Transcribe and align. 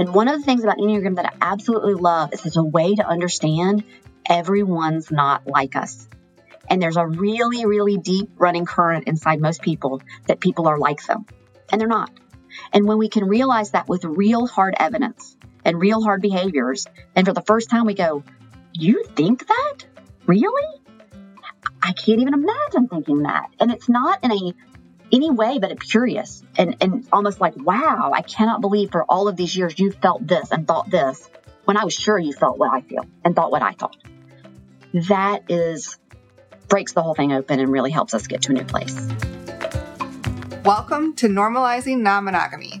And 0.00 0.14
one 0.14 0.28
of 0.28 0.38
the 0.38 0.44
things 0.44 0.64
about 0.64 0.78
Enneagram 0.78 1.16
that 1.16 1.26
I 1.26 1.36
absolutely 1.42 1.92
love 1.92 2.32
is 2.32 2.46
it's 2.46 2.56
a 2.56 2.64
way 2.64 2.94
to 2.94 3.06
understand 3.06 3.84
everyone's 4.24 5.10
not 5.10 5.46
like 5.46 5.76
us. 5.76 6.08
And 6.70 6.80
there's 6.80 6.96
a 6.96 7.06
really, 7.06 7.66
really 7.66 7.98
deep 7.98 8.30
running 8.36 8.64
current 8.64 9.08
inside 9.08 9.42
most 9.42 9.60
people 9.60 10.00
that 10.26 10.40
people 10.40 10.68
are 10.68 10.78
like 10.78 11.04
them, 11.04 11.26
and 11.70 11.78
they're 11.78 11.86
not. 11.86 12.10
And 12.72 12.86
when 12.86 12.96
we 12.96 13.10
can 13.10 13.26
realize 13.26 13.72
that 13.72 13.88
with 13.88 14.04
real 14.04 14.46
hard 14.46 14.74
evidence 14.78 15.36
and 15.66 15.78
real 15.78 16.02
hard 16.02 16.22
behaviors, 16.22 16.86
and 17.14 17.26
for 17.26 17.34
the 17.34 17.42
first 17.42 17.68
time 17.68 17.84
we 17.84 17.92
go, 17.92 18.24
You 18.72 19.04
think 19.04 19.46
that? 19.48 19.84
Really? 20.26 20.80
I 21.82 21.92
can't 21.92 22.20
even 22.20 22.32
imagine 22.32 22.88
thinking 22.88 23.24
that. 23.24 23.50
And 23.58 23.70
it's 23.70 23.88
not 23.88 24.24
in 24.24 24.32
a 24.32 24.54
any 25.12 25.30
way 25.30 25.58
but 25.58 25.80
curious 25.80 26.42
and, 26.56 26.76
and 26.80 27.06
almost 27.12 27.40
like, 27.40 27.54
wow, 27.56 28.12
I 28.14 28.22
cannot 28.22 28.60
believe 28.60 28.90
for 28.90 29.04
all 29.04 29.28
of 29.28 29.36
these 29.36 29.56
years 29.56 29.78
you 29.78 29.92
felt 29.92 30.26
this 30.26 30.50
and 30.50 30.66
thought 30.66 30.90
this 30.90 31.28
when 31.64 31.76
I 31.76 31.84
was 31.84 31.94
sure 31.94 32.18
you 32.18 32.32
felt 32.32 32.58
what 32.58 32.72
I 32.72 32.80
feel 32.82 33.06
and 33.24 33.34
thought 33.34 33.50
what 33.50 33.62
I 33.62 33.72
thought. 33.72 33.96
That 34.94 35.44
is 35.48 35.98
breaks 36.68 36.92
the 36.92 37.02
whole 37.02 37.14
thing 37.14 37.32
open 37.32 37.58
and 37.58 37.70
really 37.70 37.90
helps 37.90 38.14
us 38.14 38.26
get 38.26 38.42
to 38.42 38.52
a 38.52 38.54
new 38.54 38.64
place. 38.64 39.08
Welcome 40.64 41.14
to 41.16 41.26
Normalizing 41.26 42.00
Non 42.00 42.24
Monogamy, 42.24 42.80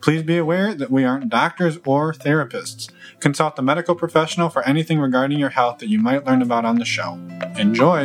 Please 0.00 0.22
be 0.22 0.38
aware 0.38 0.74
that 0.74 0.90
we 0.90 1.04
aren't 1.04 1.28
doctors 1.28 1.78
or 1.84 2.12
therapists. 2.12 2.88
Consult 3.18 3.58
a 3.58 3.62
medical 3.62 3.96
professional 3.96 4.48
for 4.48 4.66
anything 4.66 5.00
regarding 5.00 5.38
your 5.38 5.50
health 5.50 5.78
that 5.78 5.88
you 5.88 5.98
might 5.98 6.24
learn 6.24 6.40
about 6.40 6.64
on 6.64 6.76
the 6.76 6.84
show. 6.84 7.14
Enjoy! 7.58 8.04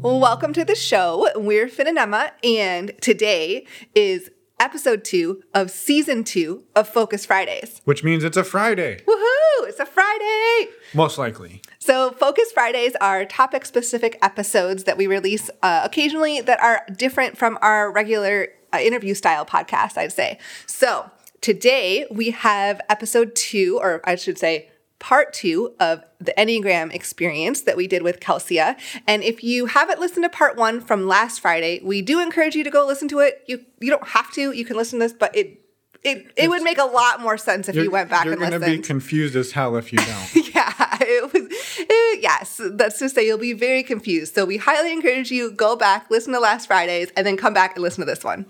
Welcome 0.00 0.52
to 0.54 0.64
the 0.64 0.74
show. 0.74 1.28
We're 1.36 1.68
Finn 1.68 1.86
and 1.86 1.98
Emma, 1.98 2.32
and 2.42 2.92
today 3.00 3.66
is 3.94 4.30
episode 4.58 5.04
two 5.04 5.42
of 5.54 5.70
season 5.70 6.24
two 6.24 6.64
of 6.74 6.88
Focus 6.88 7.24
Fridays. 7.24 7.80
Which 7.84 8.02
means 8.02 8.24
it's 8.24 8.36
a 8.36 8.42
Friday. 8.44 8.96
Woohoo! 9.06 9.68
It's 9.68 9.78
a 9.78 9.86
Friday! 9.86 10.72
Most 10.92 11.18
likely. 11.18 11.62
So, 11.84 12.12
Focus 12.12 12.52
Fridays 12.52 12.94
are 13.00 13.24
topic 13.24 13.66
specific 13.66 14.16
episodes 14.22 14.84
that 14.84 14.96
we 14.96 15.08
release 15.08 15.50
uh, 15.64 15.80
occasionally 15.82 16.40
that 16.40 16.60
are 16.60 16.86
different 16.96 17.36
from 17.36 17.58
our 17.60 17.90
regular 17.90 18.50
uh, 18.72 18.78
interview 18.78 19.14
style 19.14 19.44
podcast, 19.44 19.98
I'd 19.98 20.12
say. 20.12 20.38
So, 20.66 21.10
today 21.40 22.06
we 22.08 22.30
have 22.30 22.80
episode 22.88 23.34
two, 23.34 23.80
or 23.82 24.00
I 24.04 24.14
should 24.14 24.38
say, 24.38 24.70
part 25.00 25.32
two 25.32 25.74
of 25.80 26.04
the 26.20 26.32
Enneagram 26.38 26.94
experience 26.94 27.62
that 27.62 27.76
we 27.76 27.88
did 27.88 28.04
with 28.04 28.20
Kelsia. 28.20 28.78
And 29.08 29.24
if 29.24 29.42
you 29.42 29.66
haven't 29.66 29.98
listened 29.98 30.22
to 30.22 30.28
part 30.28 30.56
one 30.56 30.80
from 30.80 31.08
last 31.08 31.40
Friday, 31.40 31.80
we 31.82 32.00
do 32.00 32.20
encourage 32.20 32.54
you 32.54 32.62
to 32.62 32.70
go 32.70 32.86
listen 32.86 33.08
to 33.08 33.18
it. 33.18 33.42
You 33.48 33.64
you 33.80 33.90
don't 33.90 34.06
have 34.06 34.30
to, 34.34 34.52
you 34.52 34.64
can 34.64 34.76
listen 34.76 35.00
to 35.00 35.06
this, 35.06 35.12
but 35.12 35.36
it 35.36 35.61
it, 36.04 36.32
it 36.36 36.48
would 36.50 36.62
make 36.62 36.78
a 36.78 36.84
lot 36.84 37.20
more 37.20 37.38
sense 37.38 37.68
if 37.68 37.76
you 37.76 37.90
went 37.90 38.10
back 38.10 38.24
You're 38.24 38.32
and 38.34 38.40
going 38.40 38.52
to 38.52 38.58
listened. 38.58 38.82
be 38.82 38.86
confused 38.86 39.36
as 39.36 39.52
hell 39.52 39.76
if 39.76 39.92
you 39.92 39.98
don't. 40.04 40.54
yeah, 40.54 40.72
it 41.00 41.32
was 41.32 41.42
it- 41.78 42.22
yes. 42.22 42.60
That's 42.72 42.98
to 42.98 43.08
say 43.08 43.24
you'll 43.26 43.38
be 43.38 43.52
very 43.52 43.82
confused. 43.82 44.34
So 44.34 44.44
we 44.44 44.56
highly 44.56 44.92
encourage 44.92 45.30
you 45.30 45.52
go 45.52 45.76
back, 45.76 46.10
listen 46.10 46.32
to 46.32 46.40
last 46.40 46.66
Friday's, 46.66 47.10
and 47.16 47.26
then 47.26 47.36
come 47.36 47.54
back 47.54 47.74
and 47.76 47.82
listen 47.82 48.00
to 48.00 48.06
this 48.06 48.24
one. 48.24 48.46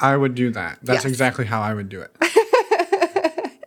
I 0.00 0.16
would 0.16 0.34
do 0.34 0.50
that. 0.50 0.78
That's 0.82 1.04
Yes. 1.04 1.12
exactly 1.12 1.44
how 1.46 1.60
I 1.62 1.74
would 1.74 1.88
do 1.88 2.00
it. 2.02 2.10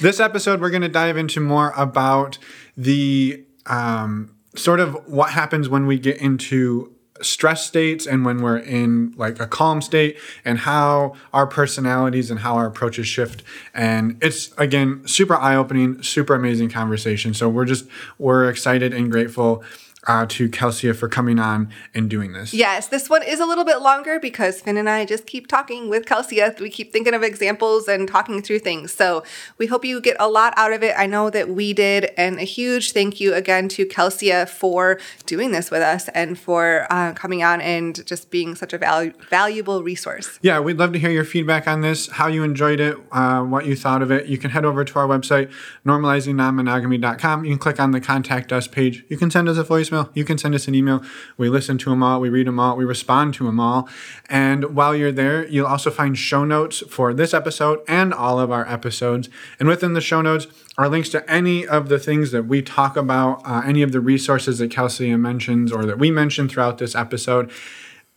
this 0.00 0.20
episode, 0.20 0.60
we're 0.60 0.70
going 0.70 0.82
to 0.82 0.88
dive 0.88 1.16
into 1.16 1.40
more 1.40 1.72
about 1.76 2.38
the 2.76 3.44
um, 3.66 4.34
sort 4.54 4.80
of 4.80 4.94
what 5.08 5.30
happens 5.30 5.68
when 5.68 5.86
we 5.86 5.98
get 5.98 6.18
into 6.18 6.93
stress 7.24 7.66
states 7.66 8.06
and 8.06 8.24
when 8.24 8.42
we're 8.42 8.58
in 8.58 9.14
like 9.16 9.40
a 9.40 9.46
calm 9.46 9.80
state 9.80 10.16
and 10.44 10.58
how 10.60 11.14
our 11.32 11.46
personalities 11.46 12.30
and 12.30 12.40
how 12.40 12.54
our 12.56 12.66
approaches 12.66 13.06
shift. 13.06 13.42
And 13.72 14.16
it's 14.22 14.52
again 14.58 15.06
super 15.06 15.36
eye-opening 15.36 16.02
super 16.02 16.34
amazing 16.34 16.70
conversation. 16.70 17.34
So 17.34 17.48
we're 17.48 17.64
just 17.64 17.86
we're 18.18 18.48
excited 18.48 18.92
and 18.92 19.10
grateful 19.10 19.64
uh, 20.06 20.26
to 20.30 20.48
Kelsia 20.48 20.94
for 20.94 21.08
coming 21.08 21.38
on 21.38 21.70
and 21.94 22.08
doing 22.08 22.32
this 22.32 22.54
Yes, 22.54 22.88
this 22.88 23.10
one 23.10 23.22
is 23.22 23.40
a 23.40 23.46
little 23.46 23.64
bit 23.64 23.80
longer 23.80 24.18
because 24.20 24.60
Finn 24.60 24.76
and 24.76 24.88
I 24.88 25.04
just 25.04 25.26
keep 25.26 25.46
talking 25.46 25.88
with 25.88 26.06
Kelsia. 26.06 26.58
We 26.60 26.70
keep 26.70 26.92
thinking 26.92 27.14
of 27.14 27.22
examples 27.22 27.88
and 27.88 28.06
talking 28.06 28.42
through 28.42 28.60
things. 28.60 28.92
So 28.92 29.24
we 29.58 29.66
hope 29.66 29.84
you 29.84 30.00
get 30.00 30.16
a 30.20 30.28
lot 30.28 30.54
out 30.56 30.72
of 30.72 30.82
it. 30.82 30.94
I 30.96 31.06
know 31.06 31.30
that 31.30 31.48
we 31.48 31.72
did. 31.72 32.12
And 32.16 32.38
a 32.38 32.44
huge 32.44 32.92
thank 32.92 33.20
you 33.20 33.34
again 33.34 33.68
to 33.70 33.86
Kelsia 33.86 34.48
for 34.48 35.00
doing 35.26 35.52
this 35.52 35.70
with 35.70 35.82
us 35.82 36.08
and 36.10 36.38
for 36.38 36.86
uh, 36.90 37.12
coming 37.14 37.42
on 37.42 37.60
and 37.60 38.06
just 38.06 38.30
being 38.30 38.54
such 38.54 38.72
a 38.72 38.78
val- 38.78 39.10
valuable 39.30 39.82
resource. 39.82 40.38
Yeah, 40.42 40.60
we'd 40.60 40.78
love 40.78 40.92
to 40.92 40.98
hear 40.98 41.10
your 41.10 41.24
feedback 41.24 41.66
on 41.66 41.80
this, 41.80 42.08
how 42.08 42.28
you 42.28 42.42
enjoyed 42.44 42.80
it, 42.80 42.96
uh, 43.12 43.42
what 43.42 43.66
you 43.66 43.76
thought 43.76 44.02
of 44.02 44.10
it. 44.10 44.26
You 44.26 44.38
can 44.38 44.50
head 44.50 44.64
over 44.64 44.84
to 44.84 44.98
our 44.98 45.06
website, 45.06 45.50
normalizingnonmonogamy.com. 45.86 47.44
You 47.44 47.50
can 47.52 47.58
click 47.58 47.80
on 47.80 47.90
the 47.90 48.00
contact 48.00 48.52
us 48.52 48.68
page. 48.68 49.04
You 49.08 49.16
can 49.16 49.30
send 49.30 49.48
us 49.48 49.58
a 49.58 49.64
voicemail. 49.94 50.10
You 50.14 50.24
can 50.24 50.38
send 50.38 50.54
us 50.54 50.68
an 50.68 50.74
email. 50.74 51.02
We 51.36 51.48
listen 51.48 51.78
to 51.78 51.90
them 51.90 52.02
all. 52.02 52.20
We 52.20 52.28
read 52.28 52.46
them 52.46 52.60
all. 52.60 52.76
We 52.76 52.84
respond 52.84 53.34
to 53.34 53.44
them 53.44 53.60
all. 53.60 53.88
And 54.28 54.76
while 54.76 54.94
you're 54.94 55.12
there, 55.12 55.46
you'll 55.46 55.66
also 55.66 55.90
find 55.90 56.16
show 56.16 56.44
notes 56.44 56.80
for 56.88 57.14
this 57.14 57.34
episode 57.34 57.80
and 57.88 58.12
all 58.12 58.38
of 58.38 58.50
our 58.50 58.68
episodes. 58.68 59.28
And 59.58 59.68
within 59.68 59.94
the 59.94 60.00
show 60.00 60.22
notes 60.22 60.46
are 60.76 60.88
links 60.88 61.08
to 61.10 61.30
any 61.30 61.66
of 61.66 61.88
the 61.88 61.98
things 61.98 62.30
that 62.32 62.44
we 62.44 62.62
talk 62.62 62.96
about, 62.96 63.42
uh, 63.44 63.62
any 63.64 63.82
of 63.82 63.92
the 63.92 64.00
resources 64.00 64.58
that 64.58 64.70
Kelsey 64.70 65.14
mentions 65.16 65.72
or 65.72 65.84
that 65.84 65.98
we 65.98 66.10
mentioned 66.10 66.50
throughout 66.50 66.78
this 66.78 66.94
episode. 66.94 67.50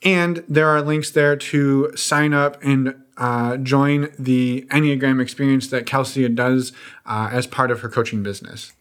And 0.04 0.44
there 0.48 0.68
are 0.68 0.82
links 0.82 1.10
there 1.12 1.36
to 1.36 1.92
sign 1.96 2.34
up 2.34 2.62
and 2.62 3.04
uh, 3.18 3.58
join 3.58 4.12
the 4.20 4.68
Enneagram 4.70 5.20
experience 5.20 5.70
that 5.70 5.88
Kelsey 5.88 6.28
does 6.30 6.72
uh, 7.08 7.30
as 7.32 7.48
part 7.48 7.72
of 7.72 7.80
her 7.80 7.90
coaching 7.90 8.22
business. 8.22 8.74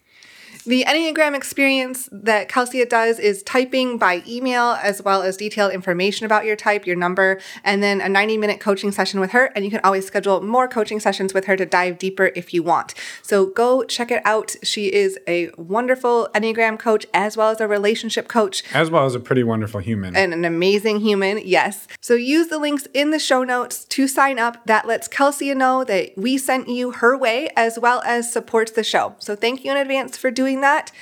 The 0.67 0.85
Enneagram 0.85 1.37
experience 1.37 2.09
that 2.11 2.49
Kelsia 2.49 2.89
does 2.89 3.21
is 3.21 3.45
typing 3.45 3.99
by 3.99 4.25
email 4.27 4.77
as 4.83 5.01
well 5.01 5.23
as 5.23 5.37
detailed 5.37 5.73
information 5.73 6.27
about 6.27 6.45
your 6.45 6.57
type, 6.57 6.89
your 6.89 6.97
number, 6.97 7.39
and 7.63 7.85
then 7.85 8.01
a 8.01 8.09
90 8.09 8.37
minute 8.37 8.59
coaching 8.59 8.91
session 8.91 9.21
with 9.21 9.31
her. 9.31 9.53
And 9.55 9.65
you 9.65 9.71
can 9.71 9.79
always 9.85 10.05
schedule 10.05 10.43
more 10.43 10.67
coaching 10.67 10.99
sessions 10.99 11.33
with 11.33 11.45
her 11.45 11.57
to 11.57 11.65
dive 11.65 11.99
deeper 12.01 12.33
if 12.35 12.53
you 12.53 12.65
want. 12.65 12.95
So 13.23 13.47
go 13.47 13.85
check 13.85 14.11
it 14.11 14.21
out. 14.25 14.57
She 14.65 14.93
is 14.93 15.17
a 15.29 15.51
wonderful 15.57 16.29
Enneagram 16.35 16.81
coach 16.81 17.07
as 17.15 17.37
well 17.37 17.51
as 17.51 17.61
a 17.61 17.69
relationship 17.69 18.27
coach 18.27 18.65
As 18.75 18.91
well 18.91 19.07
as 19.07 19.15
a 19.15 19.21
pretty 19.21 19.45
wonderful 19.45 19.79
human. 19.79 20.17
and 20.17 20.35
an 20.35 20.45
amazing 20.45 20.99
human, 20.99 21.41
yes. 21.45 21.87
So 22.01 22.15
use 22.15 22.49
the 22.49 22.59
links 22.59 22.89
in 22.93 23.11
the 23.13 23.21
show 23.21 23.45
notes 23.45 23.85
to 23.85 24.09
sign 24.09 24.41
up. 24.41 24.67
That 24.67 24.85
lets 24.85 25.07
Kelsia 25.07 25.57
know 25.57 25.85
that 25.85 26.11
we 26.17 26.39
sent 26.39 26.69
you 26.69 26.91
her 26.91 27.17
way 27.17 27.51
as 27.57 27.79
well 27.79 28.03
as 28.05 28.33
supports 28.33 28.73
the 28.73 28.83
show. 28.83 29.15
So 29.21 29.37
thank 29.37 29.65
you 29.65 29.71
in 29.71 29.77
advance 29.77 30.17
for 30.17 30.33
doing 30.33 30.56
that. 30.61 30.93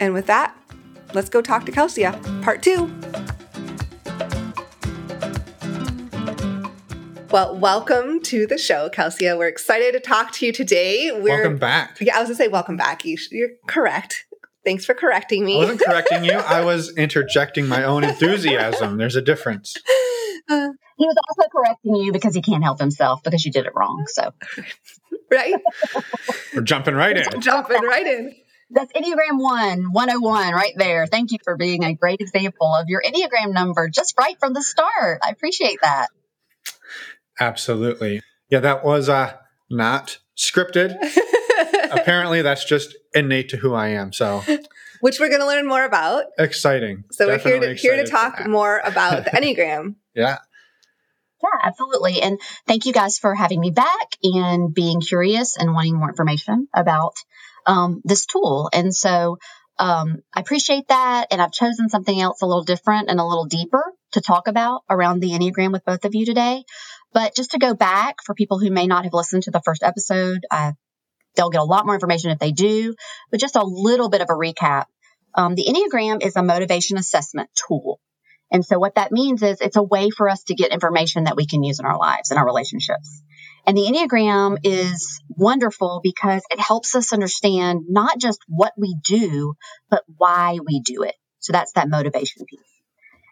And 0.00 0.14
with 0.14 0.26
that, 0.26 0.56
let's 1.14 1.28
go 1.28 1.40
talk 1.40 1.66
to 1.66 1.72
Kelsia, 1.72 2.12
part 2.42 2.62
two. 2.62 2.92
Well, 7.30 7.56
welcome 7.56 8.20
to 8.24 8.46
the 8.46 8.58
show, 8.58 8.90
Kelsia. 8.90 9.38
We're 9.38 9.48
excited 9.48 9.92
to 9.92 10.00
talk 10.00 10.32
to 10.32 10.46
you 10.46 10.52
today. 10.52 11.10
We're, 11.12 11.42
Welcome 11.42 11.56
back. 11.56 11.98
Yeah, 11.98 12.16
I 12.16 12.20
was 12.20 12.28
gonna 12.28 12.36
say 12.36 12.48
welcome 12.48 12.76
back. 12.76 13.06
You, 13.06 13.16
you're 13.30 13.48
correct. 13.66 14.26
Thanks 14.64 14.84
for 14.84 14.94
correcting 14.94 15.44
me. 15.44 15.56
I 15.56 15.58
wasn't 15.58 15.80
correcting 15.80 16.24
you. 16.24 16.32
I 16.32 16.62
was 16.62 16.94
interjecting 16.96 17.66
my 17.66 17.84
own 17.84 18.04
enthusiasm. 18.04 18.98
There's 18.98 19.16
a 19.16 19.22
difference. 19.22 19.74
Uh, 20.48 20.68
he 20.96 21.06
was 21.06 21.16
also 21.30 21.48
correcting 21.50 21.94
you 21.94 22.12
because 22.12 22.34
he 22.34 22.42
can't 22.42 22.64
help 22.64 22.80
himself 22.80 23.22
because 23.22 23.44
you 23.44 23.52
did 23.52 23.64
it 23.64 23.72
wrong. 23.76 24.04
So 24.08 24.34
right? 25.30 25.54
We're 26.52 26.62
jumping 26.62 26.94
right 26.94 27.16
in. 27.16 27.40
Jumping 27.40 27.80
right 27.82 28.06
in. 28.06 28.34
That's 28.72 28.92
Enneagram 28.92 29.38
1, 29.38 29.92
101 29.92 30.54
right 30.54 30.72
there. 30.76 31.06
Thank 31.06 31.32
you 31.32 31.38
for 31.44 31.56
being 31.56 31.84
a 31.84 31.94
great 31.94 32.20
example 32.20 32.74
of 32.74 32.88
your 32.88 33.02
Enneagram 33.02 33.52
number 33.52 33.88
just 33.88 34.14
right 34.18 34.38
from 34.38 34.52
the 34.52 34.62
start. 34.62 35.20
I 35.22 35.30
appreciate 35.30 35.78
that. 35.82 36.08
Absolutely. 37.38 38.22
Yeah, 38.50 38.60
that 38.60 38.84
was 38.84 39.08
uh, 39.08 39.34
not 39.70 40.18
scripted. 40.36 40.96
Apparently, 41.92 42.42
that's 42.42 42.64
just 42.64 42.96
innate 43.14 43.50
to 43.50 43.56
who 43.56 43.74
I 43.74 43.88
am. 43.88 44.12
So 44.12 44.42
which 45.00 45.18
we're 45.18 45.28
going 45.28 45.40
to 45.40 45.46
learn 45.46 45.66
more 45.66 45.84
about. 45.84 46.26
exciting. 46.38 47.04
So 47.10 47.26
we're 47.26 47.38
here 47.38 47.60
to 47.60 47.74
here 47.74 47.96
to 47.96 48.06
talk 48.06 48.46
more 48.46 48.80
about 48.84 49.24
the 49.24 49.30
Enneagram. 49.32 49.96
Yeah. 50.14 50.38
Yeah, 51.42 51.48
absolutely. 51.64 52.22
And 52.22 52.40
thank 52.68 52.86
you 52.86 52.92
guys 52.92 53.18
for 53.18 53.34
having 53.34 53.58
me 53.58 53.72
back 53.72 54.16
and 54.22 54.72
being 54.72 55.00
curious 55.00 55.56
and 55.56 55.74
wanting 55.74 55.96
more 55.96 56.10
information 56.10 56.68
about 56.72 57.14
um, 57.66 58.00
this 58.04 58.26
tool. 58.26 58.68
And 58.72 58.94
so 58.94 59.38
um, 59.78 60.22
I 60.34 60.40
appreciate 60.40 60.88
that. 60.88 61.26
And 61.30 61.40
I've 61.40 61.52
chosen 61.52 61.88
something 61.88 62.20
else 62.20 62.42
a 62.42 62.46
little 62.46 62.64
different 62.64 63.10
and 63.10 63.20
a 63.20 63.24
little 63.24 63.46
deeper 63.46 63.82
to 64.12 64.20
talk 64.20 64.48
about 64.48 64.82
around 64.88 65.20
the 65.20 65.30
Enneagram 65.30 65.72
with 65.72 65.84
both 65.84 66.04
of 66.04 66.14
you 66.14 66.24
today. 66.24 66.64
But 67.12 67.34
just 67.34 67.52
to 67.52 67.58
go 67.58 67.74
back 67.74 68.16
for 68.24 68.34
people 68.34 68.58
who 68.58 68.70
may 68.70 68.86
not 68.86 69.04
have 69.04 69.14
listened 69.14 69.44
to 69.44 69.50
the 69.50 69.62
first 69.64 69.82
episode, 69.82 70.40
uh, 70.50 70.72
they'll 71.34 71.50
get 71.50 71.60
a 71.60 71.64
lot 71.64 71.86
more 71.86 71.94
information 71.94 72.30
if 72.30 72.38
they 72.38 72.52
do, 72.52 72.94
but 73.30 73.40
just 73.40 73.56
a 73.56 73.64
little 73.64 74.08
bit 74.08 74.20
of 74.20 74.28
a 74.30 74.34
recap. 74.34 74.84
Um, 75.34 75.54
the 75.54 75.64
Enneagram 75.64 76.24
is 76.24 76.36
a 76.36 76.42
motivation 76.42 76.98
assessment 76.98 77.50
tool. 77.54 78.00
And 78.50 78.64
so 78.64 78.78
what 78.78 78.96
that 78.96 79.12
means 79.12 79.42
is 79.42 79.60
it's 79.60 79.76
a 79.76 79.82
way 79.82 80.10
for 80.10 80.28
us 80.28 80.44
to 80.44 80.54
get 80.54 80.72
information 80.72 81.24
that 81.24 81.36
we 81.36 81.46
can 81.46 81.62
use 81.62 81.80
in 81.80 81.86
our 81.86 81.98
lives 81.98 82.30
and 82.30 82.38
our 82.38 82.44
relationships. 82.44 83.22
And 83.66 83.76
the 83.76 83.82
Enneagram 83.82 84.58
is 84.64 85.20
wonderful 85.28 86.00
because 86.02 86.42
it 86.50 86.58
helps 86.58 86.96
us 86.96 87.12
understand 87.12 87.82
not 87.88 88.18
just 88.18 88.40
what 88.48 88.72
we 88.76 88.96
do, 89.04 89.54
but 89.88 90.02
why 90.16 90.58
we 90.66 90.80
do 90.80 91.04
it. 91.04 91.14
So 91.38 91.52
that's 91.52 91.72
that 91.72 91.88
motivation 91.88 92.44
piece. 92.46 92.60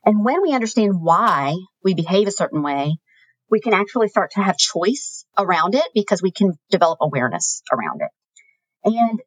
And 0.04 0.24
when 0.24 0.40
we 0.42 0.52
understand 0.52 1.00
why 1.00 1.54
we 1.84 1.94
behave 1.94 2.28
a 2.28 2.32
certain 2.32 2.62
way, 2.62 2.96
we 3.50 3.60
can 3.60 3.74
actually 3.74 4.08
start 4.08 4.30
to 4.32 4.42
have 4.42 4.56
choice 4.56 5.24
around 5.36 5.74
it 5.74 5.84
because 5.94 6.22
we 6.22 6.30
can 6.30 6.58
develop 6.70 6.98
awareness 7.00 7.62
around 7.72 8.00
it. 8.02 8.10
And 8.84 9.20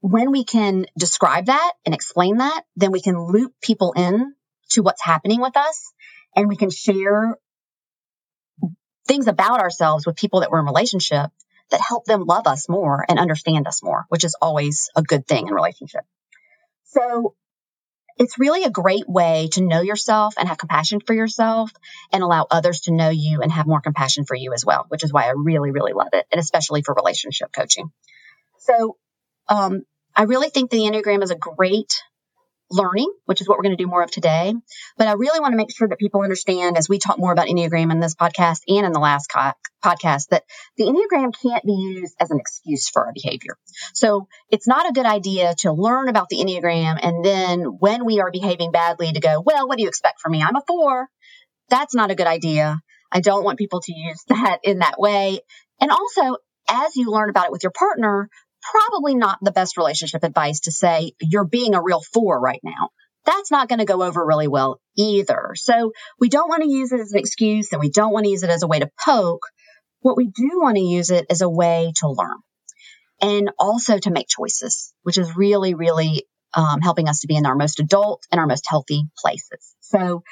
when 0.00 0.30
we 0.30 0.44
can 0.44 0.86
describe 0.98 1.46
that 1.46 1.72
and 1.86 1.94
explain 1.94 2.38
that, 2.38 2.62
then 2.76 2.92
we 2.92 3.00
can 3.00 3.18
loop 3.18 3.52
people 3.62 3.92
in 3.92 4.34
to 4.70 4.82
what's 4.82 5.02
happening 5.02 5.40
with 5.40 5.56
us 5.56 5.92
and 6.36 6.48
we 6.48 6.56
can 6.56 6.70
share 6.70 7.36
things 9.08 9.26
about 9.26 9.60
ourselves 9.60 10.06
with 10.06 10.16
people 10.16 10.40
that 10.40 10.50
we're 10.50 10.60
in 10.60 10.66
relationship 10.66 11.30
that 11.70 11.80
help 11.80 12.04
them 12.04 12.24
love 12.24 12.46
us 12.46 12.68
more 12.68 13.04
and 13.08 13.18
understand 13.18 13.66
us 13.66 13.82
more, 13.82 14.04
which 14.08 14.24
is 14.24 14.36
always 14.40 14.90
a 14.96 15.02
good 15.02 15.26
thing 15.26 15.48
in 15.48 15.54
relationship. 15.54 16.02
So 16.84 17.34
it's 18.16 18.38
really 18.38 18.64
a 18.64 18.70
great 18.70 19.08
way 19.08 19.48
to 19.52 19.62
know 19.62 19.80
yourself 19.80 20.34
and 20.38 20.48
have 20.48 20.58
compassion 20.58 21.00
for 21.00 21.14
yourself 21.14 21.70
and 22.12 22.22
allow 22.22 22.46
others 22.50 22.80
to 22.80 22.92
know 22.92 23.10
you 23.10 23.42
and 23.42 23.52
have 23.52 23.66
more 23.66 23.80
compassion 23.80 24.24
for 24.24 24.34
you 24.34 24.52
as 24.52 24.64
well, 24.64 24.86
which 24.88 25.04
is 25.04 25.12
why 25.12 25.24
I 25.24 25.32
really, 25.36 25.70
really 25.70 25.92
love 25.92 26.08
it. 26.12 26.26
And 26.32 26.40
especially 26.40 26.82
for 26.82 26.94
relationship 26.94 27.50
coaching. 27.52 27.90
So, 28.58 28.96
um, 29.48 29.82
I 30.16 30.22
really 30.22 30.48
think 30.48 30.70
the 30.70 30.78
Enneagram 30.78 31.22
is 31.22 31.30
a 31.30 31.36
great 31.36 32.02
learning, 32.70 33.12
which 33.24 33.40
is 33.40 33.48
what 33.48 33.58
we're 33.58 33.62
going 33.62 33.76
to 33.76 33.82
do 33.82 33.88
more 33.88 34.02
of 34.02 34.10
today. 34.10 34.54
But 34.96 35.08
I 35.08 35.12
really 35.12 35.40
want 35.40 35.52
to 35.52 35.56
make 35.56 35.74
sure 35.74 35.88
that 35.88 35.98
people 35.98 36.22
understand 36.22 36.76
as 36.76 36.88
we 36.88 36.98
talk 36.98 37.18
more 37.18 37.32
about 37.32 37.46
Enneagram 37.46 37.90
in 37.90 38.00
this 38.00 38.14
podcast 38.14 38.62
and 38.68 38.84
in 38.84 38.92
the 38.92 39.00
last 39.00 39.28
co- 39.32 39.52
podcast 39.84 40.28
that 40.28 40.44
the 40.76 40.84
Enneagram 40.84 41.32
can't 41.40 41.64
be 41.64 41.72
used 41.72 42.14
as 42.20 42.30
an 42.30 42.38
excuse 42.40 42.88
for 42.88 43.06
our 43.06 43.12
behavior. 43.12 43.56
So 43.94 44.28
it's 44.50 44.68
not 44.68 44.88
a 44.88 44.92
good 44.92 45.06
idea 45.06 45.54
to 45.60 45.72
learn 45.72 46.08
about 46.08 46.28
the 46.28 46.38
Enneagram 46.38 46.98
and 47.02 47.24
then 47.24 47.60
when 47.64 48.04
we 48.04 48.20
are 48.20 48.30
behaving 48.30 48.72
badly 48.72 49.12
to 49.12 49.20
go, 49.20 49.42
well, 49.44 49.66
what 49.66 49.78
do 49.78 49.82
you 49.82 49.88
expect 49.88 50.20
from 50.20 50.32
me? 50.32 50.42
I'm 50.42 50.56
a 50.56 50.62
four. 50.66 51.08
That's 51.70 51.94
not 51.94 52.10
a 52.10 52.14
good 52.14 52.26
idea. 52.26 52.80
I 53.10 53.20
don't 53.20 53.44
want 53.44 53.58
people 53.58 53.80
to 53.80 53.92
use 53.94 54.22
that 54.28 54.58
in 54.62 54.80
that 54.80 54.98
way. 54.98 55.40
And 55.80 55.90
also, 55.90 56.36
as 56.68 56.96
you 56.96 57.10
learn 57.10 57.30
about 57.30 57.46
it 57.46 57.52
with 57.52 57.62
your 57.62 57.72
partner, 57.72 58.28
probably 58.70 59.14
not 59.14 59.38
the 59.42 59.52
best 59.52 59.76
relationship 59.76 60.24
advice 60.24 60.60
to 60.60 60.72
say 60.72 61.12
you're 61.20 61.44
being 61.44 61.74
a 61.74 61.82
real 61.82 62.00
four 62.00 62.40
right 62.40 62.60
now. 62.62 62.90
That's 63.24 63.50
not 63.50 63.68
going 63.68 63.80
to 63.80 63.84
go 63.84 64.02
over 64.02 64.24
really 64.24 64.48
well 64.48 64.80
either. 64.96 65.50
So 65.54 65.92
we 66.18 66.28
don't 66.28 66.48
want 66.48 66.62
to 66.62 66.70
use 66.70 66.92
it 66.92 67.00
as 67.00 67.12
an 67.12 67.18
excuse 67.18 67.72
and 67.72 67.80
we 67.80 67.90
don't 67.90 68.12
want 68.12 68.24
to 68.24 68.30
use 68.30 68.42
it 68.42 68.50
as 68.50 68.62
a 68.62 68.66
way 68.66 68.78
to 68.78 68.90
poke. 69.04 69.42
What 70.00 70.16
we 70.16 70.26
do 70.26 70.50
want 70.54 70.76
to 70.76 70.82
use 70.82 71.10
it 71.10 71.26
as 71.28 71.40
a 71.40 71.48
way 71.48 71.92
to 71.96 72.08
learn 72.08 72.38
and 73.20 73.50
also 73.58 73.98
to 73.98 74.10
make 74.10 74.28
choices, 74.28 74.94
which 75.02 75.18
is 75.18 75.36
really, 75.36 75.74
really 75.74 76.24
um, 76.54 76.80
helping 76.80 77.08
us 77.08 77.20
to 77.20 77.26
be 77.26 77.36
in 77.36 77.46
our 77.46 77.56
most 77.56 77.80
adult 77.80 78.26
and 78.30 78.40
our 78.40 78.46
most 78.46 78.64
healthy 78.68 79.02
places. 79.18 79.74
So 79.80 80.22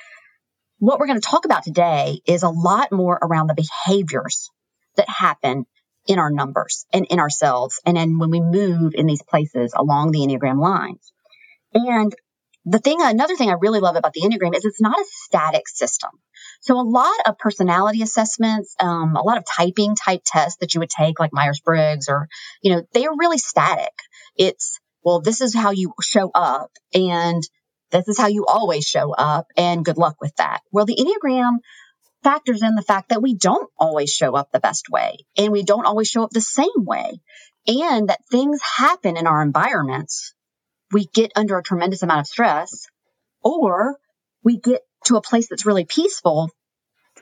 what 0.79 0.99
we're 0.99 1.07
going 1.07 1.21
to 1.21 1.29
talk 1.29 1.45
about 1.45 1.65
today 1.65 2.21
is 2.27 2.43
a 2.43 2.49
lot 2.49 2.93
more 2.93 3.19
around 3.21 3.49
the 3.49 3.55
behaviors 3.55 4.51
that 4.97 5.09
happen 5.09 5.67
in 6.07 6.19
our 6.19 6.31
numbers 6.31 6.87
and 6.93 7.07
in 7.07 7.19
ourselves. 7.19 7.81
And 7.85 7.97
then 7.97 8.19
when 8.19 8.31
we 8.31 8.41
move 8.41 8.95
in 8.95 9.07
these 9.07 9.23
places 9.23 9.73
along 9.77 10.13
the 10.13 10.21
Enneagram 10.21 10.61
lines. 10.61 11.13
And 11.75 12.15
the 12.65 12.79
thing, 12.81 12.99
another 13.01 13.37
thing 13.37 13.49
I 13.49 13.55
really 13.61 13.81
love 13.81 13.97
about 13.97 14.13
the 14.13 14.23
Enneagram 14.23 14.57
is 14.57 14.65
it's 14.65 14.81
not 14.81 14.99
a 14.99 15.05
static 15.09 15.69
system. 15.69 16.11
So 16.61 16.81
a 16.81 16.83
lot 16.83 17.17
of 17.27 17.39
personality 17.39 18.03
assessments, 18.03 18.75
um, 18.81 19.15
a 19.15 19.23
lot 19.23 19.39
of 19.39 19.45
typing 19.45 19.95
type 19.95 20.23
tests 20.25 20.59
that 20.61 20.75
you 20.75 20.81
would 20.81 20.91
take, 20.91 21.21
like 21.21 21.33
Myers 21.33 21.61
Briggs, 21.61 22.09
or 22.09 22.29
you 22.63 22.75
know, 22.75 22.83
they 22.93 23.07
are 23.07 23.17
really 23.17 23.39
static. 23.39 23.93
It's 24.37 24.81
well, 25.05 25.21
this 25.21 25.41
is 25.41 25.55
how 25.55 25.71
you 25.71 25.93
show 26.03 26.31
up, 26.35 26.73
and 26.93 27.41
this 27.93 28.09
is 28.09 28.19
how 28.19 28.27
you 28.27 28.47
always 28.47 28.85
show 28.85 29.13
up, 29.13 29.47
and 29.57 29.85
good 29.85 29.99
luck 29.99 30.17
with 30.21 30.35
that. 30.37 30.61
Well, 30.73 30.87
the 30.87 30.97
Enneagram 30.97 31.59
factors 32.27 32.63
in 32.63 32.75
the 32.75 32.83
fact 32.83 33.11
that 33.11 33.23
we 33.23 33.35
don't 33.35 33.71
always 33.79 34.13
show 34.13 34.35
up 34.35 34.51
the 34.51 34.59
best 34.59 34.91
way 34.91 35.19
and 35.37 35.53
we 35.53 35.63
don't 35.63 35.87
always 35.87 36.09
show 36.09 36.25
up 36.25 36.31
the 36.31 36.41
same 36.41 36.67
way 36.79 37.21
and 37.69 38.09
that 38.09 38.19
things 38.33 38.61
happen 38.63 39.17
in 39.17 39.29
our 39.29 39.43
environments. 39.43 40.35
We 40.91 41.07
get 41.15 41.31
under 41.37 41.57
a 41.57 41.63
tremendous 41.63 42.03
amount 42.03 42.21
of 42.21 42.27
stress 42.27 42.89
or 43.45 43.97
we 44.43 44.59
get 44.59 44.81
to 45.05 45.15
a 45.15 45.23
place 45.23 45.49
that's 45.49 45.67
really 45.67 45.85
peaceful 45.85 46.51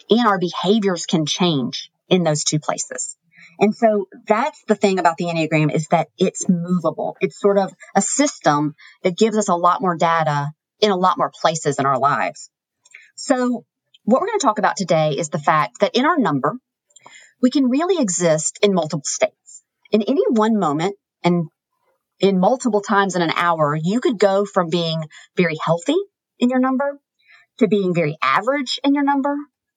and 0.08 0.26
our 0.26 0.38
behaviors 0.38 1.04
can 1.04 1.26
change 1.26 1.90
in 2.08 2.22
those 2.22 2.42
two 2.42 2.58
places. 2.58 3.14
And 3.60 3.74
so 3.74 4.08
that's 4.26 4.62
the 4.68 4.74
thing 4.74 4.98
about 4.98 5.18
the 5.18 5.26
Enneagram 5.26 5.70
is 5.70 5.86
that 5.88 6.08
it's 6.16 6.48
movable. 6.48 7.18
It's 7.20 7.38
sort 7.38 7.58
of 7.58 7.74
a 7.94 8.00
system 8.00 8.74
that 9.02 9.18
gives 9.18 9.36
us 9.36 9.50
a 9.50 9.54
lot 9.54 9.82
more 9.82 9.96
data 9.96 10.48
in 10.80 10.90
a 10.90 10.96
lot 10.96 11.18
more 11.18 11.30
places 11.30 11.78
in 11.78 11.84
our 11.84 11.98
lives. 11.98 12.48
So 13.16 13.66
what 14.04 14.20
we're 14.20 14.28
going 14.28 14.38
to 14.38 14.46
talk 14.46 14.58
about 14.58 14.76
today 14.76 15.12
is 15.18 15.30
the 15.30 15.38
fact 15.38 15.80
that 15.80 15.96
in 15.96 16.04
our 16.04 16.18
number, 16.18 16.54
we 17.42 17.50
can 17.50 17.68
really 17.68 18.00
exist 18.00 18.58
in 18.62 18.74
multiple 18.74 19.02
states. 19.04 19.62
In 19.90 20.02
any 20.02 20.22
one 20.28 20.58
moment 20.58 20.96
and 21.22 21.48
in 22.20 22.38
multiple 22.38 22.80
times 22.80 23.16
in 23.16 23.22
an 23.22 23.32
hour, 23.34 23.76
you 23.80 24.00
could 24.00 24.18
go 24.18 24.44
from 24.44 24.70
being 24.70 25.02
very 25.36 25.56
healthy 25.62 25.96
in 26.38 26.50
your 26.50 26.60
number 26.60 26.98
to 27.58 27.68
being 27.68 27.94
very 27.94 28.16
average 28.22 28.78
in 28.84 28.94
your 28.94 29.04
number 29.04 29.36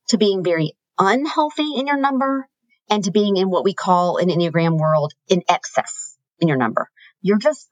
to 0.09 0.17
being 0.17 0.43
very 0.43 0.73
unhealthy 0.97 1.75
in 1.75 1.87
your 1.87 1.97
number 1.97 2.47
and 2.89 3.03
to 3.03 3.11
being 3.11 3.37
in 3.37 3.49
what 3.49 3.63
we 3.63 3.73
call 3.73 4.17
in 4.17 4.29
Enneagram 4.29 4.79
world 4.79 5.13
in 5.27 5.43
excess 5.49 6.17
in 6.39 6.47
your 6.47 6.57
number. 6.57 6.89
You're 7.21 7.37
just 7.37 7.67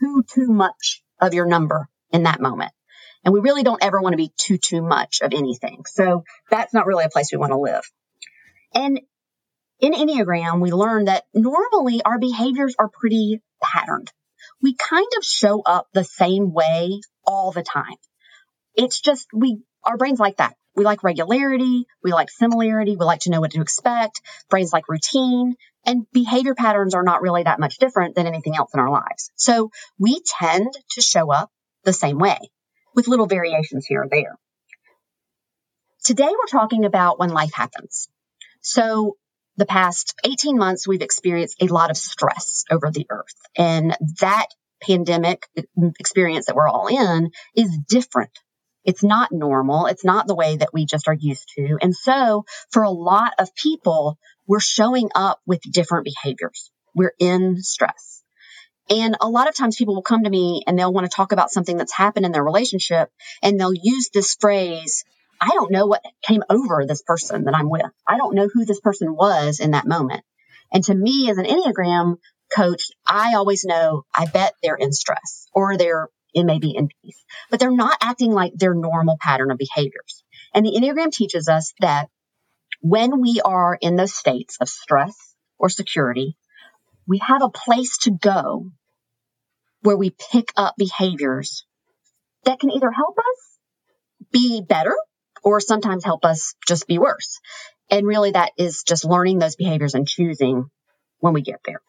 too, 0.00 0.24
too 0.28 0.48
much 0.48 1.02
of 1.20 1.34
your 1.34 1.46
number 1.46 1.88
in 2.12 2.24
that 2.24 2.40
moment. 2.40 2.72
And 3.24 3.34
we 3.34 3.40
really 3.40 3.62
don't 3.62 3.82
ever 3.82 4.00
want 4.00 4.12
to 4.12 4.18
be 4.18 4.32
too, 4.36 4.58
too 4.58 4.82
much 4.82 5.20
of 5.22 5.32
anything. 5.32 5.84
So 5.86 6.24
that's 6.50 6.72
not 6.72 6.86
really 6.86 7.04
a 7.04 7.10
place 7.10 7.30
we 7.32 7.38
want 7.38 7.52
to 7.52 7.58
live. 7.58 7.82
And 8.74 9.00
in 9.80 9.92
Enneagram, 9.92 10.60
we 10.60 10.72
learned 10.72 11.08
that 11.08 11.24
normally 11.34 12.02
our 12.02 12.18
behaviors 12.18 12.74
are 12.78 12.88
pretty 12.88 13.40
patterned. 13.62 14.10
We 14.62 14.74
kind 14.74 15.06
of 15.16 15.24
show 15.24 15.62
up 15.62 15.88
the 15.92 16.04
same 16.04 16.52
way 16.52 17.00
all 17.24 17.52
the 17.52 17.62
time. 17.62 17.96
It's 18.74 19.00
just 19.00 19.28
we, 19.32 19.60
our 19.84 19.96
brains 19.96 20.18
like 20.18 20.38
that. 20.38 20.56
We 20.74 20.84
like 20.84 21.02
regularity. 21.02 21.86
We 22.02 22.12
like 22.12 22.30
similarity. 22.30 22.96
We 22.96 23.04
like 23.04 23.20
to 23.20 23.30
know 23.30 23.40
what 23.40 23.50
to 23.52 23.60
expect. 23.60 24.20
Brains 24.48 24.72
like 24.72 24.88
routine 24.88 25.56
and 25.84 26.06
behavior 26.12 26.54
patterns 26.54 26.94
are 26.94 27.02
not 27.02 27.22
really 27.22 27.42
that 27.42 27.58
much 27.58 27.78
different 27.78 28.14
than 28.14 28.26
anything 28.26 28.54
else 28.56 28.72
in 28.74 28.80
our 28.80 28.90
lives. 28.90 29.32
So 29.34 29.70
we 29.98 30.20
tend 30.38 30.72
to 30.92 31.00
show 31.00 31.32
up 31.32 31.50
the 31.84 31.92
same 31.92 32.18
way 32.18 32.38
with 32.98 33.06
little 33.06 33.26
variations 33.28 33.86
here 33.86 34.02
or 34.02 34.08
there. 34.10 34.36
Today, 36.04 36.26
we're 36.28 36.58
talking 36.58 36.84
about 36.84 37.20
when 37.20 37.30
life 37.30 37.52
happens. 37.54 38.08
So, 38.60 39.16
the 39.56 39.66
past 39.66 40.16
18 40.24 40.58
months, 40.58 40.88
we've 40.88 41.00
experienced 41.00 41.62
a 41.62 41.66
lot 41.66 41.92
of 41.92 41.96
stress 41.96 42.64
over 42.72 42.90
the 42.90 43.06
earth. 43.08 43.36
And 43.56 43.96
that 44.18 44.46
pandemic 44.82 45.46
mm, 45.56 45.92
experience 46.00 46.46
that 46.46 46.56
we're 46.56 46.68
all 46.68 46.88
in 46.88 47.30
is 47.54 47.78
different. 47.88 48.36
It's 48.84 49.04
not 49.04 49.30
normal. 49.30 49.86
It's 49.86 50.04
not 50.04 50.26
the 50.26 50.34
way 50.34 50.56
that 50.56 50.70
we 50.72 50.84
just 50.84 51.06
are 51.06 51.16
used 51.16 51.52
to. 51.56 51.78
And 51.80 51.94
so, 51.94 52.46
for 52.72 52.82
a 52.82 52.90
lot 52.90 53.34
of 53.38 53.54
people, 53.54 54.18
we're 54.48 54.58
showing 54.58 55.08
up 55.14 55.38
with 55.46 55.60
different 55.60 56.04
behaviors. 56.04 56.72
We're 56.96 57.14
in 57.20 57.62
stress. 57.62 58.17
And 58.90 59.16
a 59.20 59.28
lot 59.28 59.48
of 59.48 59.56
times 59.56 59.76
people 59.76 59.94
will 59.94 60.02
come 60.02 60.24
to 60.24 60.30
me 60.30 60.62
and 60.66 60.78
they'll 60.78 60.92
want 60.92 61.10
to 61.10 61.14
talk 61.14 61.32
about 61.32 61.50
something 61.50 61.76
that's 61.76 61.92
happened 61.92 62.26
in 62.26 62.32
their 62.32 62.44
relationship 62.44 63.10
and 63.42 63.58
they'll 63.58 63.74
use 63.74 64.10
this 64.12 64.34
phrase, 64.34 65.04
I 65.40 65.48
don't 65.48 65.70
know 65.70 65.86
what 65.86 66.02
came 66.22 66.42
over 66.48 66.84
this 66.86 67.02
person 67.02 67.44
that 67.44 67.54
I'm 67.54 67.70
with. 67.70 67.86
I 68.06 68.16
don't 68.16 68.34
know 68.34 68.48
who 68.52 68.64
this 68.64 68.80
person 68.80 69.14
was 69.14 69.60
in 69.60 69.72
that 69.72 69.86
moment. 69.86 70.24
And 70.72 70.82
to 70.84 70.94
me 70.94 71.30
as 71.30 71.38
an 71.38 71.44
Enneagram 71.44 72.16
coach, 72.54 72.90
I 73.06 73.34
always 73.34 73.64
know, 73.64 74.04
I 74.14 74.26
bet 74.26 74.54
they're 74.62 74.74
in 74.74 74.92
stress 74.92 75.46
or 75.52 75.76
they're, 75.76 76.08
it 76.34 76.44
may 76.44 76.58
be 76.58 76.74
in 76.74 76.88
peace, 77.02 77.24
but 77.50 77.60
they're 77.60 77.70
not 77.70 77.98
acting 78.02 78.32
like 78.32 78.52
their 78.54 78.74
normal 78.74 79.16
pattern 79.20 79.50
of 79.50 79.58
behaviors. 79.58 80.24
And 80.54 80.64
the 80.64 80.72
Enneagram 80.72 81.12
teaches 81.12 81.48
us 81.48 81.72
that 81.80 82.08
when 82.80 83.20
we 83.20 83.40
are 83.44 83.76
in 83.80 83.96
those 83.96 84.14
states 84.14 84.56
of 84.60 84.68
stress 84.68 85.16
or 85.58 85.68
security, 85.68 86.36
we 87.06 87.18
have 87.18 87.42
a 87.42 87.48
place 87.48 87.98
to 87.98 88.10
go 88.10 88.70
where 89.82 89.96
we 89.96 90.14
pick 90.32 90.52
up 90.56 90.74
behaviors 90.76 91.64
that 92.44 92.60
can 92.60 92.70
either 92.70 92.90
help 92.90 93.18
us 93.18 93.58
be 94.32 94.62
better 94.66 94.94
or 95.42 95.60
sometimes 95.60 96.04
help 96.04 96.24
us 96.24 96.54
just 96.66 96.86
be 96.86 96.98
worse. 96.98 97.40
And 97.90 98.06
really 98.06 98.32
that 98.32 98.52
is 98.58 98.82
just 98.82 99.04
learning 99.04 99.38
those 99.38 99.56
behaviors 99.56 99.94
and 99.94 100.06
choosing 100.06 100.66
when 101.20 101.32
we 101.32 101.42
get 101.42 101.60
there. 101.64 101.80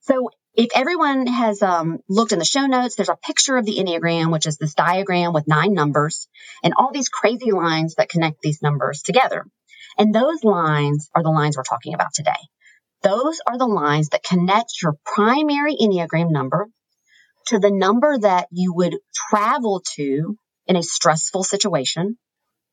So 0.00 0.30
if 0.54 0.70
everyone 0.74 1.26
has 1.26 1.62
um, 1.62 2.00
looked 2.08 2.32
in 2.32 2.38
the 2.38 2.44
show 2.44 2.66
notes, 2.66 2.96
there's 2.96 3.08
a 3.08 3.16
picture 3.16 3.56
of 3.56 3.64
the 3.64 3.76
Enneagram, 3.76 4.32
which 4.32 4.46
is 4.46 4.56
this 4.56 4.74
diagram 4.74 5.32
with 5.32 5.46
nine 5.46 5.74
numbers 5.74 6.28
and 6.64 6.74
all 6.76 6.90
these 6.92 7.08
crazy 7.08 7.52
lines 7.52 7.94
that 7.96 8.08
connect 8.08 8.40
these 8.40 8.62
numbers 8.62 9.02
together. 9.02 9.44
And 9.96 10.14
those 10.14 10.42
lines 10.42 11.10
are 11.14 11.22
the 11.22 11.30
lines 11.30 11.56
we're 11.56 11.62
talking 11.62 11.94
about 11.94 12.14
today. 12.14 12.32
Those 13.02 13.40
are 13.46 13.58
the 13.58 13.66
lines 13.66 14.08
that 14.08 14.24
connect 14.24 14.82
your 14.82 14.94
primary 15.04 15.76
Enneagram 15.80 16.30
number 16.30 16.68
to 17.48 17.58
the 17.58 17.70
number 17.70 18.18
that 18.18 18.48
you 18.50 18.72
would 18.74 18.98
travel 19.14 19.82
to 19.96 20.36
in 20.66 20.76
a 20.76 20.82
stressful 20.82 21.44
situation 21.44 22.18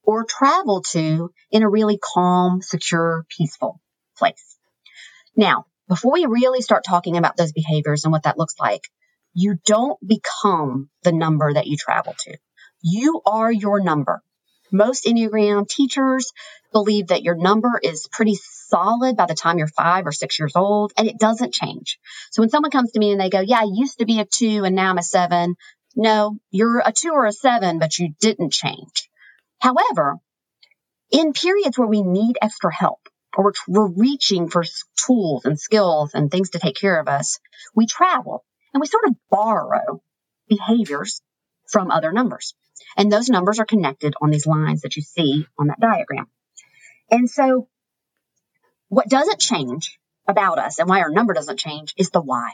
or 0.03 0.25
travel 0.25 0.81
to 0.81 1.31
in 1.51 1.63
a 1.63 1.69
really 1.69 1.97
calm, 1.97 2.61
secure, 2.61 3.25
peaceful 3.29 3.79
place. 4.17 4.57
Now, 5.35 5.65
before 5.87 6.13
we 6.13 6.25
really 6.25 6.61
start 6.61 6.83
talking 6.83 7.17
about 7.17 7.37
those 7.37 7.51
behaviors 7.51 8.03
and 8.03 8.11
what 8.11 8.23
that 8.23 8.37
looks 8.37 8.55
like, 8.59 8.81
you 9.33 9.57
don't 9.65 9.99
become 10.05 10.89
the 11.03 11.11
number 11.11 11.53
that 11.53 11.67
you 11.67 11.77
travel 11.77 12.15
to. 12.19 12.37
You 12.81 13.21
are 13.25 13.51
your 13.51 13.81
number. 13.81 14.21
Most 14.71 15.05
Enneagram 15.05 15.67
teachers 15.67 16.31
believe 16.71 17.07
that 17.07 17.23
your 17.23 17.35
number 17.35 17.79
is 17.81 18.07
pretty 18.11 18.35
solid 18.75 19.15
by 19.15 19.25
the 19.25 19.33
time 19.33 19.57
you're 19.57 19.67
five 19.67 20.05
or 20.05 20.11
six 20.11 20.37
years 20.37 20.53
old 20.55 20.91
and 20.97 21.07
it 21.07 21.17
doesn't 21.17 21.53
change. 21.53 21.97
So 22.31 22.41
when 22.41 22.49
someone 22.49 22.71
comes 22.71 22.91
to 22.91 22.99
me 22.99 23.11
and 23.11 23.21
they 23.21 23.29
go, 23.29 23.39
yeah, 23.39 23.59
I 23.59 23.67
used 23.71 23.99
to 23.99 24.05
be 24.05 24.19
a 24.19 24.25
two 24.25 24.65
and 24.65 24.75
now 24.75 24.89
I'm 24.89 24.97
a 24.97 25.03
seven. 25.03 25.55
No, 25.95 26.37
you're 26.51 26.79
a 26.79 26.91
two 26.91 27.11
or 27.11 27.25
a 27.25 27.31
seven, 27.31 27.79
but 27.79 27.97
you 27.97 28.13
didn't 28.19 28.51
change. 28.51 29.09
However, 29.59 30.17
in 31.09 31.31
periods 31.31 31.77
where 31.77 31.87
we 31.87 32.01
need 32.01 32.37
extra 32.41 32.73
help 32.73 32.99
or 33.37 33.53
we're 33.67 33.87
reaching 33.87 34.49
for 34.49 34.63
tools 35.05 35.45
and 35.45 35.57
skills 35.59 36.11
and 36.13 36.29
things 36.29 36.49
to 36.51 36.59
take 36.59 36.75
care 36.75 36.99
of 36.99 37.07
us, 37.07 37.39
we 37.75 37.85
travel 37.85 38.43
and 38.73 38.81
we 38.81 38.87
sort 38.87 39.05
of 39.07 39.15
borrow 39.29 40.01
behaviors 40.49 41.21
from 41.69 41.91
other 41.91 42.11
numbers. 42.11 42.55
And 42.97 43.11
those 43.11 43.29
numbers 43.29 43.59
are 43.59 43.65
connected 43.65 44.15
on 44.21 44.31
these 44.31 44.45
lines 44.45 44.81
that 44.81 44.95
you 44.97 45.01
see 45.01 45.45
on 45.57 45.67
that 45.67 45.79
diagram. 45.79 46.27
And 47.09 47.29
so 47.29 47.67
what 48.95 49.09
doesn't 49.09 49.41
change 49.41 49.99
about 50.25 50.57
us 50.57 50.79
and 50.79 50.87
why 50.87 51.01
our 51.01 51.09
number 51.09 51.33
doesn't 51.33 51.59
change 51.59 51.93
is 51.97 52.11
the 52.11 52.21
why. 52.21 52.53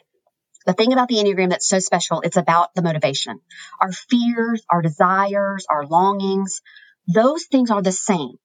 The 0.65 0.73
thing 0.73 0.91
about 0.91 1.07
the 1.07 1.17
Enneagram 1.17 1.51
that's 1.51 1.69
so 1.69 1.77
special, 1.77 2.21
it's 2.21 2.35
about 2.35 2.73
the 2.73 2.81
motivation. 2.81 3.39
Our 3.79 3.91
fears, 3.91 4.63
our 4.67 4.81
desires, 4.81 5.67
our 5.69 5.85
longings, 5.85 6.61
those 7.07 7.45
things 7.45 7.69
are 7.69 7.83
the 7.83 7.91
same. 7.91 8.37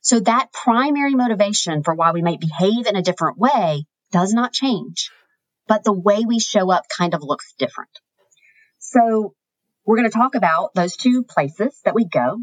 So 0.00 0.20
that 0.20 0.52
primary 0.52 1.16
motivation 1.16 1.82
for 1.82 1.92
why 1.92 2.12
we 2.12 2.22
might 2.22 2.38
behave 2.38 2.86
in 2.86 2.94
a 2.94 3.02
different 3.02 3.36
way 3.36 3.84
does 4.12 4.32
not 4.32 4.52
change, 4.52 5.10
but 5.66 5.82
the 5.82 5.92
way 5.92 6.22
we 6.24 6.38
show 6.38 6.70
up 6.70 6.84
kind 6.96 7.14
of 7.14 7.24
looks 7.24 7.52
different. 7.58 7.90
So 8.78 9.34
we're 9.84 9.96
going 9.96 10.08
to 10.08 10.16
talk 10.16 10.36
about 10.36 10.70
those 10.76 10.94
two 10.94 11.24
places 11.24 11.80
that 11.84 11.96
we 11.96 12.04
go. 12.04 12.38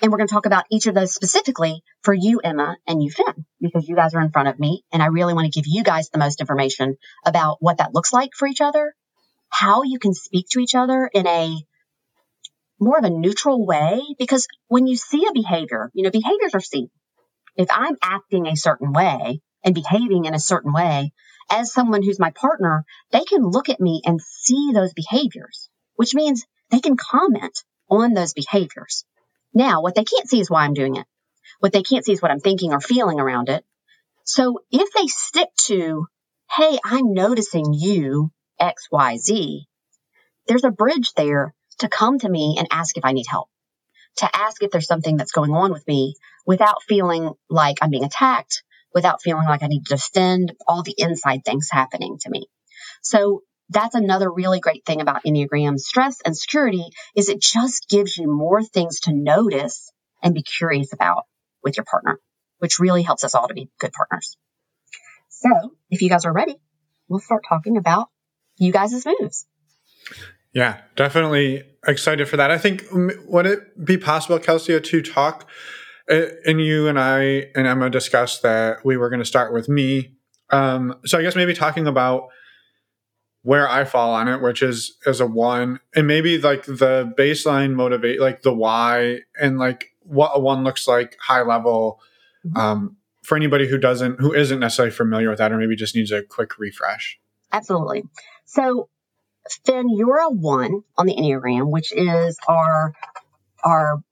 And 0.00 0.12
we're 0.12 0.18
going 0.18 0.28
to 0.28 0.34
talk 0.34 0.46
about 0.46 0.66
each 0.70 0.86
of 0.86 0.94
those 0.94 1.12
specifically 1.12 1.82
for 2.02 2.14
you, 2.14 2.40
Emma, 2.42 2.76
and 2.86 3.02
you, 3.02 3.10
Finn, 3.10 3.46
because 3.60 3.88
you 3.88 3.96
guys 3.96 4.14
are 4.14 4.20
in 4.20 4.30
front 4.30 4.48
of 4.48 4.58
me. 4.58 4.84
And 4.92 5.02
I 5.02 5.06
really 5.06 5.34
want 5.34 5.52
to 5.52 5.58
give 5.58 5.66
you 5.66 5.82
guys 5.82 6.08
the 6.10 6.18
most 6.18 6.40
information 6.40 6.96
about 7.26 7.56
what 7.60 7.78
that 7.78 7.94
looks 7.94 8.12
like 8.12 8.30
for 8.34 8.46
each 8.46 8.60
other, 8.60 8.94
how 9.48 9.82
you 9.82 9.98
can 9.98 10.14
speak 10.14 10.46
to 10.50 10.60
each 10.60 10.76
other 10.76 11.10
in 11.12 11.26
a 11.26 11.56
more 12.78 12.98
of 12.98 13.04
a 13.04 13.10
neutral 13.10 13.66
way. 13.66 14.00
Because 14.18 14.46
when 14.68 14.86
you 14.86 14.96
see 14.96 15.26
a 15.28 15.32
behavior, 15.32 15.90
you 15.94 16.04
know, 16.04 16.10
behaviors 16.10 16.54
are 16.54 16.60
seen. 16.60 16.90
If 17.56 17.68
I'm 17.72 17.96
acting 18.00 18.46
a 18.46 18.56
certain 18.56 18.92
way 18.92 19.40
and 19.64 19.74
behaving 19.74 20.26
in 20.26 20.34
a 20.34 20.38
certain 20.38 20.72
way, 20.72 21.12
as 21.50 21.72
someone 21.72 22.04
who's 22.04 22.20
my 22.20 22.30
partner, 22.30 22.84
they 23.10 23.24
can 23.24 23.42
look 23.42 23.68
at 23.68 23.80
me 23.80 24.02
and 24.04 24.20
see 24.20 24.70
those 24.72 24.92
behaviors, 24.92 25.68
which 25.96 26.14
means 26.14 26.44
they 26.70 26.78
can 26.78 26.96
comment 26.96 27.64
on 27.90 28.14
those 28.14 28.32
behaviors. 28.32 29.04
Now, 29.58 29.82
what 29.82 29.96
they 29.96 30.04
can't 30.04 30.28
see 30.28 30.38
is 30.38 30.48
why 30.48 30.62
I'm 30.64 30.72
doing 30.72 30.94
it. 30.94 31.06
What 31.58 31.72
they 31.72 31.82
can't 31.82 32.04
see 32.04 32.12
is 32.12 32.22
what 32.22 32.30
I'm 32.30 32.38
thinking 32.38 32.72
or 32.72 32.80
feeling 32.80 33.18
around 33.18 33.48
it. 33.48 33.64
So 34.22 34.60
if 34.70 34.92
they 34.92 35.08
stick 35.08 35.48
to, 35.66 36.06
hey, 36.56 36.78
I'm 36.84 37.12
noticing 37.12 37.72
you, 37.72 38.30
X, 38.60 38.86
Y, 38.92 39.16
Z, 39.16 39.66
there's 40.46 40.62
a 40.62 40.70
bridge 40.70 41.12
there 41.14 41.54
to 41.80 41.88
come 41.88 42.20
to 42.20 42.28
me 42.28 42.54
and 42.56 42.68
ask 42.70 42.96
if 42.96 43.04
I 43.04 43.10
need 43.10 43.26
help, 43.28 43.48
to 44.18 44.30
ask 44.32 44.62
if 44.62 44.70
there's 44.70 44.86
something 44.86 45.16
that's 45.16 45.32
going 45.32 45.50
on 45.50 45.72
with 45.72 45.84
me 45.88 46.14
without 46.46 46.84
feeling 46.84 47.32
like 47.50 47.78
I'm 47.82 47.90
being 47.90 48.04
attacked, 48.04 48.62
without 48.94 49.22
feeling 49.22 49.48
like 49.48 49.64
I 49.64 49.66
need 49.66 49.86
to 49.86 49.96
defend 49.96 50.52
all 50.68 50.84
the 50.84 50.94
inside 50.96 51.44
things 51.44 51.66
happening 51.68 52.18
to 52.20 52.30
me. 52.30 52.46
So 53.02 53.42
that's 53.70 53.94
another 53.94 54.30
really 54.30 54.60
great 54.60 54.84
thing 54.84 55.00
about 55.00 55.24
Enneagram 55.24 55.78
stress 55.78 56.18
and 56.24 56.36
security 56.36 56.84
is 57.14 57.28
it 57.28 57.40
just 57.40 57.88
gives 57.88 58.16
you 58.16 58.26
more 58.26 58.62
things 58.62 59.00
to 59.00 59.12
notice 59.12 59.92
and 60.22 60.34
be 60.34 60.42
curious 60.42 60.92
about 60.92 61.24
with 61.62 61.76
your 61.76 61.84
partner, 61.84 62.18
which 62.58 62.78
really 62.78 63.02
helps 63.02 63.24
us 63.24 63.34
all 63.34 63.48
to 63.48 63.54
be 63.54 63.68
good 63.78 63.92
partners. 63.92 64.36
So 65.28 65.50
if 65.90 66.02
you 66.02 66.08
guys 66.08 66.24
are 66.24 66.32
ready, 66.32 66.56
we'll 67.08 67.20
start 67.20 67.44
talking 67.48 67.76
about 67.76 68.08
you 68.56 68.72
guys' 68.72 69.06
moves. 69.06 69.46
Yeah, 70.52 70.80
definitely 70.96 71.64
excited 71.86 72.28
for 72.28 72.38
that. 72.38 72.50
I 72.50 72.58
think 72.58 72.84
would 72.90 73.46
it 73.46 73.84
be 73.84 73.98
possible, 73.98 74.38
Kelsey, 74.38 74.80
to 74.80 75.02
talk 75.02 75.48
uh, 76.10 76.26
and 76.46 76.60
you 76.60 76.88
and 76.88 76.98
I 76.98 77.50
and 77.54 77.66
Emma 77.66 77.90
discussed 77.90 78.42
that 78.42 78.84
we 78.84 78.96
were 78.96 79.10
going 79.10 79.20
to 79.20 79.26
start 79.26 79.52
with 79.52 79.68
me. 79.68 80.16
Um, 80.50 80.94
so 81.04 81.18
I 81.18 81.22
guess 81.22 81.36
maybe 81.36 81.52
talking 81.52 81.86
about 81.86 82.28
where 83.42 83.68
I 83.68 83.84
fall 83.84 84.14
on 84.14 84.28
it, 84.28 84.42
which 84.42 84.62
is 84.62 84.96
as 85.06 85.20
a 85.20 85.26
one, 85.26 85.80
and 85.94 86.06
maybe 86.06 86.38
like 86.38 86.64
the 86.64 87.12
baseline 87.18 87.74
motivate, 87.74 88.20
like 88.20 88.42
the 88.42 88.52
why, 88.52 89.20
and 89.40 89.58
like 89.58 89.92
what 90.02 90.32
a 90.34 90.40
one 90.40 90.64
looks 90.64 90.88
like 90.88 91.16
high 91.20 91.42
level. 91.42 92.00
Mm-hmm. 92.46 92.58
Um, 92.58 92.96
for 93.22 93.36
anybody 93.36 93.68
who 93.68 93.76
doesn't, 93.76 94.20
who 94.20 94.32
isn't 94.32 94.58
necessarily 94.58 94.90
familiar 94.90 95.28
with 95.28 95.38
that, 95.38 95.52
or 95.52 95.58
maybe 95.58 95.76
just 95.76 95.94
needs 95.94 96.10
a 96.10 96.22
quick 96.22 96.58
refresh. 96.58 97.20
Absolutely. 97.52 98.04
So, 98.46 98.88
Finn, 99.66 99.90
you're 99.94 100.18
a 100.18 100.30
one 100.30 100.82
on 100.96 101.06
the 101.06 101.14
Enneagram, 101.14 101.70
which 101.70 101.92
is 101.92 102.38
our 102.48 102.94
our 103.62 104.02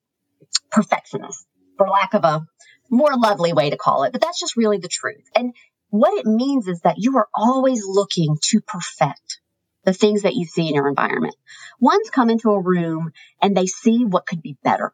perfectionist, 0.71 1.47
for 1.79 1.89
lack 1.89 2.13
of 2.13 2.25
a 2.25 2.47
more 2.91 3.17
lovely 3.17 3.53
way 3.53 3.71
to 3.71 3.77
call 3.77 4.05
it. 4.05 4.13
But 4.13 4.21
that's 4.21 4.39
just 4.39 4.57
really 4.57 4.79
the 4.79 4.89
truth. 4.89 5.25
And 5.35 5.55
what 5.91 6.19
it 6.19 6.27
means 6.27 6.69
is 6.69 6.81
that 6.81 6.99
you 6.99 7.17
are 7.17 7.29
always 7.35 7.85
looking 7.87 8.37
to 8.43 8.61
perfect 8.61 9.41
the 9.85 9.93
things 9.93 10.23
that 10.23 10.35
you 10.35 10.45
see 10.45 10.69
in 10.69 10.75
your 10.75 10.89
environment. 10.89 11.37
Ones 11.81 12.11
come 12.11 12.29
into 12.29 12.51
a 12.51 12.61
room 12.61 13.13
and 13.41 13.57
they 13.57 13.67
see 13.67 14.05
what 14.05 14.27
could 14.27 14.43
be 14.43 14.57
better. 14.65 14.93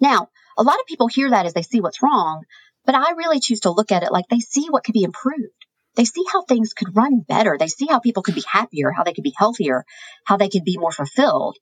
Now, 0.00 0.28
a 0.56 0.62
lot 0.62 0.80
of 0.80 0.86
people 0.86 1.08
hear 1.08 1.30
that 1.30 1.46
as 1.46 1.54
they 1.54 1.62
see 1.62 1.80
what's 1.80 2.02
wrong, 2.02 2.44
but 2.84 2.94
I 2.94 3.12
really 3.12 3.40
choose 3.40 3.60
to 3.60 3.70
look 3.70 3.92
at 3.92 4.02
it 4.02 4.12
like 4.12 4.26
they 4.28 4.40
see 4.40 4.66
what 4.68 4.84
could 4.84 4.94
be 4.94 5.04
improved. 5.04 5.66
They 5.94 6.04
see 6.04 6.24
how 6.32 6.42
things 6.42 6.72
could 6.72 6.96
run 6.96 7.20
better. 7.20 7.56
They 7.58 7.68
see 7.68 7.86
how 7.86 7.98
people 7.98 8.22
could 8.22 8.34
be 8.34 8.44
happier, 8.50 8.90
how 8.90 9.04
they 9.04 9.12
could 9.12 9.24
be 9.24 9.34
healthier, 9.36 9.84
how 10.24 10.36
they 10.36 10.48
could 10.48 10.64
be 10.64 10.78
more 10.78 10.92
fulfilled, 10.92 11.58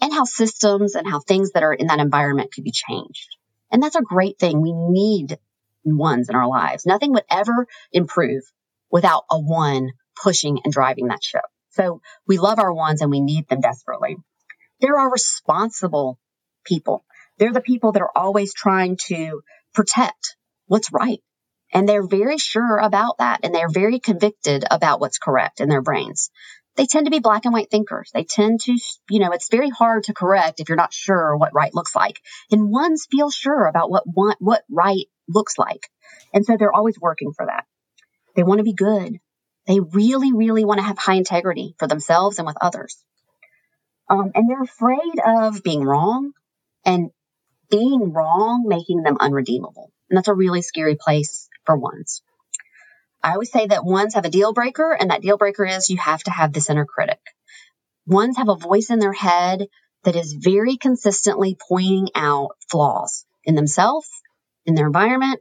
and 0.00 0.12
how 0.12 0.24
systems 0.24 0.94
and 0.94 1.06
how 1.06 1.20
things 1.20 1.52
that 1.52 1.62
are 1.62 1.72
in 1.74 1.86
that 1.86 2.00
environment 2.00 2.52
could 2.52 2.64
be 2.64 2.72
changed. 2.72 3.36
And 3.70 3.82
that's 3.82 3.96
a 3.96 4.02
great 4.02 4.38
thing. 4.38 4.60
We 4.60 4.72
need 4.72 5.38
ones 5.96 6.28
in 6.28 6.34
our 6.34 6.48
lives. 6.48 6.86
Nothing 6.86 7.12
would 7.12 7.24
ever 7.30 7.66
improve 7.92 8.42
without 8.90 9.24
a 9.30 9.38
one 9.38 9.90
pushing 10.20 10.60
and 10.64 10.72
driving 10.72 11.08
that 11.08 11.22
ship. 11.22 11.44
So 11.70 12.00
we 12.26 12.38
love 12.38 12.58
our 12.58 12.72
ones 12.72 13.02
and 13.02 13.10
we 13.10 13.20
need 13.20 13.48
them 13.48 13.60
desperately. 13.60 14.16
There 14.80 14.98
are 14.98 15.10
responsible 15.10 16.18
people. 16.64 17.04
They're 17.38 17.52
the 17.52 17.60
people 17.60 17.92
that 17.92 18.02
are 18.02 18.10
always 18.14 18.52
trying 18.52 18.96
to 19.06 19.42
protect 19.74 20.36
what's 20.66 20.92
right. 20.92 21.20
And 21.72 21.88
they're 21.88 22.06
very 22.06 22.38
sure 22.38 22.78
about 22.78 23.18
that. 23.18 23.40
And 23.42 23.54
they're 23.54 23.68
very 23.68 24.00
convicted 24.00 24.64
about 24.70 25.00
what's 25.00 25.18
correct 25.18 25.60
in 25.60 25.68
their 25.68 25.82
brains. 25.82 26.30
They 26.76 26.86
tend 26.86 27.06
to 27.06 27.10
be 27.10 27.18
black 27.18 27.44
and 27.44 27.52
white 27.52 27.70
thinkers. 27.70 28.10
They 28.14 28.24
tend 28.24 28.60
to, 28.62 28.78
you 29.10 29.18
know, 29.18 29.32
it's 29.32 29.50
very 29.50 29.68
hard 29.68 30.04
to 30.04 30.14
correct 30.14 30.60
if 30.60 30.68
you're 30.68 30.76
not 30.76 30.94
sure 30.94 31.36
what 31.36 31.54
right 31.54 31.74
looks 31.74 31.94
like. 31.94 32.20
And 32.50 32.70
ones 32.70 33.06
feel 33.10 33.30
sure 33.30 33.66
about 33.66 33.90
what 33.90 34.04
want, 34.06 34.36
what 34.40 34.62
right 34.70 35.06
looks 35.28 35.58
like. 35.58 35.88
And 36.32 36.44
so 36.44 36.56
they're 36.56 36.72
always 36.72 36.98
working 37.00 37.32
for 37.32 37.46
that. 37.46 37.64
They 38.34 38.42
want 38.42 38.58
to 38.58 38.64
be 38.64 38.74
good. 38.74 39.18
They 39.66 39.80
really, 39.80 40.32
really 40.32 40.64
want 40.64 40.78
to 40.78 40.86
have 40.86 40.98
high 40.98 41.14
integrity 41.14 41.74
for 41.78 41.86
themselves 41.86 42.38
and 42.38 42.46
with 42.46 42.56
others. 42.60 42.96
Um, 44.08 44.32
and 44.34 44.48
they're 44.48 44.62
afraid 44.62 45.20
of 45.24 45.62
being 45.62 45.84
wrong 45.84 46.32
and 46.84 47.10
being 47.70 48.12
wrong 48.12 48.64
making 48.66 49.02
them 49.02 49.18
unredeemable. 49.20 49.92
And 50.08 50.16
that's 50.16 50.28
a 50.28 50.34
really 50.34 50.62
scary 50.62 50.96
place 50.96 51.48
for 51.66 51.76
ones. 51.76 52.22
I 53.22 53.32
always 53.32 53.50
say 53.50 53.66
that 53.66 53.84
ones 53.84 54.14
have 54.14 54.24
a 54.24 54.30
deal 54.30 54.52
breaker, 54.52 54.92
and 54.92 55.10
that 55.10 55.22
deal 55.22 55.36
breaker 55.36 55.66
is 55.66 55.90
you 55.90 55.98
have 55.98 56.22
to 56.22 56.30
have 56.30 56.52
this 56.52 56.70
inner 56.70 56.86
critic. 56.86 57.18
Ones 58.06 58.36
have 58.36 58.48
a 58.48 58.54
voice 58.54 58.90
in 58.90 59.00
their 59.00 59.12
head 59.12 59.66
that 60.04 60.16
is 60.16 60.32
very 60.32 60.76
consistently 60.76 61.56
pointing 61.68 62.08
out 62.14 62.52
flaws 62.70 63.26
in 63.44 63.54
themselves, 63.54 64.08
in 64.68 64.74
their 64.74 64.86
environment, 64.86 65.40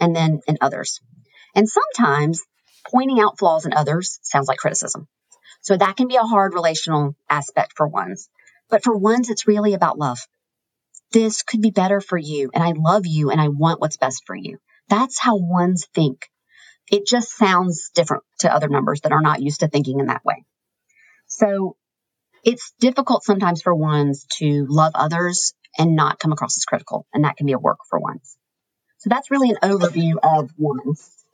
and 0.00 0.14
then 0.14 0.40
in 0.46 0.58
others. 0.60 1.00
And 1.54 1.66
sometimes 1.68 2.42
pointing 2.90 3.20
out 3.20 3.38
flaws 3.38 3.64
in 3.64 3.72
others 3.72 4.18
sounds 4.22 4.48
like 4.48 4.58
criticism. 4.58 5.08
So 5.62 5.76
that 5.76 5.96
can 5.96 6.08
be 6.08 6.16
a 6.16 6.22
hard 6.22 6.52
relational 6.52 7.16
aspect 7.30 7.72
for 7.76 7.88
ones. 7.88 8.28
But 8.68 8.84
for 8.84 8.96
ones, 8.96 9.30
it's 9.30 9.46
really 9.46 9.74
about 9.74 9.98
love. 9.98 10.18
This 11.12 11.42
could 11.42 11.62
be 11.62 11.70
better 11.70 12.00
for 12.00 12.18
you, 12.18 12.50
and 12.52 12.62
I 12.62 12.72
love 12.76 13.06
you, 13.06 13.30
and 13.30 13.40
I 13.40 13.48
want 13.48 13.80
what's 13.80 13.96
best 13.96 14.24
for 14.26 14.34
you. 14.34 14.58
That's 14.88 15.18
how 15.18 15.36
ones 15.36 15.86
think. 15.94 16.28
It 16.90 17.06
just 17.06 17.30
sounds 17.30 17.90
different 17.94 18.24
to 18.40 18.52
other 18.52 18.68
numbers 18.68 19.00
that 19.02 19.12
are 19.12 19.22
not 19.22 19.40
used 19.40 19.60
to 19.60 19.68
thinking 19.68 20.00
in 20.00 20.06
that 20.06 20.24
way. 20.24 20.44
So 21.28 21.76
it's 22.42 22.74
difficult 22.80 23.24
sometimes 23.24 23.62
for 23.62 23.74
ones 23.74 24.26
to 24.38 24.66
love 24.68 24.92
others 24.94 25.54
and 25.78 25.96
not 25.96 26.18
come 26.18 26.32
across 26.32 26.58
as 26.58 26.64
critical, 26.64 27.06
and 27.14 27.24
that 27.24 27.36
can 27.36 27.46
be 27.46 27.52
a 27.52 27.58
work 27.58 27.78
for 27.88 27.98
ones. 27.98 28.36
So 29.04 29.10
that's 29.10 29.30
really 29.30 29.50
an 29.50 29.58
overview 29.62 30.14
of 30.22 30.50
ones. 30.56 31.26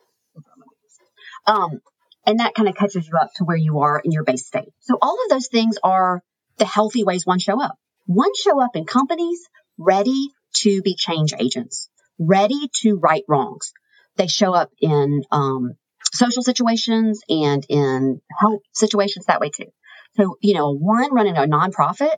Um, 1.47 1.81
and 2.27 2.41
that 2.41 2.53
kind 2.55 2.69
of 2.69 2.75
catches 2.75 3.07
you 3.07 3.15
up 3.17 3.31
to 3.37 3.45
where 3.45 3.57
you 3.57 3.79
are 3.79 4.01
in 4.05 4.11
your 4.11 4.25
base 4.25 4.45
state. 4.45 4.73
So 4.81 4.99
all 5.01 5.15
of 5.25 5.31
those 5.31 5.47
things 5.47 5.79
are 5.85 6.21
the 6.59 6.65
healthy 6.65 7.05
ways 7.05 7.25
one 7.25 7.39
show 7.39 7.63
up. 7.63 7.79
One 8.07 8.35
show 8.35 8.61
up 8.61 8.75
in 8.75 8.87
companies 8.87 9.49
ready 9.79 10.31
to 10.57 10.83
be 10.83 10.97
change 10.97 11.33
agents, 11.39 11.89
ready 12.19 12.69
to 12.83 12.97
right 12.97 13.23
wrongs. 13.29 13.73
They 14.17 14.27
show 14.27 14.53
up 14.53 14.73
in 14.81 15.23
um, 15.31 15.75
social 16.13 16.43
situations 16.43 17.21
and 17.29 17.65
in 17.69 18.21
health 18.37 18.63
situations 18.75 19.27
that 19.27 19.41
way 19.41 19.51
too. 19.51 19.71
So, 20.17 20.37
you 20.41 20.55
know, 20.55 20.75
one 20.75 21.15
running 21.15 21.37
a 21.37 21.43
nonprofit, 21.43 22.17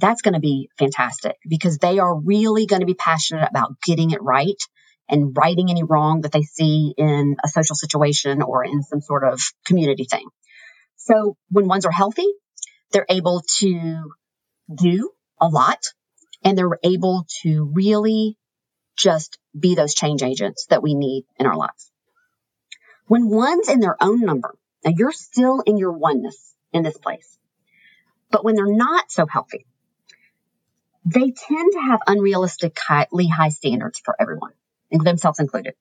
that's 0.00 0.22
going 0.22 0.34
to 0.34 0.40
be 0.40 0.70
fantastic 0.78 1.36
because 1.48 1.78
they 1.78 1.98
are 1.98 2.18
really 2.18 2.66
going 2.66 2.80
to 2.80 2.86
be 2.86 2.94
passionate 2.94 3.48
about 3.48 3.80
getting 3.82 4.10
it 4.10 4.22
right 4.22 4.60
and 5.08 5.36
righting 5.36 5.70
any 5.70 5.82
wrong 5.82 6.22
that 6.22 6.32
they 6.32 6.42
see 6.42 6.94
in 6.96 7.36
a 7.42 7.48
social 7.48 7.74
situation 7.76 8.42
or 8.42 8.64
in 8.64 8.82
some 8.82 9.00
sort 9.00 9.24
of 9.24 9.40
community 9.64 10.04
thing. 10.04 10.26
So 10.96 11.36
when 11.50 11.68
ones 11.68 11.86
are 11.86 11.92
healthy, 11.92 12.26
they're 12.92 13.06
able 13.08 13.42
to 13.58 14.12
do 14.74 15.10
a 15.40 15.48
lot 15.48 15.82
and 16.44 16.56
they're 16.56 16.78
able 16.82 17.26
to 17.42 17.70
really 17.74 18.36
just 18.96 19.38
be 19.58 19.74
those 19.74 19.94
change 19.94 20.22
agents 20.22 20.66
that 20.70 20.82
we 20.82 20.94
need 20.94 21.24
in 21.38 21.46
our 21.46 21.56
lives. 21.56 21.90
When 23.06 23.28
one's 23.28 23.68
in 23.68 23.80
their 23.80 23.96
own 24.00 24.20
number, 24.20 24.54
now 24.84 24.92
you're 24.96 25.12
still 25.12 25.60
in 25.60 25.78
your 25.78 25.92
oneness 25.92 26.54
in 26.72 26.82
this 26.82 26.98
place. 26.98 27.38
But 28.30 28.44
when 28.44 28.54
they're 28.54 28.66
not 28.66 29.10
so 29.10 29.26
healthy, 29.26 29.64
they 31.10 31.30
tend 31.30 31.72
to 31.72 31.80
have 31.80 32.00
unrealistically 32.06 33.30
high 33.30 33.48
standards 33.48 34.00
for 34.04 34.14
everyone, 34.20 34.52
themselves 34.90 35.40
included. 35.40 35.74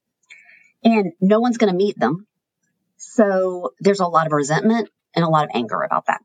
And 0.84 1.14
no 1.20 1.40
one's 1.40 1.58
going 1.58 1.72
to 1.72 1.78
meet 1.78 2.00
them. 2.00 2.28
So 2.98 3.74
there's 3.80 4.00
a 4.00 4.08
lot 4.08 4.28
of 4.28 4.32
resentment 4.32 4.90
and 5.16 5.26
a 5.26 5.30
lot 5.30 5.46
of 5.46 5.52
anger 5.54 5.82
about 5.82 6.06
that. 6.06 6.22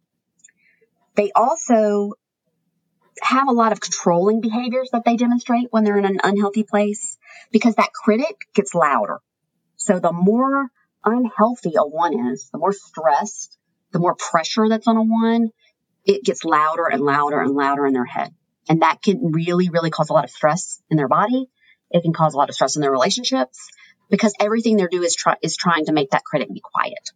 They 1.17 1.33
also 1.35 2.13
have 3.21 3.49
a 3.49 3.53
lot 3.53 3.73
of 3.73 3.81
controlling 3.81 4.41
behaviors 4.41 4.91
that 4.93 5.05
they 5.05 5.17
demonstrate 5.17 5.69
when 5.71 5.85
they're 5.85 5.99
in 5.99 6.05
an 6.05 6.21
unhealthy 6.23 6.63
place 6.63 7.19
because 7.51 7.75
that 7.75 7.93
critic 7.93 8.47
gets 8.55 8.75
louder. 8.75 9.19
So 9.77 9.99
the 9.99 10.13
more 10.13 10.69
unhealthy 11.05 11.73
a 11.77 11.83
one 11.83 12.29
is, 12.31 12.49
the 12.53 12.59
more 12.59 12.73
stressed, 12.73 13.59
the 13.91 13.99
more 13.99 14.15
pressure 14.15 14.69
that's 14.69 14.87
on 14.87 14.97
a 14.97 15.03
one, 15.03 15.51
it 16.05 16.25
gets 16.25 16.45
louder 16.45 16.87
and 16.87 17.03
louder 17.03 17.41
and 17.41 17.55
louder 17.55 17.87
in 17.87 17.93
their 17.93 18.05
head. 18.05 18.33
And 18.69 18.83
that 18.83 19.03
can 19.03 19.33
really, 19.33 19.69
really 19.69 19.91
cause 19.91 20.11
a 20.11 20.13
lot 20.13 20.25
of 20.25 20.31
stress 20.31 20.81
in 20.91 20.97
their 20.97 21.09
body. 21.09 21.49
It 21.91 22.03
can 22.03 22.13
cause 22.13 22.35
a 22.35 22.37
lot 22.37 22.49
of 22.49 22.55
stress 22.55 22.77
in 22.77 22.83
their 22.83 22.91
relationships 22.91 23.69
because 24.09 24.35
everything 24.41 24.77
they 24.77 24.87
do 24.87 25.03
is 25.03 25.15
try, 25.15 25.37
is 25.43 25.57
trying 25.57 25.87
to 25.87 25.93
make 25.93 26.11
that 26.11 26.25
critic 26.25 26.53
be 26.53 26.63
quiet. 26.63 27.11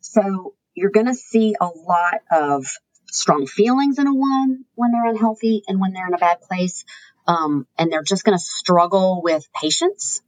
So 0.00 0.54
you're 0.74 0.90
going 0.90 1.06
to 1.06 1.14
see 1.14 1.54
a 1.60 1.66
lot 1.66 2.20
of 2.30 2.66
strong 3.10 3.46
feelings 3.46 3.98
in 3.98 4.06
a 4.06 4.14
one 4.14 4.64
when 4.74 4.92
they're 4.92 5.10
unhealthy 5.10 5.62
and 5.66 5.80
when 5.80 5.92
they're 5.92 6.06
in 6.06 6.14
a 6.14 6.18
bad 6.18 6.40
place. 6.40 6.84
Um, 7.26 7.66
and 7.76 7.92
they're 7.92 8.02
just 8.02 8.24
going 8.24 8.38
to 8.38 8.42
struggle 8.42 9.20
with 9.22 9.46
patience. 9.52 10.22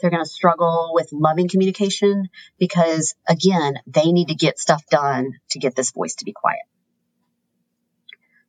They're 0.00 0.10
going 0.10 0.24
to 0.24 0.28
struggle 0.28 0.90
with 0.92 1.08
loving 1.12 1.48
communication 1.48 2.28
because 2.58 3.14
again, 3.28 3.74
they 3.86 4.10
need 4.10 4.28
to 4.28 4.34
get 4.34 4.58
stuff 4.58 4.84
done 4.90 5.32
to 5.50 5.58
get 5.58 5.76
this 5.76 5.92
voice 5.92 6.16
to 6.16 6.24
be 6.24 6.32
quiet. 6.32 6.62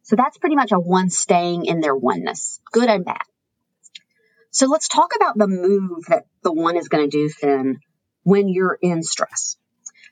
So 0.06 0.16
that's 0.16 0.38
pretty 0.38 0.56
much 0.56 0.72
a 0.72 0.80
one 0.80 1.10
staying 1.10 1.66
in 1.66 1.80
their 1.80 1.96
oneness, 1.96 2.60
good 2.72 2.90
and 2.90 3.04
bad. 3.04 3.24
So 4.52 4.68
let's 4.68 4.88
talk 4.88 5.14
about 5.16 5.36
the 5.36 5.48
move 5.48 6.06
that 6.10 6.26
the 6.44 6.54
one 6.54 6.78
is 6.78 6.90
going 6.90 7.10
to 7.10 7.18
do 7.18 7.34
then 7.42 7.80
when 8.22 8.48
you're 8.48 8.78
in 8.80 9.02
stress. 9.02 9.58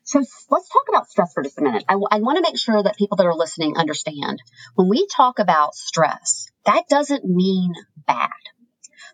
So 0.03 0.17
let's 0.49 0.69
talk 0.69 0.85
about 0.89 1.09
stress 1.09 1.31
for 1.33 1.43
just 1.43 1.59
a 1.59 1.61
minute. 1.61 1.85
I, 1.87 1.93
I 1.93 2.17
want 2.17 2.37
to 2.37 2.41
make 2.41 2.57
sure 2.57 2.81
that 2.81 2.97
people 2.97 3.17
that 3.17 3.27
are 3.27 3.35
listening 3.35 3.77
understand 3.77 4.41
when 4.73 4.89
we 4.89 5.05
talk 5.15 5.37
about 5.37 5.75
stress, 5.75 6.49
that 6.65 6.87
doesn't 6.89 7.23
mean 7.23 7.73
bad. 8.07 8.31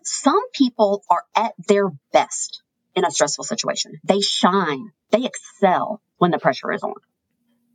Some 0.02 0.50
people 0.52 1.04
are 1.10 1.24
at 1.36 1.52
their 1.68 1.90
best 2.10 2.62
in 2.96 3.04
a 3.04 3.10
stressful 3.10 3.44
situation. 3.44 4.00
They 4.02 4.20
shine, 4.20 4.92
they 5.10 5.26
excel 5.26 6.00
when 6.16 6.30
the 6.30 6.38
pressure 6.38 6.72
is 6.72 6.82
on. 6.82 6.94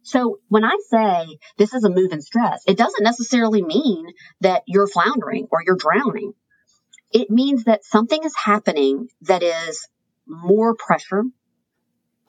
So 0.05 0.39
when 0.49 0.63
I 0.63 0.77
say 0.87 1.39
this 1.57 1.73
is 1.73 1.83
a 1.83 1.89
move 1.89 2.11
in 2.11 2.21
stress, 2.21 2.63
it 2.67 2.77
doesn't 2.77 3.03
necessarily 3.03 3.63
mean 3.63 4.05
that 4.41 4.61
you're 4.67 4.87
floundering 4.87 5.47
or 5.49 5.63
you're 5.65 5.77
drowning. 5.77 6.33
It 7.11 7.31
means 7.31 7.63
that 7.63 7.83
something 7.83 8.23
is 8.23 8.35
happening 8.35 9.07
that 9.21 9.41
is 9.41 9.87
more 10.27 10.75
pressure. 10.75 11.23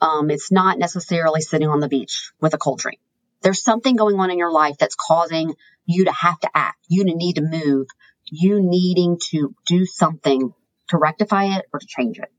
Um, 0.01 0.31
it's 0.31 0.51
not 0.51 0.79
necessarily 0.79 1.41
sitting 1.41 1.67
on 1.67 1.79
the 1.79 1.87
beach 1.87 2.31
with 2.41 2.55
a 2.55 2.57
cold 2.57 2.79
drink. 2.79 2.99
There's 3.43 3.61
something 3.61 3.95
going 3.95 4.19
on 4.19 4.31
in 4.31 4.39
your 4.39 4.51
life 4.51 4.77
that's 4.79 4.95
causing 4.95 5.53
you 5.85 6.05
to 6.05 6.11
have 6.11 6.39
to 6.39 6.49
act, 6.55 6.79
you 6.89 7.05
to 7.05 7.13
need 7.13 7.35
to 7.35 7.43
move, 7.43 7.85
you 8.25 8.59
needing 8.59 9.19
to 9.29 9.53
do 9.67 9.85
something 9.85 10.51
to 10.89 10.97
rectify 10.97 11.57
it 11.57 11.65
or 11.71 11.79
to 11.79 11.85
change 11.87 12.17
it, 12.17 12.31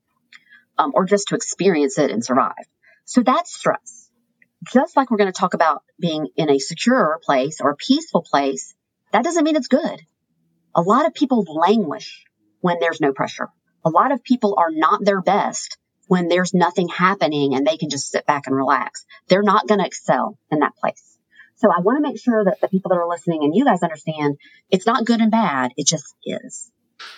um, 0.79 0.91
or 0.97 1.05
just 1.05 1.29
to 1.29 1.37
experience 1.37 1.97
it 1.97 2.11
and 2.11 2.25
survive. 2.25 2.67
So 3.05 3.23
that's 3.23 3.55
stress 3.55 3.98
just 4.73 4.97
like 4.97 5.11
we're 5.11 5.19
going 5.19 5.33
to 5.33 5.39
talk 5.39 5.55
about 5.55 5.83
being 6.01 6.29
in 6.37 6.51
a 6.51 6.59
secure 6.59 7.19
place 7.23 7.61
or 7.61 7.71
a 7.71 7.77
peaceful 7.77 8.23
place, 8.23 8.75
that 9.13 9.25
doesn't 9.25 9.45
mean 9.45 9.57
it's 9.57 9.69
good. 9.69 10.01
A 10.75 10.83
lot 10.83 11.07
of 11.07 11.15
people 11.15 11.45
languish 11.49 12.25
when 12.61 12.79
there's 12.81 13.01
no 13.01 13.13
pressure. 13.13 13.49
A 13.85 13.91
lot 13.91 14.13
of 14.13 14.23
people 14.23 14.57
are 14.59 14.71
not 14.71 15.05
their 15.05 15.21
best 15.21 15.79
when 16.09 16.29
there's 16.29 16.55
nothing 16.55 16.89
happening 16.89 17.55
and 17.55 17.67
they 17.67 17.77
can 17.77 17.91
just 17.91 18.11
sit 18.11 18.27
back 18.27 18.47
and 18.47 18.57
relax. 18.57 19.05
They're 19.29 19.43
not 19.43 19.69
going 19.69 19.81
to 19.81 19.87
excel 19.87 20.39
in 20.51 20.61
that 20.61 20.77
place. 20.77 21.19
So 21.57 21.71
I 21.71 21.81
want 21.81 21.99
to 21.99 22.09
make 22.09 22.21
sure 22.21 22.45
that 22.45 22.61
the 22.61 22.69
people 22.69 22.91
that 22.91 22.99
are 22.99 23.09
listening 23.09 23.43
and 23.43 23.55
you 23.55 23.65
guys 23.65 23.83
understand 23.83 24.37
it's 24.71 24.87
not 24.87 25.05
good 25.05 25.21
and 25.21 25.31
bad. 25.31 25.73
It 25.77 25.87
just 25.87 26.15
is. 26.25 26.71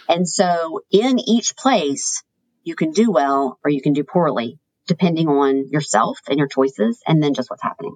And 0.08 0.28
so 0.28 0.80
in 0.90 1.18
each 1.18 1.56
place, 1.56 2.22
you 2.64 2.74
can 2.74 2.92
do 2.92 3.10
well 3.10 3.58
or 3.64 3.70
you 3.70 3.82
can 3.82 3.92
do 3.92 4.04
poorly 4.04 4.58
depending 4.86 5.28
on 5.28 5.68
yourself 5.68 6.18
and 6.28 6.38
your 6.38 6.48
choices 6.48 7.00
and 7.06 7.22
then 7.22 7.34
just 7.34 7.50
what's 7.50 7.62
happening. 7.62 7.94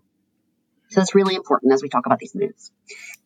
So 0.90 1.00
it's 1.00 1.14
really 1.14 1.34
important 1.34 1.72
as 1.72 1.82
we 1.82 1.88
talk 1.88 2.06
about 2.06 2.18
these 2.18 2.34
moves. 2.34 2.70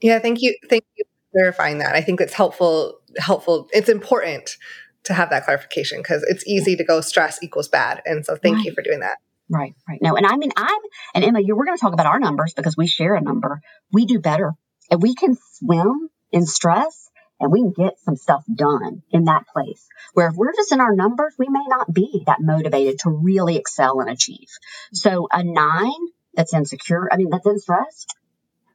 Yeah, 0.01 0.19
thank 0.21 0.41
you. 0.41 0.57
Thank 0.69 0.85
you 0.97 1.05
for 1.05 1.39
clarifying 1.39 1.79
that. 1.79 1.95
I 1.95 2.01
think 2.01 2.21
it's 2.21 2.33
helpful 2.33 3.01
helpful. 3.19 3.69
It's 3.73 3.89
important 3.89 4.57
to 5.05 5.15
have 5.15 5.31
that 5.31 5.45
clarification 5.45 6.01
because 6.01 6.23
it's 6.29 6.47
easy 6.47 6.77
to 6.77 6.85
go 6.85 7.01
stress 7.01 7.43
equals 7.43 7.69
bad. 7.69 8.03
And 8.05 8.25
so 8.25 8.37
thank 8.37 8.57
right. 8.57 8.65
you 8.67 8.73
for 8.73 8.83
doing 8.83 9.01
that. 9.01 9.19
Right, 9.51 9.75
right. 9.89 9.99
No, 10.03 10.15
and 10.17 10.27
I 10.27 10.37
mean, 10.37 10.51
I'm, 10.57 10.79
and 11.15 11.25
Emma, 11.25 11.41
you, 11.41 11.57
we're 11.57 11.65
going 11.65 11.77
to 11.77 11.81
talk 11.81 11.95
about 11.95 12.07
our 12.07 12.21
numbers 12.21 12.53
because 12.55 12.77
we 12.77 12.87
share 12.87 13.15
a 13.15 13.21
number. 13.21 13.61
We 13.93 14.05
do 14.05 14.19
better 14.21 14.53
and 14.91 15.03
we 15.03 15.15
can 15.15 15.39
swim 15.55 16.11
in 16.33 16.45
stress 16.45 17.08
and 17.41 17.53
we 17.53 17.61
can 17.61 17.73
get 17.73 17.99
some 18.01 18.17
stuff 18.17 18.45
done 18.53 19.03
in 19.11 19.25
that 19.25 19.47
place. 19.47 19.87
Where 20.15 20.29
if 20.29 20.35
we're 20.35 20.55
just 20.55 20.73
in 20.73 20.81
our 20.81 20.95
numbers, 20.95 21.35
we 21.39 21.49
may 21.49 21.65
not 21.69 21.93
be 21.93 22.25
that 22.27 22.41
motivated 22.41 23.01
to 23.01 23.11
really 23.11 23.57
excel 23.57 24.01
and 24.01 24.11
achieve. 24.11 24.49
So 24.93 25.29
a 25.31 25.43
nine 25.43 26.09
that's 26.35 26.55
insecure, 26.55 27.09
I 27.13 27.17
mean, 27.17 27.31
that's 27.31 27.47
in 27.47 27.59
stress, 27.59 28.07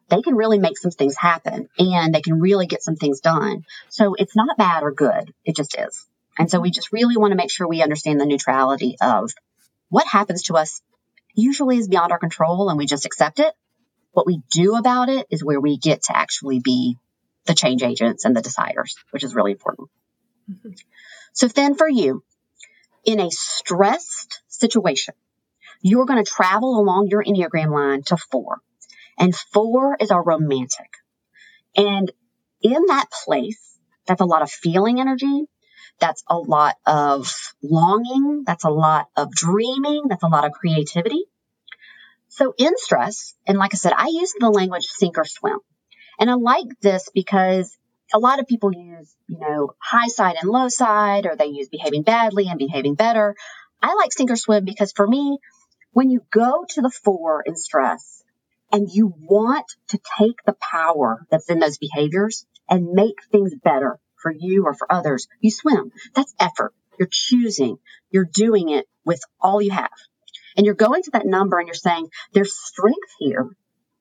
they 0.09 0.21
can 0.21 0.35
really 0.35 0.59
make 0.59 0.77
some 0.77 0.91
things 0.91 1.15
happen 1.17 1.69
and 1.79 2.13
they 2.13 2.21
can 2.21 2.39
really 2.39 2.67
get 2.67 2.83
some 2.83 2.95
things 2.95 3.19
done. 3.19 3.63
So 3.89 4.15
it's 4.17 4.35
not 4.35 4.57
bad 4.57 4.83
or 4.83 4.91
good. 4.91 5.33
It 5.45 5.55
just 5.55 5.75
is. 5.77 6.05
And 6.37 6.49
so 6.49 6.59
we 6.59 6.71
just 6.71 6.91
really 6.91 7.17
want 7.17 7.31
to 7.31 7.37
make 7.37 7.51
sure 7.51 7.67
we 7.67 7.81
understand 7.81 8.19
the 8.19 8.25
neutrality 8.25 8.97
of 9.01 9.31
what 9.89 10.07
happens 10.07 10.43
to 10.43 10.55
us 10.55 10.81
usually 11.35 11.77
is 11.77 11.87
beyond 11.87 12.11
our 12.11 12.19
control 12.19 12.69
and 12.69 12.77
we 12.77 12.85
just 12.85 13.05
accept 13.05 13.39
it. 13.39 13.53
What 14.11 14.27
we 14.27 14.41
do 14.51 14.75
about 14.75 15.09
it 15.09 15.25
is 15.31 15.43
where 15.43 15.59
we 15.59 15.77
get 15.77 16.03
to 16.03 16.17
actually 16.17 16.59
be 16.59 16.97
the 17.45 17.53
change 17.53 17.83
agents 17.83 18.25
and 18.25 18.35
the 18.35 18.41
deciders, 18.41 18.95
which 19.11 19.23
is 19.23 19.35
really 19.35 19.51
important. 19.51 19.89
Mm-hmm. 20.49 20.71
So 21.33 21.47
then 21.47 21.75
for 21.75 21.89
you, 21.89 22.23
in 23.05 23.19
a 23.19 23.29
stressed 23.31 24.41
situation, 24.47 25.15
you're 25.81 26.05
going 26.05 26.23
to 26.23 26.29
travel 26.29 26.79
along 26.79 27.07
your 27.09 27.23
Enneagram 27.23 27.71
line 27.71 28.03
to 28.03 28.17
four. 28.17 28.59
And 29.17 29.35
four 29.35 29.97
is 29.99 30.11
our 30.11 30.23
romantic. 30.23 30.89
And 31.75 32.11
in 32.61 32.85
that 32.87 33.07
place, 33.25 33.77
that's 34.05 34.21
a 34.21 34.25
lot 34.25 34.41
of 34.41 34.51
feeling 34.51 34.99
energy. 34.99 35.45
That's 35.99 36.23
a 36.27 36.37
lot 36.37 36.75
of 36.85 37.31
longing. 37.61 38.43
That's 38.45 38.63
a 38.63 38.69
lot 38.69 39.07
of 39.15 39.31
dreaming. 39.31 40.03
That's 40.09 40.23
a 40.23 40.27
lot 40.27 40.45
of 40.45 40.53
creativity. 40.53 41.25
So 42.29 42.53
in 42.57 42.73
stress, 42.77 43.35
and 43.45 43.57
like 43.57 43.73
I 43.73 43.77
said, 43.77 43.93
I 43.95 44.07
use 44.07 44.33
the 44.39 44.49
language 44.49 44.85
sink 44.85 45.17
or 45.17 45.25
swim. 45.25 45.59
And 46.19 46.29
I 46.29 46.35
like 46.35 46.79
this 46.81 47.09
because 47.13 47.77
a 48.13 48.19
lot 48.19 48.39
of 48.39 48.47
people 48.47 48.71
use, 48.73 49.15
you 49.27 49.39
know, 49.39 49.73
high 49.79 50.07
side 50.07 50.35
and 50.39 50.49
low 50.49 50.69
side, 50.69 51.25
or 51.25 51.35
they 51.35 51.47
use 51.47 51.69
behaving 51.69 52.03
badly 52.03 52.47
and 52.47 52.59
behaving 52.59 52.95
better. 52.95 53.35
I 53.81 53.93
like 53.95 54.13
sink 54.13 54.31
or 54.31 54.35
swim 54.35 54.65
because 54.65 54.91
for 54.91 55.07
me, 55.07 55.39
when 55.91 56.09
you 56.09 56.21
go 56.31 56.65
to 56.69 56.81
the 56.81 56.91
four 57.03 57.43
in 57.45 57.55
stress 57.55 58.23
and 58.71 58.89
you 58.91 59.13
want 59.19 59.65
to 59.89 59.99
take 60.19 60.43
the 60.45 60.53
power 60.53 61.25
that's 61.29 61.49
in 61.49 61.59
those 61.59 61.77
behaviors 61.77 62.45
and 62.69 62.93
make 62.93 63.23
things 63.31 63.53
better 63.63 63.99
for 64.15 64.31
you 64.31 64.65
or 64.65 64.73
for 64.73 64.91
others, 64.91 65.27
you 65.41 65.51
swim. 65.51 65.91
That's 66.15 66.33
effort. 66.39 66.73
You're 66.97 67.09
choosing. 67.11 67.77
You're 68.09 68.29
doing 68.31 68.69
it 68.69 68.87
with 69.05 69.21
all 69.41 69.61
you 69.61 69.71
have. 69.71 69.91
And 70.55 70.65
you're 70.65 70.75
going 70.75 71.03
to 71.03 71.11
that 71.11 71.25
number 71.25 71.57
and 71.57 71.67
you're 71.67 71.73
saying, 71.73 72.09
there's 72.33 72.53
strength 72.55 73.11
here 73.19 73.49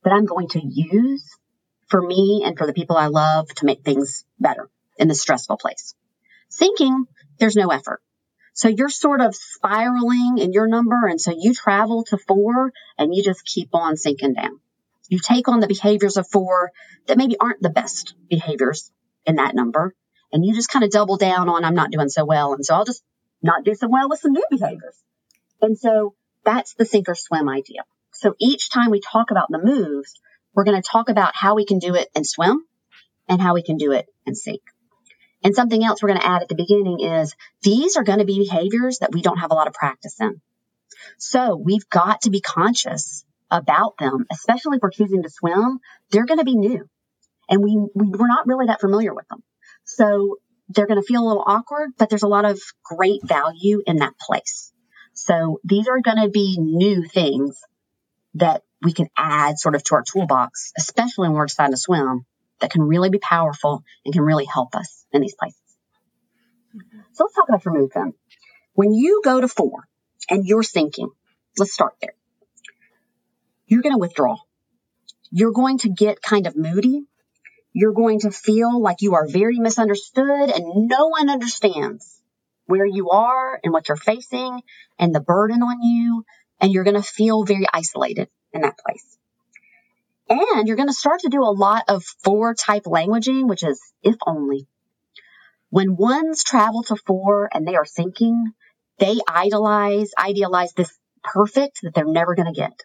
that 0.05 0.13
I'm 0.13 0.27
going 0.27 0.49
to 0.49 0.61
use 0.63 1.25
for 1.93 2.01
me 2.01 2.43
and 2.45 2.57
for 2.57 2.67
the 2.67 2.73
people 2.73 2.97
I 2.97 3.09
love 3.09 3.49
to 3.57 3.67
make 3.67 3.83
things 3.83 4.25
better 4.41 4.71
in 4.97 5.09
this 5.09 5.21
stressful 5.21 5.59
place. 5.59 5.95
Sinking, 6.49 7.05
there's 7.39 7.55
no 7.55 7.69
effort. 7.69 8.01
So 8.55 8.69
you're 8.69 8.89
sort 8.89 9.21
of 9.21 9.35
spiraling 9.35 10.39
in 10.39 10.55
your 10.55 10.67
number. 10.69 11.07
And 11.07 11.21
so 11.21 11.35
you 11.37 11.53
travel 11.53 12.05
to 12.05 12.17
four 12.17 12.73
and 12.97 13.15
you 13.15 13.23
just 13.23 13.45
keep 13.45 13.75
on 13.75 13.99
sinking 13.99 14.33
down. 14.33 14.59
You 15.09 15.19
take 15.19 15.49
on 15.49 15.61
the 15.61 15.67
behaviors 15.67 16.17
of 16.17 16.27
four 16.27 16.73
that 17.09 17.19
maybe 17.19 17.37
aren't 17.39 17.61
the 17.61 17.69
best 17.69 18.15
behaviors 18.31 18.91
in 19.27 19.37
that 19.37 19.55
number. 19.55 19.95
And 20.33 20.47
you 20.47 20.55
just 20.55 20.71
kind 20.71 20.87
of 20.87 20.91
double 20.91 21.19
down 21.19 21.51
on, 21.51 21.63
I'm 21.63 21.75
not 21.75 21.91
doing 21.91 22.09
so 22.09 22.25
well. 22.25 22.55
And 22.55 22.65
so 22.65 22.75
I'll 22.75 22.87
just 22.87 23.03
not 23.43 23.65
do 23.65 23.75
so 23.75 23.87
well 23.87 24.09
with 24.09 24.21
some 24.21 24.33
new 24.33 24.47
behaviors. 24.51 24.97
And 25.61 25.79
so 25.79 26.15
that's 26.43 26.73
the 26.73 26.87
sink 26.87 27.11
or 27.11 27.15
swim 27.15 27.51
idea. 27.51 27.83
So 28.13 28.35
each 28.41 28.71
time 28.71 28.91
we 28.91 29.01
talk 29.01 29.31
about 29.31 29.51
the 29.51 29.61
moves, 29.63 30.15
we're 30.55 30.65
going 30.65 30.81
to 30.81 30.89
talk 30.89 31.09
about 31.09 31.35
how 31.35 31.55
we 31.55 31.65
can 31.65 31.79
do 31.79 31.95
it 31.95 32.09
and 32.15 32.27
swim 32.27 32.65
and 33.29 33.41
how 33.41 33.55
we 33.55 33.63
can 33.63 33.77
do 33.77 33.93
it 33.93 34.07
and 34.27 34.37
sink. 34.37 34.63
And 35.45 35.55
something 35.55 35.83
else 35.85 36.03
we're 36.03 36.11
going 36.11 36.21
to 36.21 36.27
add 36.27 36.43
at 36.43 36.49
the 36.49 36.55
beginning 36.55 37.01
is 37.01 37.35
these 37.63 37.97
are 37.97 38.05
going 38.05 38.21
to 38.21 38.25
be 38.25 38.39
behaviors 38.39 38.99
that 38.99 39.13
we 39.13 39.23
don't 39.23 39.39
have 39.39 39.51
a 39.51 39.55
lot 39.55 39.67
of 39.67 39.73
practice 39.73 40.21
in. 40.21 40.41
So 41.19 41.57
we've 41.57 41.89
got 41.89 42.23
to 42.23 42.31
be 42.31 42.41
conscious 42.41 43.25
about 43.51 43.99
them, 43.99 44.27
especially 44.31 44.77
if 44.77 44.83
we're 44.83 44.91
choosing 44.91 45.23
to 45.23 45.31
swim. 45.31 45.81
They're 46.11 46.27
going 46.27 46.39
to 46.39 46.45
be 46.45 46.55
new 46.55 46.89
and 47.49 47.63
we, 47.63 47.77
we 47.95 48.07
we're 48.07 48.29
not 48.29 48.47
really 48.47 48.67
that 48.67 48.81
familiar 48.81 49.15
with 49.15 49.29
them. 49.29 49.43
So 49.85 50.39
they're 50.69 50.87
going 50.87 51.01
to 51.01 51.07
feel 51.07 51.23
a 51.23 51.29
little 51.29 51.45
awkward, 51.47 51.91
but 51.99 52.09
there's 52.09 52.23
a 52.23 52.29
lot 52.29 52.45
of 52.45 52.61
great 52.85 53.21
value 53.25 53.83
in 53.87 53.97
that 53.97 54.15
place. 54.19 54.73
So 55.13 55.61
these 55.65 55.89
are 55.89 56.01
going 56.01 56.23
to 56.23 56.31
be 56.31 56.57
new 56.59 57.07
things 57.07 57.61
that 58.35 58.63
we 58.83 58.93
can 58.93 59.09
add 59.17 59.59
sort 59.59 59.75
of 59.75 59.85
to 59.85 59.95
our 59.95 60.03
toolbox, 60.03 60.73
especially 60.77 61.29
when 61.29 61.37
we're 61.37 61.47
deciding 61.47 61.73
to 61.73 61.79
swim, 61.79 62.25
that 62.61 62.71
can 62.71 62.83
really 62.83 63.11
be 63.11 63.19
powerful 63.19 63.85
and 64.05 64.13
can 64.13 64.23
really 64.23 64.45
help 64.45 64.75
us 64.75 65.05
in 65.13 65.21
these 65.21 65.35
places. 65.35 65.61
So 67.13 67.25
let's 67.25 67.35
talk 67.35 67.49
about 67.49 67.65
your 67.65 67.75
move 67.75 67.91
then. 67.95 68.15
When 68.75 68.93
you 68.93 69.21
go 69.25 69.41
to 69.41 69.49
four 69.49 69.87
and 70.31 70.47
you're 70.47 70.63
sinking, 70.63 71.11
let's 71.59 71.73
start 71.73 71.95
there. 72.01 72.15
You're 73.67 73.83
going 73.83 73.95
to 73.95 73.99
withdraw. 73.99 74.37
You're 75.31 75.53
going 75.53 75.79
to 75.79 75.89
get 75.89 76.23
kind 76.23 76.47
of 76.47 76.57
moody. 76.57 77.05
You're 77.73 77.93
going 77.93 78.21
to 78.21 78.31
feel 78.31 78.81
like 78.81 79.01
you 79.01 79.15
are 79.15 79.27
very 79.27 79.59
misunderstood 79.59 80.51
and 80.51 80.89
no 80.89 81.09
one 81.09 81.31
understands 81.31 82.21
where 82.67 82.87
you 82.87 83.11
are 83.11 83.61
and 83.63 83.73
what 83.73 83.89
you're 83.89 83.97
facing 83.97 84.63
and 84.99 85.15
the 85.15 85.21
burden 85.21 85.63
on 85.63 85.83
you. 85.83 86.25
And 86.61 86.73
you're 86.73 86.85
going 86.85 86.97
to 86.97 87.03
feel 87.03 87.45
very 87.45 87.67
isolated 87.73 88.29
in 88.53 88.63
that 88.63 88.79
place. 88.79 89.19
And 90.29 90.67
you're 90.67 90.77
going 90.77 90.89
to 90.89 90.95
start 90.95 91.21
to 91.21 91.29
do 91.29 91.43
a 91.43 91.53
lot 91.53 91.85
of 91.89 92.05
four 92.25 92.55
type 92.55 92.85
languaging, 92.85 93.49
which 93.49 93.63
is 93.63 93.81
if 94.03 94.17
only. 94.27 94.67
When 95.71 95.97
ones 95.97 96.45
travel 96.45 96.83
to 96.85 96.97
four 96.97 97.49
and 97.53 97.67
they 97.67 97.77
are 97.77 97.85
sinking, 97.85 98.53
they 98.99 99.19
idolize, 99.27 100.11
idealize 100.19 100.73
this 100.73 100.97
perfect 101.23 101.81
that 101.83 101.95
they're 101.95 102.05
never 102.05 102.35
going 102.35 102.53
to 102.53 102.59
get. 102.59 102.79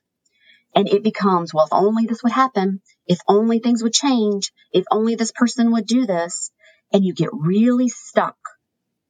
And 0.76 0.88
it 0.88 1.04
becomes, 1.04 1.54
well, 1.54 1.66
if 1.66 1.74
only 1.74 2.06
this 2.06 2.24
would 2.24 2.32
happen, 2.32 2.82
if 3.06 3.20
only 3.28 3.60
things 3.60 3.82
would 3.82 3.94
change, 3.94 4.52
if 4.72 4.86
only 4.92 5.16
this 5.16 5.32
person 5.32 5.72
would 5.72 5.86
do 5.86 6.06
this. 6.06 6.52
And 6.94 7.04
you 7.04 7.14
get 7.14 7.30
really 7.34 7.90
stuck 7.90 8.38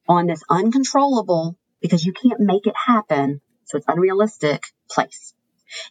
on 0.08 0.26
this 0.26 0.42
uncontrollable 0.48 1.56
because 1.80 2.04
you 2.04 2.12
can't 2.12 2.40
make 2.40 2.66
it 2.66 2.74
happen. 2.74 3.40
So 3.66 3.78
it's 3.78 3.86
unrealistic 3.86 4.64
place. 4.90 5.34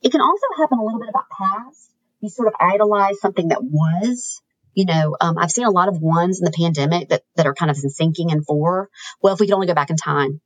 It 0.01 0.11
can 0.11 0.21
also 0.21 0.45
happen 0.57 0.79
a 0.79 0.83
little 0.83 0.99
bit 0.99 1.09
about 1.09 1.29
past. 1.29 1.91
You 2.19 2.29
sort 2.29 2.47
of 2.47 2.55
idolize 2.59 3.19
something 3.19 3.49
that 3.49 3.63
was. 3.63 4.41
You 4.73 4.85
know, 4.85 5.17
um, 5.19 5.37
I've 5.39 5.51
seen 5.51 5.65
a 5.65 5.71
lot 5.71 5.87
of 5.87 6.01
ones 6.01 6.39
in 6.39 6.45
the 6.45 6.51
pandemic 6.51 7.09
that, 7.09 7.23
that 7.35 7.47
are 7.47 7.55
kind 7.55 7.71
of 7.71 7.77
sinking 7.77 8.29
in 8.29 8.43
four. 8.43 8.89
Well, 9.21 9.33
if 9.33 9.39
we 9.39 9.47
could 9.47 9.55
only 9.55 9.67
go 9.67 9.73
back 9.73 9.89
in 9.89 9.95
time 9.95 10.39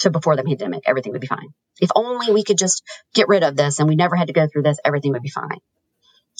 to 0.00 0.10
before 0.10 0.36
the 0.36 0.44
pandemic, 0.44 0.84
everything 0.86 1.12
would 1.12 1.20
be 1.20 1.26
fine. 1.26 1.48
If 1.80 1.90
only 1.96 2.32
we 2.32 2.44
could 2.44 2.58
just 2.58 2.84
get 3.14 3.28
rid 3.28 3.42
of 3.42 3.56
this 3.56 3.80
and 3.80 3.88
we 3.88 3.96
never 3.96 4.14
had 4.14 4.28
to 4.28 4.32
go 4.32 4.46
through 4.46 4.62
this, 4.62 4.78
everything 4.84 5.12
would 5.12 5.22
be 5.22 5.30
fine. 5.30 5.58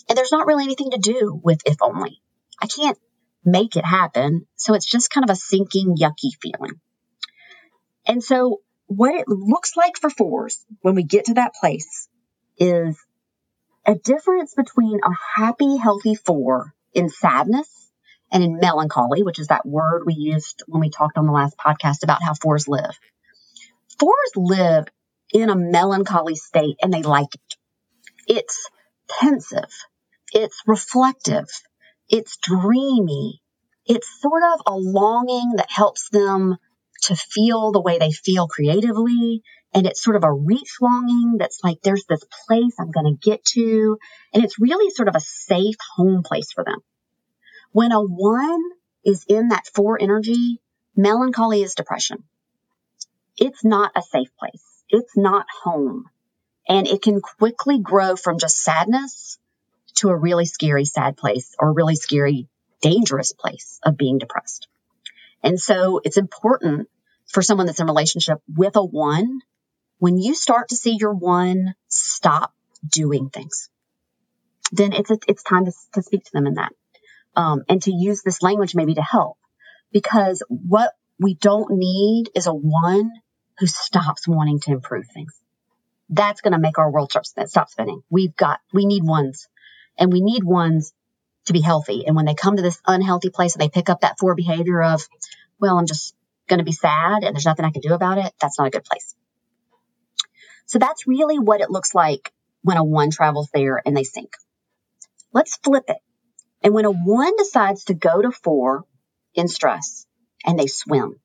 And 0.08 0.16
there's 0.16 0.32
not 0.32 0.46
really 0.46 0.64
anything 0.64 0.92
to 0.92 0.98
do 0.98 1.40
with 1.42 1.60
if 1.66 1.76
only. 1.82 2.20
I 2.60 2.66
can't 2.66 2.98
make 3.44 3.76
it 3.76 3.84
happen. 3.84 4.46
So 4.56 4.74
it's 4.74 4.88
just 4.88 5.10
kind 5.10 5.28
of 5.28 5.30
a 5.30 5.36
sinking, 5.36 5.96
yucky 5.96 6.30
feeling. 6.40 6.80
And 8.06 8.22
so 8.22 8.60
what 8.86 9.14
it 9.14 9.26
looks 9.28 9.76
like 9.76 9.96
for 9.96 10.10
fours 10.10 10.64
when 10.80 10.94
we 10.94 11.02
get 11.02 11.26
to 11.26 11.34
that 11.34 11.54
place 11.54 12.08
is 12.58 12.96
a 13.86 13.94
difference 13.94 14.54
between 14.54 15.00
a 15.04 15.40
happy, 15.40 15.76
healthy 15.76 16.14
four 16.14 16.74
in 16.94 17.08
sadness 17.08 17.68
and 18.30 18.42
in 18.42 18.58
melancholy, 18.58 19.22
which 19.22 19.38
is 19.38 19.48
that 19.48 19.66
word 19.66 20.02
we 20.06 20.14
used 20.14 20.62
when 20.66 20.80
we 20.80 20.90
talked 20.90 21.18
on 21.18 21.26
the 21.26 21.32
last 21.32 21.56
podcast 21.58 22.02
about 22.02 22.22
how 22.22 22.34
fours 22.34 22.68
live. 22.68 22.98
Fours 23.98 24.32
live 24.36 24.86
in 25.32 25.50
a 25.50 25.56
melancholy 25.56 26.34
state 26.34 26.76
and 26.82 26.92
they 26.92 27.02
like 27.02 27.34
it. 27.34 27.56
It's 28.26 28.70
pensive. 29.08 29.70
It's 30.32 30.62
reflective. 30.66 31.48
It's 32.08 32.38
dreamy. 32.38 33.42
It's 33.86 34.20
sort 34.20 34.42
of 34.54 34.60
a 34.66 34.76
longing 34.76 35.54
that 35.56 35.70
helps 35.70 36.08
them 36.10 36.56
to 37.04 37.16
feel 37.16 37.72
the 37.72 37.80
way 37.80 37.98
they 37.98 38.12
feel 38.12 38.46
creatively 38.46 39.42
and 39.74 39.86
it's 39.86 40.02
sort 40.02 40.16
of 40.16 40.24
a 40.24 40.32
reach 40.32 40.76
longing 40.80 41.36
that's 41.38 41.60
like 41.64 41.80
there's 41.82 42.04
this 42.08 42.24
place 42.46 42.74
I'm 42.78 42.90
going 42.90 43.06
to 43.16 43.30
get 43.30 43.44
to. 43.52 43.98
And 44.32 44.44
it's 44.44 44.60
really 44.60 44.90
sort 44.90 45.08
of 45.08 45.16
a 45.16 45.20
safe 45.20 45.76
home 45.96 46.22
place 46.22 46.52
for 46.52 46.64
them. 46.64 46.78
When 47.72 47.92
a 47.92 48.00
one 48.00 48.62
is 49.04 49.24
in 49.28 49.48
that 49.48 49.66
four 49.74 50.00
energy, 50.00 50.60
melancholy 50.94 51.62
is 51.62 51.74
depression. 51.74 52.22
It's 53.38 53.64
not 53.64 53.92
a 53.96 54.02
safe 54.02 54.28
place. 54.38 54.84
It's 54.90 55.16
not 55.16 55.46
home. 55.64 56.04
And 56.68 56.86
it 56.86 57.00
can 57.00 57.20
quickly 57.20 57.80
grow 57.80 58.14
from 58.14 58.38
just 58.38 58.62
sadness 58.62 59.38
to 59.96 60.10
a 60.10 60.16
really 60.16 60.44
scary, 60.44 60.84
sad 60.84 61.16
place 61.16 61.54
or 61.58 61.68
a 61.68 61.72
really 61.72 61.96
scary, 61.96 62.46
dangerous 62.82 63.32
place 63.32 63.80
of 63.82 63.96
being 63.96 64.18
depressed. 64.18 64.68
And 65.42 65.58
so 65.58 66.00
it's 66.04 66.18
important 66.18 66.88
for 67.26 67.42
someone 67.42 67.66
that's 67.66 67.80
in 67.80 67.86
relationship 67.86 68.38
with 68.54 68.76
a 68.76 68.84
one 68.84 69.40
when 70.02 70.18
you 70.18 70.34
start 70.34 70.70
to 70.70 70.74
see 70.74 70.96
your 70.98 71.14
one 71.14 71.76
stop 71.86 72.52
doing 72.84 73.30
things, 73.30 73.68
then 74.72 74.92
it's, 74.92 75.12
it's 75.28 75.44
time 75.44 75.64
to, 75.66 75.72
to 75.94 76.02
speak 76.02 76.24
to 76.24 76.32
them 76.32 76.48
in 76.48 76.54
that. 76.54 76.72
Um, 77.36 77.62
and 77.68 77.80
to 77.82 77.94
use 77.94 78.20
this 78.24 78.42
language 78.42 78.74
maybe 78.74 78.94
to 78.94 79.00
help 79.00 79.38
because 79.92 80.42
what 80.48 80.90
we 81.20 81.34
don't 81.34 81.70
need 81.70 82.30
is 82.34 82.48
a 82.48 82.52
one 82.52 83.12
who 83.60 83.68
stops 83.68 84.26
wanting 84.26 84.58
to 84.62 84.72
improve 84.72 85.04
things. 85.14 85.40
That's 86.10 86.40
going 86.40 86.54
to 86.54 86.58
make 86.58 86.78
our 86.78 86.90
world 86.90 87.12
stop, 87.12 87.46
stop 87.46 87.70
spinning. 87.70 88.02
We've 88.10 88.34
got, 88.34 88.58
we 88.72 88.86
need 88.86 89.04
ones 89.04 89.46
and 89.96 90.12
we 90.12 90.20
need 90.20 90.42
ones 90.42 90.92
to 91.44 91.52
be 91.52 91.60
healthy. 91.60 92.06
And 92.08 92.16
when 92.16 92.24
they 92.24 92.34
come 92.34 92.56
to 92.56 92.62
this 92.62 92.80
unhealthy 92.84 93.30
place 93.30 93.54
and 93.54 93.62
they 93.62 93.68
pick 93.68 93.88
up 93.88 94.00
that 94.00 94.18
four 94.18 94.34
behavior 94.34 94.82
of, 94.82 95.06
well, 95.60 95.78
I'm 95.78 95.86
just 95.86 96.16
going 96.48 96.58
to 96.58 96.64
be 96.64 96.72
sad 96.72 97.22
and 97.22 97.36
there's 97.36 97.46
nothing 97.46 97.64
I 97.64 97.70
can 97.70 97.82
do 97.82 97.94
about 97.94 98.18
it, 98.18 98.32
that's 98.40 98.58
not 98.58 98.66
a 98.66 98.70
good 98.72 98.84
place. 98.84 99.14
So 100.66 100.78
that's 100.78 101.06
really 101.06 101.38
what 101.38 101.60
it 101.60 101.70
looks 101.70 101.94
like 101.94 102.32
when 102.62 102.76
a 102.76 102.84
one 102.84 103.10
travels 103.10 103.50
there 103.52 103.80
and 103.84 103.96
they 103.96 104.04
sink. 104.04 104.32
Let's 105.32 105.56
flip 105.56 105.84
it. 105.88 105.98
And 106.62 106.74
when 106.74 106.84
a 106.84 106.90
one 106.90 107.36
decides 107.36 107.84
to 107.84 107.94
go 107.94 108.22
to 108.22 108.30
four 108.30 108.84
in 109.34 109.48
stress 109.48 110.06
and 110.44 110.58
they 110.58 110.66
swim, 110.66 111.16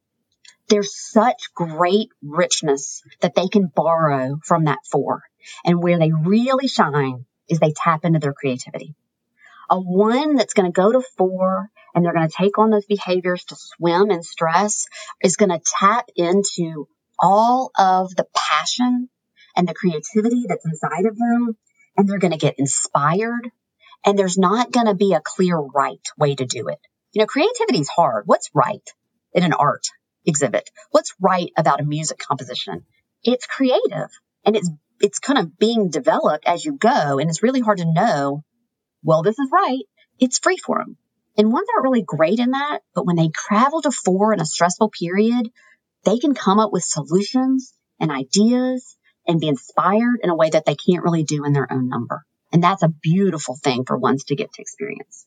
there's 0.69 0.95
such 0.95 1.53
great 1.53 2.09
richness 2.21 3.01
that 3.21 3.35
they 3.35 3.47
can 3.47 3.71
borrow 3.73 4.39
from 4.43 4.65
that 4.65 4.79
four. 4.89 5.23
And 5.63 5.81
where 5.81 5.99
they 5.99 6.11
really 6.11 6.67
shine 6.67 7.25
is 7.47 7.59
they 7.59 7.73
tap 7.75 8.03
into 8.03 8.19
their 8.19 8.33
creativity. 8.33 8.95
A 9.69 9.79
one 9.79 10.35
that's 10.35 10.53
going 10.53 10.71
to 10.71 10.75
go 10.75 10.91
to 10.91 11.01
four 11.17 11.69
and 11.93 12.03
they're 12.03 12.13
going 12.13 12.27
to 12.27 12.35
take 12.35 12.57
on 12.57 12.69
those 12.69 12.85
behaviors 12.85 13.43
to 13.45 13.55
swim 13.57 14.11
in 14.11 14.23
stress 14.23 14.87
is 15.21 15.35
going 15.35 15.51
to 15.51 15.61
tap 15.79 16.09
into 16.15 16.87
all 17.19 17.71
of 17.77 18.15
the 18.15 18.25
passion 18.35 19.09
and 19.57 19.67
the 19.67 19.73
creativity 19.73 20.45
that's 20.47 20.65
inside 20.65 21.05
of 21.05 21.17
them. 21.17 21.57
And 21.97 22.07
they're 22.07 22.19
going 22.19 22.31
to 22.31 22.37
get 22.37 22.59
inspired. 22.59 23.49
And 24.05 24.17
there's 24.17 24.37
not 24.37 24.71
going 24.71 24.85
to 24.85 24.93
be 24.93 25.13
a 25.13 25.21
clear 25.21 25.57
right 25.57 26.05
way 26.17 26.35
to 26.35 26.45
do 26.45 26.67
it. 26.67 26.79
You 27.11 27.21
know, 27.21 27.25
creativity 27.25 27.79
is 27.79 27.89
hard. 27.89 28.23
What's 28.27 28.51
right 28.53 28.87
in 29.33 29.43
an 29.43 29.53
art 29.53 29.87
exhibit? 30.25 30.69
What's 30.91 31.15
right 31.19 31.49
about 31.57 31.81
a 31.81 31.85
music 31.85 32.19
composition? 32.19 32.85
It's 33.23 33.47
creative 33.47 34.09
and 34.45 34.55
it's 34.55 34.69
it's 34.99 35.19
kind 35.19 35.39
of 35.39 35.57
being 35.57 35.89
developed 35.89 36.45
as 36.47 36.63
you 36.65 36.73
go. 36.73 37.19
And 37.19 37.29
it's 37.29 37.43
really 37.43 37.59
hard 37.59 37.79
to 37.79 37.91
know, 37.91 38.43
well, 39.03 39.21
this 39.21 39.37
is 39.37 39.49
right. 39.51 39.83
It's 40.19 40.39
free 40.39 40.57
for 40.57 40.79
them. 40.79 40.97
And 41.37 41.53
ones 41.53 41.67
aren't 41.71 41.83
really 41.83 42.03
great 42.03 42.39
in 42.39 42.51
that, 42.51 42.79
but 42.95 43.05
when 43.05 43.15
they 43.15 43.29
travel 43.29 43.81
to 43.83 43.91
four 43.91 44.33
in 44.33 44.41
a 44.41 44.45
stressful 44.45 44.89
period, 44.89 45.51
they 46.03 46.17
can 46.17 46.33
come 46.33 46.59
up 46.59 46.71
with 46.71 46.83
solutions 46.83 47.73
and 47.99 48.11
ideas 48.11 48.96
and 49.27 49.39
be 49.39 49.47
inspired 49.47 50.19
in 50.23 50.29
a 50.29 50.35
way 50.35 50.49
that 50.49 50.65
they 50.65 50.75
can't 50.75 51.03
really 51.03 51.23
do 51.23 51.45
in 51.45 51.53
their 51.53 51.71
own 51.71 51.89
number. 51.89 52.23
And 52.51 52.63
that's 52.63 52.83
a 52.83 52.87
beautiful 52.89 53.55
thing 53.55 53.83
for 53.85 53.97
ones 53.97 54.25
to 54.25 54.35
get 54.35 54.53
to 54.53 54.61
experience. 54.61 55.25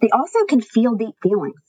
They 0.00 0.10
also 0.10 0.44
can 0.46 0.60
feel 0.60 0.94
deep 0.96 1.14
feelings. 1.22 1.60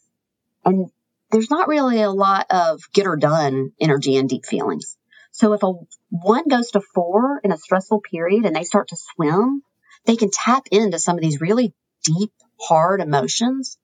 And 0.63 0.89
there's 1.31 1.51
not 1.51 1.67
really 1.67 2.01
a 2.01 2.09
lot 2.09 2.47
of 2.49 2.81
get 2.93 3.07
or 3.07 3.15
done 3.15 3.71
energy 3.79 4.17
and 4.17 4.27
deep 4.27 4.45
feelings. 4.45 4.97
So 5.31 5.53
if 5.53 5.63
a 5.63 5.73
one 6.09 6.47
goes 6.47 6.71
to 6.71 6.81
four 6.81 7.41
in 7.43 7.51
a 7.51 7.57
stressful 7.57 8.01
period 8.01 8.45
and 8.45 8.55
they 8.55 8.63
start 8.63 8.87
to 8.89 8.97
swim, 8.97 9.61
they 10.05 10.15
can 10.15 10.31
tap 10.31 10.63
into 10.71 10.97
some 10.97 11.17
of 11.17 11.21
these 11.21 11.41
really 11.41 11.73
deep, 12.03 12.31
hard 12.59 13.01
emotions 13.01 13.77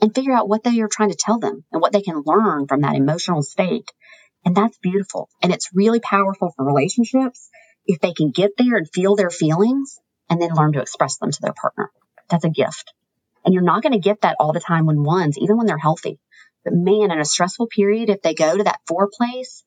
and 0.00 0.14
figure 0.14 0.32
out 0.32 0.48
what 0.48 0.64
they 0.64 0.80
are 0.80 0.88
trying 0.88 1.10
to 1.10 1.18
tell 1.18 1.38
them 1.38 1.64
and 1.72 1.80
what 1.80 1.92
they 1.92 2.02
can 2.02 2.22
learn 2.26 2.66
from 2.66 2.80
that 2.80 2.96
emotional 2.96 3.42
state. 3.42 3.90
And 4.46 4.56
that's 4.56 4.78
beautiful. 4.78 5.28
And 5.42 5.52
it's 5.52 5.70
really 5.74 6.00
powerful 6.00 6.52
for 6.56 6.64
relationships 6.64 7.50
if 7.84 8.00
they 8.00 8.12
can 8.12 8.30
get 8.30 8.52
there 8.56 8.76
and 8.76 8.88
feel 8.90 9.16
their 9.16 9.28
feelings 9.28 9.98
and 10.30 10.40
then 10.40 10.54
learn 10.54 10.72
to 10.74 10.80
express 10.80 11.18
them 11.18 11.32
to 11.32 11.42
their 11.42 11.52
partner. 11.52 11.90
That's 12.30 12.44
a 12.44 12.50
gift. 12.50 12.94
And 13.44 13.52
you're 13.52 13.62
not 13.62 13.82
going 13.82 13.92
to 13.92 13.98
get 13.98 14.22
that 14.22 14.36
all 14.40 14.52
the 14.52 14.60
time 14.60 14.86
when 14.86 15.02
ones, 15.02 15.36
even 15.36 15.56
when 15.56 15.66
they're 15.66 15.76
healthy. 15.76 16.18
But 16.64 16.74
man, 16.74 17.10
in 17.10 17.20
a 17.20 17.24
stressful 17.24 17.66
period, 17.68 18.08
if 18.08 18.22
they 18.22 18.34
go 18.34 18.56
to 18.56 18.64
that 18.64 18.80
four 18.86 19.08
place, 19.12 19.64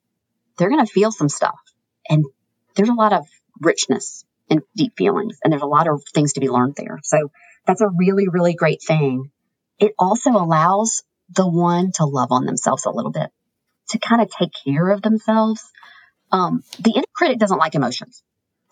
they're 0.58 0.70
going 0.70 0.86
to 0.86 0.92
feel 0.92 1.12
some 1.12 1.30
stuff. 1.30 1.60
And 2.10 2.26
there's 2.76 2.89
a 2.89 2.94
lot 2.94 3.13
of 3.13 3.26
richness 3.62 4.26
and 4.50 4.62
deep 4.76 4.94
feelings, 4.98 5.38
and 5.44 5.54
there's 5.54 5.62
a 5.62 5.68
lot 5.68 5.88
of 5.88 6.02
things 6.13 6.34
to 6.34 6.39
be 6.39 6.50
learned 6.50 6.76
there. 6.76 7.00
So 7.04 7.32
that's 7.65 7.82
a 7.82 7.89
really, 7.89 8.28
really 8.28 8.54
great 8.54 8.82
thing. 8.82 9.32
It 9.78 9.94
also 10.00 10.32
allows 10.32 11.04
the 11.30 11.48
one 11.48 11.92
to 11.96 12.06
love 12.06 12.32
on 12.32 12.46
themselves 12.46 12.86
a 12.86 12.92
little 12.92 13.12
bit, 13.12 13.30
to 13.89 13.99
kind 13.99 14.21
of 14.21 14.30
take 14.30 14.52
care 14.65 14.89
of 14.89 15.02
themselves. 15.02 15.63
Um, 16.32 16.63
the 16.80 16.93
inner 16.95 17.06
critic 17.13 17.39
doesn't 17.39 17.58
like 17.58 17.75
emotions. 17.75 18.23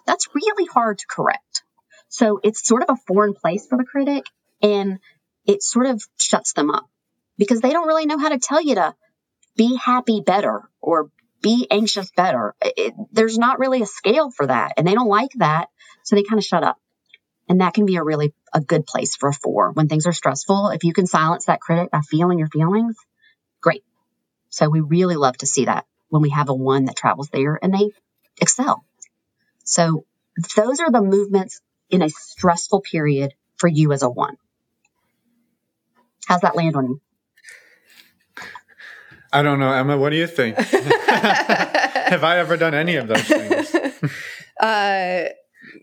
That's 0.06 0.27
really 0.34 0.65
hard 0.65 0.99
to 0.99 1.06
correct. 1.08 1.63
So 2.10 2.39
it's 2.43 2.65
sort 2.65 2.84
of 2.84 2.89
a 2.89 3.01
foreign 3.08 3.34
place 3.34 3.67
for 3.67 3.77
the 3.77 3.84
critic, 3.84 4.25
and 4.62 4.99
it 5.45 5.62
sort 5.62 5.88
of 5.88 6.01
shuts 6.17 6.53
them 6.53 6.69
up 6.69 6.88
because 7.38 7.62
they 7.62 7.71
don't 7.71 7.88
really 7.88 8.06
know 8.06 8.17
how 8.17 8.30
to 8.30 8.39
tell 8.39 8.62
you 8.62 8.75
to 8.75 8.95
be 9.56 9.75
happy 9.75 10.21
better 10.25 10.69
or 10.82 11.10
be 11.41 11.67
anxious 11.69 12.12
better. 12.15 12.56
It, 12.62 12.93
there's 13.12 13.38
not 13.38 13.60
really 13.60 13.82
a 13.82 13.86
scale 13.86 14.32
for 14.32 14.47
that, 14.47 14.73
and 14.77 14.88
they 14.88 14.93
don't 14.93 15.08
like 15.08 15.32
that, 15.36 15.67
so 16.03 16.15
they 16.15 16.23
kind 16.23 16.39
of 16.39 16.45
shut 16.45 16.63
up. 16.63 16.77
And 17.49 17.62
that 17.62 17.73
can 17.73 17.86
be 17.86 17.95
a 17.95 18.03
really 18.03 18.34
a 18.53 18.60
good 18.60 18.86
place 18.86 19.15
for 19.15 19.30
a 19.30 19.34
four 19.34 19.71
when 19.71 19.88
things 19.88 20.06
are 20.06 20.13
stressful. 20.13 20.69
If 20.69 20.84
you 20.84 20.93
can 20.93 21.08
silence 21.08 21.45
that 21.45 21.62
critic 21.62 21.91
by 21.91 22.01
feeling 22.01 22.39
your 22.39 22.49
feelings, 22.49 22.97
great. 23.62 23.84
So 24.49 24.69
we 24.69 24.81
really 24.81 25.15
love 25.15 25.38
to 25.38 25.47
see 25.47 25.65
that 25.65 25.86
when 26.10 26.21
we 26.21 26.29
have 26.29 26.49
a 26.49 26.53
one 26.53 26.86
that 26.86 26.95
travels 26.95 27.29
there 27.29 27.60
and 27.62 27.73
they 27.73 27.91
excel. 28.39 28.86
So 29.63 30.05
those 30.55 30.79
are 30.79 30.91
the 30.91 31.01
movements 31.01 31.62
in 31.89 32.01
a 32.01 32.10
stressful 32.10 32.81
period 32.81 33.33
for 33.55 33.67
you 33.67 33.91
as 33.91 34.03
a 34.03 34.10
one. 34.10 34.38
How's 36.27 36.41
that 36.41 36.55
land 36.55 36.75
on 36.75 36.88
you? 36.88 37.01
I 39.31 39.41
don't 39.41 39.60
know, 39.60 39.71
Emma. 39.71 39.97
What 39.97 40.12
do 40.12 40.15
you 40.15 40.27
think? 40.27 40.57
Have 40.57 42.23
I 42.23 42.38
ever 42.38 42.55
done 42.57 42.73
any 42.73 42.95
of 42.95 43.07
those 43.07 43.21
things? 43.21 43.75
uh, 44.62 45.25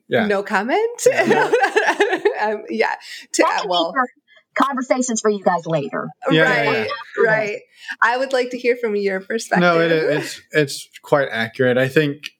yeah. 0.08 0.26
No 0.26 0.42
comment. 0.42 1.06
Yeah. 1.06 1.44
um, 2.40 2.64
yeah. 2.70 2.94
To, 3.32 3.44
uh, 3.44 3.62
well, 3.66 3.94
conversations 4.54 5.20
for 5.20 5.30
you 5.30 5.42
guys 5.42 5.66
later. 5.66 6.08
Yeah, 6.30 6.42
right. 6.42 6.86
Yeah, 6.86 7.24
right. 7.24 7.60
I 8.02 8.16
would 8.16 8.32
like 8.32 8.50
to 8.50 8.58
hear 8.58 8.76
from 8.76 8.96
your 8.96 9.20
perspective. 9.20 9.60
No, 9.60 9.80
it, 9.80 9.92
it's 9.92 10.40
it's 10.52 10.88
quite 11.02 11.28
accurate. 11.30 11.78
I 11.78 11.88
think. 11.88 12.30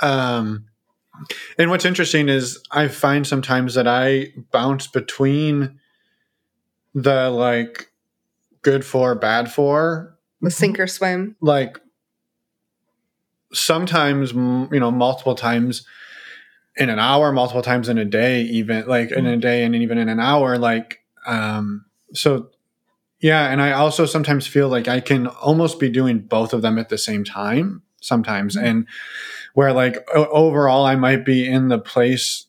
Um, 0.00 0.66
and 1.58 1.70
what's 1.70 1.84
interesting 1.84 2.28
is 2.28 2.62
I 2.70 2.88
find 2.88 3.26
sometimes 3.26 3.74
that 3.74 3.88
I 3.88 4.32
bounce 4.52 4.86
between 4.86 5.80
the 6.94 7.30
like 7.30 7.90
good 8.62 8.84
for, 8.84 9.14
bad 9.14 9.50
for. 9.50 10.16
The 10.40 10.50
sink 10.50 10.78
or 10.78 10.86
swim. 10.86 11.36
Like 11.40 11.80
sometimes, 13.52 14.32
you 14.32 14.80
know, 14.80 14.90
multiple 14.90 15.34
times 15.34 15.86
in 16.76 16.90
an 16.90 16.98
hour, 16.98 17.32
multiple 17.32 17.62
times 17.62 17.88
in 17.88 17.98
a 17.98 18.04
day, 18.04 18.42
even 18.42 18.86
like 18.86 19.10
in 19.10 19.26
a 19.26 19.30
mm-hmm. 19.30 19.40
day 19.40 19.64
and 19.64 19.74
even 19.74 19.98
in 19.98 20.08
an 20.08 20.20
hour. 20.20 20.58
Like, 20.58 21.00
um, 21.26 21.84
so 22.12 22.50
yeah. 23.20 23.50
And 23.50 23.60
I 23.60 23.72
also 23.72 24.06
sometimes 24.06 24.46
feel 24.46 24.68
like 24.68 24.88
I 24.88 25.00
can 25.00 25.26
almost 25.26 25.80
be 25.80 25.88
doing 25.88 26.20
both 26.20 26.52
of 26.52 26.62
them 26.62 26.78
at 26.78 26.88
the 26.88 26.98
same 26.98 27.24
time 27.24 27.82
sometimes. 28.00 28.56
Mm-hmm. 28.56 28.66
And 28.66 28.88
where 29.54 29.72
like 29.72 30.06
overall 30.14 30.84
I 30.84 30.94
might 30.94 31.24
be 31.24 31.46
in 31.46 31.68
the 31.68 31.78
place, 31.78 32.46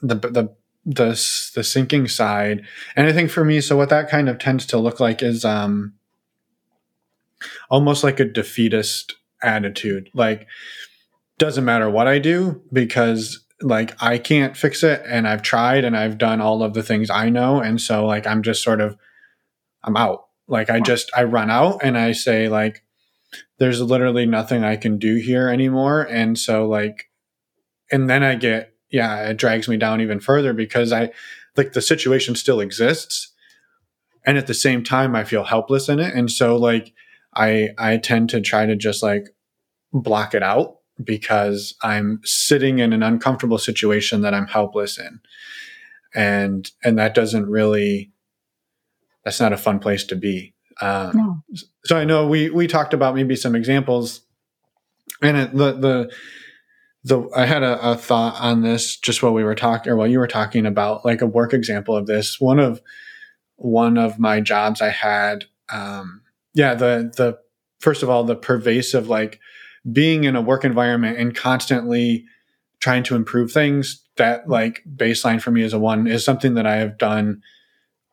the, 0.00 0.14
the, 0.14 0.54
the 0.84 1.12
the 1.54 1.62
sinking 1.62 2.08
side 2.08 2.64
and 2.96 3.06
i 3.06 3.12
think 3.12 3.30
for 3.30 3.44
me 3.44 3.60
so 3.60 3.76
what 3.76 3.88
that 3.88 4.08
kind 4.08 4.28
of 4.28 4.38
tends 4.38 4.66
to 4.66 4.78
look 4.78 4.98
like 4.98 5.22
is 5.22 5.44
um 5.44 5.92
almost 7.70 8.02
like 8.02 8.18
a 8.18 8.24
defeatist 8.24 9.14
attitude 9.42 10.10
like 10.12 10.46
doesn't 11.38 11.64
matter 11.64 11.88
what 11.88 12.08
i 12.08 12.18
do 12.18 12.60
because 12.72 13.44
like 13.62 13.94
i 14.02 14.18
can't 14.18 14.56
fix 14.56 14.82
it 14.82 15.02
and 15.06 15.26
i've 15.26 15.42
tried 15.42 15.84
and 15.84 15.96
i've 15.96 16.18
done 16.18 16.40
all 16.40 16.62
of 16.62 16.74
the 16.74 16.82
things 16.82 17.10
i 17.10 17.28
know 17.28 17.60
and 17.60 17.80
so 17.80 18.06
like 18.06 18.26
i'm 18.26 18.42
just 18.42 18.62
sort 18.62 18.80
of 18.80 18.96
i'm 19.84 19.96
out 19.96 20.26
like 20.48 20.70
i 20.70 20.80
just 20.80 21.10
i 21.16 21.22
run 21.22 21.50
out 21.50 21.80
and 21.82 21.96
i 21.96 22.12
say 22.12 22.48
like 22.48 22.82
there's 23.58 23.80
literally 23.80 24.26
nothing 24.26 24.64
i 24.64 24.76
can 24.76 24.98
do 24.98 25.16
here 25.16 25.48
anymore 25.48 26.02
and 26.02 26.38
so 26.38 26.66
like 26.66 27.10
and 27.90 28.10
then 28.10 28.22
i 28.22 28.34
get 28.34 28.72
yeah, 28.92 29.30
it 29.30 29.38
drags 29.38 29.66
me 29.66 29.78
down 29.78 30.00
even 30.00 30.20
further 30.20 30.52
because 30.52 30.92
I 30.92 31.10
like 31.56 31.72
the 31.72 31.82
situation 31.82 32.36
still 32.36 32.60
exists. 32.60 33.32
And 34.24 34.38
at 34.38 34.46
the 34.46 34.54
same 34.54 34.84
time, 34.84 35.16
I 35.16 35.24
feel 35.24 35.44
helpless 35.44 35.88
in 35.88 35.98
it. 35.98 36.14
And 36.14 36.30
so 36.30 36.56
like 36.56 36.92
I 37.34 37.70
I 37.78 37.96
tend 37.96 38.28
to 38.30 38.40
try 38.40 38.66
to 38.66 38.76
just 38.76 39.02
like 39.02 39.34
block 39.92 40.34
it 40.34 40.42
out 40.42 40.76
because 41.04 41.74
I'm 41.82 42.20
sitting 42.24 42.78
in 42.78 42.92
an 42.92 43.02
uncomfortable 43.02 43.58
situation 43.58 44.22
that 44.22 44.34
I'm 44.34 44.46
helpless 44.46 44.98
in. 44.98 45.20
And 46.14 46.70
and 46.84 46.98
that 46.98 47.14
doesn't 47.14 47.48
really 47.48 48.12
that's 49.24 49.40
not 49.40 49.52
a 49.52 49.56
fun 49.56 49.78
place 49.78 50.04
to 50.04 50.16
be. 50.16 50.54
Um, 50.80 51.12
no. 51.14 51.42
So 51.84 51.96
I 51.96 52.04
know 52.04 52.26
we 52.26 52.50
we 52.50 52.66
talked 52.66 52.94
about 52.94 53.14
maybe 53.14 53.36
some 53.36 53.54
examples, 53.54 54.20
and 55.22 55.36
it, 55.36 55.56
the 55.56 55.72
the 55.72 56.12
the 57.04 57.28
I 57.34 57.46
had 57.46 57.62
a, 57.62 57.92
a, 57.92 57.96
thought 57.96 58.40
on 58.40 58.62
this 58.62 58.96
just 58.96 59.22
while 59.22 59.32
we 59.32 59.44
were 59.44 59.54
talking 59.54 59.92
or 59.92 59.96
while 59.96 60.06
you 60.06 60.18
were 60.18 60.28
talking 60.28 60.66
about 60.66 61.04
like 61.04 61.20
a 61.20 61.26
work 61.26 61.52
example 61.52 61.96
of 61.96 62.06
this. 62.06 62.40
One 62.40 62.58
of 62.58 62.80
one 63.56 63.98
of 63.98 64.18
my 64.18 64.40
jobs 64.40 64.80
I 64.80 64.90
had, 64.90 65.46
um, 65.70 66.22
yeah, 66.54 66.74
the 66.74 67.12
the 67.16 67.38
first 67.80 68.02
of 68.02 68.10
all 68.10 68.24
the 68.24 68.36
pervasive 68.36 69.08
like 69.08 69.40
being 69.90 70.24
in 70.24 70.36
a 70.36 70.42
work 70.42 70.64
environment 70.64 71.18
and 71.18 71.34
constantly 71.34 72.24
trying 72.80 73.02
to 73.04 73.16
improve 73.16 73.50
things. 73.50 74.00
That 74.16 74.48
like 74.48 74.82
baseline 74.94 75.40
for 75.40 75.50
me 75.50 75.62
as 75.62 75.72
a 75.72 75.78
one 75.78 76.06
is 76.06 76.24
something 76.24 76.54
that 76.54 76.66
I 76.66 76.76
have 76.76 76.98
done 76.98 77.42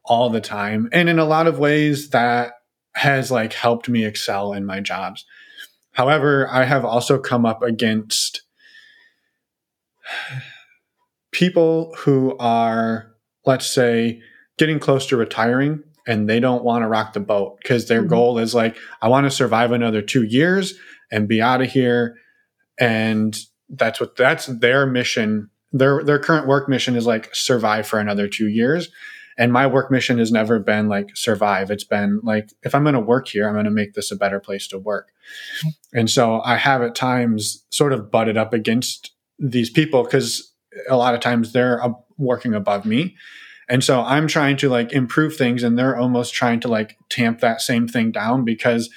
all 0.06 0.30
the 0.30 0.42
time, 0.42 0.90
and 0.94 1.10
in 1.10 1.20
a 1.20 1.26
lot 1.26 1.46
of 1.46 1.60
ways 1.60 2.12
that 2.12 2.54
has 2.96 3.32
like 3.32 3.54
helped 3.54 3.90
me 3.90 4.06
excel 4.06 4.54
in 4.54 4.66
my 4.66 4.80
jobs. 4.80 5.26
However, 5.92 6.48
I 6.50 6.64
have 6.64 6.86
also 6.86 7.20
come 7.20 7.46
up 7.46 7.62
against 7.62 8.44
people 11.32 11.94
who 11.98 12.38
are, 12.38 13.12
let's 13.46 13.68
say, 13.68 14.22
getting 14.58 14.80
close 14.80 15.06
to 15.08 15.18
retiring 15.18 15.84
and 16.08 16.30
they 16.30 16.40
don't 16.40 16.64
want 16.64 16.84
to 16.84 16.88
rock 16.88 17.14
the 17.14 17.20
boat 17.20 17.58
because 17.62 17.88
their 17.88 18.00
mm-hmm. 18.00 18.10
goal 18.10 18.40
is 18.40 18.56
like, 18.56 18.78
I 19.02 19.08
want 19.10 19.26
to 19.26 19.32
survive 19.32 19.72
another 19.72 20.02
two 20.02 20.24
years 20.24 20.74
and 21.12 21.28
be 21.28 21.42
out 21.42 21.62
of 21.62 21.70
here. 21.70 22.16
And 22.80 23.38
that's 23.70 24.00
what 24.00 24.16
that's 24.16 24.48
their 24.48 24.86
mission 24.86 25.50
their 25.72 26.04
their 26.04 26.20
current 26.20 26.48
work 26.48 26.68
mission 26.68 26.96
is 26.96 27.06
like 27.06 27.34
survive 27.34 27.88
for 27.88 28.00
another 28.00 28.28
two 28.28 28.48
years. 28.48 28.90
And 29.38 29.54
my 29.54 29.68
work 29.68 29.90
mission 29.90 30.18
has 30.18 30.32
never 30.32 30.60
been 30.60 30.90
like 30.90 31.16
survive. 31.16 31.72
It's 31.72 31.86
been 31.86 32.20
like, 32.24 32.50
if 32.64 32.76
I'm 32.76 32.84
going 32.84 32.94
to 32.94 33.00
work 33.00 33.30
here, 33.30 33.48
I'm 33.48 33.54
going 33.54 33.66
to 33.66 33.72
make 33.72 33.94
this 33.94 34.12
a 34.12 34.18
better 34.18 34.40
place 34.40 34.68
to 34.68 34.78
work. 34.78 35.14
And 35.94 36.10
so 36.10 36.42
I 36.42 36.58
have 36.58 36.82
at 36.82 36.94
times 36.94 37.66
sort 37.70 37.94
of 37.94 38.12
butted 38.12 38.36
up 38.36 38.54
against 38.54 39.12
these 39.38 39.70
people 39.70 40.04
because 40.04 40.54
a 40.90 40.98
lot 40.98 41.14
of 41.14 41.22
times 41.22 41.54
they're 41.54 41.82
working 42.18 42.54
above 42.54 42.86
me. 42.86 43.16
And 43.70 43.82
so 43.82 44.02
I'm 44.02 44.28
trying 44.28 44.58
to 44.58 44.70
like 44.70 44.92
improve 44.92 45.38
things 45.38 45.64
and 45.64 45.80
they're 45.80 45.96
almost 45.96 46.34
trying 46.34 46.60
to 46.62 46.68
like 46.68 46.98
tamp 47.08 47.40
that 47.40 47.62
same 47.62 47.88
thing 47.88 48.12
down 48.12 48.44
because 48.44 48.90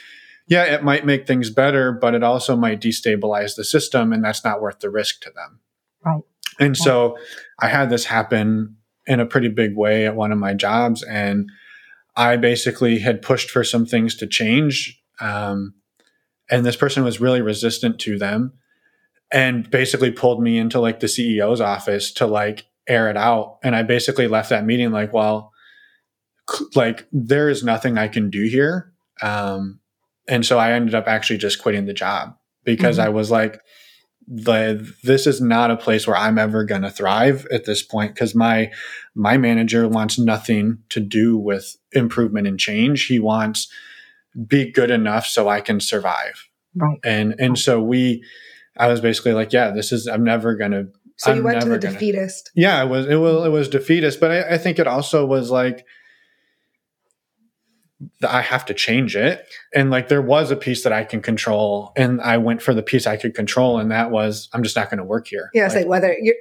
yeah, 0.49 0.65
it 0.65 0.83
might 0.83 1.07
make 1.07 1.27
things 1.27 1.51
better, 1.51 1.93
but 1.93 2.15
it 2.15 2.23
also 2.23 2.57
might 2.57 2.81
destabilize 2.81 3.57
the 3.57 3.65
system 3.65 4.13
and 4.13 4.25
that's 4.25 4.45
not 4.45 4.61
worth 4.61 4.81
the 4.81 4.91
risk 4.91 5.21
to 5.23 5.31
them. 5.31 5.61
Right. 6.05 6.23
And 6.61 6.77
so 6.77 7.17
I 7.59 7.69
had 7.69 7.91
this 7.91 8.05
happen 8.05 8.77
in 9.07 9.21
a 9.21 9.27
pretty 9.27 9.49
big 9.49 9.77
way 9.77 10.07
at 10.07 10.17
one 10.17 10.33
of 10.33 10.39
my 10.39 10.55
jobs. 10.55 11.03
And 11.03 11.51
I 12.17 12.37
basically 12.37 12.99
had 12.99 13.23
pushed 13.23 13.51
for 13.51 13.65
some 13.65 13.87
things 13.87 14.17
to 14.17 14.27
change. 14.27 15.01
Um, 15.21 15.75
and 16.51 16.67
this 16.67 16.77
person 16.77 17.05
was 17.05 17.21
really 17.21 17.41
resistant 17.41 17.99
to 18.01 18.19
them 18.19 18.53
and 19.33 19.71
basically 19.71 20.11
pulled 20.11 20.43
me 20.43 20.59
into 20.59 20.79
like 20.79 21.01
the 21.01 21.07
CEO's 21.07 21.61
office 21.61 22.13
to 22.13 22.27
like 22.27 22.67
air 22.87 23.09
it 23.09 23.17
out. 23.17 23.59
And 23.63 23.75
I 23.75 23.83
basically 23.83 24.29
left 24.29 24.51
that 24.51 24.67
meeting 24.67 24.91
like, 24.91 25.13
well, 25.13 25.53
like 26.75 27.07
there 27.13 27.49
is 27.49 27.65
nothing 27.65 27.97
I 27.97 28.09
can 28.09 28.29
do 28.29 28.45
here. 28.45 28.93
Um, 29.23 29.81
and 30.29 30.45
so 30.47 30.59
I 30.59 30.73
ended 30.73 30.95
up 30.95 31.07
actually 31.07 31.39
just 31.39 31.63
quitting 31.63 31.87
the 31.87 31.93
job 31.93 32.37
because 32.65 32.99
mm-hmm. 32.99 33.07
I 33.07 33.11
was 33.11 33.31
like, 33.31 33.61
the 34.29 34.89
this 35.03 35.27
is 35.27 35.41
not 35.41 35.71
a 35.71 35.77
place 35.77 36.07
where 36.07 36.17
I'm 36.17 36.39
ever 36.39 36.65
going 36.65 36.83
to 36.83 36.91
thrive 36.91 37.47
at 37.51 37.65
this 37.65 37.83
point 37.83 38.15
because 38.15 38.35
my 38.35 38.71
my 39.15 39.37
manager 39.37 39.89
wants 39.89 40.19
nothing 40.19 40.79
to 40.91 41.01
do 41.01 41.37
with 41.37 41.77
improvement 41.93 42.47
and 42.47 42.59
change. 42.59 43.07
He 43.07 43.19
wants 43.19 43.69
be 44.47 44.71
good 44.71 44.91
enough 44.91 45.27
so 45.27 45.49
I 45.49 45.61
can 45.61 45.81
survive. 45.81 46.49
Right. 46.75 46.99
And 47.05 47.35
and 47.39 47.59
so 47.59 47.83
we 47.83 48.25
I 48.77 48.89
was 48.89 49.01
basically 49.01 49.33
like, 49.33 49.53
yeah, 49.53 49.71
this 49.71 49.93
is 49.93 50.07
I'm 50.07 50.25
never 50.25 50.55
going 50.55 50.71
to 50.71 50.89
so 51.17 51.33
I'm 51.33 51.39
you 51.39 51.45
went 51.45 51.61
to 51.61 51.69
the 51.69 51.79
gonna, 51.79 51.93
defeatist. 51.95 52.51
Yeah, 52.55 52.83
it 52.83 52.89
was 52.89 53.07
it 53.07 53.17
was 53.17 53.47
it 53.47 53.51
was 53.51 53.69
defeatist, 53.69 54.21
but 54.21 54.31
I, 54.31 54.55
I 54.55 54.59
think 54.59 54.79
it 54.79 54.87
also 54.87 55.27
was 55.27 55.51
like 55.51 55.85
I 58.27 58.43
have 58.43 58.65
to 58.67 58.75
change 58.75 59.17
it. 59.17 59.47
And 59.75 59.91
like 59.91 60.09
there 60.09 60.23
was 60.23 60.51
a 60.51 60.57
piece 60.57 60.83
that 60.85 60.93
I 60.93 61.05
can 61.05 61.21
control, 61.21 61.93
and 61.97 62.21
I 62.21 62.39
went 62.39 62.63
for 62.63 62.75
the 62.75 62.83
piece 62.83 63.07
I 63.07 63.17
could 63.17 63.35
control, 63.35 63.79
and 63.79 63.91
that 63.91 64.11
was 64.11 64.49
I'm 64.53 64.63
just 64.63 64.77
not 64.77 64.91
going 64.91 64.99
to 64.99 65.05
work 65.05 65.29
here. 65.29 65.51
Yeah, 65.55 65.65
like, 65.65 65.73
say 65.73 65.85
whether 65.85 66.17
you 66.21 66.35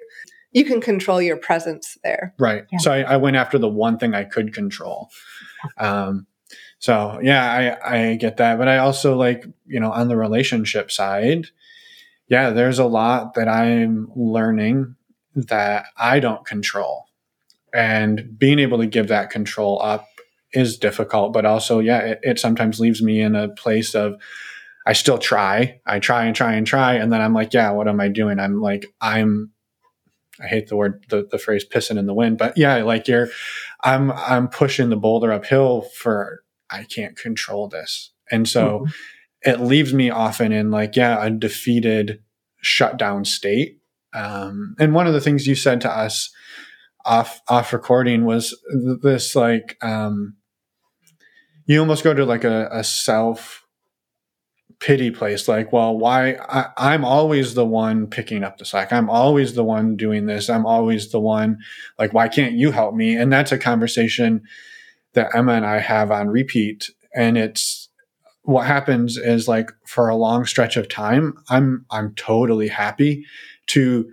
you 0.52 0.66
can 0.66 0.82
control 0.82 1.22
your 1.22 1.38
presence 1.38 1.98
there. 2.04 2.34
Right. 2.38 2.66
Yeah. 2.72 2.80
So 2.80 2.92
I, 2.92 3.02
I, 3.02 3.18
went 3.18 3.38
after 3.38 3.58
the 3.58 3.70
one 3.70 3.98
thing 3.98 4.14
I 4.14 4.26
could 4.26 4.54
control. 4.54 5.10
Um, 5.78 6.28
so 6.80 7.20
yeah, 7.22 7.78
I 7.84 8.10
I 8.12 8.16
get 8.16 8.38
that, 8.38 8.58
but 8.58 8.68
I 8.68 8.80
also 8.80 9.16
like 9.16 9.46
you 9.66 9.80
know 9.80 9.92
on 9.92 10.08
the 10.08 10.18
relationship 10.18 10.92
side, 10.92 11.48
yeah, 12.28 12.50
there's 12.50 12.80
a 12.80 12.86
lot 12.86 13.36
that 13.36 13.48
I'm 13.48 14.12
learning 14.16 14.96
that 15.36 15.86
I 15.98 16.20
don't 16.20 16.46
control, 16.46 17.06
and 17.74 18.38
being 18.38 18.60
able 18.60 18.80
to 18.80 18.88
give 18.88 19.10
that 19.10 19.30
control 19.30 19.80
up 19.82 20.08
is 20.54 20.78
difficult, 20.78 21.34
but 21.34 21.46
also, 21.46 21.80
yeah, 21.80 22.00
it, 22.00 22.20
it 22.24 22.40
sometimes 22.40 22.80
leaves 22.80 23.02
me 23.02 23.22
in 23.22 23.36
a 23.36 23.50
place 23.50 23.96
of 23.96 24.16
I 24.86 24.94
still 24.94 25.18
try. 25.18 25.80
I 25.86 26.00
try 26.00 26.26
and 26.26 26.36
try 26.36 26.54
and 26.54 26.66
try. 26.66 26.96
And 26.96 27.14
then 27.14 27.22
I'm 27.22 27.34
like, 27.34 27.54
yeah, 27.54 27.72
what 27.72 27.88
am 27.88 28.00
I 28.02 28.08
doing? 28.08 28.40
I'm 28.40 28.62
like, 28.62 28.88
I'm 29.00 29.52
I 30.42 30.48
hate 30.48 30.68
the 30.68 30.76
word 30.76 31.06
the, 31.10 31.28
the 31.30 31.38
phrase 31.38 31.66
pissing 31.66 32.00
in 32.00 32.08
the 32.08 32.14
wind, 32.14 32.38
but 32.38 32.58
yeah, 32.58 32.78
like 32.84 33.08
you're 33.08 33.30
I'm 33.84 34.12
I'm 34.12 34.48
pushing 34.48 34.90
the 34.90 34.96
boulder 34.96 35.32
uphill 35.32 35.82
for 35.82 36.44
I 36.70 36.84
can't 36.84 37.18
control 37.18 37.68
this. 37.68 38.12
And 38.32 38.48
so 38.48 38.80
mm-hmm. 38.80 39.50
it 39.50 39.60
leaves 39.60 39.94
me 39.94 40.10
often 40.10 40.52
in 40.52 40.72
like, 40.72 40.96
yeah, 40.96 41.24
a 41.24 41.30
defeated, 41.30 42.24
shut 42.62 42.98
down 42.98 43.26
state. 43.26 43.80
Um, 44.14 44.76
and 44.80 44.96
one 44.96 45.06
of 45.06 45.14
the 45.14 45.22
things 45.22 45.48
you 45.48 45.56
said 45.56 45.82
to 45.82 45.92
us 45.92 46.32
off 47.06 47.42
off 47.48 47.74
recording 47.74 48.26
was 48.26 48.60
this 49.02 49.36
like 49.36 49.78
um, 49.84 50.36
you 51.66 51.80
almost 51.80 52.04
go 52.04 52.14
to 52.14 52.26
like 52.26 52.44
a, 52.44 52.70
a 52.72 52.84
self 52.84 53.66
pity 54.80 55.12
place 55.12 55.48
like 55.48 55.72
well 55.72 55.96
why 55.96 56.34
I, 56.34 56.96
am 56.96 57.06
always 57.06 57.54
the 57.54 57.66
one 57.66 58.08
picking 58.08 58.44
up 58.44 58.58
the 58.58 58.66
slack. 58.66 58.92
I'm 58.92 59.10
always 59.10 59.54
the 59.54 59.64
one 59.64 59.96
doing 59.96 60.26
this. 60.26 60.50
I'm 60.50 60.66
always 60.66 61.12
the 61.12 61.20
one 61.20 61.60
like 62.00 62.14
why 62.14 62.28
can't 62.28 62.54
you 62.54 62.72
help 62.72 62.96
me? 62.96 63.16
And 63.16 63.32
that's 63.32 63.52
a 63.52 63.60
conversation 63.60 64.42
that 65.14 65.36
emma 65.36 65.54
and 65.54 65.66
i 65.66 65.80
have 65.80 66.10
on 66.10 66.30
repeat. 66.30 66.90
And 67.14 67.38
it's 67.38 67.90
what 68.44 68.66
happens 68.66 69.18
is 69.18 69.48
like 69.48 69.70
for 69.86 70.10
a 70.10 70.16
long 70.16 70.46
stretch 70.46 70.76
of 70.76 70.90
time 70.90 71.36
i'm 71.50 71.86
i'm 71.92 72.16
totally 72.16 72.70
happy 72.70 73.24
to 73.68 74.10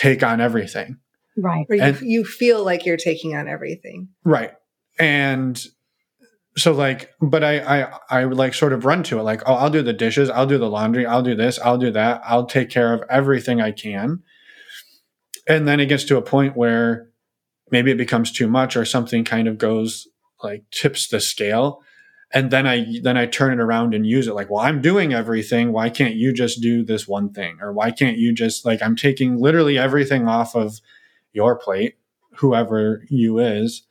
take 0.00 0.22
on 0.22 0.40
everything. 0.40 0.96
Right. 1.36 1.66
Or 1.68 1.74
you, 1.74 1.96
you 2.02 2.24
feel 2.24 2.64
like 2.64 2.86
you're 2.86 2.96
taking 2.96 3.36
on 3.36 3.48
everything. 3.48 4.08
Right. 4.24 4.52
And 4.98 5.62
so 6.56 6.72
like 6.72 7.14
but 7.20 7.44
I, 7.44 7.60
I 7.60 7.98
i 8.10 8.24
like 8.24 8.54
sort 8.54 8.72
of 8.72 8.84
run 8.84 9.02
to 9.04 9.18
it 9.18 9.22
like 9.22 9.42
oh 9.46 9.54
i'll 9.54 9.70
do 9.70 9.82
the 9.82 9.92
dishes 9.92 10.28
i'll 10.28 10.46
do 10.46 10.58
the 10.58 10.68
laundry 10.68 11.06
i'll 11.06 11.22
do 11.22 11.34
this 11.36 11.58
i'll 11.60 11.78
do 11.78 11.90
that 11.92 12.20
i'll 12.24 12.46
take 12.46 12.70
care 12.70 12.92
of 12.92 13.02
everything 13.08 13.60
i 13.60 13.70
can. 13.70 14.22
And 15.48 15.66
then 15.66 15.80
it 15.80 15.86
gets 15.86 16.04
to 16.04 16.16
a 16.16 16.22
point 16.22 16.56
where 16.56 17.08
maybe 17.70 17.90
it 17.90 17.96
becomes 17.96 18.30
too 18.30 18.48
much 18.48 18.76
or 18.76 18.84
something 18.84 19.24
kind 19.24 19.48
of 19.48 19.58
goes 19.58 20.06
like 20.42 20.64
tips 20.70 21.08
the 21.08 21.20
scale. 21.20 21.82
And 22.32 22.50
then 22.52 22.66
i 22.66 22.86
then 23.02 23.16
i 23.16 23.26
turn 23.26 23.52
it 23.52 23.62
around 23.62 23.94
and 23.94 24.06
use 24.06 24.28
it 24.28 24.34
like 24.34 24.50
well 24.50 24.60
i'm 24.60 24.80
doing 24.80 25.12
everything. 25.12 25.72
Why 25.72 25.90
can't 25.90 26.14
you 26.14 26.32
just 26.32 26.60
do 26.60 26.84
this 26.84 27.08
one 27.08 27.32
thing? 27.32 27.58
Or 27.60 27.72
why 27.72 27.90
can't 27.90 28.18
you 28.18 28.32
just 28.32 28.64
like 28.64 28.82
i'm 28.82 28.96
taking 28.96 29.40
literally 29.40 29.78
everything 29.78 30.28
off 30.28 30.54
of 30.54 30.80
your 31.32 31.58
plate 31.58 31.96
whoever 32.36 33.04
you 33.08 33.38
is 33.38 33.82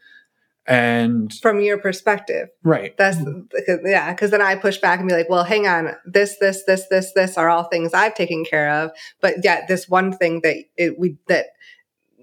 and 0.70 1.34
from 1.42 1.60
your 1.60 1.80
perspective. 1.80 2.50
Right. 2.64 2.96
That's 2.98 3.18
yeah 3.84 4.12
because 4.12 4.32
then 4.32 4.42
i 4.42 4.56
push 4.56 4.78
back 4.78 5.00
and 5.00 5.08
be 5.08 5.16
like 5.16 5.30
well 5.30 5.44
hang 5.44 5.68
on 5.68 5.96
this 6.06 6.38
this 6.40 6.64
this 6.66 6.88
this 6.90 7.12
this 7.14 7.38
are 7.38 7.50
all 7.50 7.64
things 7.64 7.94
i've 7.94 8.14
taken 8.14 8.46
care 8.46 8.70
of 8.70 8.92
but 9.22 9.36
yet 9.44 9.68
this 9.68 9.90
one 9.90 10.12
thing 10.12 10.42
that 10.44 10.56
it, 10.78 11.00
we 11.00 11.18
that 11.28 11.48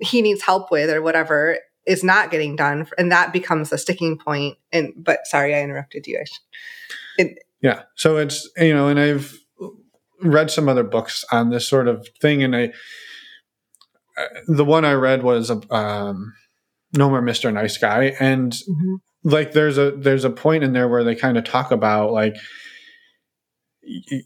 he 0.00 0.22
needs 0.22 0.42
help 0.42 0.70
with 0.70 0.90
or 0.90 1.02
whatever 1.02 1.58
is 1.86 2.04
not 2.04 2.30
getting 2.30 2.56
done 2.56 2.86
and 2.98 3.10
that 3.10 3.32
becomes 3.32 3.72
a 3.72 3.78
sticking 3.78 4.18
point 4.18 4.56
and 4.72 4.92
but 4.96 5.20
sorry 5.24 5.54
i 5.54 5.62
interrupted 5.62 6.06
you. 6.06 6.22
It, 7.18 7.38
yeah. 7.62 7.82
So 7.94 8.16
it's 8.18 8.48
you 8.56 8.74
know 8.74 8.88
and 8.88 9.00
i've 9.00 9.38
read 10.22 10.50
some 10.50 10.68
other 10.68 10.84
books 10.84 11.24
on 11.30 11.50
this 11.50 11.66
sort 11.66 11.88
of 11.88 12.08
thing 12.20 12.42
and 12.42 12.54
i 12.56 12.72
uh, 14.16 14.24
the 14.48 14.64
one 14.64 14.84
i 14.84 14.92
read 14.92 15.22
was 15.22 15.50
um 15.70 16.32
no 16.96 17.08
more 17.08 17.22
Mr. 17.22 17.52
Nice 17.52 17.78
Guy. 17.78 18.16
And 18.18 18.52
mm-hmm. 18.52 18.94
like 19.24 19.52
there's 19.52 19.78
a 19.78 19.92
there's 19.92 20.24
a 20.24 20.30
point 20.30 20.64
in 20.64 20.72
there 20.72 20.88
where 20.88 21.04
they 21.04 21.14
kind 21.14 21.38
of 21.38 21.44
talk 21.44 21.70
about 21.70 22.12
like 22.12 22.36
y- 23.82 24.22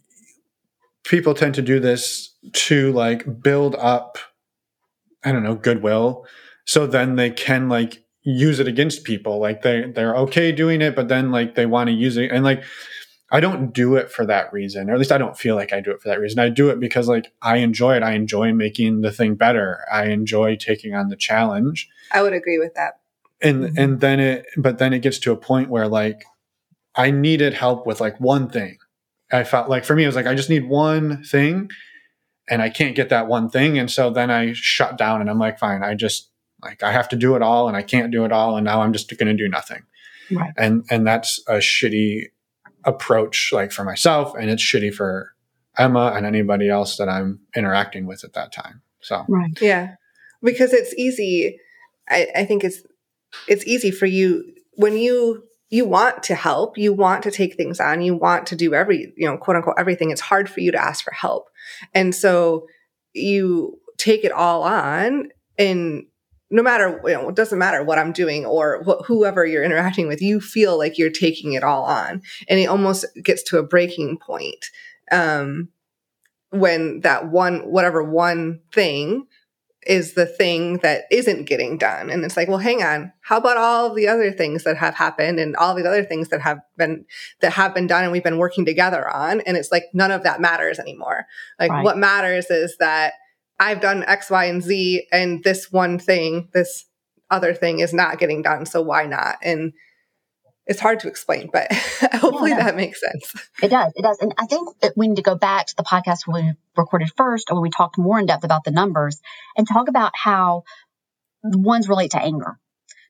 people 1.04 1.34
tend 1.34 1.54
to 1.56 1.62
do 1.62 1.80
this 1.80 2.34
to 2.52 2.92
like 2.92 3.42
build 3.42 3.74
up 3.76 4.18
I 5.22 5.32
don't 5.32 5.42
know, 5.42 5.54
goodwill. 5.54 6.26
So 6.64 6.86
then 6.86 7.16
they 7.16 7.30
can 7.30 7.68
like 7.68 8.04
use 8.22 8.60
it 8.60 8.68
against 8.68 9.04
people. 9.04 9.38
Like 9.38 9.62
they 9.62 9.90
they're 9.94 10.16
okay 10.16 10.52
doing 10.52 10.80
it, 10.80 10.94
but 10.94 11.08
then 11.08 11.30
like 11.30 11.54
they 11.54 11.66
want 11.66 11.88
to 11.88 11.94
use 11.94 12.16
it 12.16 12.30
and 12.30 12.44
like 12.44 12.62
I 13.32 13.38
don't 13.38 13.72
do 13.72 13.94
it 13.94 14.10
for 14.10 14.26
that 14.26 14.52
reason, 14.52 14.90
or 14.90 14.94
at 14.94 14.98
least 14.98 15.12
I 15.12 15.18
don't 15.18 15.38
feel 15.38 15.54
like 15.54 15.72
I 15.72 15.80
do 15.80 15.92
it 15.92 16.02
for 16.02 16.08
that 16.08 16.18
reason. 16.18 16.40
I 16.40 16.48
do 16.48 16.68
it 16.70 16.80
because 16.80 17.06
like 17.06 17.32
I 17.40 17.58
enjoy 17.58 17.96
it. 17.96 18.02
I 18.02 18.12
enjoy 18.12 18.52
making 18.52 19.02
the 19.02 19.12
thing 19.12 19.36
better. 19.36 19.84
I 19.90 20.06
enjoy 20.06 20.56
taking 20.56 20.94
on 20.94 21.08
the 21.08 21.16
challenge. 21.16 21.88
I 22.12 22.22
would 22.22 22.32
agree 22.32 22.58
with 22.58 22.74
that. 22.74 23.00
And 23.40 23.64
mm-hmm. 23.64 23.78
and 23.78 24.00
then 24.00 24.20
it 24.20 24.46
but 24.56 24.78
then 24.78 24.92
it 24.92 25.00
gets 25.00 25.18
to 25.20 25.32
a 25.32 25.36
point 25.36 25.70
where 25.70 25.86
like 25.86 26.24
I 26.96 27.12
needed 27.12 27.54
help 27.54 27.86
with 27.86 28.00
like 28.00 28.20
one 28.20 28.48
thing. 28.48 28.78
I 29.32 29.44
felt 29.44 29.68
like 29.68 29.84
for 29.84 29.94
me 29.94 30.02
it 30.02 30.08
was 30.08 30.16
like 30.16 30.26
I 30.26 30.34
just 30.34 30.50
need 30.50 30.68
one 30.68 31.22
thing 31.22 31.70
and 32.48 32.60
I 32.60 32.68
can't 32.68 32.96
get 32.96 33.10
that 33.10 33.28
one 33.28 33.48
thing 33.48 33.78
and 33.78 33.88
so 33.88 34.10
then 34.10 34.28
I 34.30 34.54
shut 34.54 34.98
down 34.98 35.20
and 35.20 35.30
I'm 35.30 35.38
like 35.38 35.60
fine, 35.60 35.84
I 35.84 35.94
just 35.94 36.30
like 36.62 36.82
I 36.82 36.90
have 36.90 37.08
to 37.10 37.16
do 37.16 37.36
it 37.36 37.42
all 37.42 37.68
and 37.68 37.76
I 37.76 37.82
can't 37.82 38.10
do 38.10 38.24
it 38.24 38.32
all 38.32 38.56
and 38.56 38.64
now 38.64 38.82
I'm 38.82 38.92
just 38.92 39.16
going 39.16 39.28
to 39.28 39.40
do 39.40 39.48
nothing. 39.48 39.82
Right. 40.32 40.52
And 40.56 40.84
and 40.90 41.06
that's 41.06 41.40
a 41.46 41.54
shitty 41.54 42.24
approach 42.84 43.50
like 43.52 43.72
for 43.72 43.84
myself 43.84 44.34
and 44.34 44.50
it's 44.50 44.62
shitty 44.62 44.92
for 44.92 45.34
Emma 45.78 46.12
and 46.16 46.26
anybody 46.26 46.68
else 46.68 46.96
that 46.96 47.08
I'm 47.08 47.40
interacting 47.56 48.06
with 48.06 48.24
at 48.24 48.32
that 48.34 48.52
time. 48.52 48.82
So 49.00 49.24
Right. 49.28 49.60
Yeah. 49.60 49.94
Because 50.42 50.72
it's 50.72 50.94
easy 50.94 51.58
I, 52.08 52.26
I 52.34 52.44
think 52.44 52.64
it's 52.64 52.82
it's 53.46 53.64
easy 53.66 53.90
for 53.90 54.06
you 54.06 54.44
when 54.74 54.96
you 54.96 55.44
you 55.70 55.84
want 55.84 56.24
to 56.24 56.34
help, 56.34 56.76
you 56.76 56.92
want 56.92 57.22
to 57.22 57.30
take 57.30 57.54
things 57.54 57.78
on, 57.78 58.02
you 58.02 58.16
want 58.16 58.44
to 58.48 58.56
do 58.56 58.74
every, 58.74 59.12
you 59.16 59.28
know, 59.28 59.38
quote 59.38 59.56
unquote 59.56 59.76
everything. 59.78 60.10
It's 60.10 60.20
hard 60.20 60.50
for 60.50 60.60
you 60.60 60.72
to 60.72 60.82
ask 60.82 61.04
for 61.04 61.12
help. 61.12 61.48
And 61.94 62.12
so 62.12 62.66
you 63.12 63.78
take 63.96 64.24
it 64.24 64.32
all 64.32 64.64
on 64.64 65.28
and 65.58 66.06
no 66.50 66.62
matter 66.62 67.00
you 67.04 67.12
know 67.12 67.28
it 67.28 67.36
doesn't 67.36 67.58
matter 67.58 67.82
what 67.82 67.98
i'm 67.98 68.12
doing 68.12 68.44
or 68.44 68.82
wh- 68.84 69.04
whoever 69.06 69.46
you're 69.46 69.64
interacting 69.64 70.08
with 70.08 70.20
you 70.20 70.40
feel 70.40 70.76
like 70.76 70.98
you're 70.98 71.10
taking 71.10 71.52
it 71.52 71.62
all 71.62 71.84
on. 71.84 72.22
And 72.48 72.58
it 72.58 72.66
almost 72.66 73.06
gets 73.22 73.42
to 73.44 73.58
a 73.58 73.62
breaking 73.62 74.18
point 74.18 74.66
um, 75.12 75.68
when 76.50 77.00
that 77.00 77.30
one 77.30 77.60
whatever 77.70 78.02
one 78.02 78.60
thing 78.72 79.26
is 79.86 80.12
the 80.12 80.26
thing 80.26 80.76
that 80.78 81.04
isn't 81.10 81.46
getting 81.46 81.78
done. 81.78 82.10
And 82.10 82.22
it's 82.24 82.36
like 82.36 82.48
well 82.48 82.58
hang 82.58 82.82
on 82.82 83.12
how 83.20 83.38
about 83.38 83.56
all 83.56 83.94
the 83.94 84.08
other 84.08 84.30
things 84.32 84.64
that 84.64 84.76
have 84.76 84.94
happened 84.94 85.38
and 85.38 85.56
all 85.56 85.74
the 85.74 85.86
other 85.86 86.04
things 86.04 86.28
that 86.28 86.40
have 86.40 86.58
been 86.76 87.06
that 87.40 87.52
have 87.52 87.74
been 87.74 87.86
done 87.86 88.02
and 88.02 88.12
we've 88.12 88.24
been 88.24 88.38
working 88.38 88.66
together 88.66 89.08
on? 89.08 89.40
And 89.42 89.56
it's 89.56 89.72
like 89.72 89.84
none 89.94 90.10
of 90.10 90.24
that 90.24 90.40
matters 90.40 90.78
anymore. 90.78 91.26
Like 91.58 91.70
Right. 91.70 91.84
what 91.84 91.96
matters 91.96 92.50
is 92.50 92.76
that 92.78 93.14
i've 93.60 93.80
done 93.80 94.02
x 94.04 94.28
y 94.30 94.46
and 94.46 94.62
z 94.62 95.06
and 95.12 95.44
this 95.44 95.70
one 95.70 95.98
thing 95.98 96.48
this 96.52 96.86
other 97.30 97.54
thing 97.54 97.78
is 97.78 97.94
not 97.94 98.18
getting 98.18 98.42
done 98.42 98.66
so 98.66 98.82
why 98.82 99.06
not 99.06 99.36
and 99.42 99.72
it's 100.66 100.80
hard 100.80 101.00
to 101.00 101.08
explain 101.08 101.48
but 101.52 101.72
hopefully 102.14 102.50
Yeah, 102.50 102.64
that 102.64 102.76
makes 102.76 103.00
sense 103.00 103.32
It 103.62 103.68
does. 103.68 103.92
It 103.94 104.02
does. 104.02 104.18
And 104.20 104.34
I 104.38 104.46
think 104.46 104.68
that 104.80 104.92
we 104.96 105.08
need 105.08 105.16
to 105.16 105.22
go 105.22 105.34
back 105.34 105.66
to 105.66 105.74
the 105.76 105.82
podcast 105.82 106.26
when 106.26 106.44
we 106.44 106.52
recorded 106.76 107.10
first 107.16 107.50
or 107.50 107.56
when 107.56 107.62
we 107.62 107.70
talked 107.70 107.98
more 107.98 108.18
in 108.18 108.26
depth 108.26 108.44
about 108.44 108.64
the 108.64 108.70
numbers 108.70 109.20
and 109.56 109.66
talk 109.66 109.88
about 109.88 110.12
how 110.14 110.62
ones 111.42 111.88
relate 111.88 112.12
to 112.12 112.22
anger. 112.22 112.58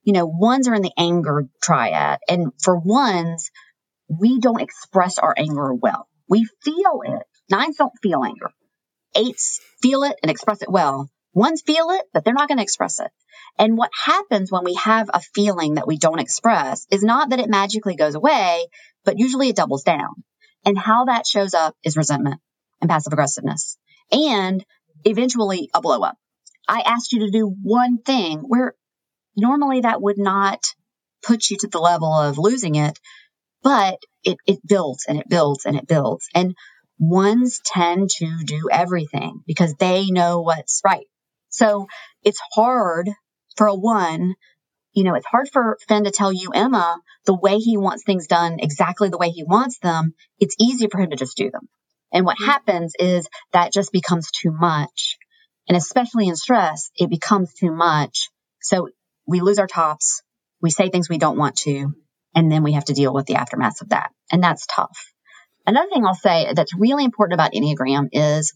You 0.03 0.13
know, 0.15 0.27
ones 0.27 0.69
are 0.69 0.75
in 0.75 0.83
the 0.83 0.93
anger 0.97 1.47
triad. 1.63 2.19
And 2.29 2.53
for 2.63 2.79
ones, 2.79 3.51
we 4.09 4.41
don't 4.41 4.61
express 4.61 5.19
our 5.19 5.35
anger 5.37 5.75
well. 5.75 6.09
We 6.29 6.47
feel 6.65 7.01
it. 7.05 7.23
Nines 7.51 7.77
don't 7.77 7.93
feel 8.03 8.25
anger. 8.25 8.51
Eights 9.15 9.61
feel 9.83 10.03
it 10.03 10.17
and 10.23 10.31
express 10.31 10.63
it 10.63 10.71
well. 10.71 11.11
Ones 11.33 11.63
feel 11.63 11.91
it, 11.91 12.03
but 12.13 12.25
they're 12.25 12.35
not 12.35 12.49
going 12.49 12.59
to 12.59 12.65
express 12.65 13.01
it. 13.01 13.11
And 13.59 13.77
what 13.77 13.91
happens 14.05 14.51
when 14.51 14.65
we 14.65 14.75
have 14.75 15.11
a 15.13 15.21
feeling 15.21 15.75
that 15.75 15.87
we 15.87 15.99
don't 15.99 16.19
express 16.19 16.87
is 16.91 17.03
not 17.03 17.31
that 17.31 17.41
it 17.41 17.49
magically 17.49 17.95
goes 17.97 18.15
away, 18.15 18.67
but 19.05 19.19
usually 19.19 19.49
it 19.49 19.57
doubles 19.57 19.83
down. 19.83 20.25
And 20.65 20.79
how 20.79 21.07
that 21.07 21.27
shows 21.27 21.55
up 21.55 21.75
is 21.85 21.97
resentment 21.97 22.41
and 22.81 22.91
passive 22.91 23.13
aggressiveness 23.13 23.79
and 24.13 24.65
eventually 25.05 25.71
a 25.75 25.81
blow 25.81 26.01
up. 26.01 26.17
I 26.69 26.83
asked 26.85 27.13
you 27.13 27.21
to 27.21 27.31
do 27.31 27.55
one 27.63 27.99
thing 27.99 28.41
where 28.41 28.75
normally 29.37 29.81
that 29.81 30.03
would 30.03 30.19
not 30.19 30.75
put 31.23 31.51
you 31.51 31.57
to 31.59 31.69
the 31.69 31.79
level 31.79 32.13
of 32.13 32.39
losing 32.39 32.75
it, 32.75 32.99
but 33.63 33.99
it, 34.25 34.39
it 34.47 34.61
builds 34.67 35.07
and 35.07 35.19
it 35.19 35.29
builds 35.29 35.65
and 35.65 35.77
it 35.77 35.87
builds. 35.87 36.29
And 36.35 36.55
ones 37.01 37.61
tend 37.65 38.11
to 38.11 38.45
do 38.45 38.69
everything 38.71 39.41
because 39.47 39.75
they 39.75 40.07
know 40.11 40.43
what's 40.43 40.83
right. 40.85 41.07
So 41.49 41.87
it's 42.23 42.41
hard 42.55 43.09
for 43.57 43.67
a 43.67 43.75
one, 43.75 44.35
you 44.93 45.05
know, 45.05 45.15
it's 45.15 45.27
hard 45.27 45.49
for 45.51 45.79
Finn 45.89 46.05
to 46.05 46.11
tell 46.11 46.33
you, 46.33 46.51
Emma, 46.55 47.01
the 47.25 47.35
way 47.35 47.57
he 47.57 47.77
wants 47.77 48.05
things 48.05 48.27
done 48.27 48.59
exactly 48.61 49.09
the 49.09 49.19
way 49.19 49.31
he 49.31 49.43
wants 49.45 49.79
them. 49.79 50.15
It's 50.39 50.57
easy 50.61 50.89
for 50.89 51.01
him 51.01 51.11
to 51.11 51.17
just 51.17 51.37
do 51.37 51.51
them. 51.51 51.69
And 52.13 52.27
what 52.27 52.39
happens 52.39 52.95
is 52.99 53.29
that 53.53 53.73
just 53.73 53.93
becomes 53.93 54.31
too 54.31 54.51
much. 54.51 55.17
And 55.69 55.77
especially 55.77 56.29
in 56.29 56.37
stress, 56.37 56.91
it 56.97 57.09
becomes 57.09 57.55
too 57.55 57.73
much. 57.73 58.31
So 58.61 58.89
we 59.27 59.41
lose 59.41 59.59
our 59.59 59.69
tops. 59.69 60.23
We 60.61 60.71
say 60.71 60.91
things 60.91 61.09
we 61.09 61.19
don't 61.19 61.39
want 61.39 61.57
to. 61.59 61.95
And 62.35 62.51
then 62.51 62.63
we 62.63 62.73
have 62.73 62.85
to 62.87 62.95
deal 62.95 63.15
with 63.15 63.27
the 63.27 63.37
aftermath 63.37 63.81
of 63.81 63.91
that. 63.91 64.11
And 64.31 64.43
that's 64.43 64.67
tough. 64.67 65.13
Another 65.67 65.89
thing 65.93 66.05
I'll 66.05 66.15
say 66.15 66.53
that's 66.55 66.75
really 66.75 67.05
important 67.05 67.35
about 67.35 67.53
Enneagram 67.53 68.09
is 68.13 68.53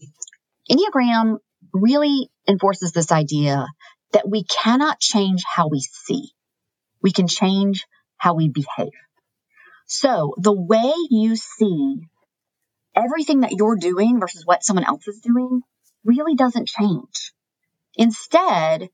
Enneagram 0.69 1.37
really 1.73 2.29
enforces 2.47 2.91
this 2.91 3.11
idea 3.11 3.65
that 4.13 4.29
we 4.29 4.43
cannot 4.43 4.99
change 4.99 5.43
how 5.45 5.67
we 5.67 5.81
see. 5.81 6.31
We 7.01 7.11
can 7.11 7.27
change 7.27 7.85
how 8.17 8.33
we 8.33 8.49
behave. 8.49 8.93
So 9.85 10.33
the 10.37 10.53
way 10.53 10.93
you 11.09 11.35
see 11.35 11.97
everything 12.95 13.41
that 13.41 13.51
you're 13.51 13.75
doing 13.75 14.19
versus 14.19 14.45
what 14.45 14.63
someone 14.63 14.85
else 14.85 15.07
is 15.07 15.19
doing 15.19 15.61
really 16.03 16.35
doesn't 16.35 16.67
change. 16.67 17.33
Instead, 17.95 18.89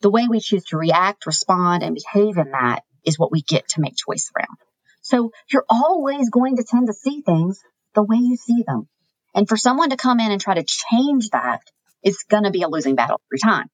the 0.00 0.10
way 0.10 0.26
we 0.28 0.40
choose 0.40 0.64
to 0.66 0.76
react, 0.76 1.26
respond, 1.26 1.82
and 1.82 1.94
behave 1.94 2.36
in 2.38 2.50
that 2.52 2.80
is 3.04 3.18
what 3.18 3.32
we 3.32 3.42
get 3.42 3.68
to 3.68 3.80
make 3.80 3.94
choice 3.96 4.30
around. 4.36 4.58
So 5.06 5.30
you're 5.52 5.64
always 5.70 6.30
going 6.30 6.56
to 6.56 6.64
tend 6.64 6.88
to 6.88 6.92
see 6.92 7.22
things 7.22 7.60
the 7.94 8.02
way 8.02 8.16
you 8.16 8.36
see 8.36 8.64
them. 8.66 8.88
And 9.36 9.48
for 9.48 9.56
someone 9.56 9.90
to 9.90 9.96
come 9.96 10.18
in 10.18 10.32
and 10.32 10.40
try 10.40 10.54
to 10.54 10.64
change 10.64 11.30
that 11.30 11.60
is 12.02 12.24
going 12.28 12.42
to 12.42 12.50
be 12.50 12.62
a 12.62 12.68
losing 12.68 12.96
battle 12.96 13.20
every 13.30 13.38
time. 13.38 13.68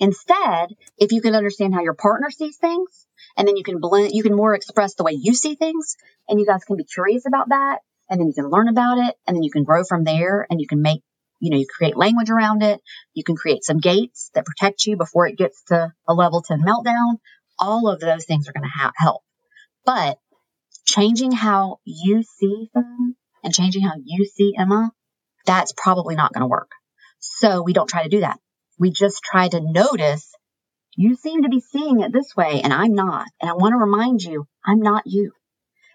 Instead, 0.00 0.70
if 0.98 1.12
you 1.12 1.20
can 1.22 1.36
understand 1.36 1.72
how 1.72 1.82
your 1.82 1.94
partner 1.94 2.30
sees 2.30 2.56
things, 2.56 3.06
and 3.36 3.46
then 3.46 3.56
you 3.56 3.62
can 3.62 3.78
blend, 3.78 4.10
you 4.12 4.24
can 4.24 4.34
more 4.34 4.56
express 4.56 4.94
the 4.94 5.04
way 5.04 5.12
you 5.12 5.34
see 5.34 5.54
things, 5.54 5.96
and 6.28 6.40
you 6.40 6.46
guys 6.46 6.64
can 6.64 6.76
be 6.76 6.84
curious 6.84 7.26
about 7.28 7.50
that, 7.50 7.78
and 8.10 8.18
then 8.18 8.26
you 8.26 8.34
can 8.34 8.50
learn 8.50 8.66
about 8.66 8.98
it, 8.98 9.14
and 9.24 9.36
then 9.36 9.44
you 9.44 9.52
can 9.52 9.62
grow 9.62 9.84
from 9.84 10.02
there, 10.02 10.44
and 10.50 10.60
you 10.60 10.66
can 10.66 10.82
make, 10.82 11.02
you 11.38 11.50
know, 11.50 11.58
you 11.58 11.66
create 11.72 11.96
language 11.96 12.30
around 12.30 12.64
it. 12.64 12.80
You 13.14 13.22
can 13.22 13.36
create 13.36 13.62
some 13.62 13.78
gates 13.78 14.32
that 14.34 14.46
protect 14.46 14.84
you 14.84 14.96
before 14.96 15.28
it 15.28 15.38
gets 15.38 15.62
to 15.68 15.92
a 16.08 16.12
level 16.12 16.42
10 16.42 16.60
meltdown. 16.60 17.18
All 17.60 17.88
of 17.88 18.00
those 18.00 18.24
things 18.24 18.48
are 18.48 18.52
going 18.52 18.64
to 18.64 18.68
ha- 18.68 18.90
help. 18.96 19.22
But 19.84 20.18
changing 20.86 21.32
how 21.32 21.78
you 21.84 22.22
see 22.22 22.68
them 22.74 23.16
and 23.42 23.54
changing 23.54 23.82
how 23.82 23.94
you 24.02 24.24
see 24.26 24.52
Emma, 24.58 24.92
that's 25.46 25.72
probably 25.76 26.14
not 26.14 26.32
going 26.32 26.42
to 26.42 26.48
work. 26.48 26.70
So 27.18 27.62
we 27.62 27.72
don't 27.72 27.88
try 27.88 28.02
to 28.02 28.08
do 28.08 28.20
that. 28.20 28.38
We 28.78 28.90
just 28.90 29.22
try 29.22 29.48
to 29.48 29.60
notice 29.60 30.28
you 30.96 31.16
seem 31.16 31.42
to 31.42 31.48
be 31.48 31.60
seeing 31.60 32.00
it 32.00 32.12
this 32.12 32.36
way 32.36 32.60
and 32.62 32.72
I'm 32.72 32.94
not. 32.94 33.26
And 33.40 33.50
I 33.50 33.54
want 33.54 33.72
to 33.72 33.78
remind 33.78 34.22
you, 34.22 34.46
I'm 34.64 34.80
not 34.80 35.04
you. 35.06 35.32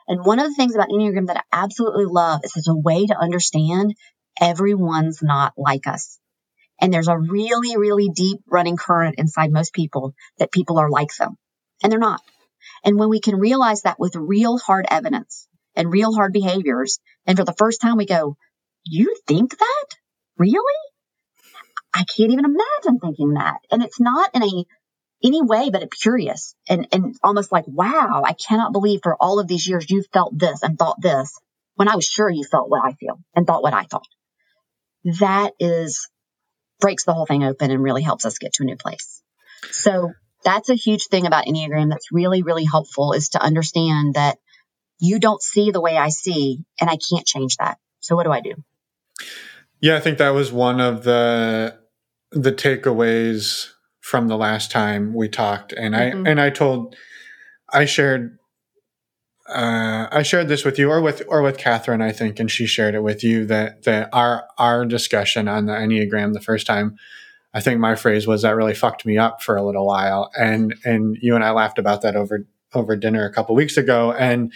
And 0.08 0.26
one 0.26 0.40
of 0.40 0.48
the 0.48 0.56
things 0.56 0.74
about 0.74 0.90
Enneagram 0.90 1.28
that 1.28 1.38
I 1.52 1.64
absolutely 1.64 2.06
love 2.06 2.42
is 2.44 2.54
it's 2.56 2.70
a 2.70 2.76
way 2.76 3.06
to 3.06 3.18
understand 3.18 3.94
everyone's 4.40 5.22
not 5.22 5.54
like 5.58 5.86
us. 5.86 6.18
And 6.80 6.94
there's 6.94 7.08
a 7.08 7.18
really, 7.18 7.76
really 7.76 8.10
deep 8.10 8.40
running 8.48 8.78
current 8.78 9.16
inside 9.18 9.52
most 9.52 9.74
people 9.74 10.14
that 10.38 10.52
people 10.52 10.80
are 10.80 10.90
like 10.90 11.14
them. 11.16 11.36
And 11.84 11.92
they're 11.92 12.00
not. 12.00 12.22
And 12.84 12.98
when 12.98 13.10
we 13.10 13.20
can 13.20 13.36
realize 13.36 13.82
that 13.82 14.00
with 14.00 14.16
real 14.16 14.58
hard 14.58 14.86
evidence 14.90 15.48
and 15.76 15.92
real 15.92 16.14
hard 16.14 16.34
behaviors, 16.34 17.00
and 17.26 17.38
for 17.38 17.44
the 17.44 17.54
first 17.54 17.82
time 17.82 17.98
we 17.98 18.06
go, 18.06 18.38
you 18.84 19.16
think 19.28 19.58
that? 19.58 19.86
Really? 20.38 20.64
I 21.94 22.04
can't 22.04 22.32
even 22.32 22.46
imagine 22.46 23.00
thinking 23.00 23.34
that. 23.34 23.58
And 23.72 23.84
it's 23.84 24.00
not 24.00 24.30
in 24.34 24.44
a 24.44 24.66
any 25.24 25.42
way 25.42 25.72
but 25.72 25.82
a 25.82 25.88
curious 25.88 26.56
and, 26.70 26.88
and 26.92 27.16
almost 27.24 27.52
like, 27.52 27.66
wow, 27.68 28.22
I 28.24 28.34
cannot 28.34 28.72
believe 28.72 29.00
for 29.02 29.16
all 29.20 29.40
of 29.40 29.48
these 29.48 29.68
years 29.68 29.90
you 29.90 30.04
felt 30.14 30.38
this 30.38 30.62
and 30.62 30.78
thought 30.78 31.02
this 31.02 31.34
when 31.76 31.88
I 31.88 31.96
was 31.96 32.06
sure 32.06 32.30
you 32.30 32.44
felt 32.44 32.70
what 32.70 32.84
I 32.86 32.94
feel 32.94 33.20
and 33.36 33.48
thought 33.48 33.64
what 33.64 33.74
I 33.74 33.84
thought. 33.84 34.08
That 35.20 35.54
is 35.60 36.08
breaks 36.80 37.06
the 37.06 37.14
whole 37.14 37.26
thing 37.26 37.44
open 37.44 37.72
and 37.72 37.82
really 37.82 38.04
helps 38.04 38.26
us 38.26 38.38
get 38.38 38.54
to 38.54 38.64
a 38.64 38.66
new 38.66 38.78
place. 38.78 39.24
So 39.72 40.12
that's 40.48 40.70
a 40.70 40.76
huge 40.76 41.08
thing 41.08 41.28
about 41.28 41.46
Enneagram 41.46 41.90
that's 41.90 42.10
really, 42.10 42.42
really 42.42 42.64
helpful 42.64 43.12
is 43.12 43.30
to 43.30 43.42
understand 43.42 44.14
that 44.14 44.38
you 44.98 45.20
don't 45.20 45.42
see 45.42 45.72
the 45.72 45.82
way 45.82 45.98
I 45.98 46.08
see 46.08 46.64
and 46.80 46.90
I 46.90 46.98
can't 47.10 47.28
change 47.28 47.58
that. 47.58 47.78
So 48.00 48.16
what 48.16 48.24
do 48.24 48.32
I 48.32 48.40
do? 48.40 48.54
Yeah, 49.82 49.98
I 49.98 50.00
think 50.00 50.20
that 50.20 50.30
was 50.30 50.52
one 50.52 50.80
of 50.80 51.04
the 51.04 51.78
the 52.32 52.54
takeaways 52.54 53.68
from 54.00 54.30
the 54.30 54.38
last 54.38 54.72
time 54.72 55.14
we 55.14 55.28
talked, 55.28 55.74
and 55.74 55.94
Mhm. 55.94 56.26
I 56.26 56.30
and 56.30 56.40
I 56.40 56.50
told 56.50 56.96
I 57.74 57.84
shared 57.84 58.38
uh, 59.50 60.08
I 60.12 60.24
shared 60.24 60.48
this 60.48 60.64
with 60.64 60.80
you 60.80 60.90
or 60.90 61.02
with 61.02 61.24
or 61.28 61.42
with 61.42 61.58
Catherine, 61.58 62.02
I 62.02 62.14
think, 62.14 62.40
and 62.40 62.50
she 62.50 62.66
shared 62.66 62.96
it 62.96 63.04
with 63.04 63.22
you 63.22 63.46
that 63.48 63.84
that 63.84 64.10
our 64.14 64.48
our 64.58 64.86
discussion 64.86 65.50
on 65.50 65.66
the 65.66 65.74
Enneagram 65.74 66.34
the 66.34 66.42
first 66.42 66.66
time. 66.66 66.96
I 67.58 67.62
think 67.62 67.80
my 67.80 67.96
phrase 67.96 68.28
was 68.28 68.44
that 68.44 68.56
really 68.56 68.76
fucked 68.76 69.04
me 69.04 69.18
up 69.18 69.42
for 69.42 69.56
a 69.56 69.66
little 69.66 69.88
while, 69.88 70.30
and 70.38 70.76
and 70.86 71.18
you 71.22 71.34
and 71.34 71.44
I 71.44 71.52
laughed 71.52 71.80
about 71.80 72.04
that 72.04 72.16
over 72.16 72.46
over 72.74 72.96
dinner 72.96 73.26
a 73.26 73.34
couple 73.34 73.56
weeks 73.56 73.78
ago, 73.78 74.12
and 74.12 74.54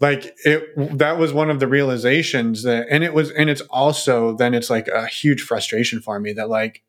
like 0.00 0.34
it 0.44 0.98
that 0.98 1.16
was 1.16 1.32
one 1.32 1.48
of 1.50 1.58
the 1.58 1.66
realizations 1.66 2.62
that 2.64 2.88
and 2.90 3.02
it 3.02 3.14
was 3.14 3.30
and 3.30 3.48
it's 3.48 3.62
also 3.70 4.36
then 4.36 4.52
it's 4.52 4.68
like 4.68 4.88
a 4.88 5.06
huge 5.06 5.40
frustration 5.40 6.02
for 6.02 6.20
me 6.20 6.34
that 6.34 6.50
like 6.50 6.82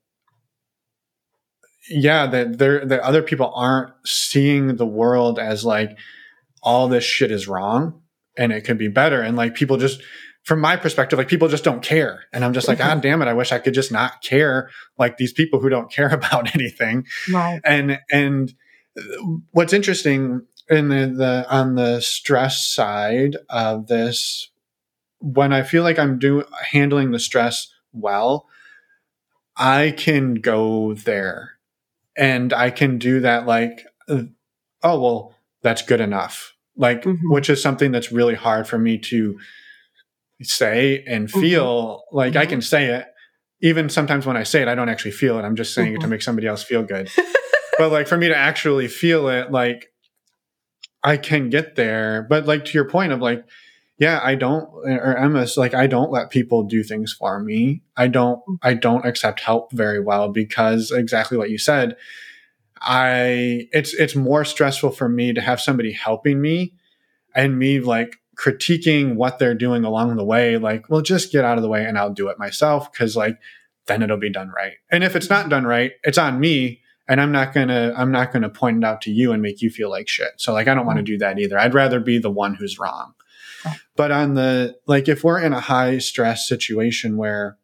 yeah 1.89 2.25
that 2.25 2.57
there 2.57 2.85
that 2.85 2.99
other 3.01 3.21
people 3.21 3.53
aren't 3.55 3.93
seeing 4.05 4.75
the 4.75 4.85
world 4.85 5.39
as 5.39 5.63
like 5.63 5.97
all 6.61 6.87
this 6.89 7.03
shit 7.05 7.31
is 7.31 7.47
wrong 7.47 8.01
and 8.37 8.51
it 8.51 8.61
could 8.61 8.77
be 8.77 8.87
better. 8.87 9.21
And 9.21 9.37
like 9.37 9.55
people 9.55 9.77
just 9.77 10.01
from 10.43 10.59
my 10.59 10.75
perspective 10.75 11.17
like 11.19 11.27
people 11.27 11.47
just 11.47 11.63
don't 11.63 11.83
care 11.83 12.23
and 12.33 12.43
i'm 12.43 12.53
just 12.53 12.67
like 12.67 12.77
god 12.79 13.01
damn 13.03 13.21
it 13.21 13.27
i 13.27 13.33
wish 13.33 13.51
i 13.51 13.59
could 13.59 13.73
just 13.73 13.91
not 13.91 14.21
care 14.23 14.69
like 14.97 15.17
these 15.17 15.33
people 15.33 15.59
who 15.59 15.69
don't 15.69 15.91
care 15.91 16.09
about 16.13 16.53
anything 16.55 17.05
Right. 17.31 17.61
and 17.63 17.99
and 18.11 18.53
what's 19.51 19.73
interesting 19.73 20.45
in 20.69 20.89
the, 20.89 21.07
the 21.07 21.45
on 21.49 21.75
the 21.75 22.01
stress 22.01 22.65
side 22.65 23.37
of 23.49 23.87
this 23.87 24.49
when 25.19 25.53
i 25.53 25.61
feel 25.63 25.83
like 25.83 25.99
i'm 25.99 26.17
doing 26.19 26.45
handling 26.71 27.11
the 27.11 27.19
stress 27.19 27.67
well 27.93 28.47
I 29.57 29.93
can 29.95 30.35
go 30.35 30.93
there 30.93 31.51
and 32.17 32.53
I 32.53 32.69
can 32.71 32.97
do 32.97 33.19
that 33.19 33.45
like, 33.45 33.85
uh, 34.07 34.23
oh, 34.81 34.99
well, 35.01 35.35
that's 35.61 35.81
good 35.81 35.99
enough. 35.99 36.55
Like, 36.77 37.03
Mhm. 37.03 37.19
which 37.25 37.49
is 37.49 37.61
something 37.61 37.91
that's 37.91 38.11
really 38.13 38.33
hard 38.33 38.65
for 38.67 38.79
me 38.79 38.97
to 38.99 39.37
say 40.43 41.03
and 41.07 41.27
Mhm. 41.27 41.39
feel. 41.41 42.03
Like, 42.11 42.35
I 42.35 42.45
Mhm. 42.45 42.49
can 42.49 42.61
say 42.61 42.85
it. 42.87 43.05
Even 43.61 43.89
sometimes 43.89 44.25
when 44.25 44.35
I 44.37 44.43
say 44.43 44.61
it, 44.61 44.67
I 44.67 44.75
don't 44.75 44.89
actually 44.89 45.11
feel 45.11 45.37
it. 45.37 45.43
I'm 45.43 45.55
just 45.55 45.73
saying 45.73 45.93
it 45.93 46.01
to 46.01 46.07
Mhm. 46.07 46.11
make 46.11 46.21
somebody 46.21 46.47
else 46.47 46.63
feel 46.63 46.83
good. 46.83 47.09
but 47.77 47.91
like 47.91 48.07
for 48.07 48.17
me 48.17 48.27
to 48.27 48.35
actually 48.35 48.87
feel 48.87 49.27
it, 49.29 49.51
like 49.51 49.87
I 51.03 51.17
can 51.17 51.49
get 51.49 51.75
there. 51.75 52.25
But 52.29 52.45
like 52.45 52.65
to 52.65 52.73
your 52.73 52.87
point 52.89 53.11
of 53.11 53.19
like, 53.21 53.43
yeah, 53.97 54.19
I 54.23 54.33
don't, 54.35 54.63
or 54.85 55.15
Emma's 55.15 55.57
like, 55.57 55.73
I 55.75 55.85
don't 55.85 56.11
let 56.11 56.31
people 56.31 56.63
do 56.63 56.81
things 56.83 57.13
for 57.13 57.39
me. 57.39 57.83
I 57.95 58.07
don't, 58.07 58.41
I 58.63 58.73
don't 58.73 59.05
accept 59.05 59.41
help 59.41 59.71
very 59.71 59.99
well 59.99 60.29
because 60.29 60.89
exactly 60.91 61.37
what 61.37 61.51
you 61.51 61.59
said. 61.59 61.95
I, 62.81 63.67
it's, 63.71 63.93
it's 63.93 64.15
more 64.15 64.43
stressful 64.43 64.91
for 64.91 65.07
me 65.07 65.33
to 65.33 65.41
have 65.41 65.61
somebody 65.61 65.91
helping 65.91 66.41
me 66.41 66.73
and 67.35 67.59
me 67.59 67.79
like 67.79 68.17
critiquing 68.41 69.15
what 69.15 69.37
they're 69.37 69.53
doing 69.53 69.83
along 69.83 70.15
the 70.15 70.23
way. 70.23 70.57
Like, 70.57 70.89
well, 70.89 71.01
just 71.01 71.31
get 71.31 71.45
out 71.45 71.57
of 71.57 71.61
the 71.61 71.69
way 71.69 71.85
and 71.85 71.97
I'll 71.97 72.13
do 72.13 72.29
it 72.29 72.39
myself. 72.39 72.91
Cause 72.91 73.15
like, 73.15 73.37
then 73.85 74.01
it'll 74.01 74.17
be 74.17 74.31
done 74.31 74.49
right. 74.49 74.73
And 74.89 75.03
if 75.03 75.15
it's 75.15 75.29
not 75.29 75.49
done 75.49 75.65
right, 75.65 75.91
it's 76.03 76.17
on 76.17 76.39
me 76.39 76.81
and 77.07 77.19
I'm 77.19 77.31
not 77.31 77.53
gonna 77.53 77.93
I'm 77.97 78.11
not 78.11 78.31
gonna 78.31 78.49
point 78.49 78.77
it 78.77 78.83
out 78.83 79.01
to 79.01 79.11
you 79.11 79.31
and 79.31 79.41
make 79.41 79.61
you 79.61 79.69
feel 79.69 79.89
like 79.89 80.07
shit. 80.07 80.31
So 80.37 80.53
like 80.53 80.67
I 80.67 80.73
don't 80.73 80.85
want 80.85 80.97
to 80.97 81.03
mm. 81.03 81.07
do 81.07 81.17
that 81.19 81.39
either. 81.39 81.59
I'd 81.59 81.73
rather 81.73 81.99
be 81.99 82.17
the 82.17 82.31
one 82.31 82.55
who's 82.55 82.79
wrong. 82.79 83.13
But 83.95 84.11
on 84.11 84.33
the 84.33 84.77
like 84.87 85.07
if 85.07 85.23
we're 85.23 85.39
in 85.39 85.53
a 85.53 85.59
high 85.59 85.97
stress 85.97 86.47
situation 86.47 87.17
where 87.17 87.57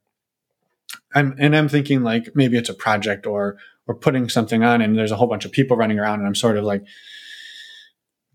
I'm 1.15 1.35
and 1.39 1.55
I'm 1.55 1.69
thinking 1.69 2.03
like 2.03 2.35
maybe 2.35 2.57
it's 2.57 2.69
a 2.69 2.73
project 2.73 3.25
or 3.25 3.57
we're 3.85 3.95
putting 3.95 4.27
something 4.29 4.63
on 4.63 4.81
and 4.81 4.97
there's 4.97 5.11
a 5.11 5.15
whole 5.15 5.27
bunch 5.27 5.45
of 5.45 5.51
people 5.51 5.77
running 5.77 5.97
around 5.97 6.19
and 6.19 6.27
I'm 6.27 6.35
sort 6.35 6.57
of 6.57 6.65
like 6.65 6.83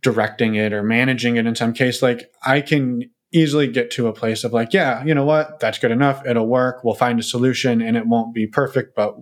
directing 0.03 0.55
it 0.57 0.73
or 0.73 0.83
managing 0.83 1.37
it 1.37 1.47
in 1.47 1.55
some 1.55 1.73
case, 1.73 2.03
like 2.03 2.31
I 2.45 2.61
can 2.61 3.11
easily 3.33 3.67
get 3.67 3.91
to 3.93 4.09
a 4.09 4.13
place 4.13 4.45
of 4.45 4.53
like, 4.53 4.73
yeah, 4.73 5.03
you 5.05 5.15
know 5.15 5.25
what, 5.25 5.61
that's 5.61 5.79
good 5.79 5.91
enough. 5.91 6.25
It'll 6.27 6.47
work. 6.47 6.85
We'll 6.85 6.95
find 6.95 7.19
a 7.19 7.23
solution 7.23 7.81
and 7.81 7.97
it 7.97 8.07
won't 8.07 8.35
be 8.35 8.47
perfect, 8.47 8.95
but 8.95 9.17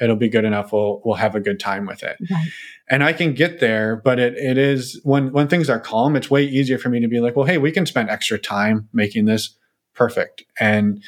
it'll 0.00 0.16
be 0.16 0.28
good 0.28 0.44
enough. 0.44 0.72
We'll 0.72 1.00
we'll 1.04 1.16
have 1.16 1.34
a 1.34 1.40
good 1.40 1.58
time 1.58 1.86
with 1.86 2.02
it. 2.02 2.16
Right. 2.30 2.48
And 2.88 3.02
I 3.02 3.12
can 3.12 3.34
get 3.34 3.60
there, 3.60 3.96
but 3.96 4.18
it 4.18 4.34
it 4.34 4.58
is 4.58 5.00
when 5.02 5.32
when 5.32 5.48
things 5.48 5.68
are 5.70 5.80
calm, 5.80 6.14
it's 6.16 6.30
way 6.30 6.44
easier 6.44 6.78
for 6.78 6.88
me 6.88 7.00
to 7.00 7.08
be 7.08 7.20
like, 7.20 7.34
well, 7.34 7.46
hey, 7.46 7.58
we 7.58 7.72
can 7.72 7.86
spend 7.86 8.10
extra 8.10 8.38
time 8.38 8.88
making 8.92 9.24
this 9.24 9.56
perfect. 9.94 10.44
And 10.60 11.02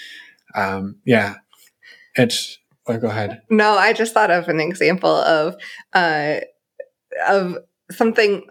um, 0.55 0.97
yeah, 1.05 1.37
it's. 2.15 2.59
Well, 2.87 2.99
go 2.99 3.09
ahead. 3.09 3.43
No, 3.51 3.77
I 3.77 3.93
just 3.93 4.15
thought 4.15 4.31
of 4.31 4.49
an 4.49 4.61
example 4.61 5.11
of 5.11 5.57
uh, 5.93 6.37
of 7.29 7.59
something 7.91 8.45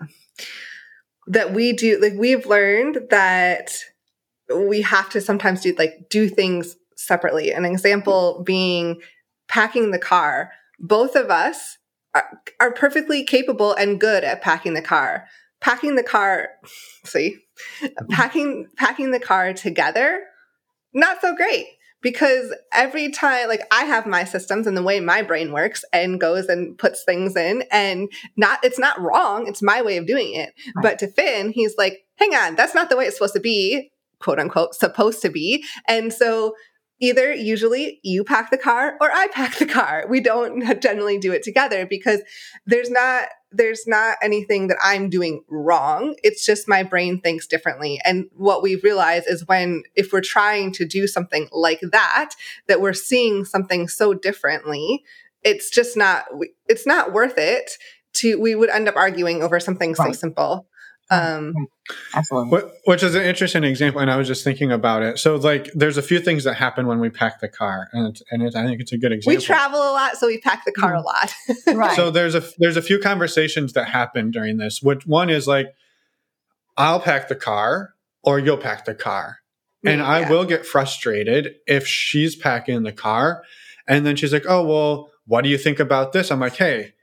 that 1.28 1.54
we 1.54 1.74
do. 1.74 2.00
Like 2.00 2.14
we've 2.14 2.46
learned 2.46 3.08
that 3.10 3.78
we 4.54 4.82
have 4.82 5.10
to 5.12 5.22
sometimes 5.22 5.62
do 5.62 5.76
like 5.78 6.08
do 6.10 6.30
things 6.30 6.76
separately. 6.96 7.52
An 7.52 7.66
example 7.66 8.44
being 8.46 9.02
packing 9.48 9.92
the 9.92 10.00
car. 10.00 10.52
Both 10.80 11.16
of 11.16 11.30
us 11.30 11.78
are, 12.14 12.42
are 12.60 12.72
perfectly 12.72 13.24
capable 13.24 13.74
and 13.74 14.00
good 14.00 14.24
at 14.24 14.42
packing 14.42 14.74
the 14.74 14.82
car. 14.82 15.26
Packing 15.60 15.96
the 15.96 16.04
car, 16.04 16.50
see, 17.06 17.38
packing 18.10 18.68
packing 18.78 19.12
the 19.12 19.20
car 19.20 19.54
together, 19.54 20.24
not 20.94 21.20
so 21.22 21.36
great 21.36 21.66
because 22.02 22.54
every 22.72 23.12
time 23.12 23.48
like 23.48 23.62
i 23.72 23.84
have 23.84 24.06
my 24.06 24.24
systems 24.24 24.68
and 24.68 24.78
the 24.78 24.84
way 24.84 25.00
my 25.00 25.22
brain 25.22 25.52
works 25.52 25.84
and 25.94 26.20
goes 26.20 26.48
and 26.48 26.78
puts 26.78 27.04
things 27.04 27.36
in 27.36 27.64
and 27.72 28.10
not 28.36 28.60
it's 28.64 28.80
not 28.80 29.00
wrong 29.02 29.48
it's 29.48 29.62
my 29.62 29.82
way 29.82 29.98
of 29.98 30.06
doing 30.08 30.34
it 30.34 30.54
Right. 30.76 30.84
but 30.84 31.00
to 31.00 31.08
finn 31.08 31.52
he's 31.52 31.76
like 31.78 32.06
hang 32.16 32.34
on 32.36 32.56
that's 32.56 32.76
not 32.76 32.90
the 32.90 32.98
way 32.98 33.06
it's 33.06 33.18
supposed 33.18 33.34
to 33.36 33.40
be 33.40 33.92
quote 34.20 34.40
unquote 34.40 34.76
supposed 34.76 35.22
to 35.22 35.30
be 35.30 35.64
and 35.88 36.12
so 36.14 36.54
either 37.00 37.32
usually 37.34 38.00
you 38.04 38.24
pack 38.24 38.50
the 38.50 38.58
car 38.58 38.98
or 39.00 39.12
i 39.12 39.28
pack 39.34 39.58
the 39.58 39.66
car. 39.66 40.06
We 40.10 40.20
don't 40.20 40.82
generally 40.82 41.18
do 41.18 41.32
it 41.32 41.44
together 41.44 41.86
because 41.86 42.22
there's 42.66 42.90
not 42.90 43.28
there's 43.52 43.88
not 43.88 44.18
anything 44.22 44.68
that 44.68 44.78
i'm 44.84 45.10
doing 45.10 45.44
wrong. 45.50 46.16
It's 46.24 46.46
just 46.46 46.68
my 46.68 46.84
brain 46.84 47.22
thinks 47.22 47.48
differently. 47.48 48.00
And 48.04 48.26
what 48.34 48.62
we 48.62 48.76
realize 48.76 49.26
is 49.28 49.48
when 49.48 49.84
if 49.96 50.12
we're 50.12 50.22
trying 50.22 50.72
to 50.74 50.86
do 50.86 51.08
something 51.08 51.48
like 51.52 51.82
that 51.92 52.32
that 52.68 52.82
we're 52.82 52.94
seeing 52.94 53.46
something 53.46 53.88
so 53.88 54.14
differently 54.14 55.04
it's 55.44 55.70
just 55.70 55.96
not 55.96 56.26
it's 56.68 56.86
not 56.86 57.14
worth 57.14 57.38
it 57.38 57.72
to 58.14 58.40
we 58.40 58.56
would 58.56 58.70
end 58.70 58.88
up 58.88 58.96
arguing 58.96 59.44
over 59.44 59.60
something 59.60 59.96
so 59.96 60.12
simple 60.12 60.68
um 61.10 61.54
Absolutely. 62.14 62.60
Wh- 62.60 62.88
Which 62.88 63.02
is 63.02 63.16
an 63.16 63.24
interesting 63.24 63.64
example, 63.64 64.02
and 64.02 64.12
I 64.12 64.18
was 64.18 64.28
just 64.28 64.44
thinking 64.44 64.74
about 64.74 65.04
it. 65.04 65.20
So, 65.20 65.38
like, 65.38 65.72
there's 65.74 65.96
a 65.98 66.02
few 66.02 66.20
things 66.20 66.44
that 66.44 66.56
happen 66.56 66.86
when 66.86 67.00
we 67.00 67.10
pack 67.10 67.40
the 67.40 67.48
car, 67.48 67.88
and 67.94 68.08
it's, 68.10 68.22
and 68.30 68.44
it's, 68.44 68.56
I 68.58 68.66
think 68.66 68.82
it's 68.82 68.92
a 68.92 68.98
good 68.98 69.14
example. 69.14 69.40
we 69.40 69.46
travel 69.46 69.80
a 69.80 69.94
lot 69.94 70.18
so 70.18 70.28
we 70.28 70.38
pack 70.40 70.66
the 70.66 70.74
car 70.74 70.96
a 70.96 71.02
lot 71.02 71.34
Right. 71.68 71.96
So 71.96 72.12
there's 72.12 72.36
a 72.36 72.44
there's 72.58 72.76
a 72.76 72.82
few 72.82 73.00
conversations 73.00 73.72
that 73.74 73.88
happen 73.88 74.32
during 74.32 74.58
this. 74.58 74.82
Which 74.82 75.06
one 75.08 75.30
is 75.30 75.48
like, 75.48 75.68
I'll 76.76 77.00
pack 77.00 77.28
the 77.30 77.36
car, 77.36 77.94
or 78.24 78.38
you'll 78.40 78.58
pack 78.58 78.86
the 78.86 78.94
car, 78.96 79.38
and 79.86 80.02
I 80.02 80.30
will 80.30 80.44
get 80.46 80.66
frustrated 80.66 81.56
if 81.68 81.88
she's 81.88 82.36
packing 82.36 82.84
the 82.84 82.92
car, 82.92 83.44
and 83.88 84.06
then 84.06 84.16
she's 84.18 84.34
like, 84.34 84.46
"Oh 84.48 84.66
well, 84.66 85.12
what 85.26 85.44
do 85.44 85.50
you 85.50 85.58
think 85.58 85.80
about 85.80 86.12
this?" 86.12 86.32
I'm 86.32 86.40
like, 86.42 86.56
"Hey, 86.58 86.94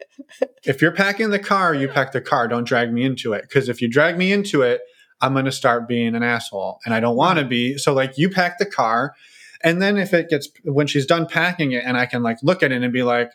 if 0.65 0.81
you're 0.83 0.93
packing 0.93 1.31
the 1.31 1.39
car, 1.39 1.75
you 1.75 1.89
pack 1.89 2.13
the 2.13 2.21
car. 2.21 2.49
Don't 2.49 2.65
drag 2.65 2.93
me 2.93 3.05
into 3.05 3.33
it, 3.33 3.43
because 3.43 3.69
if 3.69 3.81
you 3.83 3.89
drag 3.89 4.17
me 4.17 4.33
into 4.33 4.63
it, 4.63 4.81
I'm 5.21 5.33
going 5.33 5.45
to 5.45 5.53
start 5.53 5.89
being 5.89 6.15
an 6.15 6.23
asshole, 6.23 6.79
and 6.85 6.95
I 6.95 7.01
don't 7.01 7.17
want 7.17 7.39
to 7.39 7.45
be. 7.45 7.79
So 7.79 7.93
like, 7.95 8.19
you 8.19 8.29
pack 8.29 8.59
the 8.59 8.67
car." 8.67 9.15
And 9.63 9.81
then 9.81 9.97
if 9.97 10.13
it 10.13 10.29
gets 10.29 10.49
when 10.65 10.87
she's 10.87 11.07
done 11.07 11.27
packing 11.27 11.73
it 11.73 11.85
and 11.87 11.97
I 11.97 12.05
can 12.05 12.23
like 12.23 12.37
look 12.43 12.63
at 12.63 12.71
it 12.71 12.83
and 12.83 12.93
be 12.93 13.03
like, 13.03 13.31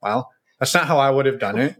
well, 0.00 0.30
that's 0.60 0.72
not 0.72 0.86
how 0.86 0.98
I 0.98 1.10
would 1.10 1.26
have 1.26 1.40
done 1.40 1.58
it, 1.58 1.74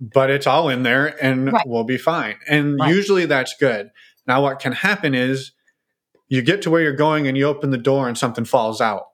but 0.00 0.30
it's 0.30 0.48
all 0.48 0.68
in 0.68 0.82
there 0.82 1.14
and 1.22 1.52
Right. 1.52 1.64
we'll 1.64 1.84
be 1.84 1.96
fine. 1.96 2.34
And 2.48 2.80
Right. 2.80 2.92
usually 2.92 3.26
that's 3.26 3.54
good. 3.60 3.90
Now 4.26 4.42
what 4.42 4.58
can 4.58 4.72
happen 4.72 5.14
is 5.14 5.52
you 6.26 6.42
get 6.42 6.60
to 6.62 6.70
where 6.70 6.82
you're 6.82 6.92
going 6.92 7.28
and 7.28 7.36
you 7.38 7.46
open 7.46 7.70
the 7.70 7.78
door 7.78 8.08
and 8.08 8.18
something 8.18 8.44
falls 8.44 8.80
out. 8.80 9.04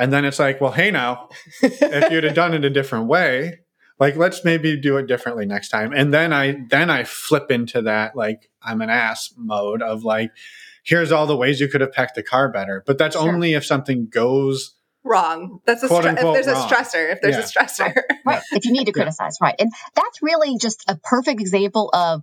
And 0.00 0.12
then 0.12 0.24
it's 0.24 0.38
like, 0.38 0.60
well, 0.60 0.72
hey 0.72 0.90
now, 0.90 1.28
if 1.62 2.10
you'd 2.10 2.24
have 2.24 2.34
done 2.34 2.54
it 2.54 2.64
a 2.64 2.70
different 2.70 3.06
way, 3.06 3.60
like 3.98 4.16
let's 4.16 4.44
maybe 4.44 4.76
do 4.76 4.96
it 4.96 5.06
differently 5.06 5.44
next 5.46 5.68
time. 5.68 5.92
And 5.92 6.12
then 6.12 6.32
I 6.32 6.56
then 6.70 6.88
I 6.90 7.04
flip 7.04 7.50
into 7.50 7.82
that 7.82 8.16
like 8.16 8.50
I'm 8.62 8.80
an 8.80 8.88
ass 8.90 9.32
mode 9.36 9.82
of 9.82 10.02
like, 10.04 10.30
here's 10.84 11.12
all 11.12 11.26
the 11.26 11.36
ways 11.36 11.60
you 11.60 11.68
could 11.68 11.82
have 11.82 11.92
packed 11.92 12.14
the 12.14 12.22
car 12.22 12.50
better. 12.50 12.82
But 12.86 12.96
that's 12.98 13.14
Sure. 13.14 13.28
only 13.30 13.52
if 13.52 13.64
something 13.66 14.08
goes 14.10 14.74
wrong 15.02 15.60
that's 15.64 15.82
a 15.82 15.88
Quote, 15.88 16.04
stre- 16.04 16.12
if 16.12 16.18
unquote, 16.18 16.34
there's 16.34 16.46
a 16.46 16.54
stressor 16.56 17.10
if 17.12 17.20
there's 17.22 17.36
Yeah. 17.36 17.40
a 17.42 17.46
stressor 17.46 17.94
right. 18.26 18.42
If 18.52 18.64
you 18.66 18.72
need 18.72 18.84
to 18.84 18.90
Yeah. 18.90 19.02
criticize, 19.04 19.36
right. 19.40 19.54
And 19.58 19.70
that's 19.94 20.22
really 20.22 20.56
just 20.58 20.84
a 20.88 20.96
perfect 20.96 21.40
example 21.40 21.90
of 21.92 22.22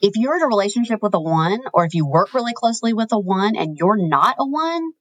if 0.00 0.12
you're 0.16 0.34
in 0.36 0.42
a 0.42 0.46
relationship 0.46 1.00
with 1.02 1.12
a 1.14 1.20
one, 1.20 1.60
or 1.74 1.84
if 1.84 1.92
you 1.94 2.06
work 2.06 2.32
really 2.32 2.54
closely 2.54 2.94
with 2.94 3.12
a 3.12 3.18
one 3.18 3.54
and 3.56 3.76
you're 3.78 3.98
not 3.98 4.36
a 4.38 4.46
one, 4.46 4.92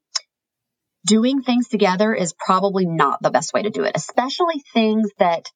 doing 1.06 1.42
things 1.42 1.68
together 1.68 2.14
is 2.14 2.34
probably 2.34 2.86
not 2.86 3.22
the 3.22 3.32
best 3.32 3.54
way 3.54 3.64
to 3.64 3.70
do 3.70 3.84
it, 3.84 3.94
especially 3.96 4.64
things 4.74 5.10
that 5.18 5.50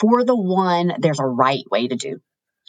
for 0.00 0.24
the 0.24 0.36
one, 0.36 0.94
there's 0.98 1.20
a 1.20 1.26
right 1.26 1.64
way 1.70 1.88
to 1.88 1.96
do. 1.96 2.20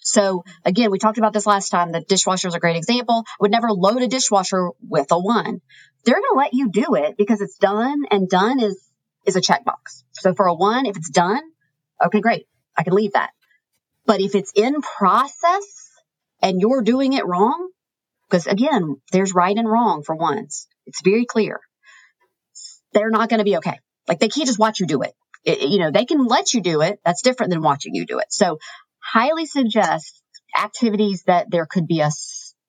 So 0.01 0.43
again, 0.65 0.91
we 0.91 0.99
talked 0.99 1.17
about 1.17 1.33
this 1.33 1.45
last 1.45 1.69
time. 1.69 1.91
The 1.91 2.01
dishwasher 2.01 2.47
is 2.47 2.55
a 2.55 2.59
great 2.59 2.77
example. 2.77 3.23
I 3.27 3.35
would 3.41 3.51
never 3.51 3.69
load 3.69 4.01
a 4.01 4.07
dishwasher 4.07 4.69
with 4.81 5.11
a 5.11 5.19
one. 5.19 5.61
They're 6.03 6.15
going 6.15 6.23
to 6.31 6.37
let 6.37 6.53
you 6.53 6.69
do 6.69 6.95
it 6.95 7.15
because 7.17 7.41
it's 7.41 7.57
done 7.57 8.03
and 8.09 8.29
done 8.29 8.59
is, 8.59 8.81
is 9.25 9.35
a 9.35 9.41
checkbox. 9.41 10.03
So 10.13 10.33
for 10.33 10.47
a 10.47 10.55
one, 10.55 10.85
if 10.85 10.97
it's 10.97 11.09
done, 11.09 11.41
okay, 12.03 12.21
great. 12.21 12.47
I 12.77 12.83
can 12.83 12.93
leave 12.93 13.13
that. 13.13 13.31
But 14.05 14.21
if 14.21 14.33
it's 14.33 14.53
in 14.55 14.81
process 14.81 15.91
and 16.41 16.59
you're 16.61 16.81
doing 16.81 17.13
it 17.13 17.27
wrong, 17.27 17.69
because 18.27 18.47
again, 18.47 19.01
there's 19.11 19.33
right 19.33 19.55
and 19.55 19.69
wrong 19.69 20.03
for 20.03 20.15
ones. 20.15 20.67
It's 20.85 21.01
very 21.03 21.25
clear. 21.25 21.59
They're 22.93 23.09
not 23.11 23.29
going 23.29 23.39
to 23.39 23.43
be 23.43 23.57
okay. 23.57 23.79
Like 24.07 24.19
they 24.19 24.29
can't 24.29 24.47
just 24.47 24.59
watch 24.59 24.79
you 24.79 24.87
do 24.87 25.01
it. 25.03 25.13
It- 25.43 25.69
You 25.69 25.79
know, 25.79 25.91
they 25.91 26.05
can 26.05 26.25
let 26.25 26.53
you 26.53 26.61
do 26.61 26.81
it. 26.81 26.99
That's 27.05 27.21
different 27.21 27.51
than 27.51 27.61
watching 27.61 27.95
you 27.95 28.05
do 28.05 28.19
it. 28.19 28.27
So 28.29 28.57
highly 28.99 29.45
suggest 29.45 30.21
activities 30.59 31.23
that 31.27 31.49
there 31.49 31.65
could 31.65 31.87
be 31.87 32.01
a 32.01 32.09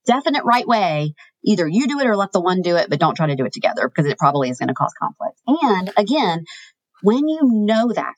definite 0.07 0.45
right 0.45 0.67
way. 0.67 1.15
Either 1.45 1.67
you 1.67 1.87
do 1.87 2.01
it 2.01 2.07
or 2.07 2.17
let 2.17 2.33
the 2.33 2.41
one 2.41 2.61
do 2.63 2.77
it, 2.77 2.91
but 2.91 3.01
don't 3.01 3.15
try 3.15 3.27
to 3.27 3.37
do 3.37 3.47
it 3.47 3.53
together 3.53 3.89
because 3.89 4.11
it 4.11 4.19
probably 4.19 4.51
is 4.51 4.59
going 4.59 4.69
to 4.69 4.75
cause 4.75 4.93
conflict. 5.01 5.39
And 5.47 5.91
again, 5.97 6.45
when 7.03 7.29
you 7.29 7.41
know 7.43 7.91
that, 7.95 8.17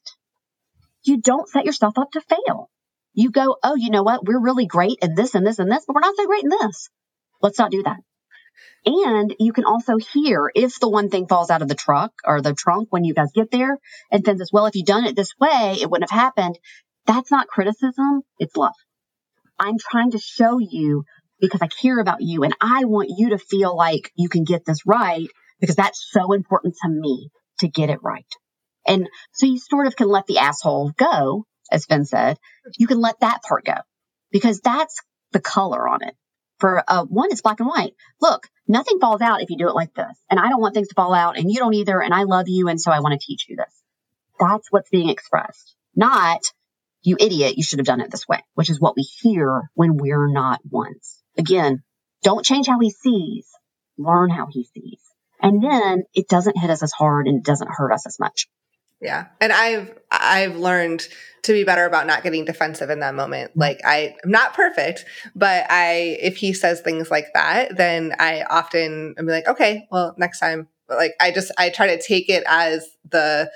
you 1.04 1.20
don't 1.20 1.48
set 1.48 1.64
yourself 1.64 1.98
up 1.98 2.10
to 2.12 2.20
fail. 2.20 2.70
You 3.14 3.30
go, 3.30 3.56
oh, 3.62 3.74
you 3.76 3.90
know 3.90 4.02
what? 4.02 4.24
We're 4.24 4.40
really 4.40 4.66
great 4.66 4.98
in 5.02 5.14
this 5.14 5.34
and 5.34 5.46
this 5.46 5.58
and 5.58 5.70
this, 5.70 5.84
but 5.86 5.94
we're 5.94 6.00
not 6.00 6.16
so 6.16 6.26
great 6.26 6.44
in 6.44 6.48
this. 6.48 6.88
Let's 7.40 7.58
not 7.58 7.70
do 7.70 7.82
that. 7.84 7.98
And 8.84 9.34
you 9.38 9.52
can 9.52 9.64
also 9.64 9.96
hear 9.96 10.50
if 10.54 10.78
the 10.80 10.88
one 10.88 11.08
thing 11.08 11.26
falls 11.26 11.50
out 11.50 11.62
of 11.62 11.68
the 11.68 11.74
truck 11.74 12.12
or 12.24 12.40
the 12.40 12.54
trunk 12.54 12.88
when 12.90 13.04
you 13.04 13.14
guys 13.14 13.30
get 13.34 13.50
there. 13.50 13.78
And 14.10 14.24
Finn 14.24 14.38
says, 14.38 14.50
well, 14.52 14.66
if 14.66 14.74
you'd 14.74 14.86
done 14.86 15.04
it 15.04 15.16
this 15.16 15.32
way, 15.40 15.78
it 15.80 15.90
wouldn't 15.90 16.10
have 16.10 16.20
happened. 16.20 16.58
That's 17.06 17.30
not 17.30 17.48
criticism. 17.48 18.22
It's 18.38 18.56
love. 18.56 18.74
I'm 19.58 19.78
trying 19.78 20.12
to 20.12 20.18
show 20.18 20.58
you 20.58 21.04
because 21.40 21.62
I 21.62 21.68
care 21.68 21.98
about 21.98 22.22
you 22.22 22.44
and 22.44 22.54
I 22.60 22.84
want 22.84 23.10
you 23.16 23.30
to 23.30 23.38
feel 23.38 23.76
like 23.76 24.10
you 24.16 24.28
can 24.28 24.44
get 24.44 24.64
this 24.64 24.86
right 24.86 25.28
because 25.60 25.76
that's 25.76 26.04
so 26.10 26.32
important 26.32 26.74
to 26.82 26.88
me 26.88 27.30
to 27.60 27.68
get 27.68 27.90
it 27.90 28.00
right. 28.02 28.26
And 28.86 29.08
so 29.32 29.46
you 29.46 29.58
sort 29.58 29.86
of 29.86 29.96
can 29.96 30.08
let 30.08 30.26
the 30.26 30.38
asshole 30.38 30.92
go, 30.96 31.46
as 31.70 31.86
Finn 31.86 32.04
said. 32.04 32.38
You 32.78 32.86
can 32.86 33.00
let 33.00 33.20
that 33.20 33.42
part 33.42 33.64
go 33.64 33.76
because 34.32 34.60
that's 34.60 35.00
the 35.32 35.40
color 35.40 35.88
on 35.88 36.02
it. 36.02 36.14
For 36.62 36.84
uh, 36.86 37.04
one, 37.06 37.30
it's 37.32 37.40
black 37.40 37.58
and 37.58 37.68
white. 37.68 37.94
Look, 38.20 38.48
nothing 38.68 39.00
falls 39.00 39.20
out 39.20 39.42
if 39.42 39.50
you 39.50 39.58
do 39.58 39.68
it 39.68 39.74
like 39.74 39.92
this. 39.94 40.16
And 40.30 40.38
I 40.38 40.48
don't 40.48 40.60
want 40.60 40.74
things 40.74 40.86
to 40.86 40.94
fall 40.94 41.12
out 41.12 41.36
and 41.36 41.50
you 41.50 41.58
don't 41.58 41.74
either. 41.74 42.00
And 42.00 42.14
I 42.14 42.22
love 42.22 42.44
you. 42.46 42.68
And 42.68 42.80
so 42.80 42.92
I 42.92 43.00
want 43.00 43.20
to 43.20 43.26
teach 43.26 43.46
you 43.48 43.56
this. 43.56 43.82
That's 44.38 44.70
what's 44.70 44.88
being 44.88 45.08
expressed, 45.08 45.74
not 45.96 46.38
you 47.02 47.16
idiot. 47.18 47.56
You 47.56 47.64
should 47.64 47.80
have 47.80 47.86
done 47.86 48.00
it 48.00 48.12
this 48.12 48.28
way, 48.28 48.44
which 48.54 48.70
is 48.70 48.78
what 48.78 48.94
we 48.94 49.02
hear 49.02 49.62
when 49.74 49.96
we're 49.96 50.28
not 50.32 50.60
ones. 50.70 51.20
Again, 51.36 51.82
don't 52.22 52.44
change 52.44 52.68
how 52.68 52.78
he 52.78 52.90
sees, 52.90 53.48
learn 53.98 54.30
how 54.30 54.46
he 54.48 54.64
sees. 54.72 55.00
And 55.40 55.60
then 55.64 56.04
it 56.14 56.28
doesn't 56.28 56.56
hit 56.56 56.70
us 56.70 56.84
as 56.84 56.92
hard 56.92 57.26
and 57.26 57.38
it 57.38 57.44
doesn't 57.44 57.72
hurt 57.72 57.92
us 57.92 58.06
as 58.06 58.20
much. 58.20 58.46
Yeah. 59.02 59.26
And 59.40 59.52
I've 59.52 59.92
I've 60.10 60.56
learned 60.56 61.06
to 61.42 61.52
be 61.52 61.64
better 61.64 61.84
about 61.84 62.06
not 62.06 62.22
getting 62.22 62.44
defensive 62.44 62.88
in 62.88 63.00
that 63.00 63.16
moment. 63.16 63.50
Mm-hmm. 63.50 63.60
Like 63.60 63.80
I 63.84 64.14
am 64.24 64.30
not 64.30 64.54
perfect, 64.54 65.04
but 65.34 65.66
I 65.68 66.16
if 66.20 66.36
he 66.36 66.52
says 66.52 66.80
things 66.80 67.10
like 67.10 67.26
that, 67.34 67.76
then 67.76 68.14
I 68.20 68.44
often 68.48 69.16
am 69.18 69.26
like, 69.26 69.48
okay, 69.48 69.88
well, 69.90 70.14
next 70.16 70.38
time. 70.38 70.68
But 70.86 70.98
like 70.98 71.14
I 71.20 71.32
just 71.32 71.50
I 71.58 71.68
try 71.70 71.88
to 71.88 72.00
take 72.00 72.30
it 72.30 72.44
as 72.46 72.88
the 73.10 73.50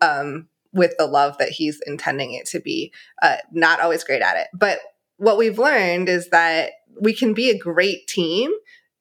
um 0.00 0.48
with 0.72 0.94
the 0.98 1.06
love 1.06 1.36
that 1.38 1.50
he's 1.50 1.80
intending 1.84 2.32
it 2.32 2.46
to 2.46 2.60
be. 2.60 2.92
Uh 3.20 3.38
not 3.50 3.80
always 3.80 4.04
great 4.04 4.22
at 4.22 4.36
it. 4.36 4.46
But 4.54 4.78
what 5.16 5.36
we've 5.36 5.58
learned 5.58 6.08
is 6.08 6.28
that 6.28 6.70
we 7.00 7.12
can 7.12 7.34
be 7.34 7.50
a 7.50 7.58
great 7.58 8.06
team 8.06 8.52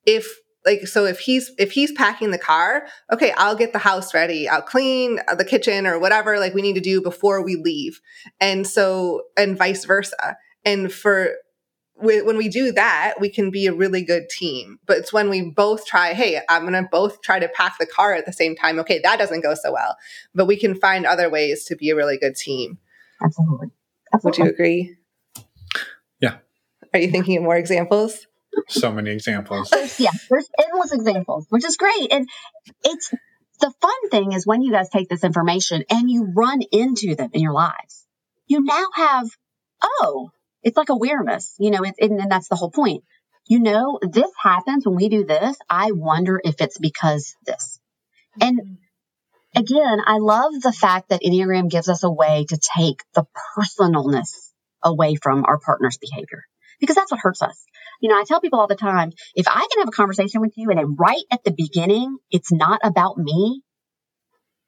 if 0.05 0.39
like 0.65 0.87
so 0.87 1.05
if 1.05 1.19
he's 1.19 1.51
if 1.57 1.71
he's 1.71 1.91
packing 1.91 2.31
the 2.31 2.37
car 2.37 2.85
okay 3.11 3.33
i'll 3.37 3.55
get 3.55 3.73
the 3.73 3.79
house 3.79 4.13
ready. 4.13 4.47
I'll 4.47 4.61
clean 4.61 5.19
the 5.35 5.45
kitchen 5.45 5.87
or 5.87 5.99
whatever 5.99 6.39
like 6.39 6.53
we 6.53 6.61
need 6.61 6.75
to 6.75 6.81
do 6.81 7.01
before 7.01 7.43
we 7.43 7.55
leave. 7.55 7.99
And 8.39 8.65
so 8.65 9.23
and 9.37 9.57
vice 9.57 9.85
versa. 9.85 10.37
And 10.65 10.91
for 10.91 11.31
when 11.95 12.37
we 12.37 12.49
do 12.49 12.71
that 12.71 13.15
we 13.19 13.29
can 13.29 13.51
be 13.51 13.67
a 13.67 13.73
really 13.73 14.03
good 14.03 14.29
team. 14.29 14.79
But 14.85 14.97
it's 14.97 15.13
when 15.13 15.29
we 15.29 15.41
both 15.41 15.85
try 15.85 16.13
hey 16.13 16.41
i'm 16.49 16.61
going 16.61 16.73
to 16.73 16.87
both 16.91 17.21
try 17.21 17.39
to 17.39 17.47
pack 17.49 17.77
the 17.79 17.85
car 17.85 18.13
at 18.13 18.25
the 18.25 18.33
same 18.33 18.55
time. 18.55 18.79
Okay 18.79 18.99
that 19.03 19.19
doesn't 19.19 19.41
go 19.41 19.53
so 19.55 19.73
well. 19.73 19.95
But 20.33 20.45
we 20.45 20.57
can 20.57 20.75
find 20.75 21.05
other 21.05 21.29
ways 21.29 21.65
to 21.65 21.75
be 21.75 21.89
a 21.89 21.95
really 21.95 22.17
good 22.17 22.35
team. 22.35 22.77
Absolutely, 23.23 23.67
absolutely. 24.13 24.41
would 24.41 24.47
you 24.47 24.53
agree? 24.53 24.95
Yeah. 26.19 26.37
Are 26.93 26.99
you 26.99 27.09
thinking 27.09 27.37
of 27.37 27.43
more 27.43 27.55
examples 27.55 28.27
so 28.67 28.91
many 28.91 29.11
examples. 29.11 29.71
yeah, 29.99 30.11
there's 30.29 30.49
endless 30.59 30.91
examples, 30.91 31.45
which 31.49 31.65
is 31.65 31.77
great. 31.77 32.11
And 32.11 32.27
it's 32.83 33.11
the 33.59 33.73
fun 33.81 34.09
thing 34.09 34.33
is 34.33 34.45
when 34.45 34.61
you 34.61 34.71
guys 34.71 34.89
take 34.89 35.09
this 35.09 35.23
information 35.23 35.83
and 35.89 36.09
you 36.09 36.31
run 36.35 36.61
into 36.71 37.15
them 37.15 37.29
in 37.33 37.41
your 37.41 37.53
lives, 37.53 38.05
you 38.47 38.61
now 38.61 38.85
have, 38.95 39.27
oh, 39.83 40.31
it's 40.63 40.77
like 40.77 40.89
awareness, 40.89 41.55
you 41.59 41.71
know, 41.71 41.83
it, 41.83 41.95
and, 41.99 42.19
and 42.19 42.31
that's 42.31 42.49
the 42.49 42.55
whole 42.55 42.71
point. 42.71 43.03
You 43.47 43.59
know, 43.59 43.99
this 44.01 44.31
happens 44.41 44.85
when 44.85 44.95
we 44.95 45.09
do 45.09 45.25
this. 45.25 45.57
I 45.69 45.91
wonder 45.91 46.39
if 46.43 46.61
it's 46.61 46.77
because 46.77 47.35
this. 47.45 47.79
And 48.39 48.59
mm-hmm. 48.59 49.59
again, 49.59 49.99
I 50.05 50.17
love 50.17 50.53
the 50.61 50.71
fact 50.71 51.09
that 51.09 51.21
Enneagram 51.21 51.69
gives 51.69 51.89
us 51.89 52.03
a 52.03 52.11
way 52.11 52.45
to 52.49 52.59
take 52.77 53.03
the 53.13 53.25
personalness 53.57 54.51
away 54.83 55.15
from 55.15 55.45
our 55.45 55.59
partner's 55.59 55.97
behavior 55.97 56.43
because 56.79 56.95
that's 56.95 57.11
what 57.11 57.21
hurts 57.21 57.41
us. 57.41 57.63
You 58.01 58.09
know, 58.09 58.19
I 58.19 58.23
tell 58.27 58.41
people 58.41 58.59
all 58.59 58.67
the 58.67 58.75
time, 58.75 59.11
if 59.35 59.47
I 59.47 59.67
can 59.71 59.79
have 59.79 59.87
a 59.87 59.91
conversation 59.91 60.41
with 60.41 60.53
you 60.57 60.69
and 60.71 60.99
right 60.99 61.23
at 61.31 61.43
the 61.43 61.53
beginning, 61.55 62.17
it's 62.31 62.51
not 62.51 62.81
about 62.83 63.17
me, 63.17 63.61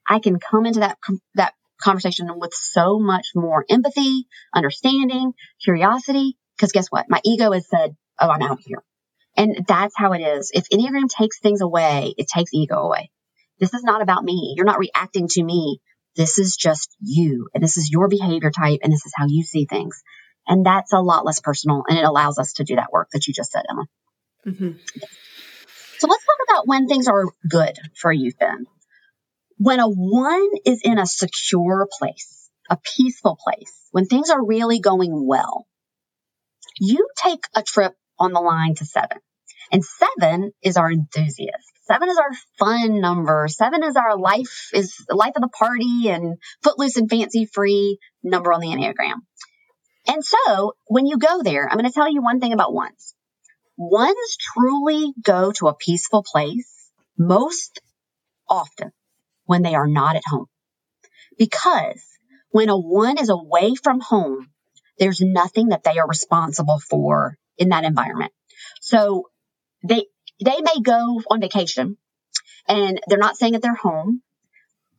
I 0.07 0.19
can 0.19 0.39
come 0.39 0.65
into 0.65 0.81
that, 0.81 0.97
that 1.35 1.53
conversation 1.81 2.27
with 2.39 2.53
so 2.53 2.99
much 2.99 3.27
more 3.35 3.65
empathy, 3.69 4.27
understanding, 4.53 5.33
curiosity. 5.63 6.37
Cause 6.59 6.71
guess 6.71 6.87
what? 6.89 7.07
My 7.09 7.19
ego 7.25 7.51
has 7.51 7.67
said, 7.67 7.95
Oh, 8.19 8.29
I'm 8.29 8.43
out 8.43 8.59
here. 8.63 8.83
And 9.35 9.65
that's 9.67 9.95
how 9.97 10.13
it 10.13 10.19
is. 10.19 10.51
If 10.53 10.69
Enneagram 10.69 11.09
takes 11.09 11.39
things 11.39 11.61
away, 11.61 12.13
it 12.17 12.27
takes 12.27 12.53
ego 12.53 12.75
away. 12.75 13.09
This 13.59 13.73
is 13.73 13.83
not 13.83 14.01
about 14.01 14.23
me. 14.23 14.53
You're 14.55 14.65
not 14.65 14.79
reacting 14.79 15.27
to 15.29 15.43
me. 15.43 15.79
This 16.15 16.37
is 16.37 16.55
just 16.55 16.95
you 17.01 17.47
and 17.55 17.63
this 17.63 17.77
is 17.77 17.89
your 17.89 18.07
behavior 18.07 18.51
type 18.51 18.81
and 18.83 18.93
this 18.93 19.05
is 19.05 19.13
how 19.15 19.25
you 19.27 19.41
see 19.43 19.65
things. 19.65 20.03
And 20.47 20.65
that's 20.65 20.93
a 20.93 20.99
lot 20.99 21.25
less 21.25 21.39
personal 21.39 21.83
and 21.87 21.97
it 21.97 22.03
allows 22.03 22.37
us 22.37 22.53
to 22.53 22.63
do 22.63 22.75
that 22.75 22.91
work 22.91 23.09
that 23.13 23.27
you 23.27 23.33
just 23.33 23.51
said, 23.51 23.63
Emma. 23.69 23.85
Mm-hmm. 24.45 24.77
So 25.99 26.07
let's 26.07 26.25
talk 26.25 26.37
about 26.49 26.67
when 26.67 26.87
things 26.87 27.07
are 27.07 27.25
good 27.47 27.77
for 27.95 28.11
you, 28.11 28.31
Finn. 28.31 28.65
When 29.57 29.79
a 29.79 29.87
one 29.87 30.49
is 30.65 30.81
in 30.83 30.99
a 30.99 31.05
secure 31.05 31.87
place, 31.97 32.49
a 32.69 32.77
peaceful 32.97 33.37
place, 33.41 33.87
when 33.91 34.05
things 34.05 34.29
are 34.29 34.45
really 34.45 34.79
going 34.79 35.25
well, 35.25 35.65
you 36.79 37.07
take 37.15 37.45
a 37.55 37.63
trip 37.63 37.93
on 38.19 38.33
the 38.33 38.41
line 38.41 38.75
to 38.75 38.85
seven. 38.85 39.19
And 39.71 39.83
seven 39.83 40.51
is 40.61 40.77
our 40.77 40.91
enthusiast. 40.91 41.71
Seven 41.85 42.09
is 42.09 42.17
our 42.17 42.31
fun 42.59 43.01
number. 43.01 43.47
Seven 43.47 43.83
is 43.83 43.95
our 43.95 44.17
life 44.17 44.69
is 44.73 44.93
the 45.07 45.15
life 45.15 45.33
of 45.35 45.41
the 45.41 45.49
party 45.49 46.09
and 46.09 46.37
footloose 46.63 46.97
and 46.97 47.09
fancy 47.09 47.45
free 47.45 47.97
number 48.23 48.53
on 48.53 48.61
the 48.61 48.67
Enneagram. 48.67 49.21
And 50.07 50.23
so 50.23 50.73
when 50.87 51.05
you 51.05 51.17
go 51.17 51.41
there, 51.43 51.67
I'm 51.69 51.77
going 51.77 51.89
to 51.89 51.93
tell 51.93 52.11
you 52.11 52.21
one 52.21 52.39
thing 52.39 52.53
about 52.53 52.73
ones. 52.73 53.15
Ones 53.77 54.37
truly 54.39 55.13
go 55.21 55.51
to 55.53 55.67
a 55.67 55.75
peaceful 55.75 56.23
place 56.23 56.91
most 57.17 57.81
often 58.49 58.91
when 59.45 59.61
they 59.61 59.75
are 59.75 59.87
not 59.87 60.15
at 60.15 60.23
home. 60.25 60.47
Because 61.37 62.03
when 62.51 62.69
a 62.69 62.77
one 62.77 63.17
is 63.17 63.29
away 63.29 63.73
from 63.81 63.99
home, 63.99 64.49
there's 64.99 65.21
nothing 65.21 65.69
that 65.69 65.83
they 65.83 65.97
are 65.97 66.07
responsible 66.07 66.79
for 66.79 67.37
in 67.57 67.69
that 67.69 67.83
environment. 67.83 68.31
So 68.81 69.29
they, 69.83 70.05
they 70.43 70.61
may 70.61 70.81
go 70.81 71.21
on 71.29 71.41
vacation 71.41 71.97
and 72.67 72.99
they're 73.07 73.17
not 73.17 73.35
staying 73.35 73.55
at 73.55 73.61
their 73.61 73.75
home. 73.75 74.21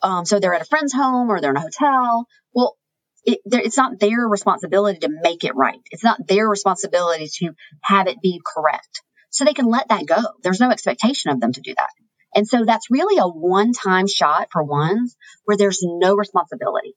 Um, 0.03 0.25
so 0.25 0.39
they're 0.41 0.55
at 0.55 0.63
a 0.63 0.67
friend's 0.67 0.93
home 0.93 1.31
or 1.31 1.41
they're 1.41 1.53
in 1.53 1.57
a 1.57 1.61
hotel. 1.61 2.27
Well, 2.53 2.77
it, 3.25 3.41
it's 3.47 3.77
not 3.77 3.99
their 3.99 4.21
responsibility 4.29 4.99
to 5.01 5.09
make 5.09 5.45
it 5.45 5.55
right. 5.55 5.81
It's 5.91 6.05
not 6.05 6.27
their 6.27 6.49
responsibility 6.49 7.29
to 7.39 7.53
have 7.83 8.07
it 8.07 8.21
be 8.23 8.41
correct. 8.45 9.03
So 9.31 9.45
they 9.45 9.55
can 9.55 9.67
let 9.67 9.89
that 9.89 10.07
go. 10.07 10.17
There's 10.43 10.61
no 10.61 10.71
expectation 10.71 11.31
of 11.31 11.41
them 11.41 11.53
to 11.53 11.61
do 11.61 11.75
that. 11.77 11.91
And 12.35 12.47
so 12.47 12.65
that's 12.65 12.91
really 12.91 13.19
a 13.19 13.27
one 13.27 13.73
time 13.73 14.07
shot 14.07 14.49
for 14.53 14.63
ones 14.63 15.17
where 15.45 15.57
there's 15.57 15.81
no 15.83 16.15
responsibility. 16.15 16.95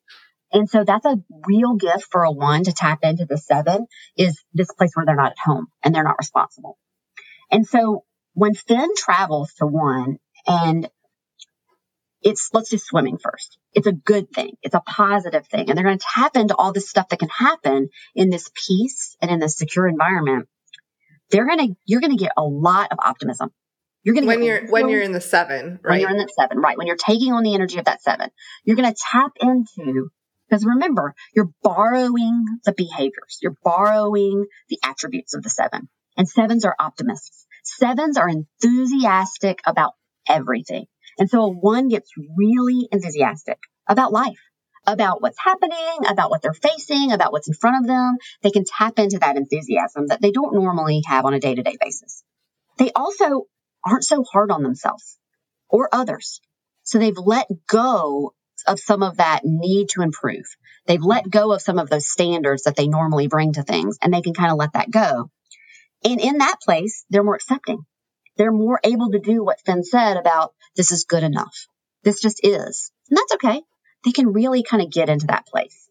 And 0.51 0.69
so 0.69 0.83
that's 0.83 1.05
a 1.05 1.17
real 1.45 1.75
gift 1.75 2.07
for 2.09 2.23
a 2.23 2.31
one 2.31 2.63
to 2.63 2.73
tap 2.73 2.99
into 3.03 3.25
the 3.25 3.37
seven 3.37 3.85
is 4.17 4.41
this 4.53 4.71
place 4.71 4.91
where 4.93 5.05
they're 5.05 5.15
not 5.15 5.31
at 5.31 5.39
home 5.43 5.67
and 5.83 5.93
they're 5.93 6.03
not 6.03 6.17
responsible. 6.17 6.77
And 7.51 7.67
so 7.67 8.03
when 8.33 8.53
Finn 8.53 8.89
travels 8.95 9.53
to 9.59 9.65
one 9.67 10.17
and 10.45 10.89
it's 12.21 12.49
let's 12.53 12.69
do 12.69 12.77
swimming 12.77 13.17
first. 13.17 13.56
It's 13.77 13.85
a 13.85 13.91
good 13.91 14.31
thing. 14.33 14.57
It's 14.63 14.73
a 14.73 14.81
positive 14.81 15.45
thing. 15.45 15.69
And 15.69 15.77
they're 15.77 15.85
going 15.85 15.99
to 15.99 16.05
tap 16.15 16.35
into 16.35 16.55
all 16.55 16.73
this 16.73 16.89
stuff 16.89 17.09
that 17.09 17.19
can 17.19 17.29
happen 17.29 17.89
in 18.15 18.31
this 18.31 18.49
peace 18.55 19.15
and 19.21 19.29
in 19.29 19.39
this 19.39 19.55
secure 19.55 19.87
environment. 19.87 20.47
They're 21.29 21.45
going 21.45 21.59
to, 21.59 21.75
you're 21.85 22.01
going 22.01 22.17
to 22.17 22.23
get 22.23 22.31
a 22.35 22.43
lot 22.43 22.91
of 22.91 22.97
optimism. 22.99 23.51
You're 24.01 24.15
going 24.15 24.23
to 24.23 24.27
when 24.29 24.41
you're, 24.41 24.67
when 24.67 24.89
you're 24.89 25.03
in 25.03 25.11
the 25.11 25.21
seven, 25.21 25.79
right? 25.83 25.91
When 25.91 25.99
you're 25.99 26.09
in 26.09 26.17
the 26.17 26.33
seven, 26.35 26.57
right. 26.57 26.75
When 26.75 26.87
you're 26.87 26.95
taking 26.95 27.33
on 27.33 27.43
the 27.43 27.53
energy 27.53 27.77
of 27.77 27.85
that 27.85 28.01
seven, 28.01 28.31
you're 28.63 28.77
going 28.77 28.91
to 28.91 28.99
tap 29.11 29.33
into, 29.39 30.09
because 30.49 30.65
remember, 30.65 31.13
you're 31.35 31.51
borrowing 31.61 32.45
the 32.65 32.73
behaviors. 32.75 33.37
You're 33.43 33.57
borrowing 33.63 34.47
the 34.69 34.79
attributes 34.83 35.35
of 35.35 35.43
the 35.43 35.51
seven 35.51 35.87
and 36.17 36.27
sevens 36.27 36.65
are 36.65 36.75
optimists. 36.79 37.45
Sevens 37.63 38.17
are 38.17 38.27
enthusiastic 38.27 39.59
about 39.67 39.91
everything. 40.27 40.87
And 41.17 41.29
so 41.29 41.47
one 41.47 41.87
gets 41.87 42.11
really 42.35 42.87
enthusiastic 42.91 43.59
about 43.87 44.11
life, 44.11 44.39
about 44.85 45.21
what's 45.21 45.39
happening, 45.39 46.05
about 46.07 46.29
what 46.29 46.41
they're 46.41 46.53
facing, 46.53 47.11
about 47.11 47.31
what's 47.31 47.47
in 47.47 47.53
front 47.53 47.83
of 47.83 47.87
them. 47.87 48.17
They 48.43 48.51
can 48.51 48.65
tap 48.65 48.99
into 48.99 49.19
that 49.19 49.35
enthusiasm 49.35 50.07
that 50.07 50.21
they 50.21 50.31
don't 50.31 50.53
normally 50.53 51.01
have 51.07 51.25
on 51.25 51.33
a 51.33 51.39
day 51.39 51.55
to 51.55 51.63
day 51.63 51.77
basis. 51.79 52.23
They 52.77 52.91
also 52.95 53.45
aren't 53.85 54.03
so 54.03 54.23
hard 54.23 54.51
on 54.51 54.63
themselves 54.63 55.17
or 55.69 55.89
others. 55.91 56.39
So 56.83 56.99
they've 56.99 57.17
let 57.17 57.47
go 57.67 58.33
of 58.65 58.79
some 58.79 59.03
of 59.03 59.17
that 59.17 59.41
need 59.43 59.89
to 59.89 60.01
improve. 60.01 60.45
They've 60.85 61.03
let 61.03 61.29
go 61.29 61.51
of 61.51 61.61
some 61.61 61.79
of 61.79 61.89
those 61.89 62.07
standards 62.07 62.63
that 62.63 62.75
they 62.75 62.87
normally 62.87 63.27
bring 63.27 63.53
to 63.53 63.63
things 63.63 63.97
and 64.01 64.13
they 64.13 64.21
can 64.21 64.33
kind 64.33 64.51
of 64.51 64.57
let 64.57 64.73
that 64.73 64.91
go. 64.91 65.29
And 66.03 66.21
in 66.21 66.37
that 66.37 66.57
place, 66.63 67.05
they're 67.09 67.23
more 67.23 67.35
accepting 67.35 67.85
they're 68.37 68.51
more 68.51 68.79
able 68.83 69.11
to 69.11 69.19
do 69.19 69.43
what 69.43 69.59
Finn 69.65 69.83
said 69.83 70.15
about 70.15 70.53
this 70.77 70.91
is 70.91 71.05
good 71.05 71.23
enough. 71.23 71.67
This 72.03 72.21
just 72.21 72.39
is. 72.43 72.91
And 73.09 73.17
that's 73.17 73.33
okay. 73.35 73.61
They 74.05 74.11
can 74.11 74.31
really 74.31 74.63
kind 74.63 74.81
of 74.81 74.91
get 74.91 75.09
into 75.09 75.27
that 75.27 75.47
place. 75.47 75.89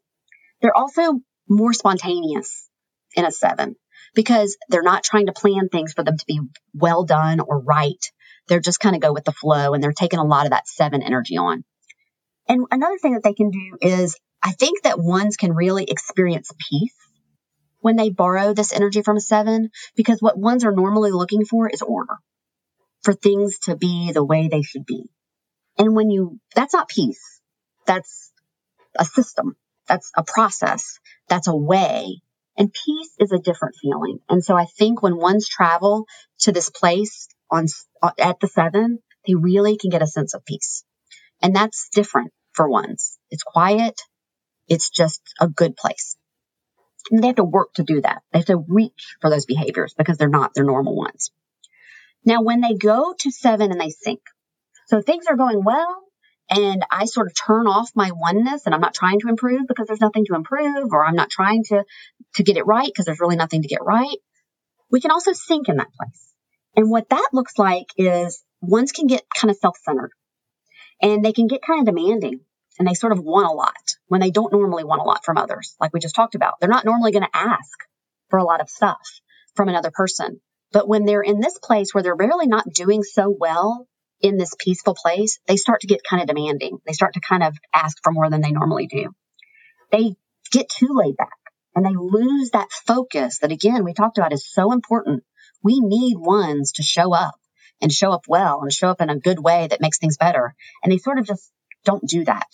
They're 0.62 0.76
also 0.76 1.20
more 1.48 1.72
spontaneous 1.72 2.68
in 3.14 3.24
a 3.24 3.32
seven 3.32 3.76
because 4.14 4.56
they're 4.68 4.82
not 4.82 5.04
trying 5.04 5.26
to 5.26 5.32
plan 5.32 5.68
things 5.68 5.92
for 5.92 6.02
them 6.02 6.16
to 6.16 6.24
be 6.26 6.40
well 6.72 7.04
done 7.04 7.40
or 7.40 7.60
right. 7.60 8.02
They're 8.48 8.60
just 8.60 8.80
kind 8.80 8.94
of 8.94 9.02
go 9.02 9.12
with 9.12 9.24
the 9.24 9.32
flow 9.32 9.74
and 9.74 9.82
they're 9.82 9.92
taking 9.92 10.20
a 10.20 10.24
lot 10.24 10.46
of 10.46 10.50
that 10.50 10.68
seven 10.68 11.02
energy 11.02 11.36
on. 11.36 11.64
And 12.48 12.64
another 12.70 12.98
thing 12.98 13.14
that 13.14 13.24
they 13.24 13.34
can 13.34 13.50
do 13.50 13.76
is 13.80 14.16
I 14.42 14.52
think 14.52 14.82
that 14.82 15.00
ones 15.00 15.36
can 15.36 15.52
really 15.52 15.84
experience 15.84 16.50
peace 16.70 16.94
when 17.80 17.96
they 17.96 18.10
borrow 18.10 18.54
this 18.54 18.72
energy 18.72 19.02
from 19.02 19.16
a 19.16 19.20
seven 19.20 19.70
because 19.96 20.20
what 20.20 20.38
ones 20.38 20.64
are 20.64 20.72
normally 20.72 21.10
looking 21.10 21.44
for 21.44 21.68
is 21.68 21.82
order 21.82 22.14
for 23.06 23.12
things 23.12 23.60
to 23.60 23.76
be 23.76 24.10
the 24.10 24.24
way 24.24 24.48
they 24.48 24.62
should 24.62 24.84
be. 24.84 25.04
And 25.78 25.94
when 25.94 26.10
you, 26.10 26.40
that's 26.56 26.74
not 26.74 26.88
peace. 26.88 27.40
That's 27.86 28.32
a 28.98 29.04
system. 29.04 29.56
That's 29.86 30.10
a 30.16 30.24
process. 30.24 30.98
That's 31.28 31.46
a 31.46 31.54
way. 31.54 32.20
And 32.58 32.72
peace 32.72 33.12
is 33.20 33.30
a 33.30 33.38
different 33.38 33.76
feeling. 33.80 34.18
And 34.28 34.42
so 34.42 34.56
I 34.56 34.64
think 34.64 35.04
when 35.04 35.18
ones 35.18 35.48
travel 35.48 36.06
to 36.40 36.50
this 36.50 36.68
place 36.68 37.28
on 37.48 37.66
at 38.18 38.40
the 38.40 38.48
seven, 38.48 38.98
they 39.24 39.36
really 39.36 39.76
can 39.76 39.90
get 39.90 40.02
a 40.02 40.08
sense 40.08 40.34
of 40.34 40.44
peace. 40.44 40.82
And 41.40 41.54
that's 41.54 41.88
different 41.90 42.32
for 42.54 42.68
ones. 42.68 43.18
It's 43.30 43.44
quiet. 43.44 44.00
It's 44.66 44.90
just 44.90 45.20
a 45.40 45.46
good 45.46 45.76
place. 45.76 46.16
And 47.12 47.22
they 47.22 47.28
have 47.28 47.36
to 47.36 47.44
work 47.44 47.74
to 47.74 47.84
do 47.84 48.00
that. 48.00 48.22
They 48.32 48.40
have 48.40 48.46
to 48.46 48.64
reach 48.66 49.14
for 49.20 49.30
those 49.30 49.46
behaviors 49.46 49.94
because 49.96 50.18
they're 50.18 50.28
not 50.28 50.54
their 50.54 50.64
normal 50.64 50.96
ones. 50.96 51.30
Now, 52.24 52.42
when 52.42 52.60
they 52.60 52.74
go 52.74 53.14
to 53.20 53.30
seven 53.30 53.70
and 53.70 53.80
they 53.80 53.90
sink, 53.90 54.20
so 54.86 55.00
things 55.00 55.26
are 55.28 55.36
going 55.36 55.62
well 55.64 56.02
and 56.48 56.84
I 56.90 57.06
sort 57.06 57.26
of 57.26 57.34
turn 57.34 57.66
off 57.66 57.90
my 57.94 58.12
oneness 58.12 58.66
and 58.66 58.74
I'm 58.74 58.80
not 58.80 58.94
trying 58.94 59.20
to 59.20 59.28
improve 59.28 59.66
because 59.66 59.86
there's 59.86 60.00
nothing 60.00 60.24
to 60.26 60.34
improve 60.34 60.92
or 60.92 61.04
I'm 61.04 61.16
not 61.16 61.30
trying 61.30 61.64
to, 61.64 61.84
to 62.36 62.42
get 62.42 62.56
it 62.56 62.66
right 62.66 62.86
because 62.86 63.04
there's 63.04 63.20
really 63.20 63.36
nothing 63.36 63.62
to 63.62 63.68
get 63.68 63.84
right. 63.84 64.18
We 64.90 65.00
can 65.00 65.10
also 65.10 65.32
sink 65.32 65.68
in 65.68 65.76
that 65.76 65.92
place. 65.92 66.32
And 66.76 66.90
what 66.90 67.08
that 67.08 67.30
looks 67.32 67.58
like 67.58 67.86
is 67.96 68.44
ones 68.60 68.92
can 68.92 69.06
get 69.06 69.22
kind 69.36 69.50
of 69.50 69.56
self-centered 69.56 70.10
and 71.02 71.24
they 71.24 71.32
can 71.32 71.48
get 71.48 71.62
kind 71.62 71.80
of 71.80 71.94
demanding 71.94 72.40
and 72.78 72.86
they 72.86 72.94
sort 72.94 73.12
of 73.12 73.20
want 73.20 73.48
a 73.48 73.52
lot 73.52 73.74
when 74.06 74.20
they 74.20 74.30
don't 74.30 74.52
normally 74.52 74.84
want 74.84 75.00
a 75.00 75.04
lot 75.04 75.24
from 75.24 75.38
others. 75.38 75.74
Like 75.80 75.92
we 75.92 76.00
just 76.00 76.14
talked 76.14 76.34
about, 76.34 76.54
they're 76.60 76.68
not 76.68 76.84
normally 76.84 77.12
going 77.12 77.24
to 77.24 77.36
ask 77.36 77.78
for 78.28 78.38
a 78.38 78.44
lot 78.44 78.60
of 78.60 78.68
stuff 78.68 79.00
from 79.54 79.68
another 79.68 79.90
person. 79.90 80.40
But 80.72 80.88
when 80.88 81.04
they're 81.04 81.22
in 81.22 81.40
this 81.40 81.58
place 81.62 81.92
where 81.92 82.02
they're 82.02 82.16
really 82.16 82.46
not 82.46 82.72
doing 82.72 83.02
so 83.02 83.34
well 83.38 83.86
in 84.20 84.36
this 84.36 84.54
peaceful 84.58 84.94
place, 84.94 85.38
they 85.46 85.56
start 85.56 85.80
to 85.80 85.86
get 85.86 86.02
kind 86.08 86.22
of 86.22 86.28
demanding. 86.28 86.78
They 86.86 86.92
start 86.92 87.14
to 87.14 87.20
kind 87.20 87.42
of 87.42 87.54
ask 87.74 87.98
for 88.02 88.12
more 88.12 88.30
than 88.30 88.40
they 88.40 88.52
normally 88.52 88.86
do. 88.86 89.10
They 89.92 90.16
get 90.50 90.68
too 90.68 90.88
laid 90.90 91.16
back 91.16 91.36
and 91.74 91.84
they 91.84 91.94
lose 91.94 92.50
that 92.50 92.72
focus 92.72 93.38
that 93.38 93.52
again, 93.52 93.84
we 93.84 93.92
talked 93.92 94.18
about 94.18 94.32
is 94.32 94.46
so 94.46 94.72
important. 94.72 95.22
We 95.62 95.80
need 95.80 96.16
ones 96.16 96.72
to 96.72 96.82
show 96.82 97.14
up 97.14 97.38
and 97.80 97.92
show 97.92 98.10
up 98.10 98.22
well 98.28 98.62
and 98.62 98.72
show 98.72 98.88
up 98.88 99.00
in 99.00 99.10
a 99.10 99.18
good 99.18 99.38
way 99.38 99.66
that 99.68 99.80
makes 99.80 99.98
things 99.98 100.16
better. 100.16 100.54
And 100.82 100.92
they 100.92 100.98
sort 100.98 101.18
of 101.18 101.26
just 101.26 101.50
don't 101.84 102.06
do 102.08 102.24
that. 102.24 102.48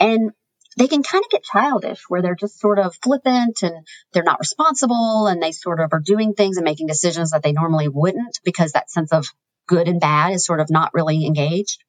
And 0.00 0.32
they 0.76 0.88
can 0.88 1.02
kind 1.02 1.24
of 1.24 1.30
get 1.30 1.44
childish 1.44 2.02
where 2.08 2.22
they're 2.22 2.34
just 2.34 2.58
sort 2.58 2.78
of 2.78 2.96
flippant 3.02 3.62
and 3.62 3.86
they're 4.12 4.22
not 4.22 4.40
responsible 4.40 5.26
and 5.26 5.42
they 5.42 5.52
sort 5.52 5.80
of 5.80 5.92
are 5.92 6.00
doing 6.00 6.34
things 6.34 6.56
and 6.56 6.64
making 6.64 6.86
decisions 6.86 7.30
that 7.30 7.42
they 7.42 7.52
normally 7.52 7.88
wouldn't 7.88 8.40
because 8.44 8.72
that 8.72 8.90
sense 8.90 9.12
of 9.12 9.26
good 9.66 9.88
and 9.88 10.00
bad 10.00 10.32
is 10.32 10.44
sort 10.44 10.60
of 10.60 10.70
not 10.70 10.92
really 10.94 11.26
engaged. 11.26 11.82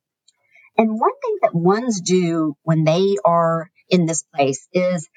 And 0.77 0.99
one 0.99 1.11
thing 1.23 1.37
that 1.41 1.55
ones 1.55 2.01
do 2.01 2.55
when 2.63 2.83
they 2.83 3.15
are 3.23 3.69
in 3.89 4.05
this 4.05 4.23
place 4.23 4.67
is 4.73 5.07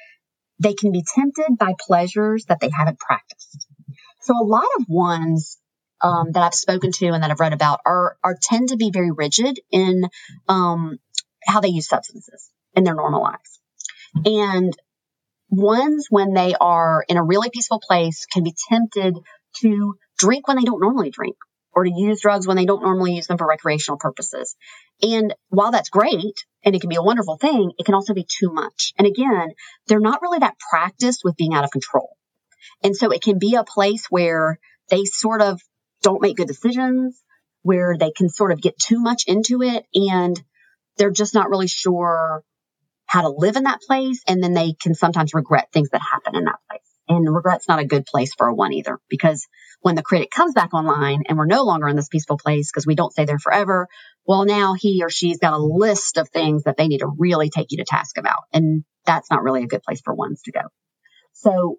they 0.60 0.74
can 0.74 0.92
be 0.92 1.04
tempted 1.14 1.58
by 1.58 1.74
pleasures 1.78 2.44
that 2.46 2.60
they 2.60 2.70
haven't 2.70 2.98
practiced. 2.98 3.66
So 4.20 4.34
a 4.38 4.44
lot 4.44 4.66
of 4.78 4.86
ones 4.88 5.58
um, 6.00 6.32
that 6.32 6.42
I've 6.42 6.54
spoken 6.54 6.92
to 6.92 7.08
and 7.08 7.22
that 7.22 7.30
I've 7.30 7.40
read 7.40 7.52
about 7.52 7.80
are 7.84 8.16
are 8.22 8.36
tend 8.40 8.68
to 8.68 8.76
be 8.76 8.90
very 8.92 9.10
rigid 9.10 9.60
in 9.70 10.08
um, 10.48 10.98
how 11.44 11.60
they 11.60 11.68
use 11.68 11.88
substances 11.88 12.50
in 12.74 12.84
their 12.84 12.94
normal 12.94 13.22
lives. 13.22 13.57
And 14.24 14.72
ones 15.50 16.06
when 16.10 16.34
they 16.34 16.54
are 16.60 17.04
in 17.08 17.16
a 17.16 17.22
really 17.22 17.50
peaceful 17.50 17.80
place 17.80 18.26
can 18.26 18.44
be 18.44 18.54
tempted 18.68 19.16
to 19.60 19.94
drink 20.18 20.46
when 20.46 20.56
they 20.56 20.64
don't 20.64 20.80
normally 20.80 21.10
drink 21.10 21.36
or 21.72 21.84
to 21.84 21.92
use 21.94 22.20
drugs 22.20 22.46
when 22.46 22.56
they 22.56 22.66
don't 22.66 22.82
normally 22.82 23.14
use 23.14 23.26
them 23.26 23.38
for 23.38 23.46
recreational 23.46 23.98
purposes. 23.98 24.56
And 25.02 25.34
while 25.48 25.70
that's 25.70 25.90
great 25.90 26.44
and 26.64 26.74
it 26.74 26.80
can 26.80 26.90
be 26.90 26.96
a 26.96 27.02
wonderful 27.02 27.36
thing, 27.36 27.72
it 27.78 27.86
can 27.86 27.94
also 27.94 28.14
be 28.14 28.26
too 28.26 28.52
much. 28.52 28.92
And 28.98 29.06
again, 29.06 29.50
they're 29.86 30.00
not 30.00 30.22
really 30.22 30.40
that 30.40 30.56
practiced 30.70 31.22
with 31.24 31.36
being 31.36 31.54
out 31.54 31.64
of 31.64 31.70
control. 31.70 32.16
And 32.82 32.96
so 32.96 33.10
it 33.10 33.22
can 33.22 33.38
be 33.38 33.54
a 33.54 33.64
place 33.64 34.06
where 34.10 34.58
they 34.90 35.04
sort 35.04 35.40
of 35.40 35.60
don't 36.02 36.22
make 36.22 36.36
good 36.36 36.48
decisions, 36.48 37.22
where 37.62 37.96
they 37.98 38.10
can 38.10 38.28
sort 38.28 38.52
of 38.52 38.60
get 38.60 38.78
too 38.78 39.00
much 39.00 39.24
into 39.26 39.62
it 39.62 39.84
and 39.94 40.40
they're 40.96 41.10
just 41.10 41.34
not 41.34 41.50
really 41.50 41.68
sure 41.68 42.42
how 43.08 43.22
to 43.22 43.30
live 43.30 43.56
in 43.56 43.64
that 43.64 43.80
place. 43.80 44.22
And 44.28 44.42
then 44.42 44.54
they 44.54 44.74
can 44.80 44.94
sometimes 44.94 45.34
regret 45.34 45.68
things 45.72 45.90
that 45.90 46.00
happen 46.12 46.36
in 46.36 46.44
that 46.44 46.60
place. 46.70 46.82
And 47.08 47.34
regret's 47.34 47.68
not 47.68 47.80
a 47.80 47.86
good 47.86 48.04
place 48.04 48.34
for 48.34 48.48
a 48.48 48.54
one 48.54 48.74
either, 48.74 48.98
because 49.08 49.46
when 49.80 49.94
the 49.94 50.02
critic 50.02 50.30
comes 50.30 50.52
back 50.52 50.74
online 50.74 51.22
and 51.26 51.38
we're 51.38 51.46
no 51.46 51.62
longer 51.62 51.88
in 51.88 51.96
this 51.96 52.08
peaceful 52.08 52.36
place 52.36 52.70
because 52.70 52.86
we 52.86 52.94
don't 52.94 53.12
stay 53.12 53.24
there 53.24 53.38
forever, 53.38 53.88
well, 54.26 54.44
now 54.44 54.74
he 54.74 55.02
or 55.02 55.08
she's 55.08 55.38
got 55.38 55.54
a 55.54 55.58
list 55.58 56.18
of 56.18 56.28
things 56.28 56.64
that 56.64 56.76
they 56.76 56.86
need 56.86 56.98
to 56.98 57.10
really 57.18 57.48
take 57.48 57.68
you 57.70 57.78
to 57.78 57.84
task 57.84 58.18
about. 58.18 58.42
And 58.52 58.84
that's 59.06 59.30
not 59.30 59.42
really 59.42 59.62
a 59.62 59.68
good 59.68 59.82
place 59.82 60.02
for 60.04 60.14
ones 60.14 60.42
to 60.42 60.52
go. 60.52 60.60
So 61.32 61.76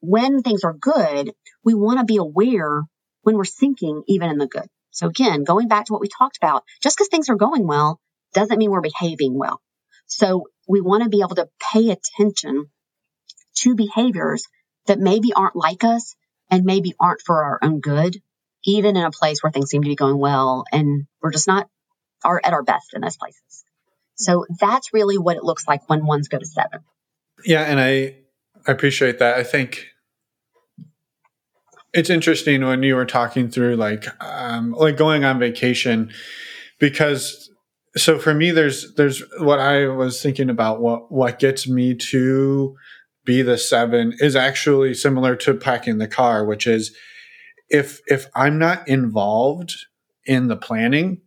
when 0.00 0.42
things 0.42 0.64
are 0.64 0.74
good, 0.74 1.32
we 1.62 1.74
want 1.74 2.00
to 2.00 2.04
be 2.04 2.16
aware 2.16 2.82
when 3.22 3.36
we're 3.36 3.44
sinking, 3.44 4.02
even 4.08 4.28
in 4.28 4.38
the 4.38 4.48
good. 4.48 4.66
So 4.90 5.06
again, 5.06 5.44
going 5.44 5.68
back 5.68 5.86
to 5.86 5.92
what 5.92 6.02
we 6.02 6.08
talked 6.08 6.36
about, 6.36 6.64
just 6.82 6.96
because 6.96 7.08
things 7.08 7.28
are 7.28 7.36
going 7.36 7.66
well 7.66 8.00
doesn't 8.32 8.58
mean 8.58 8.70
we're 8.70 8.80
behaving 8.80 9.38
well. 9.38 9.60
So 10.06 10.48
we 10.68 10.80
want 10.80 11.02
to 11.02 11.08
be 11.08 11.20
able 11.20 11.36
to 11.36 11.48
pay 11.72 11.90
attention 11.90 12.70
to 13.56 13.74
behaviors 13.74 14.46
that 14.86 14.98
maybe 14.98 15.32
aren't 15.32 15.56
like 15.56 15.84
us 15.84 16.14
and 16.50 16.64
maybe 16.64 16.94
aren't 17.00 17.20
for 17.20 17.44
our 17.44 17.58
own 17.62 17.80
good, 17.80 18.20
even 18.64 18.96
in 18.96 19.04
a 19.04 19.10
place 19.10 19.42
where 19.42 19.50
things 19.50 19.70
seem 19.70 19.82
to 19.82 19.88
be 19.88 19.96
going 19.96 20.18
well 20.18 20.64
and 20.72 21.06
we're 21.22 21.32
just 21.32 21.48
not 21.48 21.68
are 22.24 22.40
at 22.42 22.52
our 22.52 22.62
best 22.62 22.94
in 22.94 23.02
those 23.02 23.16
places. 23.16 23.64
So 24.16 24.46
that's 24.60 24.92
really 24.92 25.18
what 25.18 25.36
it 25.36 25.44
looks 25.44 25.66
like 25.66 25.88
when 25.88 26.06
ones 26.06 26.28
go 26.28 26.38
to 26.38 26.46
seven. 26.46 26.80
Yeah, 27.44 27.62
and 27.62 27.80
I 27.80 28.16
I 28.66 28.72
appreciate 28.72 29.18
that. 29.18 29.36
I 29.36 29.42
think 29.42 29.88
it's 31.92 32.10
interesting 32.10 32.64
when 32.64 32.82
you 32.82 32.96
were 32.96 33.04
talking 33.04 33.50
through 33.50 33.76
like 33.76 34.06
um, 34.24 34.72
like 34.72 34.96
going 34.96 35.24
on 35.24 35.38
vacation 35.38 36.12
because 36.78 37.50
so 37.96 38.18
for 38.18 38.34
me 38.34 38.50
there's 38.50 38.94
there's 38.94 39.22
what 39.38 39.58
I 39.58 39.86
was 39.88 40.22
thinking 40.22 40.50
about 40.50 40.80
what 40.80 41.10
what 41.10 41.38
gets 41.38 41.68
me 41.68 41.94
to 41.94 42.76
be 43.24 43.42
the 43.42 43.56
7 43.56 44.14
is 44.18 44.36
actually 44.36 44.94
similar 44.94 45.34
to 45.36 45.54
packing 45.54 45.98
the 45.98 46.08
car 46.08 46.44
which 46.44 46.66
is 46.66 46.94
if 47.68 48.00
if 48.06 48.26
I'm 48.34 48.58
not 48.58 48.86
involved 48.88 49.74
in 50.26 50.48
the 50.48 50.56
planning 50.56 51.22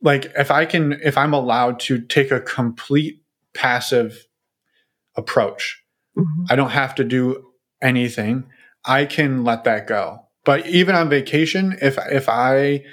like 0.00 0.32
if 0.36 0.50
I 0.50 0.64
can 0.64 0.92
if 1.04 1.18
I'm 1.18 1.34
allowed 1.34 1.80
to 1.80 2.00
take 2.00 2.30
a 2.30 2.40
complete 2.40 3.22
passive 3.54 4.26
approach 5.16 5.82
mm-hmm. 6.16 6.44
I 6.48 6.56
don't 6.56 6.70
have 6.70 6.94
to 6.96 7.04
do 7.04 7.44
anything 7.82 8.46
I 8.84 9.04
can 9.04 9.44
let 9.44 9.64
that 9.64 9.86
go. 9.86 10.20
But 10.44 10.66
even 10.66 10.94
on 10.94 11.08
vacation, 11.08 11.78
if 11.80 11.98
if 12.10 12.28
I 12.28 12.84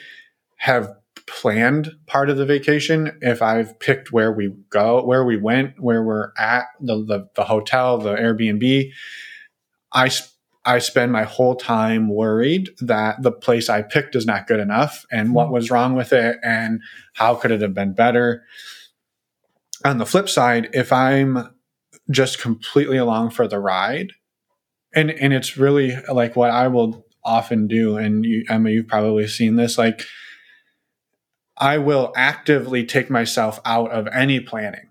have 0.57 0.93
planned 1.29 1.91
part 2.07 2.29
of 2.29 2.37
the 2.37 2.45
vacation, 2.45 3.17
if 3.21 3.41
I've 3.41 3.79
picked 3.79 4.11
where 4.11 4.31
we 4.31 4.53
go, 4.69 5.03
where 5.03 5.23
we 5.23 5.37
went, 5.37 5.79
where 5.79 6.03
we're 6.03 6.31
at, 6.37 6.65
the 6.81 7.03
the, 7.03 7.29
the 7.35 7.43
hotel, 7.45 7.97
the 7.97 8.15
Airbnb, 8.15 8.91
I 9.93 10.11
I 10.65 10.79
spend 10.79 11.11
my 11.11 11.23
whole 11.23 11.55
time 11.55 12.09
worried 12.09 12.69
that 12.81 13.21
the 13.21 13.31
place 13.31 13.69
I 13.69 13.81
picked 13.81 14.15
is 14.15 14.25
not 14.25 14.47
good 14.47 14.59
enough 14.59 15.05
and 15.11 15.33
what 15.33 15.47
hmm. 15.47 15.53
was 15.53 15.71
wrong 15.71 15.95
with 15.95 16.11
it 16.11 16.37
and 16.43 16.81
how 17.13 17.35
could 17.35 17.51
it 17.51 17.61
have 17.61 17.73
been 17.73 17.93
better. 17.93 18.43
On 19.85 19.97
the 19.97 20.05
flip 20.05 20.27
side, 20.27 20.69
if 20.73 20.91
I'm 20.91 21.49
just 22.11 22.41
completely 22.41 22.97
along 22.97 23.29
for 23.29 23.47
the 23.47 23.59
ride 23.59 24.11
and 24.93 25.11
and 25.11 25.33
it's 25.33 25.57
really 25.57 25.95
like 26.11 26.35
what 26.35 26.49
I 26.51 26.67
will 26.67 27.05
often 27.23 27.67
do, 27.67 27.97
and 27.97 28.25
you, 28.25 28.43
Emma, 28.49 28.69
you've 28.69 28.87
probably 28.87 29.27
seen 29.27 29.55
this. 29.55 29.77
Like, 29.77 30.05
I 31.59 31.77
will 31.77 32.13
actively 32.15 32.85
take 32.85 33.09
myself 33.09 33.59
out 33.65 33.91
of 33.91 34.07
any 34.07 34.39
planning. 34.39 34.89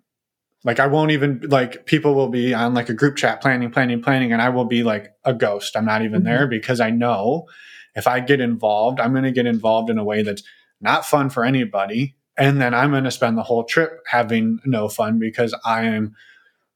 Like, 0.64 0.80
I 0.80 0.86
won't 0.86 1.12
even 1.12 1.40
like 1.48 1.86
people 1.86 2.14
will 2.14 2.28
be 2.28 2.52
on 2.52 2.74
like 2.74 2.88
a 2.88 2.94
group 2.94 3.16
chat 3.16 3.40
planning, 3.40 3.70
planning, 3.70 4.02
planning, 4.02 4.32
and 4.32 4.42
I 4.42 4.48
will 4.50 4.64
be 4.64 4.82
like 4.82 5.12
a 5.24 5.32
ghost. 5.32 5.76
I'm 5.76 5.84
not 5.84 6.02
even 6.02 6.20
mm-hmm. 6.20 6.28
there 6.28 6.46
because 6.46 6.80
I 6.80 6.90
know 6.90 7.46
if 7.94 8.06
I 8.06 8.20
get 8.20 8.40
involved, 8.40 9.00
I'm 9.00 9.12
going 9.12 9.24
to 9.24 9.32
get 9.32 9.46
involved 9.46 9.90
in 9.90 9.98
a 9.98 10.04
way 10.04 10.22
that's 10.22 10.42
not 10.80 11.06
fun 11.06 11.30
for 11.30 11.44
anybody. 11.44 12.16
And 12.36 12.60
then 12.60 12.74
I'm 12.74 12.90
going 12.90 13.04
to 13.04 13.10
spend 13.10 13.36
the 13.36 13.42
whole 13.42 13.64
trip 13.64 14.00
having 14.06 14.60
no 14.64 14.88
fun 14.88 15.18
because 15.18 15.54
I 15.64 15.82
am 15.82 16.14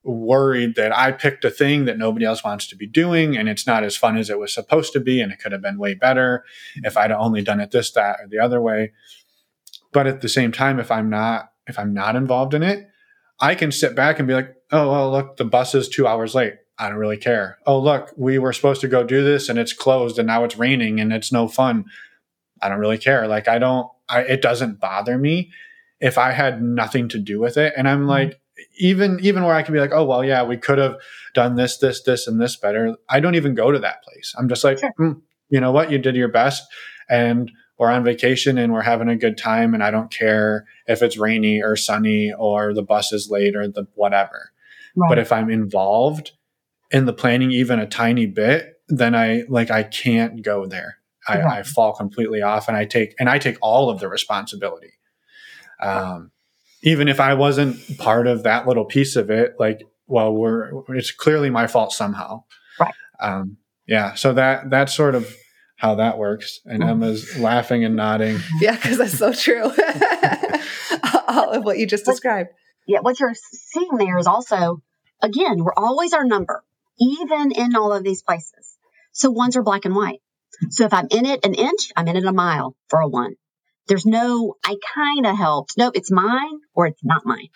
worried 0.04 0.74
that 0.74 0.96
I 0.96 1.12
picked 1.12 1.44
a 1.44 1.50
thing 1.50 1.84
that 1.84 1.98
nobody 1.98 2.24
else 2.24 2.42
wants 2.42 2.66
to 2.68 2.76
be 2.76 2.88
doing 2.88 3.36
and 3.36 3.48
it's 3.48 3.68
not 3.68 3.84
as 3.84 3.96
fun 3.96 4.16
as 4.16 4.28
it 4.28 4.38
was 4.38 4.52
supposed 4.52 4.92
to 4.94 5.00
be. 5.00 5.20
And 5.20 5.32
it 5.32 5.38
could 5.38 5.52
have 5.52 5.62
been 5.62 5.78
way 5.78 5.94
better 5.94 6.44
if 6.76 6.96
I'd 6.96 7.12
only 7.12 7.42
done 7.42 7.60
it 7.60 7.70
this, 7.70 7.92
that, 7.92 8.18
or 8.20 8.26
the 8.28 8.40
other 8.40 8.60
way. 8.60 8.92
But 9.92 10.06
at 10.06 10.20
the 10.20 10.28
same 10.28 10.52
time, 10.52 10.78
if 10.78 10.90
I'm 10.90 11.10
not, 11.10 11.52
if 11.66 11.78
I'm 11.78 11.94
not 11.94 12.16
involved 12.16 12.54
in 12.54 12.62
it, 12.62 12.88
I 13.40 13.54
can 13.54 13.72
sit 13.72 13.94
back 13.94 14.18
and 14.18 14.28
be 14.28 14.34
like, 14.34 14.54
oh, 14.70 14.90
well, 14.90 15.10
look, 15.10 15.36
the 15.36 15.44
bus 15.44 15.74
is 15.74 15.88
two 15.88 16.06
hours 16.06 16.34
late. 16.34 16.54
I 16.78 16.88
don't 16.88 16.98
really 16.98 17.18
care. 17.18 17.58
Oh, 17.66 17.78
look, 17.78 18.12
we 18.16 18.38
were 18.38 18.52
supposed 18.52 18.80
to 18.80 18.88
go 18.88 19.04
do 19.04 19.22
this 19.22 19.48
and 19.48 19.58
it's 19.58 19.72
closed 19.72 20.18
and 20.18 20.26
now 20.26 20.44
it's 20.44 20.56
raining 20.56 21.00
and 21.00 21.12
it's 21.12 21.32
no 21.32 21.48
fun. 21.48 21.84
I 22.60 22.68
don't 22.68 22.78
really 22.78 22.98
care. 22.98 23.28
Like, 23.28 23.48
I 23.48 23.58
don't, 23.58 23.88
I, 24.08 24.20
it 24.22 24.42
doesn't 24.42 24.80
bother 24.80 25.18
me 25.18 25.50
if 26.00 26.18
I 26.18 26.32
had 26.32 26.62
nothing 26.62 27.08
to 27.10 27.18
do 27.18 27.40
with 27.40 27.56
it. 27.56 27.74
And 27.76 27.88
I'm 27.88 28.00
mm-hmm. 28.00 28.08
like, 28.08 28.40
even, 28.78 29.18
even 29.20 29.44
where 29.44 29.54
I 29.54 29.62
can 29.62 29.74
be 29.74 29.80
like, 29.80 29.92
oh, 29.92 30.04
well, 30.04 30.24
yeah, 30.24 30.42
we 30.44 30.56
could 30.56 30.78
have 30.78 30.96
done 31.34 31.56
this, 31.56 31.78
this, 31.78 32.02
this, 32.02 32.26
and 32.26 32.40
this 32.40 32.56
better. 32.56 32.96
I 33.08 33.20
don't 33.20 33.34
even 33.34 33.54
go 33.54 33.70
to 33.70 33.78
that 33.80 34.02
place. 34.02 34.34
I'm 34.38 34.48
just 34.48 34.64
like, 34.64 34.78
sure. 34.78 34.92
mm, 34.98 35.20
you 35.50 35.60
know 35.60 35.72
what? 35.72 35.90
You 35.90 35.98
did 35.98 36.16
your 36.16 36.28
best. 36.28 36.64
And 37.08 37.50
we're 37.82 37.90
on 37.90 38.04
vacation 38.04 38.58
and 38.58 38.72
we're 38.72 38.80
having 38.80 39.08
a 39.08 39.16
good 39.16 39.36
time. 39.36 39.74
And 39.74 39.82
I 39.82 39.90
don't 39.90 40.08
care 40.08 40.66
if 40.86 41.02
it's 41.02 41.18
rainy 41.18 41.60
or 41.60 41.74
sunny 41.74 42.32
or 42.32 42.72
the 42.72 42.82
bus 42.84 43.12
is 43.12 43.28
late 43.28 43.56
or 43.56 43.66
the 43.66 43.88
whatever. 43.96 44.52
Right. 44.94 45.08
But 45.08 45.18
if 45.18 45.32
I'm 45.32 45.50
involved 45.50 46.30
in 46.92 47.06
the 47.06 47.12
planning 47.12 47.50
even 47.50 47.80
a 47.80 47.86
tiny 47.88 48.26
bit, 48.26 48.80
then 48.86 49.16
I 49.16 49.42
like 49.48 49.72
I 49.72 49.82
can't 49.82 50.44
go 50.44 50.64
there. 50.64 50.98
I, 51.26 51.40
right. 51.40 51.58
I 51.58 51.62
fall 51.64 51.92
completely 51.92 52.40
off 52.40 52.68
and 52.68 52.76
I 52.76 52.84
take 52.84 53.16
and 53.18 53.28
I 53.28 53.40
take 53.40 53.56
all 53.60 53.90
of 53.90 53.98
the 53.98 54.08
responsibility. 54.08 54.92
Um, 55.82 56.30
even 56.84 57.08
if 57.08 57.18
I 57.18 57.34
wasn't 57.34 57.98
part 57.98 58.28
of 58.28 58.44
that 58.44 58.68
little 58.68 58.84
piece 58.84 59.16
of 59.16 59.28
it, 59.28 59.56
like, 59.58 59.82
well, 60.06 60.32
we're 60.32 60.84
it's 60.90 61.10
clearly 61.10 61.50
my 61.50 61.66
fault 61.66 61.92
somehow. 61.92 62.44
Right. 62.78 62.94
Um, 63.18 63.56
yeah. 63.88 64.14
So 64.14 64.34
that 64.34 64.70
that 64.70 64.88
sort 64.88 65.16
of 65.16 65.34
how 65.82 65.96
that 65.96 66.16
works. 66.16 66.60
And. 66.64 66.80
Emma's 66.80 67.36
laughing 67.36 67.84
and 67.84 67.96
nodding. 67.96 68.38
Yeah, 68.60 68.76
because 68.76 68.98
that's 68.98 69.18
so 69.18 69.32
true. 69.32 69.64
all 71.28 71.50
of 71.50 71.64
what 71.64 71.78
you 71.78 71.88
just 71.88 72.04
described. 72.04 72.50
Yeah, 72.86 73.00
what 73.00 73.18
you're 73.18 73.34
seeing 73.34 73.96
there 73.96 74.16
is 74.16 74.28
also, 74.28 74.80
again, 75.20 75.56
we're 75.58 75.74
always 75.76 76.12
our 76.12 76.24
number 76.24 76.62
even 77.00 77.50
in 77.50 77.74
all 77.74 77.92
of 77.92 78.04
these 78.04 78.22
places. 78.22 78.78
So 79.10 79.32
ones 79.32 79.56
are 79.56 79.62
black 79.64 79.84
and 79.84 79.94
white. 79.94 80.20
So 80.70 80.84
if 80.84 80.94
I'm 80.94 81.08
in 81.10 81.26
it 81.26 81.44
an 81.44 81.54
inch, 81.54 81.90
I'm 81.96 82.06
in 82.06 82.16
it 82.16 82.24
a 82.24 82.32
mile 82.32 82.76
for 82.88 83.00
a 83.00 83.08
one. 83.08 83.34
There's 83.88 84.06
no, 84.06 84.54
I 84.64 84.76
kind 84.94 85.26
of 85.26 85.36
helped. 85.36 85.74
Nope, 85.76 85.96
it's 85.96 86.12
mine 86.12 86.60
or 86.74 86.86
it's 86.86 87.02
not 87.02 87.26
mine. 87.26 87.48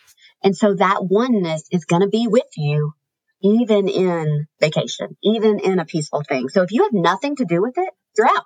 And 0.42 0.56
so 0.56 0.74
that 0.74 1.04
oneness 1.04 1.68
is 1.70 1.84
going 1.84 2.02
to 2.02 2.08
be 2.08 2.26
with 2.26 2.50
you 2.56 2.92
even 3.40 3.86
in 3.88 4.46
vacation, 4.60 5.16
even 5.22 5.60
in 5.60 5.78
a 5.78 5.84
peaceful 5.84 6.24
thing. 6.28 6.48
So 6.48 6.62
if 6.62 6.72
you 6.72 6.82
have 6.82 6.92
nothing 6.92 7.36
to 7.36 7.44
do 7.44 7.62
with 7.62 7.78
it, 7.78 7.90
you're 8.16 8.28
out. 8.28 8.44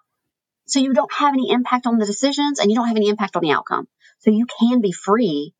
So 0.66 0.78
you 0.78 0.92
don't 0.92 1.12
have 1.12 1.34
any 1.34 1.50
impact 1.50 1.86
on 1.86 1.98
the 1.98 2.06
decisions 2.06 2.60
and 2.60 2.70
you 2.70 2.76
don't 2.76 2.88
have 2.88 2.96
any 2.96 3.08
impact 3.08 3.36
on 3.36 3.42
the 3.42 3.50
outcome. 3.50 3.88
So 4.18 4.30
you 4.30 4.46
can 4.46 4.80
be 4.80 4.92
free. 4.92 5.52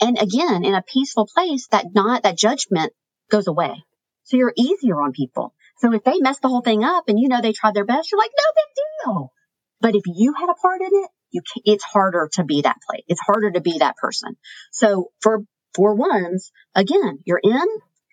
And 0.00 0.18
again, 0.18 0.64
in 0.64 0.74
a 0.74 0.82
peaceful 0.82 1.28
place, 1.32 1.68
that 1.68 1.86
not, 1.94 2.24
that 2.24 2.36
judgment 2.36 2.92
goes 3.30 3.46
away. 3.46 3.84
So 4.24 4.36
you're 4.36 4.52
easier 4.56 5.00
on 5.00 5.12
people. 5.12 5.54
So 5.78 5.92
if 5.92 6.02
they 6.02 6.18
mess 6.18 6.40
the 6.40 6.48
whole 6.48 6.62
thing 6.62 6.82
up 6.82 7.04
and 7.08 7.18
you 7.18 7.28
know 7.28 7.40
they 7.40 7.52
tried 7.52 7.74
their 7.74 7.84
best, 7.84 8.10
you're 8.10 8.18
like, 8.18 8.32
no 8.36 8.52
big 8.54 8.74
deal. 9.14 9.32
But 9.80 9.94
if 9.94 10.02
you 10.06 10.32
had 10.32 10.48
a 10.48 10.54
part 10.54 10.80
in 10.80 10.90
it, 10.90 11.10
you 11.30 11.42
can, 11.42 11.62
it's 11.64 11.84
harder 11.84 12.28
to 12.34 12.44
be 12.44 12.62
that 12.62 12.78
play. 12.88 13.04
It's 13.08 13.20
harder 13.20 13.50
to 13.52 13.60
be 13.60 13.78
that 13.78 13.96
person. 13.96 14.36
So 14.72 15.10
for 15.20 15.44
for 15.74 15.94
ones, 15.94 16.50
again, 16.74 17.18
you're 17.24 17.40
in 17.42 17.66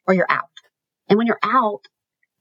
or 0.06 0.14
you're 0.14 0.30
out. 0.30 0.50
And 1.08 1.18
when 1.18 1.28
you're 1.28 1.40
out, 1.42 1.82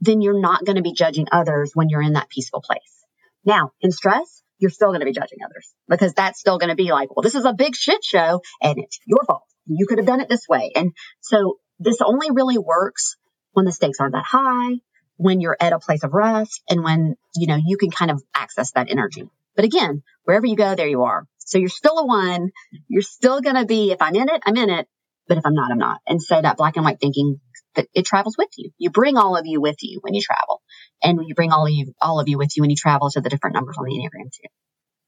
then 0.00 0.20
you're 0.20 0.40
not 0.40 0.64
going 0.64 0.76
to 0.76 0.82
be 0.82 0.92
judging 0.92 1.28
others 1.30 1.70
when 1.74 1.88
you're 1.88 2.02
in 2.02 2.14
that 2.14 2.28
peaceful 2.28 2.60
place. 2.60 3.01
Now, 3.44 3.72
in 3.80 3.90
stress, 3.90 4.42
you're 4.58 4.70
still 4.70 4.88
going 4.88 5.00
to 5.00 5.06
be 5.06 5.12
judging 5.12 5.38
others 5.44 5.74
because 5.88 6.14
that's 6.14 6.38
still 6.38 6.58
going 6.58 6.70
to 6.70 6.76
be 6.76 6.92
like, 6.92 7.14
well, 7.14 7.22
this 7.22 7.34
is 7.34 7.44
a 7.44 7.52
big 7.52 7.74
shit 7.74 8.04
show 8.04 8.40
and 8.62 8.78
it's 8.78 9.00
your 9.06 9.24
fault. 9.26 9.42
You 9.66 9.86
could 9.86 9.98
have 9.98 10.06
done 10.06 10.20
it 10.20 10.28
this 10.28 10.48
way. 10.48 10.72
And 10.74 10.92
so 11.20 11.58
this 11.78 11.98
only 12.04 12.30
really 12.30 12.58
works 12.58 13.16
when 13.52 13.64
the 13.64 13.72
stakes 13.72 13.98
aren't 14.00 14.14
that 14.14 14.24
high, 14.24 14.80
when 15.16 15.40
you're 15.40 15.56
at 15.60 15.72
a 15.72 15.78
place 15.78 16.04
of 16.04 16.14
rest, 16.14 16.62
and 16.70 16.82
when, 16.82 17.16
you 17.36 17.46
know, 17.46 17.58
you 17.64 17.76
can 17.76 17.90
kind 17.90 18.10
of 18.10 18.22
access 18.34 18.72
that 18.72 18.90
energy. 18.90 19.28
But 19.56 19.64
again, 19.64 20.02
wherever 20.24 20.46
you 20.46 20.56
go, 20.56 20.74
there 20.74 20.88
you 20.88 21.02
are. 21.02 21.26
So 21.38 21.58
you're 21.58 21.68
still 21.68 21.98
a 21.98 22.06
one. 22.06 22.50
You're 22.88 23.02
still 23.02 23.40
going 23.40 23.56
to 23.56 23.66
be, 23.66 23.92
if 23.92 24.00
I'm 24.00 24.14
in 24.14 24.28
it, 24.28 24.42
I'm 24.46 24.56
in 24.56 24.70
it. 24.70 24.88
But 25.28 25.38
if 25.38 25.46
I'm 25.46 25.54
not, 25.54 25.70
I'm 25.70 25.78
not. 25.78 26.00
And 26.06 26.20
so 26.20 26.40
that 26.40 26.56
black 26.56 26.76
and 26.76 26.84
white 26.84 27.00
thinking 27.00 27.40
that 27.74 27.86
it 27.94 28.04
travels 28.04 28.36
with 28.36 28.50
you. 28.56 28.70
You 28.78 28.90
bring 28.90 29.16
all 29.16 29.36
of 29.36 29.46
you 29.46 29.60
with 29.60 29.76
you 29.80 29.98
when 30.02 30.14
you 30.14 30.20
travel 30.20 30.62
and 31.02 31.18
you 31.26 31.34
bring 31.34 31.52
all 31.52 31.66
of 31.66 31.72
you, 31.72 31.92
all 32.00 32.20
of 32.20 32.28
you 32.28 32.38
with 32.38 32.56
you 32.56 32.62
when 32.62 32.70
you 32.70 32.76
travel 32.76 33.10
to 33.10 33.20
the 33.20 33.30
different 33.30 33.54
numbers 33.54 33.76
on 33.78 33.84
the 33.84 33.92
Enneagram 33.92 34.30
too. 34.32 34.48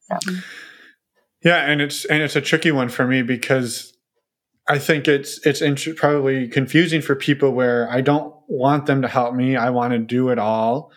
So. 0.01 0.41
Yeah. 1.43 1.57
And 1.57 1.81
it's, 1.81 2.05
and 2.05 2.23
it's 2.23 2.35
a 2.35 2.41
tricky 2.41 2.71
one 2.71 2.89
for 2.89 3.05
me 3.05 3.21
because 3.21 3.95
I 4.67 4.79
think 4.79 5.07
it's 5.07 5.45
it's 5.45 5.61
int- 5.61 5.95
probably 5.95 6.47
confusing 6.47 7.01
for 7.01 7.15
people 7.15 7.51
where 7.51 7.89
I 7.89 8.01
don't 8.01 8.33
want 8.47 8.87
them 8.87 9.03
to 9.03 9.07
help 9.07 9.35
me. 9.35 9.55
I 9.55 9.69
want 9.69 9.93
to 9.93 9.99
do 9.99 10.29
it 10.29 10.39
all, 10.39 10.91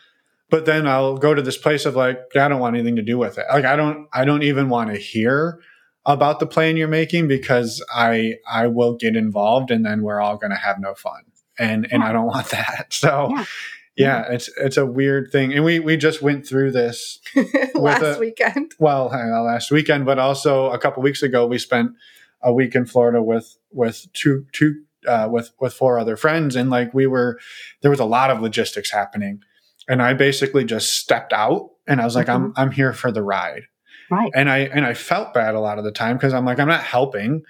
but 0.48 0.64
then 0.64 0.86
I'll 0.86 1.18
go 1.18 1.34
to 1.34 1.42
this 1.42 1.58
place 1.58 1.84
of 1.84 1.94
like 1.94 2.18
I 2.34 2.48
don't 2.48 2.60
want 2.60 2.76
anything 2.76 2.96
to 2.96 3.02
do 3.02 3.18
with 3.18 3.36
it. 3.36 3.44
Like 3.52 3.66
I 3.66 3.76
don't 3.76 4.08
I 4.12 4.24
don't 4.24 4.42
even 4.42 4.70
want 4.70 4.90
to 4.90 4.98
hear 4.98 5.60
about 6.08 6.40
the 6.40 6.46
plan 6.46 6.76
you're 6.76 6.88
making 6.88 7.28
because 7.28 7.84
I 7.94 8.36
I 8.50 8.66
will 8.66 8.96
get 8.96 9.14
involved 9.14 9.70
and 9.70 9.86
then 9.86 10.02
we're 10.02 10.20
all 10.20 10.36
going 10.36 10.50
to 10.50 10.56
have 10.56 10.80
no 10.80 10.94
fun 10.94 11.22
and 11.58 11.86
and 11.92 12.02
yeah. 12.02 12.08
I 12.08 12.12
don't 12.12 12.26
want 12.26 12.48
that. 12.50 12.92
So. 12.92 13.28
Yeah. 13.30 13.44
Yeah, 13.96 14.30
it's 14.30 14.48
it's 14.56 14.76
a 14.76 14.86
weird 14.86 15.32
thing, 15.32 15.52
and 15.52 15.64
we 15.64 15.80
we 15.80 15.96
just 15.96 16.22
went 16.22 16.46
through 16.46 16.70
this 16.70 17.18
last 17.74 18.00
a, 18.00 18.16
weekend. 18.20 18.72
Well, 18.78 19.06
last 19.06 19.72
weekend, 19.72 20.06
but 20.06 20.20
also 20.20 20.70
a 20.70 20.78
couple 20.78 21.02
weeks 21.02 21.20
ago, 21.20 21.48
we 21.48 21.58
spent 21.58 21.90
a 22.40 22.52
week 22.52 22.76
in 22.76 22.86
Florida 22.86 23.20
with 23.20 23.58
with 23.72 24.06
two 24.12 24.46
two 24.52 24.82
uh, 25.08 25.28
with 25.28 25.50
with 25.60 25.74
four 25.74 25.98
other 25.98 26.16
friends, 26.16 26.54
and 26.54 26.70
like 26.70 26.94
we 26.94 27.08
were, 27.08 27.40
there 27.82 27.90
was 27.90 27.98
a 27.98 28.04
lot 28.04 28.30
of 28.30 28.40
logistics 28.40 28.92
happening, 28.92 29.42
and 29.88 30.00
I 30.00 30.14
basically 30.14 30.64
just 30.64 30.92
stepped 30.92 31.32
out, 31.32 31.70
and 31.88 32.00
I 32.00 32.04
was 32.04 32.14
like, 32.14 32.28
mm-hmm. 32.28 32.52
I'm 32.56 32.68
I'm 32.68 32.70
here 32.70 32.92
for 32.92 33.10
the 33.10 33.24
ride, 33.24 33.64
right? 34.10 34.30
And 34.34 34.50
I 34.50 34.58
and 34.58 34.84
I 34.84 34.94
felt 34.94 35.34
bad 35.34 35.54
a 35.54 35.60
lot 35.60 35.78
of 35.78 35.84
the 35.84 35.92
time 35.92 36.16
because 36.16 36.34
I'm 36.34 36.44
like 36.44 36.58
I'm 36.58 36.68
not 36.68 36.84
helping, 36.84 37.42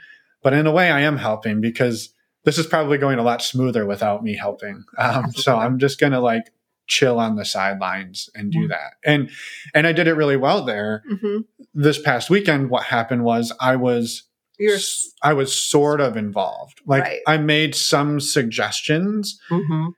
but 0.43 0.53
in 0.53 0.67
a 0.67 0.73
way 0.73 0.91
I 0.91 1.01
am 1.01 1.17
helping 1.17 1.61
because 1.61 2.13
this 2.45 2.59
is 2.59 2.67
probably 2.67 2.99
going 2.99 3.19
a 3.19 3.23
lot 3.23 3.43
smoother 3.43 3.85
without 3.87 4.23
me 4.23 4.37
helping. 4.37 4.85
Um, 4.99 5.33
so 5.33 5.57
I'm 5.57 5.79
just 5.79 6.01
gonna 6.01 6.21
like 6.21 6.45
chill 6.89 7.19
on 7.21 7.37
the 7.37 7.45
sidelines 7.45 8.29
and 8.35 8.51
do 8.51 8.67
that. 8.69 8.95
And 9.05 9.31
and 9.75 9.87
I 9.87 9.93
did 9.93 10.09
it 10.09 10.15
really 10.15 10.37
well 10.37 10.65
there. 10.65 11.03
Mm-hmm. 11.11 11.41
This 11.75 12.01
past 12.01 12.31
weekend, 12.31 12.71
what 12.71 12.85
happened 12.85 13.25
was 13.25 13.53
I 13.61 13.77
was 13.77 14.25
you're 14.59 14.79
I 15.23 15.35
was 15.35 15.57
sort 15.57 16.01
of 16.01 16.17
involved. 16.17 16.81
Like 16.87 17.05
right. 17.05 17.21
I 17.27 17.39
made 17.39 17.75
some 17.75 18.21
suggestions. 18.21 19.41
Mm-hmm. 19.51 19.89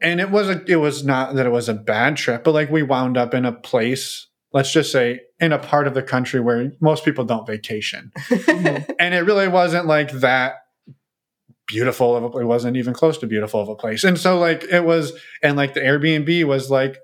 And 0.00 0.20
it 0.20 0.30
wasn't 0.30 0.68
it 0.68 0.76
was 0.76 1.04
not 1.04 1.36
that 1.36 1.46
it 1.46 1.52
was 1.52 1.68
a 1.68 1.74
bad 1.74 2.16
trip, 2.16 2.42
but 2.42 2.54
like 2.54 2.70
we 2.70 2.82
wound 2.82 3.16
up 3.16 3.34
in 3.34 3.44
a 3.44 3.52
place, 3.52 4.26
let's 4.52 4.72
just 4.72 4.92
say 4.92 5.20
in 5.40 5.52
a 5.52 5.58
part 5.58 5.86
of 5.86 5.94
the 5.94 6.02
country 6.02 6.40
where 6.40 6.72
most 6.80 7.04
people 7.04 7.24
don't 7.24 7.46
vacation. 7.46 8.12
And 8.98 9.14
it 9.14 9.24
really 9.24 9.48
wasn't 9.48 9.86
like 9.86 10.12
that 10.12 10.54
beautiful 11.66 12.16
of 12.16 12.22
a 12.22 12.38
it 12.38 12.44
wasn't 12.44 12.76
even 12.76 12.94
close 12.94 13.18
to 13.18 13.26
beautiful 13.26 13.60
of 13.60 13.68
a 13.68 13.74
place. 13.74 14.04
And 14.04 14.18
so 14.18 14.38
like 14.38 14.64
it 14.64 14.84
was 14.84 15.12
and 15.42 15.56
like 15.56 15.74
the 15.74 15.80
Airbnb 15.80 16.44
was 16.44 16.70
like 16.70 16.98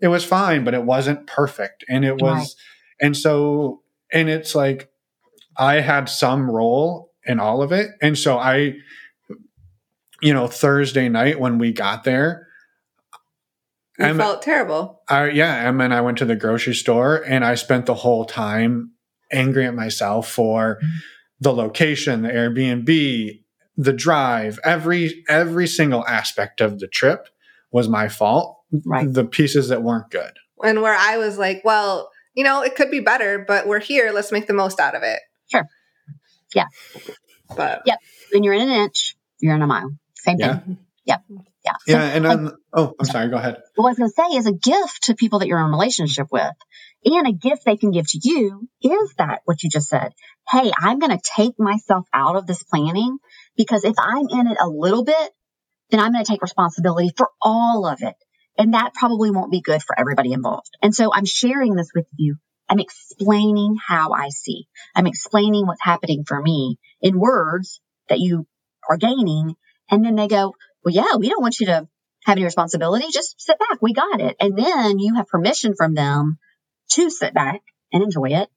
it 0.00 0.08
was 0.08 0.24
fine, 0.24 0.64
but 0.64 0.74
it 0.74 0.84
wasn't 0.84 1.26
perfect. 1.26 1.84
And 1.88 2.04
it 2.04 2.20
was 2.20 2.38
right. 2.38 3.06
and 3.06 3.16
so 3.16 3.82
and 4.12 4.28
it's 4.28 4.54
like 4.54 4.90
I 5.56 5.80
had 5.80 6.08
some 6.08 6.50
role 6.50 7.12
in 7.24 7.40
all 7.40 7.62
of 7.62 7.72
it. 7.72 7.90
And 8.00 8.16
so 8.16 8.38
I, 8.38 8.76
you 10.20 10.32
know, 10.32 10.46
Thursday 10.46 11.08
night 11.08 11.38
when 11.38 11.58
we 11.58 11.72
got 11.72 12.04
there, 12.04 12.48
I 13.98 14.12
felt 14.14 14.42
terrible. 14.42 15.02
I, 15.08 15.30
yeah. 15.30 15.68
And 15.68 15.80
then 15.80 15.92
I 15.92 16.00
went 16.00 16.18
to 16.18 16.24
the 16.24 16.36
grocery 16.36 16.74
store 16.74 17.22
and 17.26 17.44
I 17.44 17.54
spent 17.54 17.86
the 17.86 17.94
whole 17.94 18.24
time 18.24 18.92
angry 19.30 19.66
at 19.66 19.74
myself 19.74 20.28
for 20.30 20.76
mm-hmm. 20.76 20.96
the 21.40 21.52
location, 21.52 22.22
the 22.22 22.30
Airbnb, 22.30 23.42
the 23.76 23.92
drive, 23.92 24.58
every, 24.64 25.24
every 25.28 25.66
single 25.66 26.06
aspect 26.06 26.60
of 26.60 26.78
the 26.78 26.88
trip 26.88 27.28
was 27.70 27.88
my 27.88 28.08
fault. 28.08 28.58
Right. 28.86 29.12
The 29.12 29.24
pieces 29.24 29.68
that 29.68 29.82
weren't 29.82 30.10
good. 30.10 30.32
And 30.64 30.80
where 30.80 30.96
I 30.96 31.18
was 31.18 31.36
like, 31.38 31.62
well, 31.64 32.10
you 32.34 32.44
know, 32.44 32.62
it 32.62 32.74
could 32.74 32.90
be 32.90 33.00
better, 33.00 33.44
but 33.46 33.66
we're 33.66 33.80
here. 33.80 34.10
Let's 34.12 34.32
make 34.32 34.46
the 34.46 34.54
most 34.54 34.80
out 34.80 34.94
of 34.94 35.02
it. 35.02 35.20
Sure. 35.50 35.66
Yeah. 36.54 36.66
But 37.54 37.82
yep. 37.84 37.98
When 38.32 38.42
you're 38.44 38.54
in 38.54 38.62
an 38.62 38.70
inch, 38.70 39.16
you're 39.40 39.54
in 39.54 39.60
a 39.60 39.66
mile. 39.66 39.90
Same 40.14 40.36
yeah. 40.38 40.58
thing. 40.60 40.78
Yeah. 41.04 41.16
Yeah. 41.64 41.72
Yeah. 41.86 42.02
And 42.02 42.26
I'm, 42.26 42.52
oh, 42.72 42.94
I'm 42.98 43.06
sorry. 43.06 43.28
Go 43.28 43.36
ahead. 43.36 43.58
What 43.76 43.86
I 43.86 43.90
was 43.90 43.98
going 43.98 44.10
to 44.10 44.14
say 44.14 44.36
is 44.38 44.46
a 44.46 44.52
gift 44.52 45.04
to 45.04 45.14
people 45.14 45.38
that 45.38 45.48
you're 45.48 45.60
in 45.60 45.66
a 45.66 45.70
relationship 45.70 46.26
with 46.30 46.52
and 47.04 47.26
a 47.26 47.32
gift 47.32 47.64
they 47.64 47.76
can 47.76 47.90
give 47.90 48.06
to 48.08 48.20
you 48.22 48.68
is 48.82 49.14
that 49.18 49.40
what 49.44 49.62
you 49.62 49.70
just 49.70 49.88
said. 49.88 50.12
Hey, 50.48 50.70
I'm 50.76 50.98
going 50.98 51.16
to 51.16 51.22
take 51.36 51.54
myself 51.58 52.06
out 52.12 52.36
of 52.36 52.46
this 52.46 52.62
planning 52.62 53.18
because 53.56 53.84
if 53.84 53.94
I'm 53.98 54.28
in 54.28 54.46
it 54.46 54.58
a 54.60 54.68
little 54.68 55.04
bit, 55.04 55.30
then 55.90 56.00
I'm 56.00 56.12
going 56.12 56.24
to 56.24 56.30
take 56.30 56.42
responsibility 56.42 57.10
for 57.16 57.28
all 57.40 57.86
of 57.86 58.02
it. 58.02 58.14
And 58.58 58.74
that 58.74 58.94
probably 58.94 59.30
won't 59.30 59.50
be 59.50 59.62
good 59.62 59.82
for 59.82 59.98
everybody 59.98 60.32
involved. 60.32 60.70
And 60.82 60.94
so 60.94 61.12
I'm 61.12 61.24
sharing 61.24 61.74
this 61.74 61.90
with 61.94 62.06
you. 62.16 62.36
I'm 62.68 62.78
explaining 62.78 63.76
how 63.86 64.12
I 64.12 64.28
see. 64.28 64.66
I'm 64.94 65.06
explaining 65.06 65.66
what's 65.66 65.82
happening 65.82 66.24
for 66.26 66.40
me 66.40 66.78
in 67.00 67.18
words 67.18 67.80
that 68.08 68.18
you 68.18 68.46
are 68.88 68.96
gaining. 68.96 69.54
And 69.90 70.04
then 70.04 70.16
they 70.16 70.28
go, 70.28 70.54
well, 70.84 70.94
yeah, 70.94 71.16
we 71.18 71.28
don't 71.28 71.42
want 71.42 71.58
you 71.60 71.66
to 71.66 71.88
have 72.24 72.36
any 72.36 72.44
responsibility. 72.44 73.06
Just 73.12 73.40
sit 73.40 73.58
back. 73.58 73.78
We 73.80 73.92
got 73.92 74.20
it. 74.20 74.36
And 74.40 74.56
then 74.56 74.98
you 74.98 75.14
have 75.14 75.28
permission 75.28 75.74
from 75.76 75.94
them 75.94 76.38
to 76.92 77.10
sit 77.10 77.34
back 77.34 77.60
and 77.92 78.02
enjoy 78.02 78.30
it. 78.30 78.48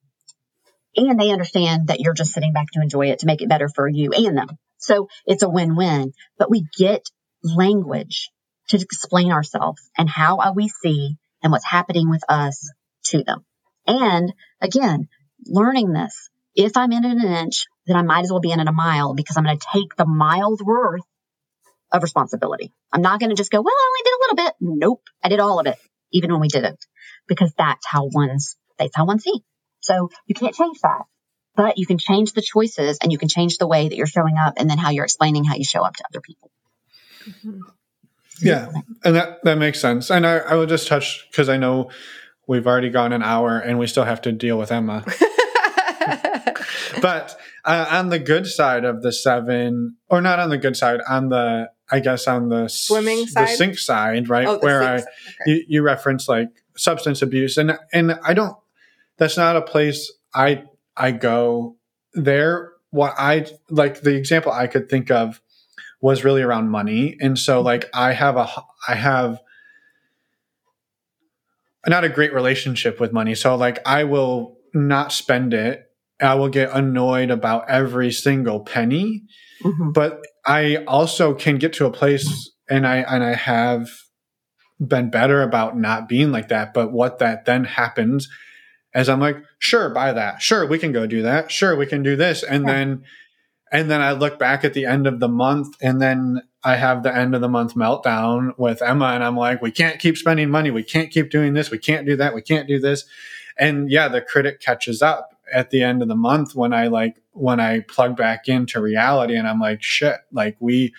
And 0.95 1.19
they 1.19 1.31
understand 1.31 1.87
that 1.87 1.99
you're 1.99 2.13
just 2.13 2.31
sitting 2.31 2.53
back 2.53 2.67
to 2.73 2.81
enjoy 2.81 3.07
it 3.07 3.19
to 3.19 3.25
make 3.25 3.41
it 3.41 3.49
better 3.49 3.67
for 3.67 3.87
you 3.87 4.11
and 4.11 4.37
them. 4.37 4.57
So 4.77 5.07
it's 5.25 5.43
a 5.43 5.49
win-win, 5.49 6.13
but 6.37 6.49
we 6.49 6.65
get 6.77 7.03
language 7.43 8.29
to 8.69 8.77
explain 8.79 9.31
ourselves 9.31 9.81
and 9.97 10.09
how 10.09 10.53
we 10.53 10.67
see 10.69 11.17
and 11.43 11.51
what's 11.51 11.65
happening 11.65 12.09
with 12.09 12.23
us 12.29 12.71
to 13.05 13.23
them. 13.23 13.45
And 13.85 14.33
again, 14.61 15.07
learning 15.45 15.91
this, 15.91 16.29
if 16.55 16.77
I'm 16.77 16.91
in 16.91 17.05
an 17.05 17.23
inch, 17.23 17.65
then 17.85 17.97
I 17.97 18.01
might 18.01 18.23
as 18.23 18.31
well 18.31 18.39
be 18.39 18.51
in 18.51 18.59
a 18.59 18.71
mile 18.71 19.13
because 19.13 19.37
I'm 19.37 19.43
going 19.43 19.57
to 19.57 19.67
take 19.73 19.95
the 19.95 20.05
mile's 20.05 20.63
worth 20.63 21.01
of 21.95 22.03
responsibility. 22.03 22.71
I'm 22.91 23.01
not 23.01 23.19
going 23.19 23.29
to 23.29 23.35
just 23.35 23.51
go, 23.51 23.61
well, 23.61 23.73
I 23.73 23.89
only 23.89 24.03
did 24.03 24.13
a 24.13 24.21
little 24.21 24.35
bit. 24.35 24.53
Nope. 24.59 25.01
I 25.23 25.29
did 25.29 25.39
all 25.39 25.59
of 25.59 25.67
it, 25.67 25.77
even 26.11 26.31
when 26.31 26.41
we 26.41 26.47
didn't, 26.47 26.85
because 27.27 27.53
that's 27.57 27.85
how 27.85 28.09
one's, 28.11 28.57
that's 28.77 28.95
how 28.95 29.05
one 29.05 29.19
sees. 29.19 29.41
So 29.81 30.09
you 30.25 30.35
can't 30.35 30.55
change 30.55 30.79
that, 30.81 31.03
but 31.55 31.77
you 31.77 31.85
can 31.85 31.97
change 31.97 32.33
the 32.33 32.41
choices 32.41 32.97
and 33.01 33.11
you 33.11 33.17
can 33.17 33.29
change 33.29 33.57
the 33.57 33.67
way 33.67 33.87
that 33.87 33.95
you're 33.95 34.07
showing 34.07 34.35
up 34.37 34.55
and 34.57 34.69
then 34.69 34.77
how 34.77 34.89
you're 34.89 35.03
explaining 35.03 35.43
how 35.43 35.55
you 35.55 35.63
show 35.63 35.83
up 35.83 35.95
to 35.95 36.03
other 36.11 36.21
people. 36.21 36.51
Mm-hmm. 37.27 37.59
Yeah, 38.41 38.69
and 39.03 39.15
that 39.15 39.43
that 39.43 39.57
makes 39.57 39.79
sense. 39.79 40.11
And 40.11 40.27
I, 40.27 40.39
I 40.39 40.55
will 40.55 40.65
just 40.65 40.87
touch 40.87 41.25
because 41.31 41.47
I 41.47 41.55
know 41.55 41.89
we've 42.47 42.67
already 42.67 42.89
gone 42.89 43.13
an 43.13 43.23
hour 43.23 43.57
and 43.57 43.79
we 43.79 43.87
still 43.87 44.03
have 44.03 44.21
to 44.23 44.31
deal 44.31 44.57
with 44.57 44.71
Emma. 44.71 45.05
but 47.01 47.37
uh, 47.63 47.87
on 47.91 48.09
the 48.09 48.19
good 48.19 48.47
side 48.47 48.85
of 48.85 49.01
the 49.01 49.11
seven, 49.11 49.97
or 50.09 50.21
not 50.21 50.39
on 50.39 50.49
the 50.49 50.57
good 50.57 50.75
side, 50.77 50.99
on 51.07 51.29
the 51.29 51.69
I 51.91 51.99
guess 51.99 52.27
on 52.27 52.49
the 52.49 52.67
swimming 52.67 53.27
side, 53.27 53.47
the 53.47 53.51
sink 53.51 53.77
side, 53.77 54.29
right? 54.29 54.47
Oh, 54.47 54.57
Where 54.59 54.83
I 54.83 54.95
okay. 54.95 55.05
you, 55.45 55.65
you 55.67 55.81
reference 55.81 56.27
like 56.27 56.49
substance 56.75 57.21
abuse, 57.21 57.57
and 57.57 57.77
and 57.93 58.19
I 58.23 58.33
don't. 58.33 58.57
That's 59.17 59.37
not 59.37 59.55
a 59.55 59.61
place 59.61 60.11
I 60.33 60.63
I 60.97 61.11
go 61.11 61.77
there. 62.13 62.73
What 62.89 63.13
I 63.17 63.45
like 63.69 64.01
the 64.01 64.15
example 64.15 64.51
I 64.51 64.67
could 64.67 64.89
think 64.89 65.11
of 65.11 65.41
was 66.01 66.23
really 66.23 66.41
around 66.41 66.69
money. 66.69 67.17
And 67.19 67.37
so 67.37 67.57
Mm-hmm. 67.57 67.65
like 67.65 67.89
I 67.93 68.13
have 68.13 68.37
a 68.37 68.47
I 68.87 68.95
have 68.95 69.39
not 71.87 72.03
a 72.03 72.09
great 72.09 72.33
relationship 72.33 72.99
with 72.99 73.13
money. 73.13 73.35
So 73.35 73.55
like 73.55 73.79
I 73.87 74.03
will 74.03 74.57
not 74.73 75.11
spend 75.11 75.53
it. 75.53 75.84
I 76.21 76.35
will 76.35 76.49
get 76.49 76.71
annoyed 76.71 77.29
about 77.29 77.69
every 77.69 78.11
single 78.11 78.61
penny. 78.61 79.23
Mm-hmm. 79.63 79.91
But 79.91 80.21
I 80.45 80.77
also 80.87 81.33
can 81.33 81.57
get 81.57 81.73
to 81.73 81.85
a 81.85 81.91
place 81.91 82.51
and 82.69 82.85
I 82.85 82.97
and 82.97 83.23
I 83.23 83.33
have 83.33 83.89
been 84.85 85.09
better 85.09 85.41
about 85.41 85.77
not 85.77 86.07
being 86.07 86.31
like 86.31 86.49
that. 86.49 86.73
But 86.73 86.91
what 86.91 87.19
that 87.19 87.45
then 87.45 87.63
happens 87.63 88.27
is 88.93 89.09
I'm 89.09 89.19
like, 89.19 89.37
sure, 89.59 89.89
buy 89.89 90.13
that. 90.13 90.41
Sure, 90.41 90.65
we 90.67 90.77
can 90.77 90.91
go 90.91 91.05
do 91.07 91.23
that. 91.23 91.51
Sure, 91.51 91.75
we 91.75 91.85
can 91.85 92.03
do 92.03 92.15
this. 92.15 92.43
And 92.43 92.65
Yeah. 92.65 92.73
then 92.73 93.03
and 93.71 93.91
then 93.91 94.01
I 94.01 94.11
look 94.11 94.39
back 94.39 94.63
at 94.63 94.73
the 94.73 94.85
end 94.85 95.07
of 95.07 95.19
the 95.19 95.27
month 95.27 95.75
and 95.81 96.01
then 96.01 96.41
I 96.63 96.75
have 96.75 97.03
the 97.03 97.13
end 97.13 97.35
of 97.35 97.41
the 97.41 97.49
month 97.49 97.75
meltdown 97.75 98.57
with 98.57 98.81
Emma 98.81 99.07
and 99.07 99.23
I'm 99.23 99.35
like, 99.35 99.61
we 99.61 99.71
can't 99.71 99.99
keep 99.99 100.17
spending 100.17 100.49
money. 100.49 100.71
We 100.71 100.83
can't 100.83 101.11
keep 101.11 101.29
doing 101.29 101.53
this. 101.53 101.71
We 101.71 101.77
can't 101.79 102.05
do 102.05 102.15
that. 102.17 102.33
We 102.35 102.41
can't 102.41 102.67
do 102.67 102.79
this. 102.79 103.05
And 103.57 103.89
yeah, 103.89 104.07
the 104.07 104.21
critic 104.21 104.61
catches 104.61 105.01
up 105.01 105.34
at 105.51 105.69
the 105.69 105.83
end 105.83 106.01
of 106.01 106.07
the 106.07 106.15
month 106.15 106.55
when 106.55 106.73
I 106.73 106.87
like 106.87 107.21
when 107.31 107.59
I 107.59 107.81
plug 107.81 108.15
back 108.15 108.47
into 108.47 108.81
reality 108.81 109.35
and 109.35 109.47
I'm 109.47 109.59
like, 109.59 109.81
shit, 109.81 110.17
like 110.31 110.57
we 110.59 110.93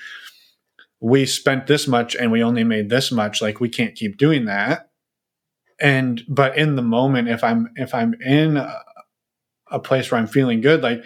we 1.00 1.26
spent 1.26 1.66
this 1.66 1.86
much 1.86 2.14
and 2.14 2.32
we 2.32 2.42
only 2.42 2.64
made 2.64 2.88
this 2.88 3.12
much. 3.12 3.42
Like 3.42 3.60
we 3.60 3.68
can't 3.68 3.94
keep 3.94 4.16
doing 4.16 4.46
that. 4.46 4.90
And 5.80 6.22
but 6.28 6.56
in 6.56 6.76
the 6.76 6.82
moment, 6.82 7.28
if 7.28 7.44
I'm 7.44 7.70
if 7.76 7.94
I'm 7.94 8.14
in 8.14 8.56
a, 8.56 8.82
a 9.70 9.78
place 9.78 10.10
where 10.10 10.20
I'm 10.20 10.26
feeling 10.26 10.60
good, 10.60 10.82
like 10.82 11.04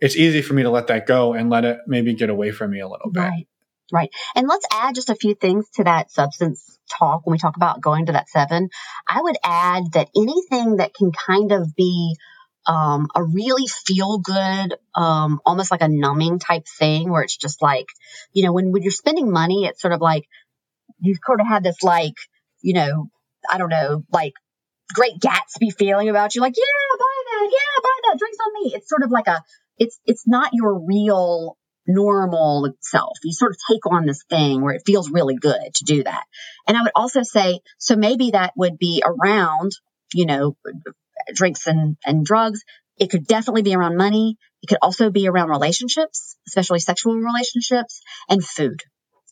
it's 0.00 0.16
easy 0.16 0.42
for 0.42 0.54
me 0.54 0.62
to 0.62 0.70
let 0.70 0.88
that 0.88 1.06
go 1.06 1.32
and 1.32 1.50
let 1.50 1.64
it 1.64 1.78
maybe 1.86 2.14
get 2.14 2.30
away 2.30 2.50
from 2.50 2.70
me 2.70 2.80
a 2.80 2.88
little 2.88 3.10
bit. 3.10 3.20
Right. 3.20 3.48
Right. 3.92 4.10
And 4.34 4.48
let's 4.48 4.66
add 4.72 4.94
just 4.94 5.10
a 5.10 5.14
few 5.14 5.34
things 5.34 5.68
to 5.74 5.84
that 5.84 6.10
substance 6.10 6.78
talk 6.98 7.26
when 7.26 7.32
we 7.32 7.38
talk 7.38 7.56
about 7.56 7.80
going 7.80 8.06
to 8.06 8.12
that 8.12 8.28
seven. 8.28 8.68
I 9.08 9.20
would 9.20 9.36
add 9.44 9.92
that 9.92 10.08
anything 10.16 10.76
that 10.76 10.94
can 10.94 11.12
kind 11.12 11.52
of 11.52 11.74
be 11.76 12.16
um, 12.66 13.08
a 13.14 13.22
really 13.22 13.66
feel 13.66 14.18
good, 14.18 14.76
um, 14.94 15.40
almost 15.44 15.70
like 15.70 15.82
a 15.82 15.88
numbing 15.88 16.38
type 16.38 16.66
thing 16.78 17.10
where 17.10 17.22
it's 17.22 17.36
just 17.36 17.60
like, 17.62 17.86
you 18.32 18.44
know, 18.44 18.52
when, 18.52 18.72
when 18.72 18.82
you're 18.82 18.92
spending 18.92 19.30
money, 19.30 19.64
it's 19.64 19.80
sort 19.80 19.94
of 19.94 20.00
like 20.00 20.24
you've 21.00 21.18
sort 21.26 21.40
of 21.40 21.46
had 21.46 21.64
this 21.64 21.82
like, 21.82 22.14
you 22.60 22.74
know, 22.74 23.08
I 23.50 23.58
don't 23.58 23.70
know, 23.70 24.04
like 24.12 24.34
great 24.94 25.18
Gatsby 25.18 25.76
feeling 25.76 26.08
about 26.08 26.34
you, 26.34 26.40
like, 26.40 26.54
yeah, 26.56 26.98
buy 26.98 27.22
that, 27.26 27.50
yeah, 27.50 27.80
buy 27.82 28.00
that, 28.04 28.18
drinks 28.18 28.38
on 28.46 28.62
me. 28.62 28.72
It's 28.74 28.88
sort 28.88 29.02
of 29.02 29.10
like 29.10 29.26
a, 29.26 29.42
it's 29.78 29.98
it's 30.04 30.28
not 30.28 30.50
your 30.52 30.86
real 30.86 31.56
normal 31.86 32.72
self. 32.80 33.18
You 33.24 33.32
sort 33.32 33.52
of 33.52 33.58
take 33.68 33.86
on 33.86 34.06
this 34.06 34.22
thing 34.28 34.62
where 34.62 34.74
it 34.74 34.82
feels 34.86 35.10
really 35.10 35.34
good 35.34 35.74
to 35.74 35.84
do 35.84 36.04
that. 36.04 36.24
And 36.68 36.76
I 36.76 36.82
would 36.82 36.92
also 36.94 37.22
say, 37.22 37.60
so 37.78 37.96
maybe 37.96 38.32
that 38.32 38.52
would 38.56 38.78
be 38.78 39.02
around, 39.04 39.72
you 40.14 40.26
know, 40.26 40.56
drinks 41.34 41.66
and, 41.66 41.96
and 42.04 42.24
drugs. 42.24 42.62
It 42.98 43.10
could 43.10 43.26
definitely 43.26 43.62
be 43.62 43.74
around 43.74 43.96
money. 43.96 44.36
It 44.62 44.68
could 44.68 44.78
also 44.82 45.10
be 45.10 45.28
around 45.28 45.48
relationships, 45.48 46.36
especially 46.46 46.80
sexual 46.80 47.16
relationships 47.16 48.00
and 48.28 48.44
food. 48.44 48.80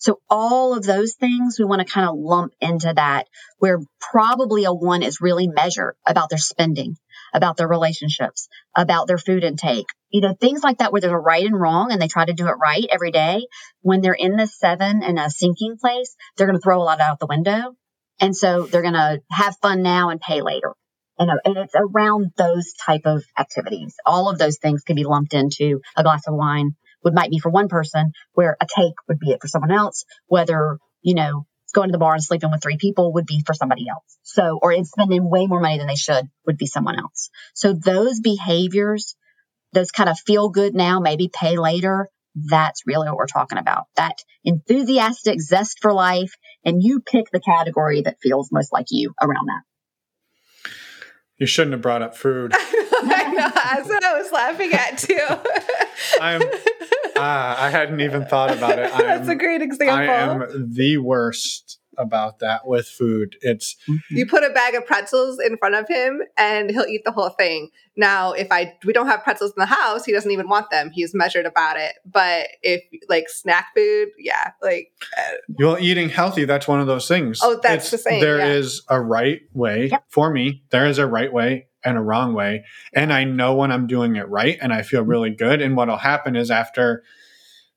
So 0.00 0.18
all 0.30 0.74
of 0.74 0.82
those 0.82 1.14
things 1.14 1.58
we 1.58 1.66
want 1.66 1.86
to 1.86 1.92
kind 1.92 2.08
of 2.08 2.16
lump 2.16 2.54
into 2.58 2.90
that 2.96 3.26
where 3.58 3.80
probably 4.00 4.64
a 4.64 4.72
one 4.72 5.02
is 5.02 5.20
really 5.20 5.46
measured 5.46 5.94
about 6.08 6.30
their 6.30 6.38
spending, 6.38 6.96
about 7.34 7.58
their 7.58 7.68
relationships, 7.68 8.48
about 8.74 9.08
their 9.08 9.18
food 9.18 9.44
intake, 9.44 9.88
you 10.08 10.22
know, 10.22 10.34
things 10.40 10.62
like 10.62 10.78
that 10.78 10.90
where 10.90 11.02
there's 11.02 11.12
a 11.12 11.18
right 11.18 11.44
and 11.44 11.58
wrong 11.60 11.92
and 11.92 12.00
they 12.00 12.08
try 12.08 12.24
to 12.24 12.32
do 12.32 12.48
it 12.48 12.56
right 12.62 12.86
every 12.90 13.10
day. 13.10 13.46
When 13.82 14.00
they're 14.00 14.14
in 14.14 14.36
this 14.36 14.58
seven 14.58 15.02
in 15.02 15.18
a 15.18 15.28
sinking 15.28 15.76
place, 15.78 16.16
they're 16.36 16.46
going 16.46 16.58
to 16.58 16.62
throw 16.62 16.80
a 16.80 16.82
lot 16.82 17.00
out 17.00 17.20
the 17.20 17.26
window. 17.26 17.76
And 18.20 18.34
so 18.34 18.62
they're 18.64 18.80
going 18.80 18.94
to 18.94 19.20
have 19.30 19.56
fun 19.60 19.82
now 19.82 20.08
and 20.08 20.20
pay 20.20 20.40
later. 20.40 20.72
And, 21.20 21.30
and 21.44 21.58
it's 21.58 21.74
around 21.76 22.32
those 22.38 22.72
type 22.72 23.02
of 23.04 23.22
activities. 23.38 23.94
All 24.06 24.30
of 24.30 24.38
those 24.38 24.56
things 24.56 24.82
can 24.82 24.96
be 24.96 25.04
lumped 25.04 25.34
into 25.34 25.82
a 25.94 26.02
glass 26.02 26.26
of 26.26 26.34
wine 26.34 26.74
would 27.04 27.14
might 27.14 27.30
be 27.30 27.38
for 27.38 27.50
one 27.50 27.68
person 27.68 28.12
where 28.32 28.56
a 28.60 28.66
take 28.66 28.94
would 29.06 29.18
be 29.18 29.30
it 29.30 29.40
for 29.40 29.46
someone 29.46 29.70
else, 29.70 30.04
whether, 30.26 30.78
you 31.02 31.14
know, 31.14 31.46
going 31.72 31.88
to 31.88 31.92
the 31.92 31.98
bar 31.98 32.14
and 32.14 32.24
sleeping 32.24 32.50
with 32.50 32.62
three 32.62 32.78
people 32.78 33.12
would 33.12 33.26
be 33.26 33.42
for 33.46 33.54
somebody 33.54 33.86
else. 33.88 34.18
So, 34.22 34.58
or 34.60 34.74
spending 34.84 35.28
way 35.28 35.46
more 35.46 35.60
money 35.60 35.78
than 35.78 35.86
they 35.86 35.94
should 35.94 36.26
would 36.46 36.56
be 36.56 36.66
someone 36.66 36.98
else. 36.98 37.30
So 37.54 37.74
those 37.74 38.20
behaviors, 38.20 39.14
those 39.72 39.90
kind 39.90 40.08
of 40.08 40.18
feel 40.18 40.48
good 40.48 40.74
now, 40.74 41.00
maybe 41.00 41.30
pay 41.32 41.58
later. 41.58 42.08
That's 42.34 42.86
really 42.86 43.08
what 43.08 43.16
we're 43.16 43.26
talking 43.26 43.58
about. 43.58 43.84
That 43.96 44.16
enthusiastic 44.44 45.40
zest 45.40 45.78
for 45.82 45.92
life. 45.92 46.32
And 46.64 46.82
you 46.82 47.00
pick 47.00 47.26
the 47.30 47.40
category 47.40 48.02
that 48.02 48.20
feels 48.22 48.50
most 48.50 48.72
like 48.72 48.86
you 48.90 49.12
around 49.20 49.46
that. 49.48 49.62
You 51.40 51.46
shouldn't 51.46 51.72
have 51.72 51.80
brought 51.80 52.02
up 52.02 52.14
food. 52.16 52.52
I 52.56 53.32
know. 53.34 53.50
That's 53.54 53.88
what 53.88 54.04
I 54.04 54.20
was 54.20 54.30
laughing 54.30 54.72
at 54.74 54.98
too. 54.98 55.16
I'm 56.20 56.42
ah, 57.16 57.64
I 57.64 57.70
hadn't 57.70 58.00
even 58.02 58.26
thought 58.26 58.52
about 58.52 58.78
it. 58.78 58.92
That's 58.92 59.26
I'm, 59.26 59.30
a 59.30 59.36
great 59.36 59.62
example. 59.62 59.96
I 59.96 60.04
am 60.04 60.70
the 60.70 60.98
worst 60.98 61.79
about 62.00 62.38
that 62.40 62.66
with 62.66 62.86
food. 62.88 63.36
It's 63.42 63.76
you 64.10 64.26
put 64.26 64.42
a 64.42 64.50
bag 64.50 64.74
of 64.74 64.86
pretzels 64.86 65.38
in 65.38 65.56
front 65.58 65.74
of 65.74 65.86
him 65.88 66.22
and 66.36 66.70
he'll 66.70 66.86
eat 66.86 67.02
the 67.04 67.12
whole 67.12 67.28
thing. 67.30 67.70
Now, 67.96 68.32
if 68.32 68.48
I 68.50 68.74
we 68.84 68.92
don't 68.92 69.06
have 69.08 69.22
pretzels 69.22 69.50
in 69.56 69.60
the 69.60 69.66
house, 69.66 70.04
he 70.04 70.12
doesn't 70.12 70.30
even 70.30 70.48
want 70.48 70.70
them. 70.70 70.90
He's 70.90 71.14
measured 71.14 71.44
about 71.46 71.76
it. 71.76 71.92
But 72.06 72.48
if 72.62 72.82
like 73.08 73.28
snack 73.28 73.66
food, 73.76 74.08
yeah, 74.18 74.52
like 74.62 74.90
uh, 75.18 75.32
well, 75.58 75.76
eating 75.78 76.08
healthy. 76.08 76.44
That's 76.46 76.66
one 76.66 76.80
of 76.80 76.86
those 76.86 77.06
things. 77.06 77.40
Oh, 77.42 77.60
that's 77.62 77.86
It's- 77.86 77.90
the 77.90 77.98
same, 78.10 78.20
There 78.20 78.38
yeah. 78.38 78.46
is 78.52 78.82
a 78.88 79.00
right 79.00 79.40
way 79.52 79.88
Yep. 79.90 80.04
for 80.08 80.30
me. 80.30 80.62
There 80.70 80.86
is 80.86 80.98
a 80.98 81.06
right 81.06 81.32
way 81.32 81.66
and 81.84 81.96
a 81.98 82.00
wrong 82.00 82.34
way, 82.34 82.64
and 82.94 83.12
I 83.12 83.24
know 83.24 83.54
when 83.54 83.70
I'm 83.72 83.86
doing 83.86 84.16
it 84.16 84.28
right, 84.28 84.58
and 84.60 84.72
I 84.72 84.82
feel 84.82 85.02
really 85.02 85.30
good. 85.30 85.60
And 85.62 85.76
what'll 85.76 85.96
happen 85.96 86.36
is 86.36 86.50
after 86.50 87.02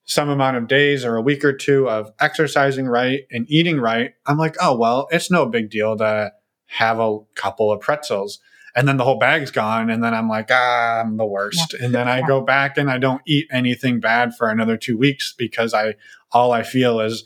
some 0.05 0.29
amount 0.29 0.57
of 0.57 0.67
days 0.67 1.05
or 1.05 1.15
a 1.15 1.21
week 1.21 1.45
or 1.45 1.53
two 1.53 1.89
of 1.89 2.11
exercising 2.19 2.87
right 2.87 3.21
and 3.31 3.45
eating 3.49 3.79
right, 3.79 4.13
I'm 4.25 4.37
like, 4.37 4.55
oh, 4.61 4.75
well, 4.75 5.07
it's 5.11 5.31
no 5.31 5.45
big 5.45 5.69
deal 5.69 5.97
to 5.97 6.31
have 6.65 6.99
a 6.99 7.19
couple 7.35 7.71
of 7.71 7.79
pretzels. 7.79 8.39
And 8.75 8.87
then 8.87 8.97
the 8.97 9.03
whole 9.03 9.19
bag's 9.19 9.51
gone. 9.51 9.89
And 9.89 10.03
then 10.03 10.13
I'm 10.13 10.27
like, 10.27 10.49
ah, 10.51 11.01
I'm 11.01 11.17
the 11.17 11.25
worst. 11.25 11.73
Yeah. 11.73 11.85
And 11.85 11.95
then 11.95 12.07
I 12.07 12.19
yeah. 12.19 12.27
go 12.27 12.41
back 12.41 12.77
and 12.77 12.89
I 12.89 12.97
don't 12.97 13.21
eat 13.27 13.47
anything 13.51 13.99
bad 13.99 14.35
for 14.35 14.49
another 14.49 14.77
two 14.77 14.97
weeks 14.97 15.33
because 15.37 15.73
I, 15.73 15.95
all 16.31 16.51
I 16.51 16.63
feel 16.63 16.99
is 16.99 17.23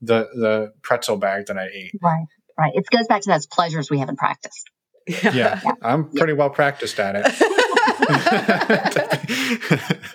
the, 0.00 0.28
the 0.34 0.72
pretzel 0.82 1.16
bag 1.16 1.46
that 1.46 1.58
I 1.58 1.68
ate. 1.72 1.92
Right. 2.02 2.26
Right. 2.58 2.72
It 2.74 2.84
goes 2.90 3.06
back 3.08 3.22
to 3.22 3.30
those 3.30 3.46
pleasures 3.46 3.90
we 3.90 3.98
haven't 3.98 4.18
practiced. 4.18 4.70
Yeah. 5.06 5.32
yeah. 5.34 5.60
I'm 5.82 6.10
pretty 6.10 6.32
well 6.32 6.50
practiced 6.50 6.98
at 7.00 7.16
it. 7.16 7.26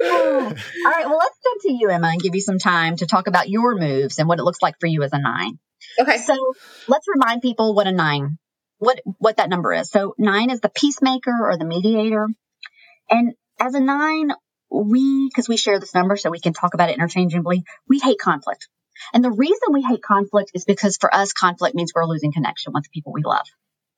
All 0.02 0.92
right. 0.92 1.06
Well, 1.06 1.18
let's 1.18 1.38
jump 1.44 1.62
to 1.64 1.72
you, 1.74 1.90
Emma, 1.90 2.08
and 2.10 2.22
give 2.22 2.36
you 2.36 2.42
some 2.42 2.60
time 2.60 2.96
to 2.98 3.06
talk 3.06 3.28
about 3.28 3.50
your 3.50 3.76
moves 3.76 4.20
and 4.20 4.28
what 4.28 4.40
it 4.40 4.44
looks 4.44 4.62
like 4.62 4.76
for 4.80 4.88
you 4.88 5.04
as 5.04 5.14
a 5.14 5.20
nine. 5.20 5.60
Okay. 6.00 6.18
So 6.18 6.36
let's 6.88 7.06
remind 7.14 7.42
people 7.42 7.74
what 7.74 7.88
a 7.88 7.92
nine, 7.92 8.38
what 8.78 9.00
what 9.20 9.38
that 9.38 9.50
number 9.50 9.74
is. 9.74 9.90
So 9.90 10.14
nine 10.18 10.50
is 10.50 10.62
the 10.62 10.70
peacemaker 10.70 11.36
or 11.42 11.58
the 11.58 11.66
mediator, 11.66 12.28
and 13.10 13.34
as 13.60 13.74
a 13.74 13.80
nine, 13.80 14.32
we 14.70 15.30
because 15.30 15.48
we 15.48 15.58
share 15.58 15.80
this 15.80 15.94
number, 15.94 16.18
so 16.18 16.30
we 16.30 16.40
can 16.40 16.54
talk 16.54 16.74
about 16.74 16.90
it 16.90 16.98
interchangeably. 16.98 17.64
We 17.88 18.00
hate 18.00 18.20
conflict, 18.20 18.68
and 19.14 19.24
the 19.24 19.32
reason 19.32 19.72
we 19.72 19.82
hate 19.82 20.02
conflict 20.02 20.52
is 20.54 20.66
because 20.66 20.98
for 20.98 21.14
us, 21.14 21.34
conflict 21.34 21.76
means 21.76 21.92
we're 21.96 22.06
losing 22.06 22.32
connection 22.34 22.74
with 22.74 22.84
the 22.84 22.90
people 22.94 23.14
we 23.14 23.24
love, 23.24 23.46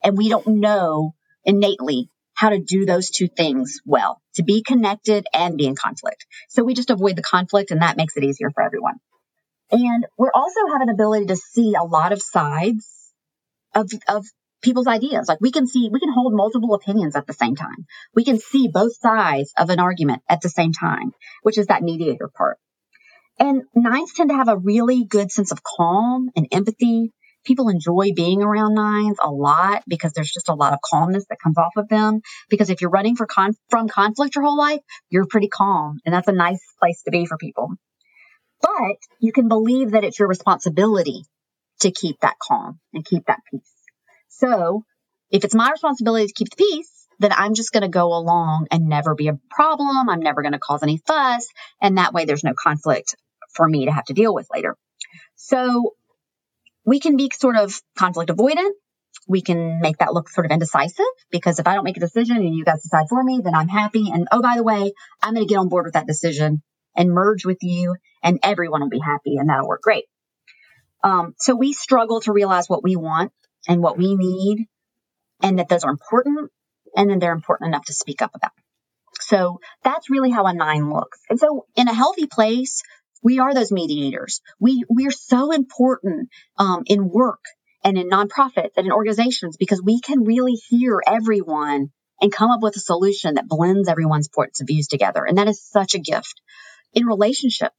and 0.03 0.17
we 0.17 0.29
don't 0.29 0.47
know 0.47 1.13
innately 1.43 2.09
how 2.33 2.49
to 2.49 2.59
do 2.59 2.85
those 2.85 3.09
two 3.09 3.27
things 3.27 3.81
well, 3.85 4.21
to 4.35 4.43
be 4.43 4.63
connected 4.63 5.27
and 5.33 5.57
be 5.57 5.65
in 5.65 5.75
conflict. 5.75 6.25
So 6.47 6.63
we 6.63 6.73
just 6.73 6.89
avoid 6.89 7.17
the 7.17 7.21
conflict 7.21 7.71
and 7.71 7.81
that 7.81 7.97
makes 7.97 8.15
it 8.15 8.23
easier 8.23 8.49
for 8.49 8.63
everyone. 8.63 8.95
And 9.71 10.05
we 10.17 10.29
also 10.33 10.61
have 10.71 10.81
an 10.81 10.89
ability 10.89 11.27
to 11.27 11.35
see 11.35 11.73
a 11.75 11.83
lot 11.83 12.11
of 12.13 12.21
sides 12.21 12.87
of, 13.75 13.91
of 14.07 14.25
people's 14.61 14.87
ideas. 14.87 15.27
Like 15.27 15.41
we 15.41 15.51
can 15.51 15.67
see, 15.67 15.89
we 15.91 15.99
can 15.99 16.13
hold 16.13 16.33
multiple 16.33 16.73
opinions 16.73 17.15
at 17.15 17.27
the 17.27 17.33
same 17.33 17.55
time. 17.55 17.85
We 18.15 18.23
can 18.23 18.39
see 18.39 18.67
both 18.67 18.95
sides 18.95 19.53
of 19.57 19.69
an 19.69 19.79
argument 19.79 20.21
at 20.29 20.41
the 20.41 20.49
same 20.49 20.71
time, 20.71 21.11
which 21.43 21.57
is 21.57 21.67
that 21.67 21.83
mediator 21.83 22.29
part. 22.29 22.57
And 23.37 23.63
nines 23.73 24.13
tend 24.13 24.29
to 24.29 24.35
have 24.35 24.49
a 24.49 24.57
really 24.57 25.05
good 25.05 25.31
sense 25.31 25.51
of 25.51 25.61
calm 25.63 26.29
and 26.35 26.47
empathy 26.51 27.13
people 27.49 27.69
enjoy 27.69 28.11
being 28.15 28.43
around 28.43 28.75
nines 28.75 29.17
a 29.19 29.31
lot 29.31 29.81
because 29.87 30.13
there's 30.13 30.31
just 30.31 30.49
a 30.49 30.53
lot 30.53 30.71
of 30.71 30.79
calmness 30.81 31.25
that 31.29 31.39
comes 31.43 31.57
off 31.57 31.73
of 31.77 31.89
them. 31.89 32.21
Because 32.47 32.69
if 32.69 32.79
you're 32.79 32.91
running 32.91 33.15
for 33.15 33.25
con- 33.25 33.55
from 33.69 33.87
conflict 33.87 34.35
your 34.35 34.45
whole 34.45 34.57
life, 34.57 34.81
you're 35.09 35.25
pretty 35.25 35.47
calm, 35.47 35.99
and 36.05 36.13
that's 36.13 36.27
a 36.27 36.31
nice 36.33 36.63
place 36.79 37.01
to 37.03 37.11
be 37.11 37.25
for 37.25 37.37
people. 37.37 37.71
But 38.61 38.97
you 39.19 39.31
can 39.31 39.47
believe 39.47 39.91
that 39.91 40.03
it's 40.03 40.19
your 40.19 40.27
responsibility 40.27 41.23
to 41.79 41.91
keep 41.91 42.19
that 42.19 42.35
calm 42.39 42.79
and 42.93 43.03
keep 43.03 43.25
that 43.25 43.39
peace. 43.49 43.73
So 44.27 44.83
if 45.31 45.43
it's 45.43 45.55
my 45.55 45.71
responsibility 45.71 46.27
to 46.27 46.33
keep 46.33 46.49
the 46.49 46.63
peace, 46.63 47.07
then 47.17 47.31
I'm 47.33 47.55
just 47.55 47.73
going 47.73 47.83
to 47.83 47.89
go 47.89 48.13
along 48.13 48.67
and 48.71 48.87
never 48.87 49.15
be 49.15 49.27
a 49.27 49.39
problem. 49.49 50.07
I'm 50.07 50.19
never 50.19 50.43
going 50.43 50.53
to 50.53 50.59
cause 50.59 50.83
any 50.83 51.01
fuss. 51.05 51.47
And 51.81 51.97
that 51.97 52.13
way 52.13 52.25
there's 52.25 52.43
no 52.43 52.53
conflict 52.53 53.15
for 53.53 53.67
me 53.67 53.85
to 53.85 53.91
have 53.91 54.05
to 54.05 54.13
deal 54.13 54.33
with 54.33 54.47
later. 54.53 54.75
So 55.35 55.95
we 56.89 56.99
can 56.99 57.17
be 57.17 57.29
sort 57.37 57.55
of 57.55 57.79
conflict 57.95 58.31
avoidant. 58.31 58.71
We 59.27 59.41
can 59.43 59.79
make 59.79 59.99
that 59.99 60.11
look 60.11 60.27
sort 60.27 60.47
of 60.47 60.51
indecisive 60.51 61.05
because 61.29 61.59
if 61.59 61.67
I 61.67 61.75
don't 61.75 61.83
make 61.83 61.97
a 61.97 61.99
decision 61.99 62.37
and 62.37 62.55
you 62.55 62.65
guys 62.65 62.81
decide 62.81 63.05
for 63.09 63.23
me, 63.23 63.41
then 63.43 63.53
I'm 63.53 63.67
happy. 63.67 64.09
And 64.11 64.27
oh, 64.31 64.41
by 64.41 64.55
the 64.55 64.63
way, 64.63 64.93
I'm 65.21 65.35
going 65.35 65.45
to 65.45 65.53
get 65.53 65.59
on 65.59 65.69
board 65.69 65.85
with 65.85 65.93
that 65.93 66.07
decision 66.07 66.63
and 66.95 67.11
merge 67.11 67.45
with 67.45 67.59
you 67.61 67.95
and 68.23 68.39
everyone 68.41 68.81
will 68.81 68.89
be 68.89 68.99
happy 68.99 69.37
and 69.37 69.49
that'll 69.49 69.67
work 69.67 69.83
great. 69.83 70.05
Um, 71.03 71.35
so 71.37 71.55
we 71.55 71.73
struggle 71.73 72.21
to 72.21 72.33
realize 72.33 72.67
what 72.67 72.83
we 72.83 72.95
want 72.95 73.31
and 73.67 73.83
what 73.83 73.99
we 73.99 74.15
need 74.15 74.65
and 75.43 75.59
that 75.59 75.69
those 75.69 75.83
are 75.83 75.91
important 75.91 76.49
and 76.95 77.07
then 77.07 77.19
they're 77.19 77.33
important 77.33 77.67
enough 77.67 77.85
to 77.85 77.93
speak 77.93 78.23
up 78.23 78.31
about. 78.33 78.51
So 79.19 79.59
that's 79.83 80.09
really 80.09 80.31
how 80.31 80.47
a 80.47 80.53
nine 80.53 80.91
looks. 80.91 81.19
And 81.29 81.39
so 81.39 81.67
in 81.75 81.87
a 81.87 81.93
healthy 81.93 82.25
place, 82.25 82.81
we 83.21 83.39
are 83.39 83.53
those 83.53 83.71
mediators. 83.71 84.41
We 84.59 84.83
we're 84.89 85.11
so 85.11 85.51
important 85.51 86.29
um, 86.57 86.83
in 86.85 87.09
work 87.09 87.43
and 87.83 87.97
in 87.97 88.09
nonprofits 88.09 88.71
and 88.77 88.85
in 88.85 88.91
organizations 88.91 89.57
because 89.57 89.81
we 89.81 89.99
can 89.99 90.23
really 90.23 90.53
hear 90.53 91.01
everyone 91.05 91.91
and 92.21 92.31
come 92.31 92.51
up 92.51 92.61
with 92.61 92.75
a 92.75 92.81
solution 92.81 93.35
that 93.35 93.47
blends 93.47 93.87
everyone's 93.87 94.27
points 94.27 94.61
of 94.61 94.67
views 94.67 94.87
together. 94.87 95.23
And 95.25 95.37
that 95.37 95.47
is 95.47 95.63
such 95.63 95.95
a 95.95 95.99
gift. 95.99 96.41
In 96.93 97.05
relationship, 97.05 97.71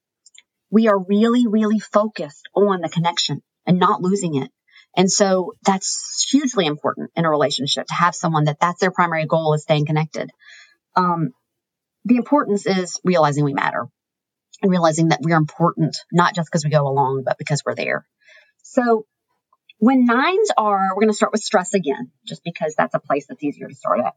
we 0.70 0.88
are 0.88 0.99
really, 0.99 1.47
really 1.47 1.78
focused 1.78 2.49
on 2.55 2.80
the 2.80 2.88
connection 2.88 3.43
and 3.66 3.78
not 3.78 4.01
losing 4.01 4.36
it. 4.36 4.51
And 4.97 5.11
so 5.11 5.53
that's 5.64 6.26
hugely 6.30 6.66
important 6.66 7.11
in 7.16 7.24
a 7.24 7.30
relationship 7.30 7.86
to 7.86 7.95
have 7.95 8.14
someone 8.14 8.45
that 8.45 8.59
that's 8.61 8.80
their 8.80 8.91
primary 8.91 9.26
goal 9.26 9.55
is 9.55 9.62
staying 9.62 9.86
connected. 9.86 10.30
Um, 10.97 11.30
the 12.05 12.16
importance 12.16 12.66
is 12.66 12.99
realizing 13.05 13.45
we 13.45 13.53
matter 13.53 13.86
and 14.62 14.70
realizing 14.70 15.08
that 15.08 15.20
we're 15.22 15.36
important, 15.36 15.96
not 16.12 16.34
just 16.34 16.48
because 16.50 16.64
we 16.64 16.70
go 16.70 16.86
along, 16.86 17.22
but 17.24 17.38
because 17.38 17.62
we're 17.64 17.74
there. 17.74 18.06
So 18.62 19.06
when 19.78 20.04
nines 20.04 20.50
are, 20.56 20.90
we're 20.90 21.00
going 21.00 21.08
to 21.08 21.16
start 21.16 21.32
with 21.32 21.42
stress 21.42 21.74
again, 21.74 22.11
just 22.26 22.44
because 22.44 22.74
that's 22.76 22.94
a 22.94 23.00
place 23.00 23.26
that's 23.26 23.42
easier 23.42 23.68
to 23.68 23.74
start 23.74 24.00
at. 24.00 24.14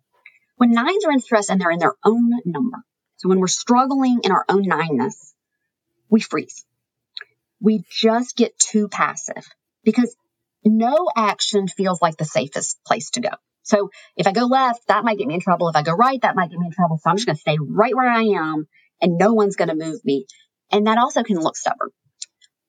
When 0.57 0.71
nines 0.71 1.05
are 1.05 1.11
in 1.11 1.19
stress 1.19 1.49
and 1.49 1.59
they're 1.59 1.71
in 1.71 1.79
their 1.79 1.95
own 2.03 2.31
number, 2.45 2.77
so 3.17 3.29
when 3.29 3.39
we're 3.39 3.47
struggling 3.47 4.19
in 4.23 4.31
our 4.31 4.45
own 4.49 4.65
nineness, 4.65 5.33
we 6.09 6.19
freeze. 6.19 6.65
We 7.61 7.85
just 7.89 8.35
get 8.35 8.59
too 8.59 8.89
passive 8.89 9.45
because 9.83 10.15
no 10.65 11.07
action 11.15 11.67
feels 11.67 12.01
like 12.01 12.17
the 12.17 12.25
safest 12.25 12.79
place 12.85 13.11
to 13.11 13.21
go. 13.21 13.29
So 13.63 13.89
if 14.17 14.27
I 14.27 14.33
go 14.33 14.45
left, 14.45 14.87
that 14.87 15.05
might 15.05 15.17
get 15.17 15.27
me 15.27 15.35
in 15.35 15.39
trouble. 15.39 15.69
If 15.69 15.75
I 15.77 15.81
go 15.81 15.93
right, 15.93 16.21
that 16.21 16.35
might 16.35 16.49
get 16.49 16.59
me 16.59 16.65
in 16.65 16.73
trouble. 16.73 16.99
So 17.01 17.09
I'm 17.09 17.15
just 17.15 17.25
going 17.25 17.37
to 17.37 17.41
stay 17.41 17.57
right 17.59 17.95
where 17.95 18.09
I 18.09 18.23
am 18.23 18.67
and 19.03 19.17
no 19.17 19.33
one's 19.33 19.57
going 19.57 19.69
to 19.69 19.75
move 19.75 19.99
me. 20.03 20.25
And 20.71 20.87
that 20.87 20.97
also 20.97 21.21
can 21.21 21.37
look 21.37 21.55
stubborn. 21.55 21.89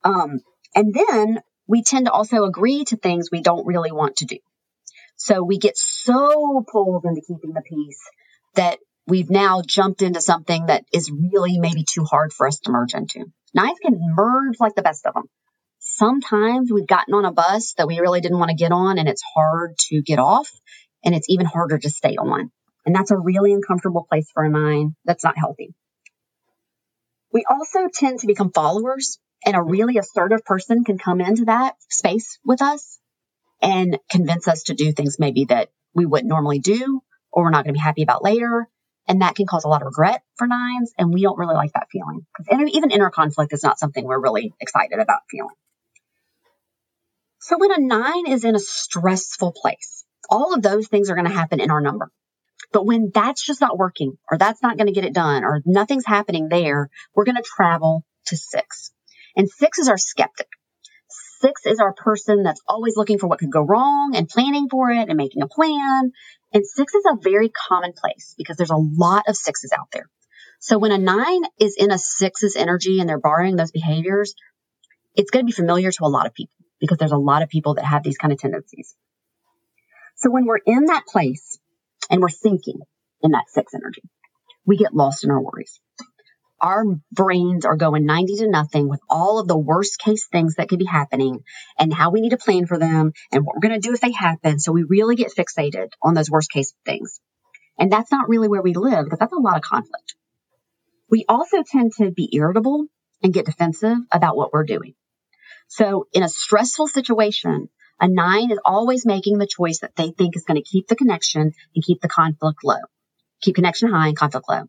Um, 0.02 0.40
and 0.74 0.92
then 0.92 1.40
we 1.66 1.82
tend 1.82 2.06
to 2.06 2.12
also 2.12 2.44
agree 2.44 2.84
to 2.84 2.96
things 2.96 3.30
we 3.30 3.40
don't 3.40 3.66
really 3.66 3.92
want 3.92 4.16
to 4.16 4.26
do. 4.26 4.38
So 5.16 5.42
we 5.42 5.58
get 5.58 5.78
so 5.78 6.64
pulled 6.70 7.04
into 7.04 7.22
keeping 7.26 7.52
the 7.54 7.62
peace 7.62 8.00
that 8.56 8.78
we've 9.06 9.30
now 9.30 9.62
jumped 9.64 10.02
into 10.02 10.20
something 10.20 10.66
that 10.66 10.84
is 10.92 11.10
really 11.10 11.58
maybe 11.58 11.84
too 11.88 12.04
hard 12.04 12.32
for 12.32 12.46
us 12.46 12.58
to 12.60 12.72
merge 12.72 12.94
into. 12.94 13.26
Nines 13.54 13.78
can 13.80 13.98
merge 14.14 14.56
like 14.58 14.74
the 14.74 14.82
best 14.82 15.06
of 15.06 15.14
them. 15.14 15.24
Sometimes 15.78 16.72
we've 16.72 16.86
gotten 16.86 17.14
on 17.14 17.24
a 17.24 17.32
bus 17.32 17.74
that 17.74 17.86
we 17.86 18.00
really 18.00 18.20
didn't 18.20 18.38
want 18.38 18.50
to 18.50 18.56
get 18.56 18.72
on 18.72 18.98
and 18.98 19.08
it's 19.08 19.22
hard 19.34 19.76
to 19.88 20.02
get 20.02 20.18
off 20.18 20.50
and 21.04 21.14
it's 21.14 21.28
even 21.28 21.46
harder 21.46 21.78
to 21.78 21.90
stay 21.90 22.16
on. 22.16 22.50
And 22.84 22.94
that's 22.94 23.10
a 23.10 23.18
really 23.18 23.52
uncomfortable 23.52 24.06
place 24.08 24.28
for 24.34 24.42
a 24.42 24.50
nine. 24.50 24.96
That's 25.04 25.24
not 25.24 25.38
healthy. 25.38 25.74
We 27.34 27.44
also 27.50 27.88
tend 27.92 28.20
to 28.20 28.28
become 28.28 28.52
followers, 28.52 29.18
and 29.44 29.56
a 29.56 29.62
really 29.62 29.98
assertive 29.98 30.44
person 30.44 30.84
can 30.84 30.98
come 30.98 31.20
into 31.20 31.46
that 31.46 31.74
space 31.90 32.38
with 32.44 32.62
us 32.62 33.00
and 33.60 33.98
convince 34.08 34.46
us 34.46 34.62
to 34.64 34.74
do 34.74 34.92
things 34.92 35.18
maybe 35.18 35.46
that 35.46 35.70
we 35.94 36.06
wouldn't 36.06 36.28
normally 36.28 36.60
do 36.60 37.02
or 37.32 37.42
we're 37.42 37.50
not 37.50 37.64
going 37.64 37.74
to 37.74 37.78
be 37.78 37.82
happy 37.82 38.02
about 38.04 38.22
later. 38.22 38.68
And 39.08 39.20
that 39.20 39.34
can 39.34 39.46
cause 39.46 39.64
a 39.64 39.68
lot 39.68 39.82
of 39.82 39.86
regret 39.86 40.22
for 40.36 40.46
nines, 40.46 40.92
and 40.96 41.12
we 41.12 41.22
don't 41.22 41.36
really 41.36 41.56
like 41.56 41.72
that 41.74 41.88
feeling. 41.90 42.24
Because 42.38 42.70
even 42.72 42.92
inner 42.92 43.10
conflict 43.10 43.52
is 43.52 43.64
not 43.64 43.80
something 43.80 44.04
we're 44.04 44.20
really 44.20 44.54
excited 44.60 45.00
about 45.00 45.22
feeling. 45.28 45.56
So 47.40 47.58
when 47.58 47.72
a 47.72 47.80
nine 47.80 48.28
is 48.28 48.44
in 48.44 48.54
a 48.54 48.60
stressful 48.60 49.52
place, 49.60 50.04
all 50.30 50.54
of 50.54 50.62
those 50.62 50.86
things 50.86 51.10
are 51.10 51.14
going 51.14 51.26
to 51.26 51.34
happen 51.34 51.60
in 51.60 51.70
our 51.70 51.82
number. 51.82 52.10
But 52.72 52.86
when 52.86 53.10
that's 53.14 53.44
just 53.44 53.60
not 53.60 53.78
working 53.78 54.18
or 54.30 54.38
that's 54.38 54.62
not 54.62 54.76
going 54.76 54.86
to 54.86 54.92
get 54.92 55.04
it 55.04 55.14
done 55.14 55.44
or 55.44 55.62
nothing's 55.64 56.06
happening 56.06 56.48
there, 56.48 56.90
we're 57.14 57.24
going 57.24 57.36
to 57.36 57.42
travel 57.42 58.04
to 58.26 58.36
six. 58.36 58.92
And 59.36 59.48
six 59.48 59.78
is 59.78 59.88
our 59.88 59.98
skeptic. 59.98 60.48
Six 61.40 61.66
is 61.66 61.78
our 61.78 61.92
person 61.92 62.42
that's 62.42 62.62
always 62.66 62.96
looking 62.96 63.18
for 63.18 63.26
what 63.26 63.38
could 63.38 63.52
go 63.52 63.60
wrong 63.60 64.14
and 64.16 64.28
planning 64.28 64.68
for 64.70 64.90
it 64.90 65.08
and 65.08 65.16
making 65.16 65.42
a 65.42 65.48
plan. 65.48 66.12
And 66.52 66.66
six 66.66 66.94
is 66.94 67.04
a 67.06 67.18
very 67.20 67.50
common 67.50 67.92
place 67.92 68.34
because 68.38 68.56
there's 68.56 68.70
a 68.70 68.76
lot 68.76 69.24
of 69.28 69.36
sixes 69.36 69.72
out 69.76 69.88
there. 69.92 70.08
So 70.58 70.78
when 70.78 70.92
a 70.92 70.98
nine 70.98 71.42
is 71.60 71.76
in 71.78 71.90
a 71.90 71.98
six's 71.98 72.56
energy 72.56 72.98
and 72.98 73.08
they're 73.08 73.20
borrowing 73.20 73.56
those 73.56 73.72
behaviors, 73.72 74.34
it's 75.14 75.30
going 75.30 75.44
to 75.44 75.46
be 75.46 75.52
familiar 75.52 75.90
to 75.90 76.04
a 76.04 76.08
lot 76.08 76.26
of 76.26 76.34
people 76.34 76.56
because 76.80 76.98
there's 76.98 77.12
a 77.12 77.18
lot 77.18 77.42
of 77.42 77.48
people 77.48 77.74
that 77.74 77.84
have 77.84 78.02
these 78.02 78.16
kind 78.16 78.32
of 78.32 78.38
tendencies. 78.38 78.94
So 80.16 80.30
when 80.30 80.46
we're 80.46 80.60
in 80.64 80.86
that 80.86 81.04
place 81.06 81.58
and 82.10 82.20
we're 82.20 82.28
thinking 82.28 82.80
in 83.22 83.32
that 83.32 83.48
six 83.48 83.74
energy. 83.74 84.02
We 84.66 84.76
get 84.76 84.94
lost 84.94 85.24
in 85.24 85.30
our 85.30 85.40
worries. 85.40 85.80
Our 86.60 86.84
brains 87.12 87.64
are 87.64 87.76
going 87.76 88.06
90 88.06 88.36
to 88.36 88.48
nothing 88.48 88.88
with 88.88 89.00
all 89.10 89.38
of 89.38 89.48
the 89.48 89.58
worst 89.58 89.98
case 89.98 90.26
things 90.26 90.54
that 90.54 90.68
could 90.68 90.78
be 90.78 90.86
happening 90.86 91.42
and 91.78 91.92
how 91.92 92.10
we 92.10 92.20
need 92.20 92.30
to 92.30 92.38
plan 92.38 92.66
for 92.66 92.78
them 92.78 93.12
and 93.32 93.44
what 93.44 93.54
we're 93.54 93.68
going 93.68 93.80
to 93.80 93.86
do 93.86 93.92
if 93.92 94.00
they 94.00 94.12
happen. 94.12 94.58
So 94.58 94.72
we 94.72 94.84
really 94.84 95.16
get 95.16 95.32
fixated 95.36 95.88
on 96.00 96.14
those 96.14 96.30
worst 96.30 96.50
case 96.50 96.74
things. 96.86 97.20
And 97.78 97.92
that's 97.92 98.10
not 98.10 98.28
really 98.28 98.48
where 98.48 98.62
we 98.62 98.72
live 98.72 99.04
because 99.04 99.18
that's 99.18 99.32
a 99.32 99.36
lot 99.36 99.56
of 99.56 99.62
conflict. 99.62 100.14
We 101.10 101.24
also 101.28 101.62
tend 101.66 101.92
to 101.98 102.10
be 102.12 102.30
irritable 102.32 102.86
and 103.22 103.34
get 103.34 103.46
defensive 103.46 103.98
about 104.10 104.36
what 104.36 104.52
we're 104.52 104.64
doing. 104.64 104.94
So 105.68 106.06
in 106.12 106.22
a 106.22 106.28
stressful 106.28 106.88
situation, 106.88 107.68
a 108.00 108.08
nine 108.08 108.50
is 108.50 108.58
always 108.64 109.06
making 109.06 109.38
the 109.38 109.46
choice 109.46 109.80
that 109.80 109.96
they 109.96 110.10
think 110.10 110.36
is 110.36 110.44
going 110.44 110.60
to 110.60 110.68
keep 110.68 110.88
the 110.88 110.96
connection 110.96 111.52
and 111.74 111.84
keep 111.84 112.00
the 112.00 112.08
conflict 112.08 112.64
low, 112.64 112.80
keep 113.40 113.54
connection 113.54 113.90
high 113.90 114.08
and 114.08 114.16
conflict 114.16 114.48
low. 114.48 114.62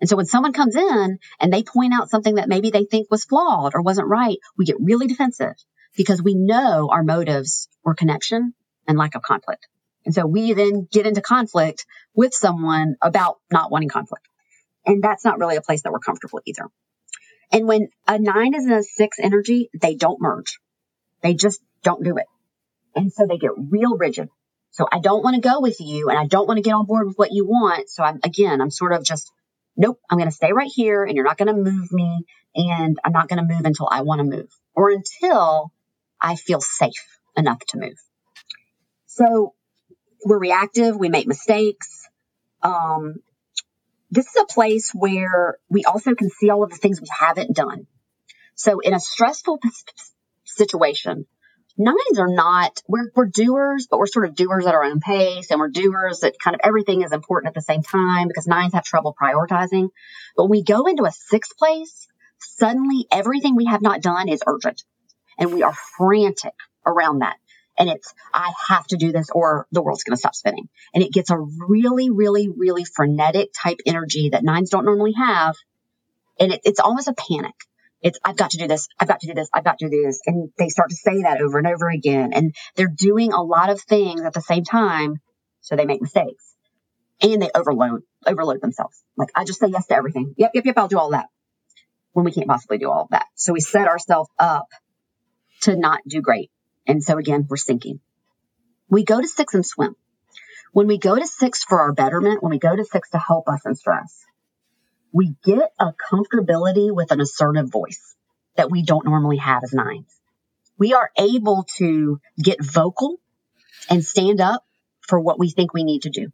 And 0.00 0.08
so 0.08 0.16
when 0.16 0.26
someone 0.26 0.52
comes 0.52 0.76
in 0.76 1.18
and 1.40 1.52
they 1.52 1.62
point 1.62 1.94
out 1.94 2.10
something 2.10 2.34
that 2.34 2.48
maybe 2.48 2.70
they 2.70 2.84
think 2.84 3.10
was 3.10 3.24
flawed 3.24 3.74
or 3.74 3.82
wasn't 3.82 4.08
right, 4.08 4.36
we 4.58 4.66
get 4.66 4.76
really 4.78 5.06
defensive 5.06 5.54
because 5.96 6.22
we 6.22 6.34
know 6.34 6.88
our 6.90 7.02
motives 7.02 7.68
were 7.82 7.94
connection 7.94 8.52
and 8.86 8.98
lack 8.98 9.14
of 9.14 9.22
conflict. 9.22 9.68
And 10.04 10.14
so 10.14 10.26
we 10.26 10.52
then 10.52 10.86
get 10.90 11.06
into 11.06 11.20
conflict 11.20 11.86
with 12.14 12.32
someone 12.34 12.96
about 13.02 13.38
not 13.50 13.70
wanting 13.70 13.88
conflict. 13.88 14.28
And 14.84 15.02
that's 15.02 15.24
not 15.24 15.38
really 15.38 15.56
a 15.56 15.62
place 15.62 15.82
that 15.82 15.92
we're 15.92 15.98
comfortable 15.98 16.40
either. 16.44 16.68
And 17.50 17.66
when 17.66 17.88
a 18.06 18.18
nine 18.18 18.54
is 18.54 18.66
in 18.66 18.72
a 18.72 18.82
six 18.82 19.18
energy, 19.20 19.70
they 19.80 19.94
don't 19.94 20.20
merge. 20.20 20.58
They 21.22 21.34
just 21.34 21.60
don't 21.82 22.04
do 22.04 22.16
it. 22.18 22.26
And 22.96 23.12
so 23.12 23.26
they 23.26 23.38
get 23.38 23.52
real 23.56 23.96
rigid. 23.96 24.30
So 24.70 24.86
I 24.90 24.98
don't 24.98 25.22
want 25.22 25.36
to 25.36 25.48
go 25.48 25.60
with 25.60 25.80
you 25.80 26.08
and 26.08 26.18
I 26.18 26.26
don't 26.26 26.48
want 26.48 26.58
to 26.58 26.62
get 26.62 26.74
on 26.74 26.86
board 26.86 27.06
with 27.06 27.16
what 27.16 27.32
you 27.32 27.46
want. 27.46 27.88
So 27.88 28.02
I'm, 28.02 28.20
again, 28.24 28.60
I'm 28.60 28.70
sort 28.70 28.92
of 28.92 29.04
just, 29.04 29.30
nope, 29.76 30.00
I'm 30.10 30.18
going 30.18 30.28
to 30.28 30.34
stay 30.34 30.52
right 30.52 30.70
here 30.74 31.04
and 31.04 31.14
you're 31.14 31.24
not 31.24 31.38
going 31.38 31.54
to 31.54 31.70
move 31.70 31.92
me 31.92 32.24
and 32.54 32.98
I'm 33.04 33.12
not 33.12 33.28
going 33.28 33.46
to 33.46 33.54
move 33.54 33.64
until 33.64 33.88
I 33.90 34.02
want 34.02 34.18
to 34.18 34.24
move 34.24 34.48
or 34.74 34.90
until 34.90 35.72
I 36.20 36.36
feel 36.36 36.60
safe 36.60 37.06
enough 37.36 37.60
to 37.68 37.78
move. 37.78 37.98
So 39.06 39.54
we're 40.24 40.38
reactive. 40.38 40.96
We 40.96 41.08
make 41.08 41.26
mistakes. 41.26 42.08
Um, 42.62 43.16
this 44.10 44.26
is 44.26 44.42
a 44.42 44.46
place 44.46 44.92
where 44.92 45.58
we 45.68 45.84
also 45.84 46.14
can 46.14 46.30
see 46.30 46.50
all 46.50 46.62
of 46.62 46.70
the 46.70 46.76
things 46.76 47.00
we 47.00 47.08
haven't 47.18 47.54
done. 47.54 47.86
So 48.54 48.80
in 48.80 48.94
a 48.94 49.00
stressful 49.00 49.60
situation, 50.44 51.26
nines 51.78 52.18
are 52.18 52.28
not, 52.28 52.82
we're, 52.88 53.10
we're 53.14 53.26
doers, 53.26 53.86
but 53.90 53.98
we're 53.98 54.06
sort 54.06 54.26
of 54.26 54.34
doers 54.34 54.66
at 54.66 54.74
our 54.74 54.84
own 54.84 55.00
pace 55.00 55.50
and 55.50 55.60
we're 55.60 55.68
doers 55.68 56.20
that 56.20 56.38
kind 56.42 56.54
of 56.54 56.60
everything 56.64 57.02
is 57.02 57.12
important 57.12 57.48
at 57.48 57.54
the 57.54 57.62
same 57.62 57.82
time 57.82 58.28
because 58.28 58.46
nines 58.46 58.74
have 58.74 58.84
trouble 58.84 59.14
prioritizing. 59.20 59.90
But 60.36 60.44
when 60.44 60.50
we 60.50 60.62
go 60.62 60.86
into 60.86 61.04
a 61.04 61.12
sixth 61.12 61.56
place, 61.56 62.08
suddenly 62.38 63.06
everything 63.12 63.56
we 63.56 63.66
have 63.66 63.82
not 63.82 64.02
done 64.02 64.28
is 64.28 64.42
urgent 64.46 64.84
and 65.38 65.52
we 65.52 65.62
are 65.62 65.74
frantic 65.96 66.54
around 66.86 67.20
that. 67.20 67.36
And 67.78 67.90
it's, 67.90 68.14
I 68.32 68.52
have 68.68 68.86
to 68.86 68.96
do 68.96 69.12
this 69.12 69.28
or 69.30 69.66
the 69.70 69.82
world's 69.82 70.02
going 70.02 70.14
to 70.14 70.18
stop 70.18 70.34
spinning. 70.34 70.68
And 70.94 71.04
it 71.04 71.12
gets 71.12 71.30
a 71.30 71.38
really, 71.38 72.10
really, 72.10 72.48
really 72.48 72.84
frenetic 72.84 73.50
type 73.54 73.78
energy 73.84 74.30
that 74.30 74.44
nines 74.44 74.70
don't 74.70 74.86
normally 74.86 75.12
have. 75.12 75.56
And 76.40 76.52
it, 76.52 76.60
it's 76.64 76.80
almost 76.80 77.08
a 77.08 77.14
panic. 77.14 77.54
It's, 78.02 78.18
I've 78.24 78.36
got 78.36 78.50
to 78.50 78.58
do 78.58 78.68
this. 78.68 78.88
I've 79.00 79.08
got 79.08 79.20
to 79.20 79.26
do 79.26 79.34
this. 79.34 79.48
I've 79.52 79.64
got 79.64 79.78
to 79.78 79.88
do 79.88 80.02
this. 80.04 80.20
And 80.26 80.50
they 80.58 80.68
start 80.68 80.90
to 80.90 80.96
say 80.96 81.22
that 81.22 81.40
over 81.40 81.58
and 81.58 81.66
over 81.66 81.88
again. 81.88 82.32
And 82.32 82.54
they're 82.74 82.92
doing 82.94 83.32
a 83.32 83.42
lot 83.42 83.70
of 83.70 83.80
things 83.80 84.22
at 84.22 84.34
the 84.34 84.40
same 84.42 84.64
time. 84.64 85.16
So 85.60 85.76
they 85.76 85.86
make 85.86 86.02
mistakes 86.02 86.54
and 87.20 87.40
they 87.42 87.50
overload, 87.54 88.02
overload 88.26 88.60
themselves. 88.60 89.02
Like 89.16 89.30
I 89.34 89.44
just 89.44 89.58
say 89.58 89.68
yes 89.68 89.86
to 89.86 89.96
everything. 89.96 90.34
Yep. 90.36 90.52
Yep. 90.54 90.66
Yep. 90.66 90.78
I'll 90.78 90.88
do 90.88 90.98
all 90.98 91.10
that 91.10 91.26
when 92.12 92.24
we 92.24 92.32
can't 92.32 92.46
possibly 92.46 92.78
do 92.78 92.90
all 92.90 93.02
of 93.02 93.08
that. 93.10 93.26
So 93.34 93.52
we 93.52 93.60
set 93.60 93.88
ourselves 93.88 94.30
up 94.38 94.68
to 95.62 95.76
not 95.76 96.00
do 96.06 96.20
great. 96.20 96.50
And 96.86 97.02
so 97.02 97.18
again, 97.18 97.46
we're 97.48 97.56
sinking. 97.56 98.00
We 98.88 99.04
go 99.04 99.20
to 99.20 99.26
six 99.26 99.54
and 99.54 99.66
swim. 99.66 99.96
When 100.72 100.86
we 100.86 100.98
go 100.98 101.16
to 101.16 101.26
six 101.26 101.64
for 101.64 101.80
our 101.80 101.92
betterment, 101.92 102.42
when 102.42 102.50
we 102.50 102.58
go 102.58 102.76
to 102.76 102.84
six 102.84 103.10
to 103.10 103.18
help 103.18 103.48
us 103.48 103.66
in 103.66 103.74
stress, 103.74 104.24
we 105.16 105.34
get 105.44 105.72
a 105.80 105.94
comfortability 106.12 106.94
with 106.94 107.10
an 107.10 107.22
assertive 107.22 107.70
voice 107.70 108.14
that 108.56 108.70
we 108.70 108.82
don't 108.82 109.06
normally 109.06 109.38
have 109.38 109.64
as 109.64 109.72
nines. 109.72 110.14
We 110.76 110.92
are 110.92 111.10
able 111.18 111.64
to 111.78 112.20
get 112.38 112.62
vocal 112.62 113.18
and 113.88 114.04
stand 114.04 114.42
up 114.42 114.62
for 115.00 115.18
what 115.18 115.38
we 115.38 115.48
think 115.48 115.72
we 115.72 115.84
need 115.84 116.02
to 116.02 116.10
do. 116.10 116.32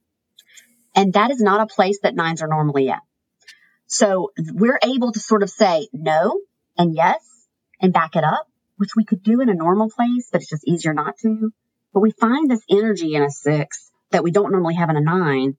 And 0.97 1.13
that 1.13 1.31
is 1.31 1.41
not 1.41 1.61
a 1.61 1.73
place 1.73 2.01
that 2.03 2.17
nines 2.17 2.43
are 2.43 2.49
normally 2.49 2.91
at. 2.91 3.03
So 3.87 4.33
we're 4.37 4.81
able 4.83 5.13
to 5.13 5.21
sort 5.21 5.45
of 5.45 5.51
say 5.51 5.87
no 5.93 6.41
and 6.77 6.93
yes 6.93 7.25
and 7.81 7.93
back 7.93 8.17
it 8.17 8.25
up, 8.25 8.49
which 8.79 8.97
we 8.97 9.05
could 9.05 9.23
do 9.23 9.41
in 9.43 9.49
a 9.49 9.55
normal 9.55 9.91
place, 9.91 10.29
but 10.33 10.41
it's 10.41 10.51
just 10.51 10.67
easier 10.67 10.93
not 10.93 11.19
to. 11.19 11.53
But 11.95 12.01
we 12.01 12.11
find 12.11 12.51
this 12.51 12.65
energy 12.69 13.15
in 13.15 13.23
a 13.23 13.31
six 13.31 13.93
that 14.11 14.25
we 14.25 14.33
don't 14.33 14.51
normally 14.51 14.75
have 14.75 14.91
in 14.91 14.97
a 14.97 15.01
nine. 15.01 15.57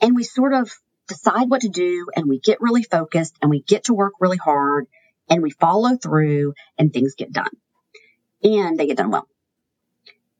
And 0.00 0.16
we 0.16 0.22
sort 0.22 0.54
of 0.54 0.72
decide 1.08 1.50
what 1.50 1.62
to 1.62 1.68
do 1.68 2.06
and 2.14 2.28
we 2.28 2.38
get 2.38 2.60
really 2.60 2.82
focused 2.82 3.36
and 3.40 3.50
we 3.50 3.60
get 3.60 3.84
to 3.84 3.94
work 3.94 4.14
really 4.20 4.36
hard 4.36 4.86
and 5.28 5.42
we 5.42 5.50
follow 5.50 5.96
through 5.96 6.54
and 6.78 6.92
things 6.92 7.14
get 7.14 7.32
done 7.32 7.50
and 8.42 8.78
they 8.78 8.86
get 8.86 8.96
done 8.96 9.10
well. 9.10 9.28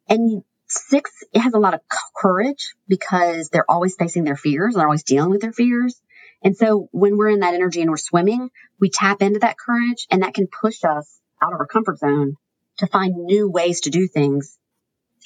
And 0.09 0.43
six, 0.67 1.11
it 1.33 1.41
has 1.41 1.55
a 1.55 1.59
lot 1.59 1.75
of 1.75 1.81
courage 2.15 2.75
because 2.89 3.49
they're 3.49 3.71
always 3.71 3.97
facing 3.97 4.25
their 4.25 4.37
fears. 4.37 4.75
They're 4.75 4.87
always 4.87 5.03
dealing 5.03 5.31
with 5.31 5.41
their 5.41 5.53
fears. 5.53 6.01
And 6.43 6.57
so 6.57 6.89
when 6.93 7.17
we're 7.17 7.31
in 7.31 7.41
that 7.41 7.55
energy 7.55 7.81
and 7.81 7.91
we're 7.91 7.97
swimming, 7.97 8.51
we 8.79 8.91
tap 8.91 9.23
into 9.23 9.41
that 9.41 9.57
courage 9.59 10.07
and 10.11 10.23
that 10.23 10.35
can 10.35 10.47
push 10.47 10.85
us 10.85 11.21
out 11.41 11.55
of 11.55 11.61
our 11.61 11.67
comfort 11.67 11.99
zone 11.99 12.37
to 12.79 12.87
find 12.87 13.15
new 13.15 13.51
ways 13.51 13.83
to 13.83 13.91
do 13.91 14.07
things 14.07 14.59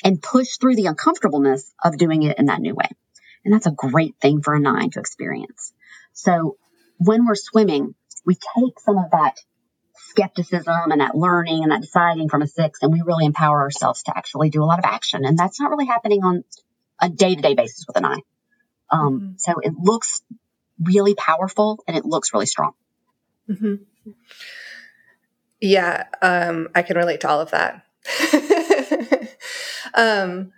and 0.05 0.23
push 0.23 0.59
through 0.61 0.77
the 0.77 0.87
uncomfortableness 0.87 1.75
of 1.83 1.99
doing 1.99 2.23
it 2.23 2.39
in 2.39 2.47
that 2.47 2.61
new 2.61 2.75
way. 2.75 2.89
And 3.45 3.55
that's 3.55 3.67
a 3.67 3.73
great 3.73 4.17
thing 4.21 4.43
for 4.43 4.55
a 4.55 4.61
nine 4.61 4.91
to 4.91 5.01
experience. 5.01 5.73
So 6.13 6.57
when 6.99 7.27
we're 7.27 7.35
swimming, 7.35 7.95
we 8.27 8.35
take 8.35 8.81
some 8.81 8.99
of 8.99 9.11
that 9.13 9.37
skepticism 10.11 10.91
and 10.91 11.01
that 11.01 11.15
learning 11.15 11.63
and 11.63 11.73
that 11.73 11.81
deciding 11.81 12.29
from 12.29 12.43
a 12.43 12.47
six, 12.47 12.81
and 12.83 12.93
we 12.93 13.03
really 13.03 13.25
empower 13.25 13.61
ourselves 13.61 14.03
to 14.05 14.17
actually 14.17 14.51
do 14.51 14.63
a 14.63 14.67
lot 14.67 14.79
of 14.79 14.85
action. 14.85 15.25
And 15.25 15.39
that's 15.39 15.61
not 15.61 15.71
really 15.71 15.87
happening 15.87 16.23
on 16.25 16.45
a 17.01 17.09
day 17.09 17.35
to 17.35 17.41
day 17.41 17.55
basis 17.55 17.85
with 17.87 17.97
a 17.97 18.01
nine. 18.01 18.23
Um, 18.91 19.21
mm-hmm. 19.21 19.33
So 19.39 19.55
it 19.63 19.75
looks 19.79 20.23
really 20.83 21.15
powerful 21.15 21.83
and 21.87 21.97
it 21.97 22.05
looks 22.05 22.33
really 22.33 22.47
strong. 22.47 22.73
Mm-hmm. 23.49 24.13
Yeah, 25.61 26.05
um, 26.23 26.69
I 26.75 26.83
can 26.83 26.97
relate 26.97 27.21
to 27.23 27.29
all 27.29 27.41
of 27.41 27.51
that. 27.51 27.85
um, 29.95 30.53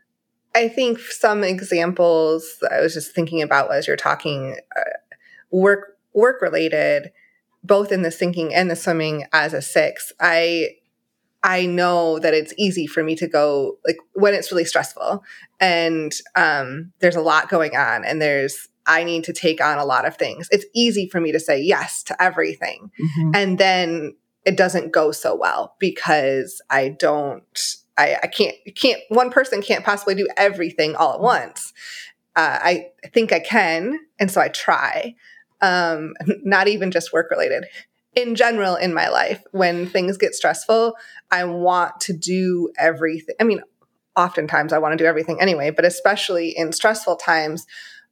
I 0.55 0.69
think 0.69 0.99
some 0.99 1.45
examples 1.45 2.57
I 2.71 2.81
was 2.81 2.95
just 2.95 3.15
thinking 3.15 3.43
about 3.43 3.73
as 3.73 3.87
you're 3.87 3.97
talking 3.97 4.57
uh, 4.77 5.17
work 5.51 5.99
work 6.13 6.43
related, 6.43 7.13
both 7.63 7.93
in 7.93 8.03
the 8.03 8.11
sinking 8.11 8.55
and 8.55 8.71
the 8.71 8.77
swimming 8.77 9.27
as 9.33 9.53
a 9.53 9.63
six. 9.63 10.13
I 10.21 10.77
I 11.43 11.67
know 11.67 12.19
that 12.19 12.35
it's 12.35 12.53
easy 12.59 12.87
for 12.87 13.03
me 13.03 13.15
to 13.17 13.27
go 13.27 13.79
like 13.87 13.97
when 14.13 14.35
it's 14.35 14.51
really 14.51 14.65
stressful 14.65 15.25
and 15.59 16.13
um, 16.37 16.93
there's 16.99 17.17
a 17.17 17.23
lot 17.23 17.49
going 17.49 17.77
on 17.77 18.05
and 18.05 18.21
there's 18.21 18.69
I 18.87 19.05
need 19.05 19.25
to 19.25 19.33
take 19.33 19.61
on 19.61 19.79
a 19.79 19.85
lot 19.85 20.07
of 20.07 20.17
things. 20.17 20.49
It's 20.51 20.65
easy 20.75 21.09
for 21.09 21.21
me 21.21 21.33
to 21.33 21.41
say 21.41 21.61
yes 21.61 22.03
to 22.05 22.23
everything. 22.23 22.91
Mm-hmm. 23.01 23.31
And 23.35 23.59
then 23.59 24.17
it 24.45 24.57
doesn't 24.57 24.91
go 24.91 25.13
so 25.13 25.35
well 25.35 25.77
because 25.79 26.61
I 26.71 26.89
don't 26.89 27.77
I, 28.01 28.19
I 28.23 28.27
can't, 28.27 28.57
can't, 28.75 29.01
one 29.09 29.31
person 29.31 29.61
can't 29.61 29.85
possibly 29.85 30.15
do 30.15 30.27
everything 30.37 30.97
all 30.97 31.15
at 31.15 31.21
once. 31.21 31.73
Uh, 32.35 32.59
I 32.63 32.87
think 33.13 33.33
I 33.33 33.41
can. 33.41 33.99
And 34.19 34.31
so 34.31 34.41
I 34.41 34.49
try, 34.49 35.15
um, 35.61 36.15
not 36.43 36.69
even 36.69 36.91
just 36.91 37.13
work 37.13 37.31
related. 37.31 37.67
In 38.15 38.35
general, 38.35 38.75
in 38.75 38.95
my 38.95 39.09
life, 39.09 39.43
when 39.53 39.87
things 39.87 40.17
get 40.17 40.35
stressful, 40.35 40.95
I 41.31 41.45
want 41.45 42.01
to 42.01 42.13
do 42.13 42.73
everything. 42.79 43.37
I 43.41 43.45
mean, 43.45 43.61
oftentimes 44.17 44.73
I 44.73 44.79
want 44.79 44.93
to 44.93 45.03
do 45.03 45.07
everything 45.07 45.41
anyway, 45.41 45.71
but 45.71 45.85
especially 45.85 46.57
in 46.57 46.73
stressful 46.73 47.17
times, 47.17 47.67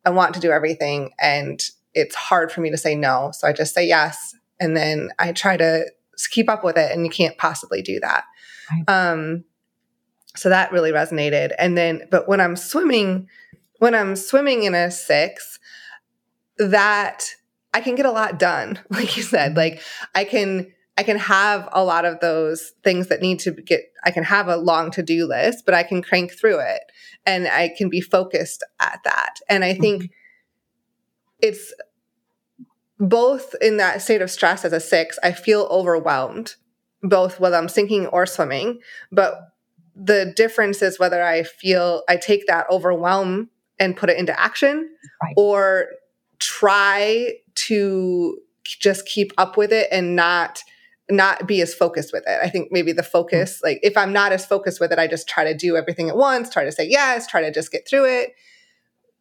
I 0.04 0.10
want 0.10 0.34
to 0.34 0.40
do 0.40 0.50
everything. 0.50 1.10
And 1.18 1.60
it's 1.94 2.14
hard 2.14 2.52
for 2.52 2.60
me 2.60 2.70
to 2.70 2.76
say 2.76 2.94
no. 2.94 3.30
So 3.32 3.48
I 3.48 3.52
just 3.52 3.74
say 3.74 3.86
yes. 3.86 4.34
And 4.60 4.76
then 4.76 5.10
I 5.18 5.32
try 5.32 5.56
to 5.56 5.86
keep 6.30 6.48
up 6.48 6.62
with 6.62 6.76
it. 6.76 6.92
And 6.92 7.04
you 7.04 7.10
can't 7.10 7.36
possibly 7.38 7.82
do 7.82 7.98
that. 8.00 8.24
Right. 8.70 8.84
Um, 8.88 9.44
so 10.38 10.48
that 10.50 10.70
really 10.70 10.92
resonated. 10.92 11.52
And 11.58 11.76
then, 11.76 12.02
but 12.12 12.28
when 12.28 12.40
I'm 12.40 12.54
swimming, 12.54 13.28
when 13.80 13.92
I'm 13.92 14.14
swimming 14.14 14.62
in 14.62 14.74
a 14.74 14.88
six, 14.88 15.58
that 16.58 17.24
I 17.74 17.80
can 17.80 17.96
get 17.96 18.06
a 18.06 18.12
lot 18.12 18.38
done. 18.38 18.78
Like 18.90 19.16
you 19.16 19.24
said, 19.24 19.56
like 19.56 19.82
I 20.14 20.22
can, 20.22 20.72
I 20.96 21.02
can 21.02 21.18
have 21.18 21.68
a 21.72 21.82
lot 21.82 22.04
of 22.04 22.20
those 22.20 22.72
things 22.84 23.08
that 23.08 23.20
need 23.20 23.40
to 23.40 23.50
get, 23.50 23.92
I 24.04 24.12
can 24.12 24.22
have 24.22 24.46
a 24.46 24.56
long 24.56 24.92
to 24.92 25.02
do 25.02 25.26
list, 25.26 25.64
but 25.64 25.74
I 25.74 25.82
can 25.82 26.02
crank 26.02 26.32
through 26.32 26.60
it 26.60 26.82
and 27.26 27.48
I 27.48 27.70
can 27.76 27.88
be 27.88 28.00
focused 28.00 28.62
at 28.78 29.00
that. 29.04 29.40
And 29.48 29.64
I 29.64 29.74
think 29.74 30.04
mm-hmm. 30.04 30.12
it's 31.40 31.74
both 33.00 33.56
in 33.60 33.76
that 33.78 34.02
state 34.02 34.22
of 34.22 34.30
stress 34.30 34.64
as 34.64 34.72
a 34.72 34.80
six, 34.80 35.18
I 35.20 35.32
feel 35.32 35.66
overwhelmed, 35.70 36.54
both 37.02 37.40
whether 37.40 37.56
I'm 37.56 37.68
sinking 37.68 38.06
or 38.06 38.24
swimming. 38.24 38.80
But 39.10 39.40
the 39.98 40.32
difference 40.36 40.80
is 40.80 40.98
whether 40.98 41.22
I 41.22 41.42
feel 41.42 42.02
I 42.08 42.16
take 42.16 42.46
that 42.46 42.66
overwhelm 42.70 43.50
and 43.80 43.96
put 43.96 44.10
it 44.10 44.18
into 44.18 44.38
action 44.38 44.88
right. 45.22 45.34
or 45.36 45.88
try 46.38 47.34
to 47.54 48.38
just 48.64 49.06
keep 49.06 49.32
up 49.38 49.56
with 49.56 49.72
it 49.72 49.88
and 49.90 50.14
not 50.14 50.62
not 51.10 51.48
be 51.48 51.62
as 51.62 51.74
focused 51.74 52.12
with 52.12 52.24
it. 52.26 52.38
I 52.42 52.50
think 52.50 52.70
maybe 52.70 52.92
the 52.92 53.02
focus, 53.02 53.62
like 53.64 53.80
if 53.82 53.96
I'm 53.96 54.12
not 54.12 54.30
as 54.30 54.44
focused 54.44 54.78
with 54.78 54.92
it, 54.92 54.98
I 54.98 55.06
just 55.06 55.26
try 55.26 55.42
to 55.44 55.54
do 55.54 55.74
everything 55.74 56.10
at 56.10 56.16
once, 56.18 56.50
try 56.50 56.64
to 56.64 56.72
say 56.72 56.86
yes, 56.86 57.26
try 57.26 57.40
to 57.40 57.50
just 57.50 57.72
get 57.72 57.88
through 57.88 58.04
it. 58.04 58.34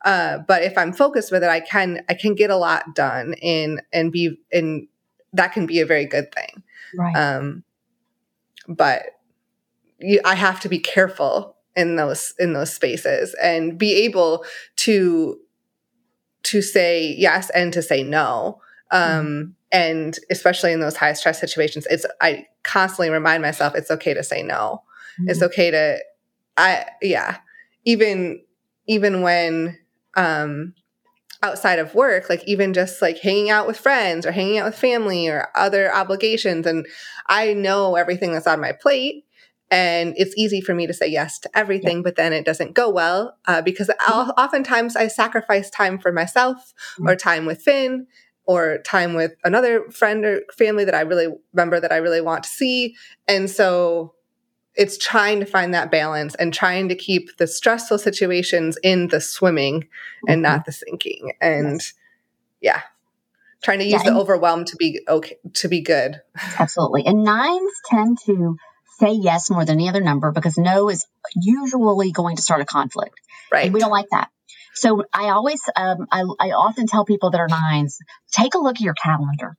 Uh, 0.03 0.39
but 0.47 0.63
if 0.63 0.77
I'm 0.77 0.91
focused 0.91 1.31
with 1.31 1.43
it, 1.43 1.49
I 1.49 1.61
can 1.61 2.03
I 2.09 2.13
can 2.13 2.35
get 2.35 2.49
a 2.49 2.57
lot 2.57 2.93
done 2.93 3.35
and 3.41 3.81
and 3.93 4.11
be 4.11 4.37
and 4.51 4.87
that 5.33 5.53
can 5.53 5.65
be 5.65 5.79
a 5.79 5.85
very 5.85 6.05
good 6.05 6.33
thing. 6.33 6.63
Right. 6.97 7.15
Um, 7.15 7.63
but 8.67 9.03
you, 9.99 10.19
I 10.25 10.35
have 10.35 10.59
to 10.61 10.69
be 10.69 10.79
careful 10.79 11.55
in 11.75 11.95
those 11.95 12.33
in 12.39 12.53
those 12.53 12.73
spaces 12.73 13.35
and 13.41 13.77
be 13.77 13.93
able 13.93 14.45
to 14.77 15.39
to 16.43 16.61
say 16.61 17.13
yes 17.17 17.49
and 17.51 17.73
to 17.73 17.81
say 17.81 18.03
no. 18.03 18.61
Um, 18.91 19.01
mm-hmm. 19.01 19.49
And 19.71 20.17
especially 20.31 20.71
in 20.71 20.79
those 20.79 20.95
high 20.95 21.13
stress 21.13 21.39
situations, 21.39 21.87
it's 21.89 22.05
I 22.21 22.47
constantly 22.63 23.09
remind 23.09 23.41
myself 23.41 23.75
it's 23.75 23.91
okay 23.91 24.13
to 24.13 24.23
say 24.23 24.43
no. 24.43 24.83
Mm-hmm. 25.19 25.29
It's 25.29 25.41
okay 25.41 25.71
to 25.71 25.99
I 26.57 26.85
yeah 27.01 27.37
even 27.85 28.41
even 28.87 29.21
when 29.21 29.77
um 30.15 30.73
outside 31.43 31.79
of 31.79 31.93
work, 31.93 32.29
like 32.29 32.43
even 32.47 32.73
just 32.73 33.01
like 33.01 33.19
hanging 33.19 33.49
out 33.49 33.67
with 33.67 33.77
friends 33.77 34.25
or 34.25 34.31
hanging 34.31 34.57
out 34.57 34.65
with 34.65 34.77
family 34.77 35.27
or 35.27 35.49
other 35.55 35.93
obligations. 35.93 36.65
And 36.65 36.85
I 37.27 37.53
know 37.53 37.95
everything 37.95 38.33
that's 38.33 38.47
on 38.47 38.59
my 38.59 38.71
plate. 38.71 39.25
And 39.69 40.13
it's 40.17 40.35
easy 40.37 40.61
for 40.61 40.73
me 40.73 40.87
to 40.87 40.93
say 40.93 41.07
yes 41.07 41.39
to 41.39 41.49
everything, 41.57 41.97
yeah. 41.97 42.03
but 42.03 42.15
then 42.15 42.31
it 42.31 42.45
doesn't 42.45 42.73
go 42.73 42.89
well 42.89 43.37
uh, 43.47 43.61
because 43.61 43.89
mm-hmm. 43.89 44.29
oftentimes 44.31 44.95
I 44.95 45.07
sacrifice 45.07 45.69
time 45.69 45.99
for 45.99 46.11
myself 46.11 46.73
mm-hmm. 46.93 47.07
or 47.07 47.15
time 47.15 47.45
with 47.45 47.61
Finn 47.61 48.07
or 48.45 48.77
time 48.85 49.13
with 49.13 49.33
another 49.43 49.83
friend 49.91 50.23
or 50.23 50.41
family 50.57 50.85
that 50.85 50.95
I 50.95 51.01
really 51.01 51.27
remember 51.53 51.81
that 51.81 51.91
I 51.91 51.97
really 51.97 52.21
want 52.21 52.43
to 52.43 52.49
see. 52.49 52.95
And 53.27 53.49
so 53.49 54.13
it's 54.75 54.97
trying 54.97 55.41
to 55.41 55.45
find 55.45 55.73
that 55.73 55.91
balance 55.91 56.33
and 56.35 56.53
trying 56.53 56.87
to 56.87 56.95
keep 56.95 57.35
the 57.37 57.47
stressful 57.47 57.97
situations 57.97 58.77
in 58.83 59.09
the 59.09 59.19
swimming 59.19 59.81
mm-hmm. 59.81 60.31
and 60.31 60.41
not 60.41 60.65
the 60.65 60.71
sinking. 60.71 61.33
And 61.41 61.81
yeah, 62.61 62.83
trying 63.61 63.79
to 63.79 63.85
use 63.85 64.03
yeah, 64.03 64.11
the 64.11 64.17
overwhelm 64.17 64.65
to 64.65 64.75
be 64.77 65.01
okay 65.09 65.37
to 65.53 65.67
be 65.67 65.81
good. 65.81 66.21
Absolutely. 66.59 67.05
And 67.05 67.23
nines 67.23 67.73
tend 67.89 68.17
to 68.25 68.55
say 68.99 69.11
yes 69.11 69.49
more 69.49 69.65
than 69.65 69.75
any 69.75 69.89
other 69.89 70.01
number 70.01 70.31
because 70.31 70.57
no 70.57 70.89
is 70.89 71.05
usually 71.35 72.11
going 72.11 72.35
to 72.35 72.41
start 72.41 72.61
a 72.61 72.65
conflict. 72.65 73.19
Right. 73.51 73.65
And 73.65 73.73
we 73.73 73.79
don't 73.79 73.91
like 73.91 74.09
that. 74.11 74.29
So 74.73 75.03
I 75.11 75.29
always, 75.29 75.61
um, 75.75 76.07
I, 76.11 76.21
I 76.39 76.51
often 76.51 76.87
tell 76.87 77.05
people 77.05 77.31
that 77.31 77.39
are 77.39 77.47
nines, 77.47 77.97
take 78.31 78.53
a 78.53 78.59
look 78.59 78.75
at 78.75 78.81
your 78.81 78.93
calendar. 78.93 79.57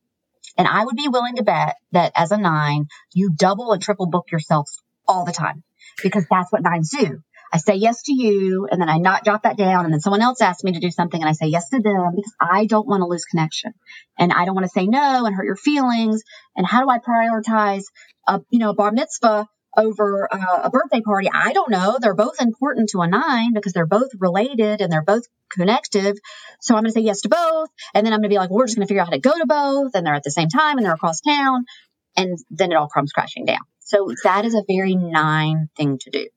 And 0.56 0.66
I 0.66 0.84
would 0.84 0.96
be 0.96 1.08
willing 1.08 1.36
to 1.36 1.44
bet 1.44 1.76
that 1.92 2.12
as 2.16 2.32
a 2.32 2.36
nine, 2.36 2.86
you 3.14 3.30
double 3.34 3.72
and 3.72 3.82
triple 3.82 4.06
book 4.06 4.26
yourself 4.30 4.70
all 5.06 5.24
the 5.24 5.32
time 5.32 5.62
because 6.02 6.26
that's 6.30 6.52
what 6.52 6.62
nines 6.62 6.90
do. 6.90 7.20
I 7.52 7.58
say 7.58 7.74
yes 7.76 8.02
to 8.04 8.12
you 8.12 8.68
and 8.70 8.80
then 8.80 8.88
I 8.88 8.98
not 8.98 9.24
jot 9.24 9.44
that 9.44 9.56
down 9.56 9.84
and 9.84 9.92
then 9.92 10.00
someone 10.00 10.22
else 10.22 10.40
asks 10.40 10.64
me 10.64 10.72
to 10.72 10.80
do 10.80 10.90
something 10.90 11.20
and 11.20 11.28
I 11.28 11.32
say 11.32 11.46
yes 11.46 11.68
to 11.70 11.80
them 11.80 12.12
because 12.14 12.34
I 12.40 12.66
don't 12.66 12.86
want 12.86 13.00
to 13.00 13.06
lose 13.06 13.24
connection 13.24 13.72
and 14.18 14.32
I 14.32 14.44
don't 14.44 14.54
want 14.54 14.66
to 14.66 14.72
say 14.72 14.86
no 14.86 15.24
and 15.24 15.34
hurt 15.34 15.46
your 15.46 15.56
feelings. 15.56 16.22
And 16.56 16.66
how 16.66 16.82
do 16.82 16.90
I 16.90 16.98
prioritize 16.98 17.84
a, 18.26 18.40
you 18.50 18.58
know, 18.58 18.70
a 18.70 18.74
bar 18.74 18.92
mitzvah 18.92 19.46
over 19.76 20.28
uh, 20.30 20.60
a 20.64 20.70
birthday 20.70 21.00
party? 21.00 21.28
I 21.32 21.52
don't 21.52 21.70
know. 21.70 21.96
They're 22.00 22.14
both 22.14 22.40
important 22.40 22.90
to 22.90 23.00
a 23.00 23.08
nine 23.08 23.54
because 23.54 23.72
they're 23.72 23.86
both 23.86 24.10
related 24.18 24.80
and 24.80 24.92
they're 24.92 25.02
both 25.02 25.24
connective. 25.50 26.16
So 26.60 26.74
I'm 26.74 26.82
going 26.82 26.92
to 26.92 26.92
say 26.92 27.00
yes 27.00 27.22
to 27.22 27.28
both. 27.28 27.70
And 27.94 28.04
then 28.06 28.12
I'm 28.12 28.20
going 28.20 28.30
to 28.30 28.34
be 28.34 28.38
like, 28.38 28.50
well, 28.50 28.58
we're 28.58 28.66
just 28.66 28.76
going 28.76 28.86
to 28.86 28.90
figure 28.90 29.02
out 29.02 29.08
how 29.08 29.12
to 29.12 29.20
go 29.20 29.32
to 29.32 29.46
both. 29.46 29.94
And 29.94 30.06
they're 30.06 30.14
at 30.14 30.24
the 30.24 30.30
same 30.30 30.48
time 30.48 30.76
and 30.76 30.84
they're 30.84 30.94
across 30.94 31.20
town. 31.20 31.64
And 32.16 32.38
then 32.50 32.72
it 32.72 32.74
all 32.74 32.88
comes 32.88 33.12
crashing 33.12 33.44
down. 33.44 33.60
So 33.80 34.12
that 34.24 34.44
is 34.44 34.54
a 34.54 34.64
very 34.68 34.94
nine 34.96 35.70
thing 35.76 35.98
to 35.98 36.10
do. 36.10 36.28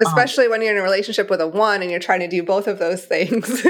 Especially 0.00 0.44
um, 0.44 0.52
when 0.52 0.62
you're 0.62 0.72
in 0.72 0.78
a 0.78 0.82
relationship 0.82 1.28
with 1.30 1.40
a 1.40 1.46
one 1.46 1.82
and 1.82 1.90
you're 1.90 2.00
trying 2.00 2.20
to 2.20 2.28
do 2.28 2.42
both 2.42 2.66
of 2.66 2.78
those 2.78 3.04
things. 3.04 3.62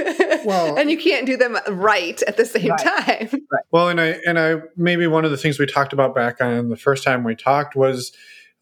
well, 0.44 0.76
and 0.78 0.90
you 0.90 0.98
can't 0.98 1.26
do 1.26 1.36
them 1.36 1.56
right 1.68 2.22
at 2.22 2.36
the 2.36 2.44
same 2.44 2.70
right. 2.70 2.78
time. 2.78 3.28
Right. 3.30 3.62
Well, 3.70 3.90
and 3.90 4.00
I 4.00 4.18
and 4.26 4.38
I 4.38 4.62
maybe 4.76 5.06
one 5.06 5.26
of 5.26 5.30
the 5.30 5.36
things 5.36 5.58
we 5.58 5.66
talked 5.66 5.92
about 5.92 6.14
back 6.14 6.40
on 6.40 6.70
the 6.70 6.76
first 6.76 7.04
time 7.04 7.22
we 7.22 7.34
talked 7.34 7.76
was 7.76 8.12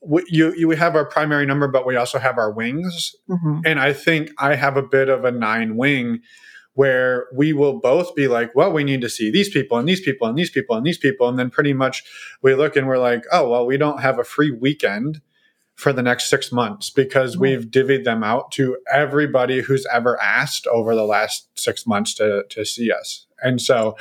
we, 0.01 0.25
you 0.27 0.53
you 0.57 0.71
have 0.71 0.97
our 0.97 1.05
primary 1.05 1.47
number, 1.47 1.69
but 1.69 1.87
we 1.87 1.95
also 1.95 2.19
have 2.19 2.39
our 2.39 2.51
wings. 2.51 3.15
Mm-hmm. 3.29 3.61
And 3.65 3.79
I 3.79 3.93
think 3.93 4.31
I 4.39 4.57
have 4.57 4.77
a 4.77 4.83
bit 4.83 5.09
of 5.09 5.25
a 5.25 5.31
nine 5.31 5.77
wing 5.77 6.23
where 6.77 7.27
we 7.33 7.55
will 7.55 7.81
both 7.81 8.15
be 8.15 8.29
like, 8.29 8.55
well, 8.55 8.71
we 8.71 8.85
need 8.85 9.01
to 9.01 9.09
see 9.09 9.31
these 9.31 9.49
people 9.49 9.79
and 9.79 9.89
these 9.89 10.01
people 10.01 10.29
and 10.29 10.37
these 10.37 10.51
people 10.51 10.77
and 10.77 10.85
these 10.85 10.99
people. 10.99 11.27
And 11.29 11.39
then 11.39 11.49
pretty 11.49 11.73
much 11.73 12.05
we 12.43 12.55
look 12.55 12.77
and 12.77 12.87
we're 12.87 12.99
like, 12.99 13.25
oh, 13.33 13.49
well, 13.49 13.65
we 13.65 13.79
don't 13.79 14.03
have 14.03 14.19
a 14.19 14.25
free 14.25 14.51
weekend 14.51 15.23
for 15.77 15.93
the 15.93 16.03
next 16.03 16.29
six 16.29 16.51
months 16.51 16.91
because 16.91 17.33
mm-hmm. 17.33 17.43
we've 17.43 17.67
divvied 17.67 18.05
them 18.05 18.25
out 18.25 18.51
to 18.53 18.77
everybody 18.93 19.61
who's 19.61 19.87
ever 19.93 20.21
asked 20.21 20.67
over 20.67 20.95
the 20.95 21.05
last 21.05 21.49
six 21.59 21.87
months 21.87 22.15
to, 22.15 22.45
to 22.51 22.65
see 22.65 22.91
us. 22.91 23.27
And 23.43 23.61
so 23.61 23.97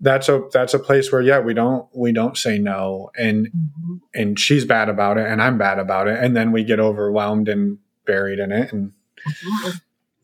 that's 0.00 0.28
a 0.28 0.42
that's 0.52 0.74
a 0.74 0.80
place 0.80 1.12
where 1.12 1.20
yeah 1.22 1.38
we 1.38 1.54
don't 1.54 1.86
we 1.94 2.10
don't 2.12 2.36
say 2.36 2.58
no 2.58 3.08
and 3.16 3.46
mm-hmm. 3.46 3.96
and 4.12 4.36
she's 4.36 4.64
bad 4.64 4.88
about 4.88 5.16
it 5.16 5.28
and 5.28 5.40
I'm 5.40 5.58
bad 5.58 5.78
about 5.78 6.08
it 6.08 6.18
and 6.18 6.36
then 6.36 6.50
we 6.50 6.64
get 6.64 6.80
overwhelmed 6.80 7.48
and 7.48 7.78
buried 8.04 8.40
in 8.40 8.50
it 8.50 8.72
and 8.72 8.92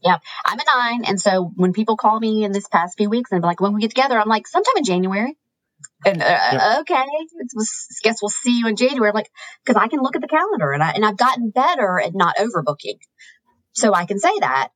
yeah, 0.02 0.18
I'm 0.46 0.58
a 0.58 0.64
nine. 0.64 1.04
And 1.04 1.20
so 1.20 1.52
when 1.56 1.72
people 1.72 1.96
call 1.96 2.18
me 2.18 2.44
in 2.44 2.52
this 2.52 2.68
past 2.68 2.96
few 2.96 3.10
weeks 3.10 3.32
and 3.32 3.42
be 3.42 3.46
like, 3.46 3.60
when 3.60 3.74
we 3.74 3.80
get 3.80 3.90
together, 3.90 4.18
I'm 4.18 4.28
like, 4.28 4.46
sometime 4.46 4.76
in 4.76 4.84
January. 4.84 5.36
And 6.04 6.22
uh, 6.22 6.24
yeah. 6.24 6.76
okay, 6.80 7.04
it's, 7.40 8.00
guess 8.02 8.22
we'll 8.22 8.28
see 8.28 8.58
you 8.58 8.68
in 8.68 8.76
January. 8.76 9.08
I'm 9.08 9.14
like, 9.14 9.30
because 9.64 9.80
I 9.80 9.88
can 9.88 10.00
look 10.00 10.14
at 10.14 10.22
the 10.22 10.28
calendar 10.28 10.72
and 10.72 10.82
I 10.82 10.90
and 10.92 11.04
I've 11.04 11.16
gotten 11.16 11.50
better 11.50 12.00
at 12.00 12.14
not 12.14 12.36
overbooking, 12.36 12.98
so 13.72 13.94
I 13.94 14.06
can 14.06 14.18
say 14.18 14.32
that. 14.40 14.68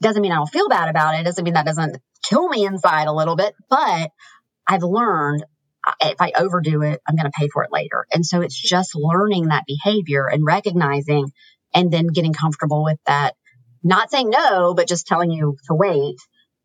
Doesn't 0.00 0.22
mean 0.22 0.32
I 0.32 0.36
don't 0.36 0.48
feel 0.50 0.68
bad 0.68 0.88
about 0.88 1.18
it. 1.18 1.24
Doesn't 1.24 1.44
mean 1.44 1.54
that 1.54 1.66
doesn't 1.66 1.98
kill 2.28 2.48
me 2.48 2.64
inside 2.64 3.08
a 3.08 3.12
little 3.12 3.36
bit. 3.36 3.54
But 3.68 4.10
I've 4.66 4.82
learned 4.82 5.44
uh, 5.86 5.92
if 6.00 6.20
I 6.20 6.32
overdo 6.36 6.82
it, 6.82 7.00
I'm 7.06 7.16
going 7.16 7.30
to 7.30 7.38
pay 7.38 7.48
for 7.48 7.62
it 7.62 7.70
later. 7.72 8.06
And 8.12 8.24
so 8.24 8.40
it's 8.40 8.58
just 8.60 8.94
learning 8.94 9.48
that 9.48 9.64
behavior 9.66 10.26
and 10.26 10.44
recognizing, 10.44 11.30
and 11.74 11.92
then 11.92 12.06
getting 12.06 12.32
comfortable 12.32 12.84
with 12.84 12.98
that 13.06 13.34
not 13.82 14.10
saying 14.10 14.30
no, 14.30 14.72
but 14.74 14.88
just 14.88 15.06
telling 15.06 15.30
you 15.30 15.56
to 15.66 15.74
wait. 15.74 16.16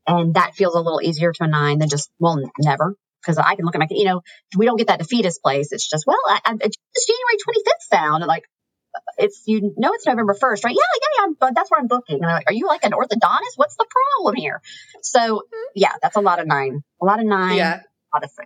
And 0.07 0.33
that 0.35 0.55
feels 0.55 0.73
a 0.73 0.79
little 0.79 1.01
easier 1.01 1.33
to 1.33 1.43
a 1.43 1.47
nine 1.47 1.79
than 1.79 1.89
just, 1.89 2.09
well, 2.17 2.39
never. 2.59 2.95
Because 3.21 3.37
I 3.37 3.55
can 3.55 3.65
look 3.65 3.75
at 3.75 3.79
my, 3.79 3.87
you 3.89 4.05
know, 4.05 4.21
we 4.55 4.65
don't 4.65 4.77
get 4.77 4.87
that 4.87 4.99
defeatist 4.99 5.41
place. 5.41 5.71
It's 5.71 5.87
just, 5.87 6.05
well, 6.07 6.17
I, 6.27 6.39
I, 6.45 6.55
it's 6.61 6.77
January 7.07 7.37
25th 7.37 7.89
found. 7.89 8.23
And 8.23 8.27
like, 8.27 8.43
it's, 9.17 9.43
you 9.45 9.73
know, 9.77 9.93
it's 9.93 10.05
November 10.05 10.33
1st, 10.33 10.63
right? 10.63 10.75
Yeah, 10.75 10.99
yeah, 11.01 11.25
yeah. 11.25 11.33
But 11.39 11.55
that's 11.55 11.69
where 11.69 11.79
I'm 11.79 11.87
booking. 11.87 12.17
And 12.17 12.25
I'm 12.25 12.33
like, 12.33 12.49
are 12.49 12.53
you 12.53 12.67
like 12.67 12.83
an 12.83 12.91
orthodontist? 12.91 13.57
What's 13.57 13.75
the 13.75 13.85
problem 14.17 14.35
here? 14.35 14.61
So 15.01 15.19
mm-hmm. 15.19 15.57
yeah, 15.75 15.93
that's 16.01 16.15
a 16.15 16.21
lot 16.21 16.39
of 16.39 16.47
nine. 16.47 16.81
A 17.01 17.05
lot 17.05 17.19
of 17.19 17.25
nine. 17.25 17.57
Yeah 17.57 17.81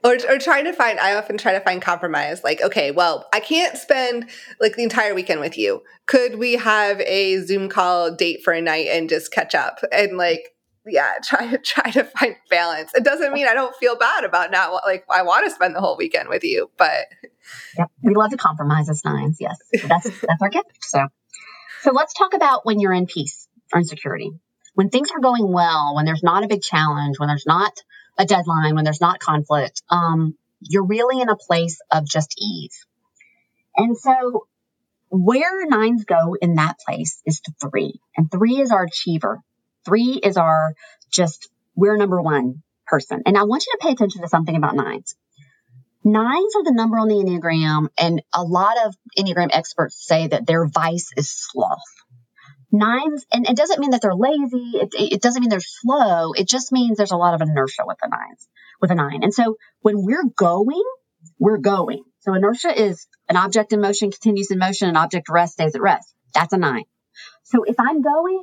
or, 0.04 0.18
or 0.30 0.38
trying 0.40 0.66
to 0.66 0.74
find 0.74 1.00
i 1.00 1.16
often 1.16 1.38
try 1.38 1.54
to 1.54 1.60
find 1.60 1.82
compromise 1.82 2.44
like 2.44 2.62
okay 2.62 2.92
well 2.92 3.28
i 3.34 3.40
can't 3.40 3.78
spend 3.78 4.30
like 4.60 4.76
the 4.76 4.84
entire 4.84 5.14
weekend 5.14 5.40
with 5.40 5.58
you 5.58 5.82
could 6.06 6.38
we 6.38 6.54
have 6.54 7.00
a 7.02 7.40
zoom 7.40 7.70
call 7.70 8.14
date 8.14 8.42
for 8.44 8.54
a 8.54 8.62
night 8.62 8.88
and 8.92 9.10
just 9.10 9.32
catch 9.32 9.56
up 9.56 9.80
and 9.92 10.18
like 10.18 10.53
yeah 10.86 11.14
try 11.24 11.50
to 11.50 11.58
try 11.58 11.90
to 11.92 12.04
find 12.04 12.36
balance 12.50 12.92
it 12.94 13.04
doesn't 13.04 13.34
mean 13.34 13.48
i 13.48 13.54
don't 13.54 13.76
feel 13.76 13.96
bad 13.96 14.24
about 14.24 14.52
not 14.52 14.72
like 14.86 15.06
i 15.10 15.22
want 15.22 15.46
to 15.46 15.52
spend 15.52 15.76
the 15.76 15.80
whole 15.80 15.98
weekend 15.98 16.30
with 16.30 16.44
you 16.44 16.70
but 16.78 17.06
yep. 17.78 17.90
we 18.02 18.16
love 18.16 18.32
to 18.32 18.38
compromise 18.38 18.90
as 18.90 19.02
nines 19.06 19.38
yes 19.40 19.58
that's 19.88 20.06
that's 20.22 20.42
our 20.42 20.50
gift 20.50 20.84
so 20.84 21.08
so 21.82 21.92
let's 21.92 22.14
talk 22.14 22.34
about 22.34 22.66
when 22.66 22.80
you're 22.80 22.94
in 22.94 23.06
peace 23.06 23.48
or 23.74 23.80
in 23.80 23.86
security 23.86 24.32
when 24.76 24.90
things 24.90 25.10
are 25.12 25.20
going 25.20 25.52
well 25.52 25.94
when 25.96 26.06
there's 26.06 26.24
not 26.24 26.44
a 26.44 26.48
big 26.48 26.62
challenge 26.62 27.20
when 27.20 27.28
there's 27.28 27.46
not 27.46 27.74
a 28.18 28.26
deadline, 28.26 28.76
when 28.76 28.84
there's 28.84 29.02
not 29.02 29.20
conflict, 29.20 29.82
um, 29.90 30.36
you're 30.62 30.86
really 30.86 31.22
in 31.22 31.30
a 31.30 31.36
place 31.36 31.80
of 31.92 32.06
just 32.06 32.36
ease. 32.40 32.86
And 33.76 33.98
so 33.98 34.48
where 35.10 35.66
nines 35.68 36.06
go 36.06 36.36
in 36.40 36.56
that 36.56 36.78
place 36.86 37.22
is 37.26 37.42
to 37.42 37.54
three. 37.62 38.00
And 38.16 38.32
three 38.32 38.60
is 38.60 38.72
our 38.72 38.84
achiever. 38.84 39.42
Three 39.86 40.20
is 40.22 40.38
our 40.38 40.76
just, 41.12 41.50
we're 41.76 41.98
number 41.98 42.22
one 42.22 42.64
person. 42.88 43.22
And 43.26 43.38
I 43.38 43.44
want 43.44 43.66
you 43.66 43.74
to 43.74 43.86
pay 43.86 43.92
attention 43.92 44.22
to 44.22 44.28
something 44.28 44.56
about 44.56 44.76
nines. 44.76 45.16
Nines 46.04 46.56
are 46.56 46.64
the 46.64 46.74
number 46.74 46.98
on 46.98 47.08
the 47.08 47.16
Enneagram, 47.16 47.88
and 47.98 48.22
a 48.34 48.44
lot 48.44 48.76
of 48.86 48.94
Enneagram 49.18 49.50
experts 49.54 50.06
say 50.06 50.28
that 50.28 50.46
their 50.46 50.68
vice 50.68 51.12
is 51.16 51.32
sloth 51.32 51.80
nines, 52.74 53.26
and 53.32 53.48
it 53.48 53.56
doesn't 53.56 53.80
mean 53.80 53.92
that 53.92 54.02
they're 54.02 54.16
lazy. 54.16 54.72
It, 54.74 54.90
it 54.94 55.22
doesn't 55.22 55.40
mean 55.40 55.50
they're 55.50 55.62
slow. 55.62 56.34
It 56.34 56.48
just 56.48 56.72
means 56.72 56.98
there's 56.98 57.12
a 57.12 57.18
lot 57.18 57.36
of 57.36 57.42
inertia 57.42 57.84
with 57.86 57.98
the 58.02 58.10
nines, 58.10 58.48
with 58.82 58.92
a 58.92 58.96
nine. 58.96 59.24
And 59.24 59.34
so 59.34 59.58
when 59.82 60.04
we're 60.04 60.26
going, 60.36 60.84
we're 61.40 61.60
going. 61.60 62.04
So 62.22 62.34
inertia 62.34 62.82
is 62.82 63.08
an 63.30 63.38
object 63.38 63.72
in 63.74 63.80
motion 63.80 64.12
continues 64.12 64.50
in 64.50 64.58
motion, 64.58 64.90
an 64.90 64.98
object 64.98 65.30
rest 65.30 65.54
stays 65.54 65.76
at 65.76 65.82
rest. 65.82 66.14
That's 66.34 66.52
a 66.52 66.58
nine. 66.58 66.86
So 67.44 67.64
if 67.64 67.76
I'm 67.80 68.02
going, 68.02 68.42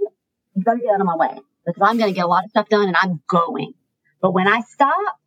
you 0.55 0.63
to 0.65 0.77
get 0.79 0.95
out 0.95 1.01
of 1.01 1.07
my 1.07 1.17
way 1.17 1.39
because 1.67 1.83
I'm 1.83 1.99
going 1.99 2.11
to 2.11 2.15
get 2.15 2.25
a 2.25 2.29
lot 2.29 2.45
of 2.45 2.51
stuff 2.51 2.69
done 2.69 2.89
and 2.89 2.97
I'm 2.97 3.23
going. 3.29 3.75
But 4.21 4.35
when 4.35 4.49
I 4.49 4.61
stop, 4.61 5.19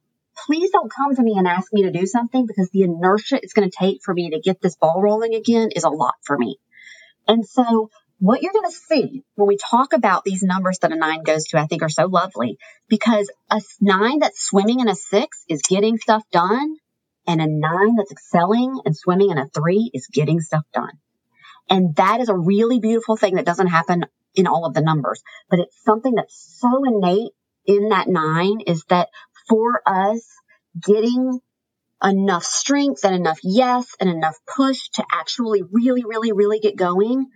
please 0.45 0.71
don't 0.71 0.91
come 0.91 1.15
to 1.15 1.23
me 1.23 1.35
and 1.37 1.47
ask 1.47 1.71
me 1.73 1.83
to 1.83 1.91
do 1.91 2.05
something 2.05 2.45
because 2.45 2.69
the 2.71 2.83
inertia 2.83 3.39
it's 3.41 3.53
going 3.53 3.69
to 3.69 3.75
take 3.77 4.01
for 4.03 4.13
me 4.13 4.31
to 4.31 4.39
get 4.39 4.61
this 4.61 4.75
ball 4.75 5.01
rolling 5.01 5.35
again 5.35 5.69
is 5.75 5.83
a 5.83 5.89
lot 5.89 6.15
for 6.23 6.37
me. 6.37 6.57
And 7.27 7.45
so 7.45 7.89
what 8.19 8.41
you're 8.41 8.53
going 8.53 8.69
to 8.69 8.77
see 8.77 9.23
when 9.35 9.47
we 9.47 9.57
talk 9.57 9.93
about 9.93 10.23
these 10.23 10.43
numbers 10.43 10.79
that 10.79 10.91
a 10.91 10.95
nine 10.95 11.23
goes 11.23 11.45
to, 11.45 11.59
I 11.59 11.67
think 11.67 11.83
are 11.83 11.89
so 11.89 12.05
lovely 12.05 12.57
because 12.87 13.29
a 13.49 13.61
nine 13.81 14.19
that's 14.19 14.43
swimming 14.43 14.79
in 14.79 14.87
a 14.87 14.95
six 14.95 15.43
is 15.49 15.61
getting 15.61 15.97
stuff 15.97 16.23
done. 16.31 16.77
And 17.25 17.41
a 17.41 17.47
nine 17.47 17.95
that's 17.95 18.11
excelling 18.11 18.81
and 18.83 18.95
swimming 18.95 19.31
in 19.31 19.37
a 19.37 19.47
three 19.47 19.89
is 19.93 20.07
getting 20.11 20.41
stuff 20.41 20.63
done. 20.73 20.91
And 21.69 21.95
that 21.95 22.19
is 22.19 22.27
a 22.27 22.37
really 22.37 22.79
beautiful 22.79 23.15
thing 23.15 23.35
that 23.35 23.45
doesn't 23.45 23.67
happen 23.67 24.05
in 24.35 24.47
all 24.47 24.65
of 24.65 24.73
the 24.73 24.81
numbers, 24.81 25.21
but 25.49 25.59
it's 25.59 25.77
something 25.83 26.15
that's 26.15 26.57
so 26.59 26.83
innate 26.85 27.31
in 27.65 27.89
that 27.89 28.07
nine 28.07 28.59
is 28.67 28.83
that 28.89 29.09
for 29.47 29.81
us 29.85 30.25
getting 30.81 31.39
enough 32.03 32.43
strength 32.43 33.05
and 33.05 33.15
enough 33.15 33.39
yes 33.43 33.95
and 33.99 34.09
enough 34.09 34.35
push 34.55 34.89
to 34.89 35.05
actually 35.11 35.61
really, 35.71 36.03
really, 36.03 36.33
really 36.33 36.59
get 36.59 36.75
going 36.75 37.27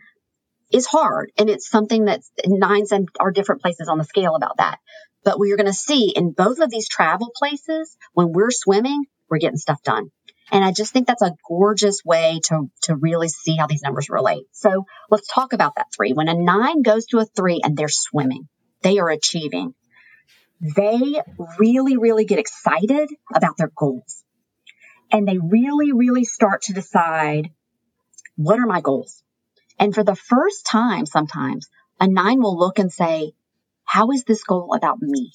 is 0.71 0.85
hard. 0.85 1.31
And 1.37 1.49
it's 1.49 1.69
something 1.69 2.05
that 2.05 2.21
nines 2.45 2.91
and 2.91 3.07
are 3.19 3.31
different 3.31 3.61
places 3.61 3.87
on 3.87 3.97
the 3.97 4.03
scale 4.03 4.35
about 4.35 4.57
that. 4.57 4.79
But 5.23 5.39
we 5.39 5.51
are 5.51 5.57
going 5.57 5.67
to 5.67 5.73
see 5.73 6.13
in 6.15 6.31
both 6.31 6.59
of 6.59 6.69
these 6.69 6.89
travel 6.89 7.31
places, 7.35 7.97
when 8.13 8.33
we're 8.33 8.51
swimming, 8.51 9.05
we're 9.29 9.39
getting 9.39 9.57
stuff 9.57 9.81
done. 9.83 10.11
And 10.51 10.63
I 10.63 10.71
just 10.71 10.93
think 10.93 11.07
that's 11.07 11.21
a 11.21 11.35
gorgeous 11.47 12.05
way 12.05 12.39
to, 12.45 12.69
to 12.83 12.95
really 12.95 13.27
see 13.27 13.57
how 13.57 13.67
these 13.67 13.81
numbers 13.81 14.09
relate. 14.09 14.45
So 14.51 14.85
let's 15.09 15.27
talk 15.27 15.53
about 15.53 15.75
that 15.75 15.87
three. 15.95 16.13
When 16.13 16.29
a 16.29 16.33
nine 16.33 16.83
goes 16.83 17.05
to 17.07 17.19
a 17.19 17.25
three 17.25 17.59
and 17.63 17.75
they're 17.75 17.89
swimming, 17.89 18.47
they 18.81 18.99
are 18.99 19.09
achieving. 19.09 19.73
They 20.61 21.21
really, 21.59 21.97
really 21.97 22.25
get 22.25 22.39
excited 22.39 23.09
about 23.33 23.57
their 23.57 23.71
goals. 23.75 24.23
And 25.11 25.27
they 25.27 25.37
really, 25.37 25.91
really 25.91 26.23
start 26.23 26.63
to 26.63 26.73
decide, 26.73 27.51
what 28.35 28.59
are 28.59 28.65
my 28.65 28.81
goals? 28.81 29.23
And 29.79 29.93
for 29.93 30.03
the 30.03 30.15
first 30.15 30.65
time, 30.65 31.05
sometimes 31.05 31.69
a 31.99 32.07
nine 32.07 32.41
will 32.41 32.57
look 32.57 32.79
and 32.79 32.91
say, 32.91 33.33
how 33.83 34.11
is 34.11 34.23
this 34.23 34.43
goal 34.43 34.73
about 34.73 35.01
me? 35.01 35.31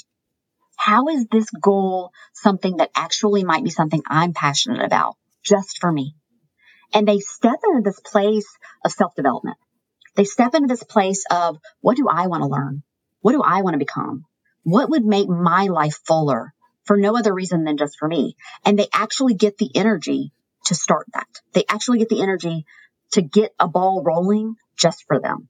How 0.76 1.08
is 1.08 1.26
this 1.30 1.48
goal 1.50 2.12
something 2.32 2.78
that 2.78 2.90
actually 2.94 3.44
might 3.44 3.64
be 3.64 3.70
something 3.70 4.02
I'm 4.06 4.32
passionate 4.32 4.84
about 4.84 5.16
just 5.42 5.78
for 5.80 5.92
me? 5.92 6.14
And 6.92 7.06
they 7.06 7.20
step 7.20 7.58
into 7.64 7.82
this 7.82 8.00
place 8.00 8.46
of 8.84 8.92
self 8.92 9.14
development. 9.14 9.56
They 10.14 10.24
step 10.24 10.54
into 10.54 10.68
this 10.68 10.82
place 10.82 11.24
of 11.30 11.58
what 11.80 11.96
do 11.96 12.08
I 12.08 12.26
want 12.26 12.42
to 12.42 12.48
learn? 12.48 12.82
What 13.20 13.32
do 13.32 13.42
I 13.42 13.62
want 13.62 13.74
to 13.74 13.78
become? 13.78 14.24
What 14.64 14.90
would 14.90 15.04
make 15.04 15.28
my 15.28 15.66
life 15.66 15.98
fuller 16.06 16.52
for 16.84 16.96
no 16.96 17.16
other 17.16 17.32
reason 17.32 17.64
than 17.64 17.78
just 17.78 17.98
for 17.98 18.08
me? 18.08 18.36
And 18.64 18.78
they 18.78 18.88
actually 18.92 19.34
get 19.34 19.58
the 19.58 19.70
energy 19.74 20.32
to 20.66 20.74
start 20.74 21.06
that. 21.14 21.28
They 21.54 21.64
actually 21.68 21.98
get 21.98 22.08
the 22.08 22.22
energy 22.22 22.66
to 23.12 23.22
get 23.22 23.52
a 23.58 23.68
ball 23.68 24.02
rolling 24.04 24.56
just 24.76 25.04
for 25.06 25.20
them. 25.20 25.48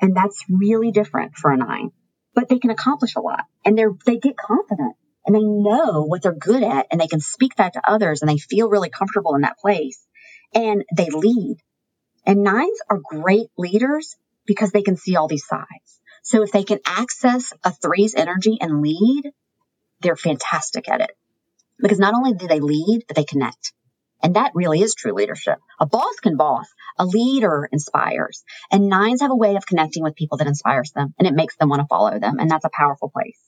And 0.00 0.14
that's 0.14 0.44
really 0.48 0.90
different 0.90 1.36
for 1.36 1.50
a 1.50 1.56
nine 1.56 1.92
but 2.34 2.48
they 2.48 2.58
can 2.58 2.70
accomplish 2.70 3.14
a 3.16 3.20
lot 3.20 3.44
and 3.64 3.76
they're, 3.76 3.92
they 4.06 4.18
get 4.18 4.36
confident 4.36 4.96
and 5.26 5.34
they 5.34 5.42
know 5.42 6.04
what 6.04 6.22
they're 6.22 6.32
good 6.32 6.62
at 6.62 6.86
and 6.90 7.00
they 7.00 7.06
can 7.06 7.20
speak 7.20 7.54
that 7.56 7.74
to 7.74 7.90
others 7.90 8.22
and 8.22 8.30
they 8.30 8.38
feel 8.38 8.68
really 8.68 8.90
comfortable 8.90 9.34
in 9.34 9.42
that 9.42 9.58
place 9.58 10.04
and 10.54 10.84
they 10.94 11.08
lead. 11.10 11.58
And 12.26 12.42
nines 12.42 12.78
are 12.88 13.00
great 13.02 13.48
leaders 13.58 14.16
because 14.46 14.70
they 14.70 14.82
can 14.82 14.96
see 14.96 15.16
all 15.16 15.28
these 15.28 15.46
sides. 15.46 16.00
So 16.22 16.42
if 16.42 16.52
they 16.52 16.64
can 16.64 16.78
access 16.86 17.52
a 17.64 17.72
three's 17.72 18.14
energy 18.14 18.58
and 18.60 18.80
lead, 18.80 19.32
they're 20.00 20.16
fantastic 20.16 20.88
at 20.88 21.00
it 21.00 21.16
because 21.80 21.98
not 21.98 22.14
only 22.14 22.34
do 22.34 22.46
they 22.46 22.60
lead, 22.60 23.04
but 23.06 23.16
they 23.16 23.24
connect. 23.24 23.72
And 24.22 24.36
that 24.36 24.52
really 24.54 24.80
is 24.80 24.94
true 24.94 25.14
leadership. 25.14 25.58
A 25.80 25.86
boss 25.86 26.20
can 26.22 26.36
boss. 26.36 26.66
A 26.98 27.04
leader 27.04 27.68
inspires. 27.72 28.44
And 28.70 28.88
nines 28.88 29.20
have 29.20 29.30
a 29.30 29.36
way 29.36 29.56
of 29.56 29.66
connecting 29.66 30.02
with 30.02 30.14
people 30.14 30.38
that 30.38 30.46
inspires 30.46 30.92
them 30.92 31.14
and 31.18 31.26
it 31.26 31.34
makes 31.34 31.56
them 31.56 31.68
want 31.68 31.80
to 31.80 31.88
follow 31.88 32.18
them. 32.18 32.38
And 32.38 32.50
that's 32.50 32.64
a 32.64 32.70
powerful 32.72 33.10
place. 33.10 33.38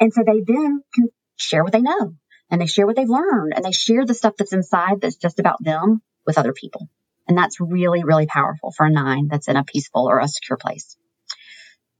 And 0.00 0.12
so 0.12 0.22
they 0.24 0.40
then 0.46 0.82
can 0.94 1.08
share 1.36 1.62
what 1.62 1.72
they 1.72 1.82
know 1.82 2.14
and 2.50 2.60
they 2.60 2.66
share 2.66 2.86
what 2.86 2.96
they've 2.96 3.08
learned 3.08 3.52
and 3.54 3.64
they 3.64 3.72
share 3.72 4.06
the 4.06 4.14
stuff 4.14 4.34
that's 4.38 4.52
inside 4.52 5.00
that's 5.00 5.16
just 5.16 5.38
about 5.38 5.62
them 5.62 6.00
with 6.26 6.38
other 6.38 6.52
people. 6.52 6.88
And 7.26 7.36
that's 7.36 7.60
really, 7.60 8.04
really 8.04 8.26
powerful 8.26 8.72
for 8.72 8.86
a 8.86 8.90
nine 8.90 9.28
that's 9.28 9.48
in 9.48 9.56
a 9.56 9.64
peaceful 9.64 10.08
or 10.08 10.18
a 10.18 10.28
secure 10.28 10.56
place. 10.56 10.96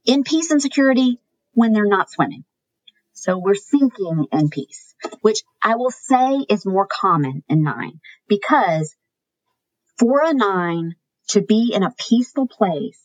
In 0.05 0.23
peace 0.23 0.49
and 0.49 0.61
security 0.61 1.19
when 1.53 1.73
they're 1.73 1.85
not 1.85 2.09
swimming. 2.09 2.45
So 3.13 3.37
we're 3.37 3.55
sinking 3.55 4.27
in 4.31 4.49
peace, 4.49 4.88
which 5.21 5.39
I 5.63 5.75
will 5.75 5.91
say 5.91 6.45
is 6.49 6.65
more 6.65 6.87
common 6.87 7.43
in 7.47 7.63
nine 7.63 7.99
because 8.27 8.95
for 9.97 10.21
a 10.23 10.33
nine 10.33 10.95
to 11.29 11.41
be 11.41 11.71
in 11.73 11.83
a 11.83 11.93
peaceful 11.97 12.47
place, 12.47 13.01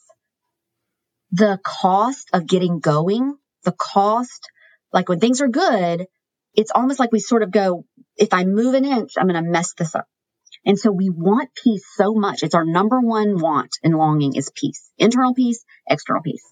the 1.32 1.58
cost 1.64 2.28
of 2.32 2.46
getting 2.46 2.78
going, 2.78 3.36
the 3.64 3.72
cost, 3.72 4.48
like 4.92 5.08
when 5.08 5.20
things 5.20 5.40
are 5.40 5.48
good, 5.48 6.06
it's 6.54 6.70
almost 6.72 7.00
like 7.00 7.10
we 7.10 7.18
sort 7.18 7.42
of 7.42 7.50
go, 7.50 7.84
if 8.16 8.32
I 8.32 8.44
move 8.44 8.74
an 8.74 8.84
inch, 8.84 9.12
I'm 9.18 9.26
going 9.26 9.42
to 9.42 9.50
mess 9.50 9.74
this 9.74 9.94
up. 9.94 10.06
And 10.64 10.78
so 10.78 10.90
we 10.90 11.10
want 11.10 11.50
peace 11.54 11.84
so 11.96 12.14
much. 12.14 12.42
It's 12.42 12.54
our 12.54 12.64
number 12.64 13.00
one 13.00 13.38
want 13.38 13.70
and 13.82 13.94
longing 13.94 14.36
is 14.36 14.50
peace, 14.54 14.90
internal 14.96 15.34
peace, 15.34 15.64
external 15.88 16.22
peace. 16.22 16.44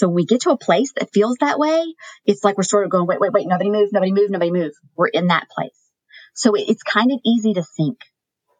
So 0.00 0.08
when 0.08 0.14
we 0.14 0.24
get 0.24 0.40
to 0.42 0.50
a 0.50 0.56
place 0.56 0.92
that 0.96 1.12
feels 1.12 1.36
that 1.40 1.58
way, 1.58 1.94
it's 2.24 2.42
like 2.42 2.56
we're 2.56 2.62
sort 2.62 2.84
of 2.84 2.90
going, 2.90 3.06
wait, 3.06 3.20
wait, 3.20 3.32
wait, 3.34 3.46
nobody 3.46 3.68
move, 3.68 3.90
nobody 3.92 4.12
move, 4.12 4.30
nobody 4.30 4.50
move. 4.50 4.72
We're 4.96 5.08
in 5.08 5.26
that 5.26 5.50
place. 5.50 5.78
So 6.32 6.54
it's 6.54 6.82
kind 6.82 7.12
of 7.12 7.18
easy 7.22 7.52
to 7.52 7.62
sink 7.62 7.98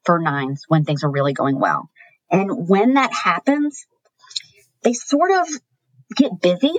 for 0.05 0.19
nines 0.19 0.65
when 0.69 0.85
things 0.85 1.03
are 1.03 1.11
really 1.11 1.33
going 1.33 1.59
well. 1.59 1.89
And 2.31 2.69
when 2.69 2.95
that 2.95 3.11
happens, 3.15 3.87
they 4.83 4.93
sort 4.93 5.31
of 5.31 5.49
get 6.15 6.43
busy 6.43 6.75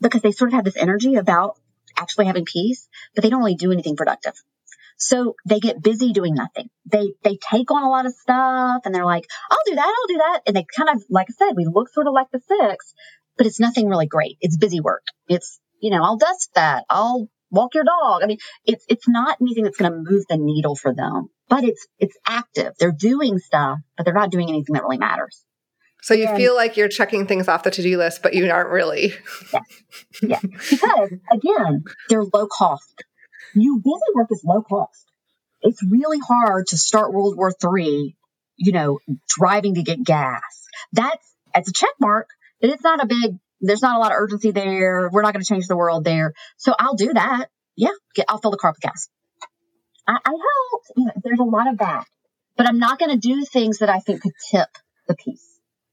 because 0.00 0.22
they 0.22 0.30
sort 0.30 0.50
of 0.50 0.54
have 0.54 0.64
this 0.64 0.76
energy 0.76 1.16
about 1.16 1.58
actually 1.96 2.26
having 2.26 2.44
peace, 2.44 2.88
but 3.16 3.24
they 3.24 3.30
don't 3.30 3.40
really 3.40 3.56
do 3.56 3.72
anything 3.72 3.96
productive. 3.96 4.34
So 4.98 5.34
they 5.44 5.58
get 5.58 5.82
busy 5.82 6.12
doing 6.12 6.34
nothing. 6.34 6.70
They 6.86 7.14
they 7.24 7.38
take 7.50 7.72
on 7.72 7.82
a 7.82 7.90
lot 7.90 8.06
of 8.06 8.14
stuff 8.14 8.82
and 8.84 8.94
they're 8.94 9.04
like, 9.04 9.26
I'll 9.50 9.58
do 9.66 9.74
that, 9.74 9.84
I'll 9.84 10.06
do 10.06 10.18
that. 10.18 10.40
And 10.46 10.56
they 10.56 10.64
kind 10.76 10.90
of, 10.90 11.02
like 11.10 11.26
I 11.28 11.32
said, 11.32 11.56
we 11.56 11.66
look 11.66 11.92
sort 11.92 12.06
of 12.06 12.12
like 12.12 12.28
the 12.30 12.40
six, 12.40 12.94
but 13.36 13.46
it's 13.46 13.60
nothing 13.60 13.88
really 13.88 14.06
great. 14.06 14.36
It's 14.40 14.56
busy 14.56 14.80
work. 14.80 15.04
It's, 15.28 15.58
you 15.80 15.90
know, 15.90 16.02
I'll 16.02 16.16
dust 16.16 16.50
that. 16.54 16.84
I'll 16.88 17.28
walk 17.50 17.74
your 17.74 17.84
dog. 17.84 18.22
I 18.22 18.26
mean, 18.26 18.38
it's, 18.64 18.84
it's 18.88 19.08
not 19.08 19.38
anything 19.40 19.64
that's 19.64 19.76
going 19.76 19.90
to 19.92 19.98
move 19.98 20.24
the 20.28 20.36
needle 20.36 20.76
for 20.76 20.94
them, 20.94 21.28
but 21.48 21.64
it's, 21.64 21.86
it's 21.98 22.16
active. 22.26 22.72
They're 22.78 22.92
doing 22.92 23.38
stuff, 23.38 23.78
but 23.96 24.04
they're 24.04 24.14
not 24.14 24.30
doing 24.30 24.48
anything 24.48 24.74
that 24.74 24.82
really 24.82 24.98
matters. 24.98 25.44
So 26.02 26.12
you 26.12 26.26
and, 26.26 26.36
feel 26.36 26.54
like 26.54 26.76
you're 26.76 26.88
checking 26.88 27.26
things 27.26 27.48
off 27.48 27.62
the 27.62 27.70
to-do 27.70 27.96
list, 27.96 28.22
but 28.22 28.34
you 28.34 28.50
aren't 28.50 28.70
really. 28.70 29.14
Yeah. 29.52 29.60
Yeah. 30.22 30.40
Because 30.40 31.12
again, 31.32 31.84
they're 32.08 32.24
low 32.24 32.46
cost. 32.46 33.04
You 33.54 33.80
busy 33.82 34.14
work 34.14 34.28
is 34.30 34.42
low 34.44 34.62
cost. 34.62 35.10
It's 35.62 35.82
really 35.82 36.18
hard 36.18 36.66
to 36.68 36.76
start 36.76 37.12
World 37.12 37.36
War 37.38 37.52
Three, 37.52 38.16
you 38.56 38.72
know, 38.72 38.98
driving 39.28 39.76
to 39.76 39.82
get 39.82 40.02
gas. 40.04 40.42
That's, 40.92 41.34
as 41.54 41.68
a 41.68 41.72
check 41.72 41.94
mark, 42.00 42.28
it's 42.70 42.84
not 42.84 43.02
a 43.02 43.06
big, 43.06 43.38
there's 43.60 43.82
not 43.82 43.96
a 43.96 43.98
lot 43.98 44.12
of 44.12 44.16
urgency 44.18 44.50
there. 44.50 45.08
We're 45.12 45.22
not 45.22 45.32
going 45.32 45.42
to 45.42 45.48
change 45.48 45.66
the 45.66 45.76
world 45.76 46.04
there. 46.04 46.32
So 46.56 46.74
I'll 46.78 46.94
do 46.94 47.12
that. 47.12 47.48
Yeah. 47.76 47.90
Get, 48.14 48.26
I'll 48.28 48.38
fill 48.38 48.50
the 48.50 48.56
car 48.56 48.72
with 48.72 48.80
gas. 48.80 49.08
I, 50.06 50.18
I 50.24 50.30
help. 50.30 50.82
You 50.96 51.04
know, 51.06 51.12
there's 51.22 51.40
a 51.40 51.44
lot 51.44 51.68
of 51.68 51.78
that, 51.78 52.04
but 52.56 52.68
I'm 52.68 52.78
not 52.78 52.98
going 52.98 53.10
to 53.10 53.16
do 53.16 53.44
things 53.44 53.78
that 53.78 53.88
I 53.88 54.00
think 54.00 54.22
could 54.22 54.32
tip 54.50 54.68
the 55.08 55.14
peace. 55.14 55.46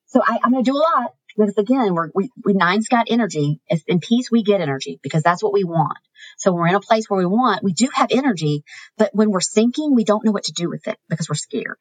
So 0.07 0.21
I, 0.21 0.39
am 0.43 0.51
going 0.51 0.63
to 0.63 0.71
do 0.71 0.75
a 0.75 0.79
lot 0.79 1.13
because 1.37 1.57
again, 1.57 1.93
we're, 1.93 2.09
we, 2.13 2.29
we 2.43 2.53
nines 2.53 2.89
got 2.89 3.07
energy. 3.09 3.61
In 3.87 3.99
peace, 3.99 4.29
we 4.29 4.43
get 4.43 4.59
energy 4.59 4.99
because 5.01 5.23
that's 5.23 5.41
what 5.41 5.53
we 5.53 5.63
want. 5.63 5.97
So 6.37 6.51
when 6.51 6.61
we're 6.61 6.67
in 6.67 6.75
a 6.75 6.81
place 6.81 7.09
where 7.09 7.19
we 7.19 7.25
want, 7.25 7.63
we 7.63 7.73
do 7.73 7.89
have 7.93 8.09
energy, 8.11 8.63
but 8.97 9.11
when 9.13 9.31
we're 9.31 9.39
sinking, 9.39 9.95
we 9.95 10.03
don't 10.03 10.25
know 10.25 10.31
what 10.31 10.45
to 10.45 10.53
do 10.53 10.69
with 10.69 10.87
it 10.87 10.97
because 11.09 11.29
we're 11.29 11.35
scared. 11.35 11.77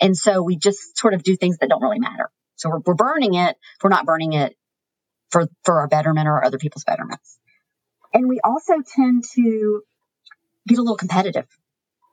And 0.00 0.16
so 0.16 0.42
we 0.42 0.56
just 0.56 0.96
sort 0.96 1.14
of 1.14 1.22
do 1.22 1.36
things 1.36 1.58
that 1.58 1.68
don't 1.68 1.82
really 1.82 1.98
matter. 1.98 2.30
So 2.62 2.70
we're, 2.70 2.80
we're 2.86 2.94
burning 2.94 3.34
it. 3.34 3.56
We're 3.82 3.90
not 3.90 4.06
burning 4.06 4.34
it 4.34 4.56
for, 5.30 5.48
for 5.64 5.80
our 5.80 5.88
betterment 5.88 6.28
or 6.28 6.44
other 6.44 6.58
people's 6.58 6.84
betterments. 6.84 7.38
And 8.14 8.28
we 8.28 8.40
also 8.44 8.74
tend 8.94 9.24
to 9.34 9.82
get 10.68 10.78
a 10.78 10.82
little 10.82 10.96
competitive 10.96 11.46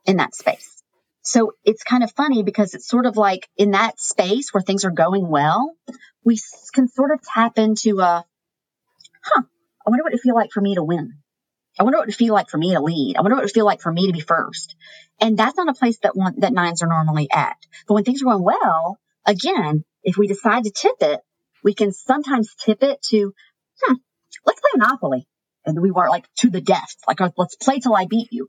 in 0.06 0.16
that 0.16 0.34
space. 0.34 0.82
So 1.22 1.52
it's 1.64 1.84
kind 1.84 2.02
of 2.02 2.10
funny 2.12 2.42
because 2.42 2.74
it's 2.74 2.88
sort 2.88 3.06
of 3.06 3.16
like 3.16 3.48
in 3.56 3.72
that 3.72 4.00
space 4.00 4.52
where 4.52 4.62
things 4.62 4.84
are 4.84 4.90
going 4.90 5.28
well, 5.28 5.74
we 6.24 6.38
can 6.74 6.88
sort 6.88 7.12
of 7.12 7.20
tap 7.22 7.58
into 7.58 8.00
a, 8.00 8.24
huh, 9.22 9.42
I 9.86 9.90
wonder 9.90 10.02
what 10.02 10.14
it 10.14 10.20
feel 10.20 10.34
like 10.34 10.50
for 10.50 10.60
me 10.62 10.74
to 10.74 10.82
win. 10.82 11.18
I 11.78 11.84
wonder 11.84 11.98
what 11.98 12.08
it 12.08 12.14
feel 12.14 12.34
like 12.34 12.48
for 12.48 12.58
me 12.58 12.72
to 12.74 12.80
lead. 12.80 13.16
I 13.16 13.20
wonder 13.20 13.36
what 13.36 13.44
it 13.44 13.52
feel 13.52 13.66
like 13.66 13.80
for 13.80 13.92
me 13.92 14.08
to 14.08 14.12
be 14.12 14.20
first. 14.20 14.74
And 15.20 15.38
that's 15.38 15.56
not 15.56 15.68
a 15.68 15.74
place 15.74 15.98
that 16.02 16.16
one, 16.16 16.40
that 16.40 16.52
nines 16.52 16.82
are 16.82 16.88
normally 16.88 17.28
at. 17.30 17.56
But 17.86 17.94
when 17.94 18.04
things 18.04 18.22
are 18.22 18.26
going 18.26 18.42
well, 18.42 18.98
again, 19.26 19.84
if 20.02 20.16
we 20.16 20.26
decide 20.26 20.64
to 20.64 20.70
tip 20.70 20.96
it, 21.00 21.20
we 21.62 21.74
can 21.74 21.92
sometimes 21.92 22.54
tip 22.54 22.82
it 22.82 23.02
to, 23.10 23.32
hmm, 23.82 23.94
let's 24.46 24.60
play 24.60 24.70
Monopoly. 24.74 25.26
And 25.66 25.80
we 25.80 25.90
weren't 25.90 26.10
like 26.10 26.26
to 26.38 26.50
the 26.50 26.62
death, 26.62 26.96
like 27.06 27.20
let's 27.36 27.56
play 27.56 27.80
till 27.80 27.94
I 27.94 28.06
beat 28.06 28.28
you. 28.30 28.48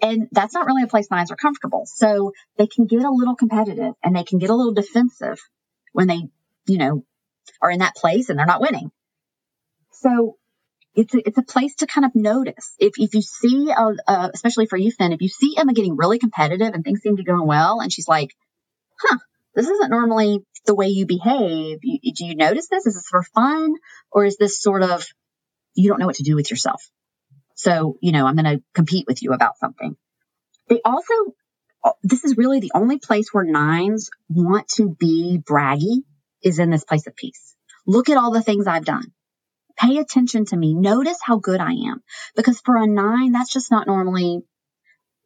And 0.00 0.28
that's 0.32 0.54
not 0.54 0.66
really 0.66 0.82
a 0.82 0.88
place 0.88 1.10
nines 1.10 1.30
are 1.30 1.36
comfortable. 1.36 1.84
So 1.86 2.32
they 2.56 2.66
can 2.66 2.86
get 2.86 3.02
a 3.02 3.10
little 3.10 3.36
competitive 3.36 3.94
and 4.02 4.14
they 4.14 4.24
can 4.24 4.38
get 4.38 4.50
a 4.50 4.54
little 4.54 4.74
defensive 4.74 5.38
when 5.92 6.08
they, 6.08 6.22
you 6.66 6.78
know, 6.78 7.04
are 7.60 7.70
in 7.70 7.80
that 7.80 7.94
place 7.96 8.28
and 8.28 8.38
they're 8.38 8.46
not 8.46 8.60
winning. 8.60 8.90
So 9.92 10.36
it's 10.94 11.14
a, 11.14 11.26
it's 11.26 11.38
a 11.38 11.42
place 11.42 11.76
to 11.76 11.86
kind 11.86 12.04
of 12.04 12.14
notice. 12.14 12.74
If, 12.78 12.94
if 12.96 13.14
you 13.14 13.22
see, 13.22 13.70
uh, 13.70 13.92
uh, 14.06 14.30
especially 14.34 14.66
for 14.66 14.76
you, 14.76 14.90
Finn, 14.90 15.12
if 15.12 15.20
you 15.20 15.28
see 15.28 15.54
Emma 15.56 15.72
getting 15.72 15.96
really 15.96 16.18
competitive 16.18 16.74
and 16.74 16.84
things 16.84 17.00
seem 17.00 17.16
to 17.16 17.22
be 17.22 17.26
going 17.26 17.46
well, 17.46 17.80
and 17.80 17.92
she's 17.92 18.08
like, 18.08 18.30
huh, 19.00 19.18
this 19.54 19.68
isn't 19.68 19.90
normally 19.90 20.40
the 20.66 20.74
way 20.74 20.86
you 20.88 21.06
behave. 21.06 21.78
You, 21.82 22.12
do 22.14 22.24
you 22.24 22.34
notice 22.34 22.68
this? 22.68 22.86
Is 22.86 22.94
this 22.94 23.08
for 23.08 23.22
fun? 23.22 23.74
Or 24.10 24.24
is 24.24 24.36
this 24.36 24.60
sort 24.60 24.82
of, 24.82 25.06
you 25.74 25.88
don't 25.88 25.98
know 25.98 26.06
what 26.06 26.16
to 26.16 26.22
do 26.22 26.36
with 26.36 26.50
yourself? 26.50 26.82
So, 27.54 27.96
you 28.00 28.12
know, 28.12 28.26
I'm 28.26 28.36
going 28.36 28.58
to 28.58 28.62
compete 28.74 29.06
with 29.06 29.22
you 29.22 29.32
about 29.32 29.58
something. 29.58 29.96
They 30.68 30.80
also, 30.84 31.14
this 32.02 32.24
is 32.24 32.36
really 32.36 32.60
the 32.60 32.72
only 32.74 32.98
place 32.98 33.28
where 33.32 33.44
nines 33.44 34.10
want 34.28 34.68
to 34.76 34.94
be 34.98 35.40
braggy 35.42 36.02
is 36.42 36.58
in 36.58 36.70
this 36.70 36.84
place 36.84 37.06
of 37.06 37.16
peace. 37.16 37.54
Look 37.86 38.08
at 38.08 38.16
all 38.16 38.30
the 38.30 38.42
things 38.42 38.66
I've 38.66 38.84
done. 38.84 39.12
Pay 39.76 39.98
attention 39.98 40.44
to 40.46 40.56
me. 40.56 40.74
Notice 40.74 41.18
how 41.22 41.38
good 41.38 41.60
I 41.60 41.72
am. 41.72 42.02
Because 42.36 42.60
for 42.60 42.76
a 42.76 42.86
nine, 42.86 43.32
that's 43.32 43.52
just 43.52 43.70
not 43.70 43.86
normally, 43.86 44.40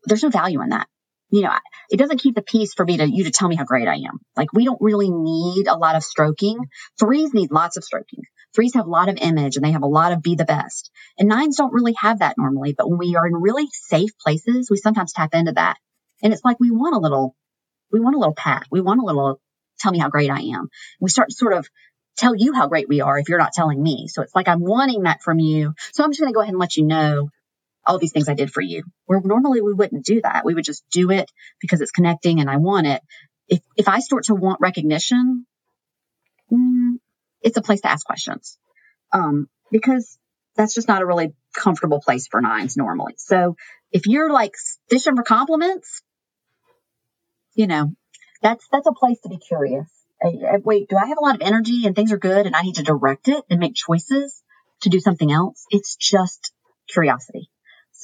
there's 0.05 0.23
no 0.23 0.31
value 0.31 0.63
in 0.63 0.71
that. 0.71 0.89
You 1.31 1.43
know, 1.43 1.53
it 1.90 1.98
doesn't 1.98 2.20
keep 2.20 2.35
the 2.35 2.43
peace 2.43 2.73
for 2.74 2.85
me 2.85 2.98
to, 2.98 3.11
you 3.11 3.24
to 3.24 3.31
tell 3.31 3.48
me 3.48 3.57
how 3.57 3.65
great 3.65 3.89
I 3.89 3.97
am. 3.97 4.20
Like 4.36 4.53
we 4.53 4.65
don't 4.65 4.81
really 4.81 5.11
need 5.11 5.66
a 5.66 5.77
lot 5.77 5.97
of 5.97 6.05
stroking. 6.05 6.59
Threes 6.98 7.35
need 7.35 7.51
lots 7.51 7.77
of 7.77 7.85
stroking. 7.85 8.23
Threes 8.55 8.74
have 8.74 8.86
a 8.86 8.90
lot 8.90 9.09
of 9.09 9.19
image 9.20 9.57
and 9.57 9.65
they 9.65 9.73
have 9.73 9.82
a 9.82 9.89
lot 9.89 10.12
of 10.12 10.23
be 10.23 10.35
the 10.35 10.44
best. 10.44 10.90
And 11.19 11.28
nines 11.28 11.57
don't 11.57 11.73
really 11.73 11.94
have 12.01 12.20
that 12.20 12.36
normally, 12.39 12.74
but 12.77 12.89
when 12.89 12.98
we 12.98 13.16
are 13.16 13.27
in 13.27 13.35
really 13.35 13.66
safe 13.73 14.11
places, 14.19 14.69
we 14.70 14.77
sometimes 14.77 15.12
tap 15.12 15.35
into 15.35 15.53
that. 15.53 15.77
And 16.23 16.32
it's 16.32 16.44
like 16.44 16.59
we 16.61 16.70
want 16.70 16.94
a 16.94 17.01
little, 17.01 17.36
we 17.93 18.01
want 18.01 18.16
a 18.16 18.19
little 18.19 18.35
pat. 18.35 18.65
We 18.70 18.81
want 18.81 19.01
a 19.01 19.05
little, 19.05 19.40
tell 19.78 19.93
me 19.93 19.98
how 19.98 20.09
great 20.09 20.31
I 20.31 20.40
am. 20.40 20.69
We 21.01 21.11
start 21.11 21.28
to 21.28 21.35
sort 21.35 21.53
of 21.53 21.69
tell 22.16 22.35
you 22.35 22.55
how 22.55 22.66
great 22.69 22.89
we 22.89 23.01
are 23.01 23.19
if 23.19 23.28
you're 23.28 23.39
not 23.39 23.53
telling 23.53 23.82
me. 23.82 24.07
So 24.09 24.23
it's 24.23 24.35
like 24.35 24.48
I'm 24.48 24.61
wanting 24.61 25.03
that 25.03 25.23
from 25.23 25.39
you. 25.39 25.74
So 25.93 26.03
I'm 26.03 26.11
just 26.11 26.20
going 26.20 26.32
to 26.32 26.35
go 26.35 26.40
ahead 26.40 26.53
and 26.53 26.61
let 26.61 26.77
you 26.77 26.86
know 26.86 27.28
all 27.87 27.99
these 27.99 28.13
things 28.13 28.29
I 28.29 28.35
did 28.35 28.51
for 28.51 28.61
you. 28.61 28.85
Where 29.07 29.21
normally 29.21 29.61
we 29.61 29.73
wouldn't 29.73 30.05
do 30.05 30.21
that. 30.23 30.45
We 30.45 30.55
would 30.55 30.65
just 30.65 30.85
do 30.91 31.11
it 31.11 31.31
because 31.61 31.81
it's 31.81 31.91
connecting 31.91 32.41
and 32.41 32.51
I 32.51 32.57
want 32.57 32.87
it. 32.87 33.03
If 33.49 33.61
if 33.77 33.89
I 33.89 34.01
start 34.01 34.25
to 34.25 34.35
want 34.35 34.61
recognition, 34.61 35.47
mm, 36.53 36.95
it's 37.43 37.57
a 37.57 37.63
place 37.63 37.83
to 37.83 37.91
ask 37.91 38.05
questions. 38.05 38.59
Um, 39.13 39.49
because 39.71 40.19
that's 40.57 40.75
just 40.75 40.89
not 40.89 41.03
a 41.03 41.07
really 41.07 41.35
comfortable 41.55 42.01
place 42.01 42.27
for 42.27 42.41
nines 42.41 42.77
normally. 42.77 43.15
So 43.19 43.57
if 43.93 44.07
you're 44.07 44.31
like 44.31 44.53
fishing 44.89 45.17
for 45.17 45.23
compliments, 45.23 46.03
you 47.55 47.67
know, 47.67 47.93
that's 48.43 48.67
that's 48.71 48.87
a 48.87 48.93
place 48.93 49.21
to 49.21 49.29
be 49.29 49.39
curious 49.39 49.89
wait, 50.23 50.89
do 50.89 50.97
I 50.97 51.07
have 51.07 51.19
a 51.19 51.25
lot 51.25 51.35
of 51.35 51.43
energy 51.43 51.87
and 51.87 51.95
things 51.95 52.13
are 52.13 52.19
good 52.19 52.47
and 52.47 52.57
I 52.57 52.63
need 52.63 52.77
to 52.77 52.83
direct 52.83 53.29
it 53.29 53.45
and 53.51 53.61
make 53.61 53.75
choices 53.75 54.43
to 54.83 54.89
do 54.89 55.01
something 55.01 55.31
else? 55.31 55.65
It's 55.71 55.97
just 55.97 56.53
curiosity. 56.89 57.51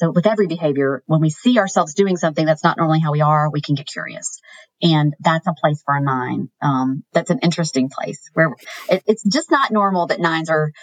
So 0.03 0.11
with 0.11 0.27
every 0.27 0.47
behavior, 0.47 1.01
when 1.05 1.21
we 1.21 1.29
see 1.29 1.57
ourselves 1.57 1.93
doing 1.93 2.17
something 2.17 2.45
that's 2.45 2.63
not 2.63 2.75
normally 2.75 2.99
how 2.99 3.13
we 3.13 3.21
are, 3.21 3.49
we 3.49 3.61
can 3.61 3.75
get 3.75 3.87
curious. 3.87 4.41
And 4.81 5.13
that's 5.21 5.47
a 5.47 5.53
place 5.53 5.81
for 5.85 5.95
a 5.95 6.01
nine. 6.01 6.49
Um, 6.61 7.05
that's 7.13 7.29
an 7.29 7.39
interesting 7.39 7.89
place 7.89 8.19
where 8.33 8.49
it, 8.89 9.01
it's 9.07 9.23
just 9.23 9.49
not 9.49 9.71
normal 9.71 10.07
that 10.07 10.19
nines 10.19 10.49
are 10.49 10.73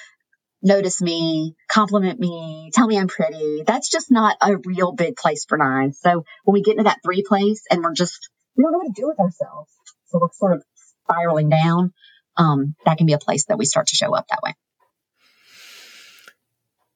notice 0.62 1.02
me, 1.02 1.54
compliment 1.70 2.18
me, 2.18 2.70
tell 2.72 2.86
me 2.86 2.98
I'm 2.98 3.08
pretty. 3.08 3.62
That's 3.66 3.90
just 3.90 4.10
not 4.10 4.38
a 4.40 4.56
real 4.56 4.92
big 4.92 5.16
place 5.16 5.44
for 5.46 5.58
nines. 5.58 5.98
So 6.00 6.24
when 6.44 6.54
we 6.54 6.62
get 6.62 6.78
into 6.78 6.84
that 6.84 7.00
three 7.04 7.22
place 7.22 7.64
and 7.70 7.84
we're 7.84 7.92
just, 7.92 8.30
we 8.56 8.64
don't 8.64 8.72
know 8.72 8.78
what 8.78 8.94
to 8.94 9.02
do 9.02 9.06
with 9.06 9.20
ourselves. 9.20 9.70
So 10.06 10.18
we're 10.18 10.28
sort 10.32 10.54
of 10.54 10.64
spiraling 11.04 11.50
down, 11.50 11.92
um, 12.38 12.74
that 12.86 12.96
can 12.96 13.06
be 13.06 13.12
a 13.12 13.18
place 13.18 13.44
that 13.48 13.58
we 13.58 13.66
start 13.66 13.88
to 13.88 13.96
show 13.96 14.16
up 14.16 14.28
that 14.28 14.40
way. 14.42 14.54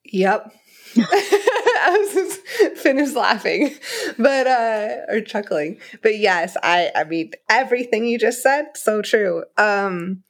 Yep. 0.06 0.54
I 1.86 1.98
was 1.98 2.36
finished 2.80 3.14
laughing, 3.14 3.74
but 4.18 4.46
uh 4.46 4.88
or 5.08 5.20
chuckling. 5.20 5.80
But 6.02 6.18
yes, 6.18 6.56
I 6.62 6.90
I 6.94 7.04
mean 7.04 7.32
everything 7.50 8.06
you 8.06 8.18
just 8.18 8.42
said, 8.42 8.68
so 8.74 9.02
true. 9.02 9.44
Um 9.58 10.22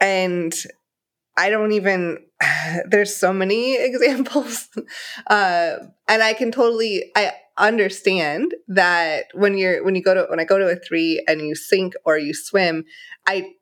and 0.00 0.52
I 1.36 1.50
don't 1.50 1.70
even 1.72 2.24
there's 2.88 3.14
so 3.14 3.32
many 3.32 3.76
examples. 3.78 4.68
Uh 5.28 5.76
and 6.08 6.22
I 6.24 6.32
can 6.32 6.50
totally 6.50 7.12
I 7.14 7.32
understand 7.56 8.52
that 8.66 9.26
when 9.32 9.56
you're 9.56 9.84
when 9.84 9.94
you 9.94 10.02
go 10.02 10.14
to 10.14 10.26
when 10.28 10.40
I 10.40 10.44
go 10.44 10.58
to 10.58 10.66
a 10.66 10.74
3 10.74 11.24
and 11.28 11.40
you 11.40 11.54
sink 11.54 11.94
or 12.04 12.18
you 12.18 12.34
swim, 12.34 12.84
I 13.28 13.52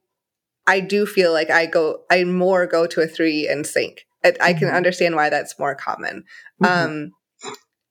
I 0.67 0.81
do 0.81 1.05
feel 1.05 1.31
like 1.31 1.51
I 1.51 1.67
go 1.67 2.05
I 2.11 2.25
more 2.25 2.67
go 2.67 2.87
to 2.87 3.03
a 3.03 3.07
3 3.07 3.49
and 3.49 3.67
sink. 3.67 4.07
I. 4.25 4.35
I 4.41 4.53
can 4.53 4.69
mm-hmm. 4.69 4.77
understand 4.77 5.17
why 5.17 5.31
that's 5.31 5.59
more 5.59 5.75
common. 5.75 6.25
Mm-hmm. 6.63 6.65
Um 6.65 7.13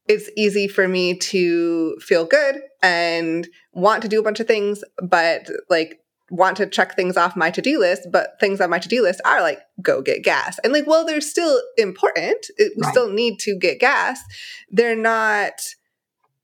it's 0.08 0.30
easy 0.36 0.68
for 0.68 0.88
me 0.88 1.16
to 1.16 1.96
feel 2.02 2.26
good 2.26 2.62
and 2.82 3.48
want 3.72 4.02
to 4.02 4.10
do 4.10 4.20
a 4.20 4.24
bunch 4.24 4.40
of 4.40 4.48
things, 4.48 4.84
but 5.02 5.48
like 5.70 6.00
want 6.30 6.58
to 6.58 6.66
check 6.66 6.96
things 6.96 7.18
off 7.18 7.36
my 7.36 7.52
to-do 7.52 7.80
list, 7.80 8.08
but 8.12 8.40
things 8.40 8.60
on 8.60 8.70
my 8.70 8.80
to-do 8.80 9.02
list 9.04 9.22
are 9.26 9.42
like 9.42 9.60
go 9.82 10.02
get 10.02 10.24
gas. 10.24 10.60
And 10.64 10.74
like, 10.74 10.88
well, 10.88 11.06
they're 11.06 11.22
still 11.22 11.62
important. 11.78 12.46
It, 12.58 12.74
we 12.76 12.84
right. 12.84 12.92
still 12.92 13.10
need 13.10 13.40
to 13.40 13.58
get 13.58 13.80
gas. 13.80 14.22
They're 14.70 14.96
not 14.96 15.54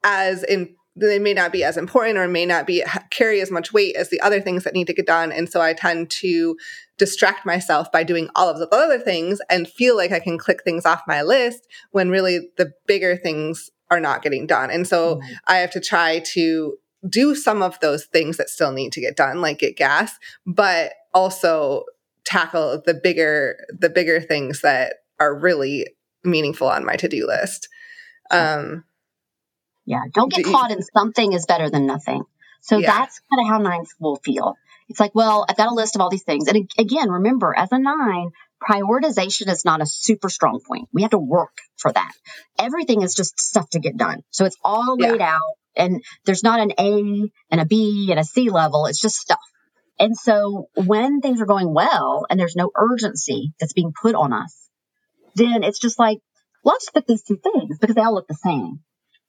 as 0.04 0.44
in 0.44 0.76
they 1.00 1.20
may 1.20 1.34
not 1.34 1.52
be 1.52 1.64
as 1.64 1.78
important 1.78 2.18
or 2.18 2.28
may 2.28 2.46
not 2.46 2.66
be 2.66 2.84
carry 3.12 3.40
as 3.40 3.52
much 3.52 3.72
weight 3.72 3.96
as 3.96 4.10
the 4.10 4.22
other 4.22 4.42
things 4.42 4.64
that 4.64 4.74
need 4.74 4.88
to 4.88 4.94
get 4.94 5.06
done 5.06 5.32
and 5.32 5.50
so 5.50 5.62
i 5.62 5.74
tend 5.74 6.10
to 6.10 6.58
distract 6.98 7.46
myself 7.46 7.92
by 7.92 8.04
doing 8.04 8.30
all 8.36 8.50
of 8.50 8.58
the 8.58 8.68
other 8.76 9.00
things 9.00 9.40
and 9.50 9.68
feel 9.68 9.96
like 9.96 10.12
i 10.12 10.20
can 10.20 10.38
click 10.38 10.64
things 10.64 10.86
off 10.86 11.02
my 11.08 11.22
list 11.22 11.68
when 11.92 12.10
really 12.10 12.50
the 12.58 12.72
bigger 12.88 13.16
things 13.16 13.70
are 13.90 14.00
not 14.00 14.22
getting 14.22 14.48
done 14.48 14.70
and 14.70 14.88
so 14.88 15.16
mm-hmm. 15.16 15.34
i 15.48 15.58
have 15.58 15.72
to 15.72 15.80
try 15.80 16.20
to 16.20 16.78
do 17.08 17.36
some 17.36 17.62
of 17.62 17.80
those 17.80 18.06
things 18.06 18.38
that 18.38 18.50
still 18.50 18.72
need 18.72 18.92
to 18.94 19.02
get 19.02 19.16
done, 19.16 19.42
like 19.42 19.60
get 19.60 19.78
gas, 19.78 20.18
but 20.46 20.94
also 21.14 21.84
tackle 22.26 22.82
the 22.86 22.94
bigger 22.94 23.58
the 23.70 23.90
bigger 23.90 24.20
things 24.20 24.62
that 24.62 24.96
are 25.20 25.38
really 25.38 25.88
meaningful 26.24 26.68
on 26.68 26.86
my 26.86 26.96
to-do 26.96 27.26
list. 27.26 27.70
Um 28.32 28.84
yeah, 29.88 30.02
don't 30.14 30.32
get 30.32 30.46
caught 30.46 30.70
in 30.70 30.84
something 30.84 31.32
is 31.32 31.46
better 31.46 31.70
than 31.70 31.88
nothing. 31.88 32.24
So 32.62 32.78
yeah. 32.78 32.92
that's 32.92 33.22
kind 33.32 33.42
of 33.42 33.48
how 33.48 33.58
nines 33.60 33.96
will 34.00 34.18
feel. 34.18 34.56
It's 34.90 35.00
like, 35.00 35.16
well, 35.16 35.46
I've 35.48 35.56
got 35.56 35.70
a 35.70 35.74
list 35.74 35.96
of 35.96 36.02
all 36.02 36.10
these 36.10 36.24
things. 36.24 36.50
And 36.50 36.70
again, 36.78 37.10
remember, 37.10 37.54
as 37.58 37.70
a 37.72 37.80
nine, 37.80 38.32
prioritization 38.62 39.50
is 39.50 39.64
not 39.64 39.82
a 39.82 39.86
super 39.86 40.28
strong 40.30 40.60
point. 40.68 40.90
We 40.92 41.04
have 41.04 41.12
to 41.12 41.18
work 41.18 41.58
for 41.78 41.92
that. 41.92 42.12
Everything 42.60 43.02
is 43.02 43.16
just 43.16 43.40
stuff 43.40 43.70
to 43.72 43.80
get 43.80 43.96
done. 43.96 44.24
So 44.30 44.44
it's 44.44 44.58
all 44.62 44.98
laid 44.98 45.22
yeah. 45.22 45.36
out 45.36 45.56
and 45.78 46.04
there's 46.26 46.44
not 46.44 46.60
an 46.60 46.74
A 46.78 47.32
and 47.50 47.62
a 47.62 47.66
B 47.66 48.08
and 48.10 48.20
a 48.20 48.26
C 48.26 48.50
level. 48.50 48.88
It's 48.88 49.02
just 49.02 49.16
stuff. 49.16 49.40
And 49.98 50.18
so 50.18 50.68
when 50.76 51.22
things 51.22 51.40
are 51.40 51.46
going 51.46 51.74
well 51.74 52.26
and 52.30 52.38
there's 52.38 52.58
no 52.58 52.72
urgency 52.76 53.54
that's 53.58 53.74
being 53.74 53.94
put 54.00 54.16
on 54.16 54.34
us, 54.34 54.70
then 55.36 55.64
it's 55.64 55.80
just 55.80 55.98
like, 55.98 56.18
well, 56.64 56.74
I'll 56.74 56.80
just 56.80 56.94
pick 56.94 57.08
these 57.08 57.24
two 57.24 57.38
things 57.38 57.78
because 57.80 57.96
they 57.96 58.02
all 58.02 58.14
look 58.14 58.28
the 58.28 58.36
same. 58.36 58.82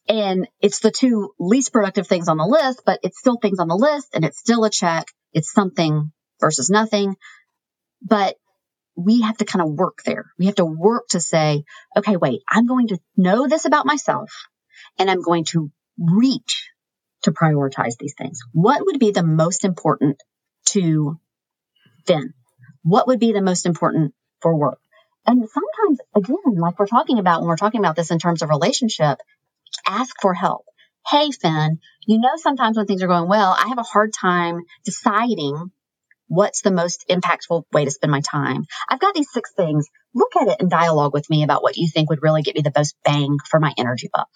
And 0.08 0.48
it's 0.60 0.80
the 0.80 0.90
two 0.90 1.34
least 1.38 1.72
productive 1.72 2.06
things 2.06 2.28
on 2.28 2.38
the 2.38 2.46
list, 2.46 2.82
but 2.86 3.00
it's 3.02 3.18
still 3.18 3.36
things 3.36 3.58
on 3.58 3.68
the 3.68 3.76
list 3.76 4.08
and 4.14 4.24
it's 4.24 4.38
still 4.38 4.64
a 4.64 4.70
check. 4.70 5.06
It's 5.32 5.52
something 5.52 6.12
versus 6.40 6.70
nothing. 6.70 7.16
But 8.00 8.36
we 8.96 9.22
have 9.22 9.36
to 9.38 9.44
kind 9.44 9.62
of 9.62 9.74
work 9.74 9.98
there. 10.04 10.32
We 10.38 10.46
have 10.46 10.56
to 10.56 10.64
work 10.64 11.08
to 11.10 11.20
say, 11.20 11.64
okay, 11.96 12.16
wait, 12.16 12.40
I'm 12.48 12.66
going 12.66 12.88
to 12.88 12.98
know 13.16 13.46
this 13.46 13.66
about 13.66 13.86
myself 13.86 14.32
and 14.98 15.10
I'm 15.10 15.20
going 15.20 15.44
to 15.46 15.70
reach 15.98 16.70
to 17.22 17.32
prioritize 17.32 17.96
these 17.98 18.14
things. 18.16 18.40
What 18.52 18.84
would 18.84 18.98
be 18.98 19.10
the 19.10 19.22
most 19.22 19.64
important 19.64 20.16
to 20.70 21.20
Finn? 22.06 22.32
What 22.82 23.06
would 23.08 23.20
be 23.20 23.32
the 23.32 23.42
most 23.42 23.66
important 23.66 24.14
for 24.40 24.56
work? 24.56 24.80
And 25.26 25.46
sometimes, 25.48 26.00
again, 26.16 26.58
like 26.58 26.78
we're 26.78 26.86
talking 26.86 27.18
about 27.18 27.40
when 27.40 27.48
we're 27.48 27.56
talking 27.56 27.80
about 27.80 27.96
this 27.96 28.10
in 28.10 28.18
terms 28.18 28.42
of 28.42 28.48
relationship, 28.48 29.18
ask 29.86 30.14
for 30.20 30.34
help. 30.34 30.64
Hey, 31.06 31.30
Finn, 31.30 31.78
you 32.06 32.18
know, 32.20 32.36
sometimes 32.36 32.76
when 32.76 32.86
things 32.86 33.02
are 33.02 33.08
going 33.08 33.28
well, 33.28 33.56
I 33.58 33.68
have 33.68 33.78
a 33.78 33.82
hard 33.82 34.12
time 34.12 34.60
deciding 34.84 35.70
what's 36.26 36.60
the 36.60 36.70
most 36.70 37.06
impactful 37.08 37.64
way 37.72 37.84
to 37.84 37.90
spend 37.90 38.10
my 38.10 38.20
time. 38.20 38.64
I've 38.88 39.00
got 39.00 39.14
these 39.14 39.32
six 39.32 39.50
things. 39.56 39.88
Look 40.14 40.36
at 40.36 40.48
it 40.48 40.56
and 40.60 40.70
dialogue 40.70 41.14
with 41.14 41.28
me 41.30 41.42
about 41.42 41.62
what 41.62 41.76
you 41.76 41.88
think 41.88 42.10
would 42.10 42.22
really 42.22 42.42
get 42.42 42.54
me 42.54 42.62
the 42.62 42.72
most 42.76 42.94
bang 43.04 43.38
for 43.48 43.58
my 43.58 43.72
energy 43.78 44.10
buck. 44.12 44.28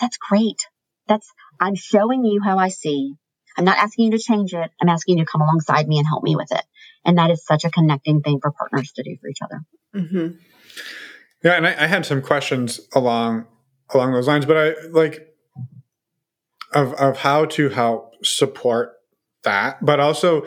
That's 0.00 0.16
great. 0.16 0.66
That's, 1.08 1.28
I'm 1.60 1.74
showing 1.74 2.24
you 2.24 2.40
how 2.42 2.58
I 2.58 2.68
see. 2.68 3.14
I'm 3.56 3.64
not 3.64 3.78
asking 3.78 4.06
you 4.06 4.10
to 4.12 4.22
change 4.22 4.54
it. 4.54 4.70
I'm 4.80 4.88
asking 4.88 5.18
you 5.18 5.24
to 5.24 5.30
come 5.30 5.40
alongside 5.40 5.86
me 5.86 5.98
and 5.98 6.06
help 6.06 6.22
me 6.22 6.36
with 6.36 6.50
it. 6.52 6.64
And 7.04 7.18
that 7.18 7.30
is 7.30 7.44
such 7.44 7.64
a 7.64 7.70
connecting 7.70 8.20
thing 8.20 8.38
for 8.40 8.50
partners 8.50 8.92
to 8.92 9.02
do 9.02 9.16
for 9.20 9.28
each 9.28 9.38
other. 9.42 9.60
Mm-hmm. 9.94 10.36
Yeah. 11.44 11.52
And 11.52 11.66
I, 11.66 11.84
I 11.84 11.86
had 11.86 12.06
some 12.06 12.22
questions 12.22 12.80
along, 12.94 13.46
along 13.92 14.12
those 14.12 14.28
lines, 14.28 14.46
but 14.46 14.56
I 14.56 14.74
like, 14.90 15.28
of 16.72 16.92
of 16.94 17.18
how 17.18 17.44
to 17.46 17.68
help 17.68 18.14
support 18.24 18.92
that, 19.44 19.84
but 19.84 20.00
also 20.00 20.44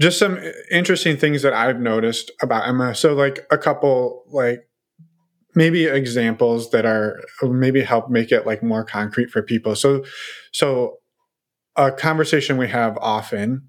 just 0.00 0.18
some 0.18 0.38
interesting 0.70 1.16
things 1.16 1.42
that 1.42 1.52
I've 1.52 1.80
noticed 1.80 2.30
about 2.42 2.68
Emma. 2.68 2.94
So 2.94 3.14
like 3.14 3.46
a 3.50 3.58
couple 3.58 4.24
like 4.28 4.66
maybe 5.54 5.84
examples 5.84 6.70
that 6.70 6.86
are 6.86 7.20
maybe 7.42 7.82
help 7.82 8.08
make 8.08 8.32
it 8.32 8.46
like 8.46 8.62
more 8.62 8.84
concrete 8.84 9.30
for 9.30 9.42
people. 9.42 9.74
So 9.74 10.04
so 10.52 10.98
a 11.76 11.90
conversation 11.92 12.56
we 12.56 12.68
have 12.68 12.96
often 12.98 13.68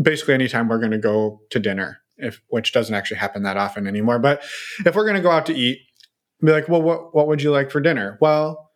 basically 0.00 0.34
anytime 0.34 0.68
we're 0.68 0.78
going 0.78 0.90
to 0.90 0.98
go 0.98 1.40
to 1.50 1.58
dinner 1.58 1.98
if 2.16 2.40
which 2.48 2.72
doesn't 2.72 2.94
actually 2.94 3.18
happen 3.18 3.42
that 3.42 3.56
often 3.56 3.86
anymore 3.86 4.18
but 4.18 4.42
if 4.84 4.94
we're 4.94 5.04
going 5.04 5.16
to 5.16 5.22
go 5.22 5.30
out 5.30 5.46
to 5.46 5.54
eat 5.54 5.78
be 6.46 6.52
like 6.52 6.68
well 6.68 6.82
what 6.82 7.14
what 7.14 7.26
would 7.26 7.42
you 7.42 7.50
like 7.50 7.70
for 7.70 7.80
dinner 7.80 8.18
well 8.20 8.70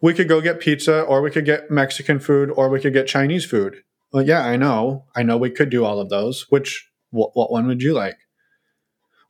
we 0.00 0.14
could 0.14 0.28
go 0.28 0.40
get 0.40 0.60
pizza 0.60 1.02
or 1.02 1.22
we 1.22 1.30
could 1.30 1.44
get 1.44 1.70
mexican 1.70 2.18
food 2.18 2.50
or 2.56 2.68
we 2.68 2.80
could 2.80 2.92
get 2.92 3.06
chinese 3.06 3.44
food 3.44 3.82
well 4.12 4.22
yeah 4.22 4.44
i 4.44 4.56
know 4.56 5.04
i 5.16 5.22
know 5.22 5.36
we 5.36 5.50
could 5.50 5.70
do 5.70 5.84
all 5.84 6.00
of 6.00 6.08
those 6.08 6.46
which 6.50 6.88
what, 7.10 7.30
what 7.34 7.50
one 7.50 7.66
would 7.66 7.82
you 7.82 7.92
like 7.92 8.18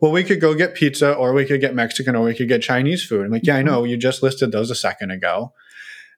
well, 0.02 0.10
we 0.10 0.24
could 0.24 0.40
go 0.40 0.52
get 0.54 0.74
pizza 0.74 1.14
or 1.14 1.32
we 1.32 1.44
could 1.44 1.60
get 1.60 1.76
Mexican 1.76 2.16
or 2.16 2.24
we 2.24 2.34
could 2.34 2.48
get 2.48 2.60
Chinese 2.60 3.04
food. 3.04 3.24
I'm 3.24 3.30
like, 3.30 3.46
yeah, 3.46 3.54
I 3.54 3.62
know. 3.62 3.84
You 3.84 3.96
just 3.96 4.20
listed 4.20 4.50
those 4.50 4.68
a 4.68 4.74
second 4.74 5.12
ago. 5.12 5.52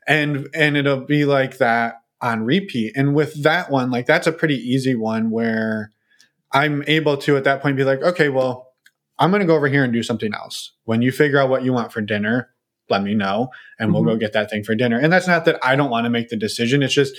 And 0.09 0.49
and 0.55 0.78
it'll 0.78 1.05
be 1.05 1.27
like 1.27 1.59
that 1.59 2.01
on 2.23 2.45
repeat. 2.45 2.95
And 2.97 3.15
with 3.15 3.43
that 3.43 3.70
one, 3.70 3.91
like 3.91 4.07
that's 4.07 4.27
a 4.27 4.32
pretty 4.32 4.57
easy 4.57 4.95
one 4.95 5.31
where 5.31 5.91
I'm 6.51 6.82
able 6.86 7.19
to 7.19 7.36
at 7.36 7.45
that 7.45 7.61
point 7.61 7.77
be 7.77 7.85
like, 7.85 8.01
okay, 8.01 8.31
well, 8.31 8.73
I'm 9.19 9.31
going 9.31 9.41
to 9.41 9.47
go 9.47 9.55
over 9.55 9.69
here 9.69 9.85
and 9.85 9.93
do 9.93 10.03
something 10.03 10.35
else. 10.35 10.73
When 10.85 11.03
you 11.03 11.12
figure 11.12 11.39
out 11.39 11.49
what 11.49 11.65
you 11.65 11.73
want 11.73 11.93
for 11.93 12.01
dinner, 12.01 12.51
let 12.91 13.03
me 13.03 13.15
know 13.15 13.51
and 13.78 13.89
mm-hmm. 13.89 13.95
we'll 13.95 14.15
go 14.15 14.19
get 14.19 14.32
that 14.35 14.51
thing 14.51 14.65
for 14.65 14.74
dinner. 14.74 14.99
And 14.99 15.12
that's 15.12 15.27
not 15.27 15.45
that 15.47 15.59
I 15.65 15.77
don't 15.77 15.91
want 15.91 16.05
to 16.05 16.11
make 16.11 16.28
the 16.28 16.36
decision. 16.36 16.82
It's 16.82 16.95
just 16.95 17.16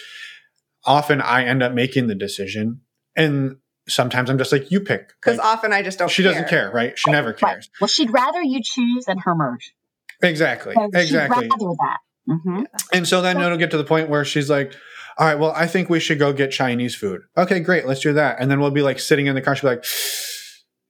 often 0.85 1.21
I 1.21 1.45
end 1.45 1.63
up 1.63 1.73
making 1.73 2.07
the 2.07 2.15
decision. 2.15 2.81
And 3.15 3.57
sometimes 3.87 4.29
I'm 4.29 4.37
just 4.37 4.51
like, 4.51 4.71
you 4.71 4.79
pick. 4.79 5.13
Because 5.19 5.37
like, 5.37 5.47
often 5.47 5.73
I 5.73 5.81
just 5.81 5.97
don't 5.97 6.09
She 6.09 6.23
care. 6.23 6.31
doesn't 6.33 6.49
care, 6.49 6.71
right? 6.71 6.97
She 6.97 7.11
never 7.11 7.33
cares. 7.33 7.41
Right. 7.41 7.67
Well, 7.81 7.87
she'd 7.87 8.11
rather 8.11 8.41
you 8.41 8.61
choose 8.63 9.05
than 9.05 9.17
her 9.19 9.35
merge. 9.35 9.73
Exactly. 10.21 10.73
So 10.75 10.89
exactly. 10.93 11.43
She'd 11.43 11.51
rather 11.51 11.75
that. 11.79 11.97
Mm-hmm. 12.29 12.63
And 12.93 13.07
so 13.07 13.21
then 13.21 13.39
it'll 13.39 13.57
get 13.57 13.71
to 13.71 13.77
the 13.77 13.83
point 13.83 14.09
where 14.09 14.25
she's 14.25 14.49
like, 14.49 14.73
all 15.17 15.27
right, 15.27 15.39
well, 15.39 15.53
I 15.55 15.67
think 15.67 15.89
we 15.89 15.99
should 15.99 16.19
go 16.19 16.33
get 16.33 16.51
Chinese 16.51 16.95
food. 16.95 17.21
Okay, 17.37 17.59
great. 17.59 17.85
Let's 17.85 18.01
do 18.01 18.13
that. 18.13 18.37
And 18.39 18.51
then 18.51 18.59
we'll 18.59 18.71
be 18.71 18.81
like 18.81 18.99
sitting 18.99 19.27
in 19.27 19.35
the 19.35 19.41
car. 19.41 19.55
She'll 19.55 19.69
be 19.69 19.75
like, 19.77 19.85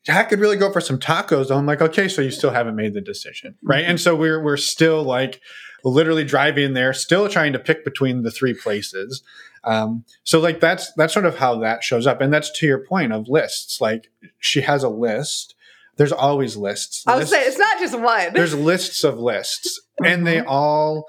I 0.08 0.24
could 0.24 0.40
really 0.40 0.58
go 0.58 0.72
for 0.72 0.82
some 0.82 1.00
tacos. 1.00 1.56
I'm 1.56 1.66
like, 1.66 1.82
okay, 1.82 2.08
so 2.08 2.22
you 2.22 2.32
still 2.32 2.52
haven't 2.52 2.76
made 2.76 2.94
the 2.94 3.02
decision. 3.02 3.56
Right. 3.64 3.82
Mm-hmm. 3.82 3.92
And 3.92 4.02
so 4.02 4.16
we're, 4.16 4.42
we're 4.42 4.58
still 4.58 5.04
like 5.04 5.42
literally 5.84 6.24
driving 6.24 6.74
there, 6.74 6.94
still 6.94 7.30
trying 7.30 7.54
to 7.54 7.60
pick 7.60 7.84
between 7.84 8.24
the 8.24 8.32
three 8.32 8.54
places. 8.54 9.24
Um, 9.64 10.06
so 10.24 10.40
like 10.40 10.60
that's 10.60 10.94
that's 10.94 11.14
sort 11.14 11.26
of 11.26 11.38
how 11.38 11.60
that 11.60 11.84
shows 11.84 12.06
up, 12.06 12.22
and 12.22 12.32
that's 12.32 12.52
to 12.60 12.68
your 12.68 12.86
point 12.86 13.12
of 13.12 13.28
lists. 13.28 13.82
Like 13.82 14.12
she 14.40 14.62
has 14.62 14.84
a 14.84 14.90
list. 14.90 15.56
There's 15.98 16.12
always 16.12 16.56
lists. 16.56 17.04
I 17.08 17.16
would 17.16 17.28
say 17.28 17.42
it's 17.44 17.58
not 17.58 17.80
just 17.80 17.98
one. 17.98 18.34
There's 18.34 18.54
lists 18.54 19.04
of 19.04 19.18
lists, 19.18 19.82
and 20.04 20.28
they 20.28 20.42
all, 20.42 21.08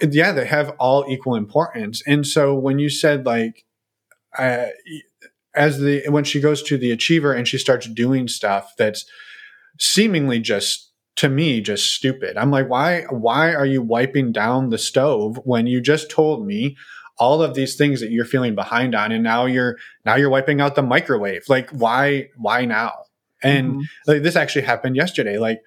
yeah, 0.00 0.32
they 0.32 0.46
have 0.46 0.70
all 0.78 1.06
equal 1.08 1.34
importance. 1.34 2.02
And 2.06 2.26
so 2.26 2.54
when 2.54 2.78
you 2.78 2.88
said 2.88 3.26
like, 3.26 3.64
uh, 4.38 4.66
as 5.54 5.78
the 5.78 6.02
when 6.08 6.24
she 6.24 6.40
goes 6.40 6.62
to 6.62 6.78
the 6.78 6.90
achiever 6.90 7.32
and 7.32 7.46
she 7.46 7.58
starts 7.58 7.86
doing 7.86 8.28
stuff 8.28 8.72
that's 8.78 9.04
seemingly 9.78 10.40
just 10.40 10.90
to 11.16 11.28
me 11.28 11.60
just 11.60 11.92
stupid. 11.92 12.36
I'm 12.36 12.50
like, 12.50 12.68
why 12.68 13.02
why 13.10 13.54
are 13.54 13.66
you 13.66 13.82
wiping 13.82 14.32
down 14.32 14.70
the 14.70 14.78
stove 14.78 15.38
when 15.44 15.66
you 15.66 15.80
just 15.80 16.10
told 16.10 16.46
me 16.46 16.76
all 17.18 17.42
of 17.42 17.54
these 17.54 17.76
things 17.76 18.00
that 18.00 18.10
you're 18.10 18.24
feeling 18.24 18.54
behind 18.54 18.94
on 18.94 19.12
and 19.12 19.22
now 19.22 19.46
you're 19.46 19.76
now 20.04 20.16
you're 20.16 20.30
wiping 20.30 20.60
out 20.60 20.74
the 20.74 20.82
microwave 20.82 21.44
like 21.48 21.68
why 21.70 22.28
why 22.36 22.64
now 22.64 22.92
and 23.42 23.72
mm-hmm. 23.72 23.80
like 24.06 24.22
this 24.22 24.34
actually 24.34 24.62
happened 24.62 24.96
yesterday 24.96 25.38
like 25.38 25.60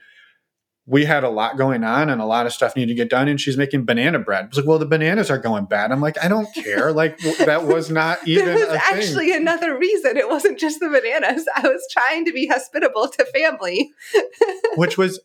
we 0.87 1.05
had 1.05 1.23
a 1.23 1.29
lot 1.29 1.57
going 1.57 1.83
on 1.83 2.09
and 2.09 2.21
a 2.21 2.25
lot 2.25 2.45
of 2.45 2.53
stuff 2.53 2.75
needed 2.75 2.89
to 2.89 2.95
get 2.95 3.09
done 3.09 3.27
and 3.27 3.41
she's 3.41 3.57
making 3.57 3.85
banana 3.85 4.19
bread. 4.19 4.45
It's 4.45 4.57
like, 4.57 4.67
well, 4.67 4.77
the 4.77 4.85
bananas 4.85 5.31
are 5.31 5.39
going 5.39 5.65
bad. 5.65 5.91
I'm 5.91 5.99
like, 5.99 6.23
I 6.23 6.27
don't 6.27 6.47
care. 6.53 6.93
Like 6.93 7.17
that 7.39 7.65
was 7.65 7.89
not 7.89 8.19
even 8.27 8.45
there 8.45 8.67
was 8.67 8.69
actually 8.69 9.29
thing. 9.29 9.41
another 9.41 9.77
reason. 9.77 10.15
It 10.15 10.29
wasn't 10.29 10.59
just 10.59 10.79
the 10.79 10.89
bananas. 10.89 11.47
I 11.55 11.67
was 11.67 11.87
trying 11.91 12.25
to 12.25 12.31
be 12.31 12.45
hospitable 12.47 13.07
to 13.07 13.25
family. 13.25 13.91
Which 14.75 14.97
was 14.97 15.19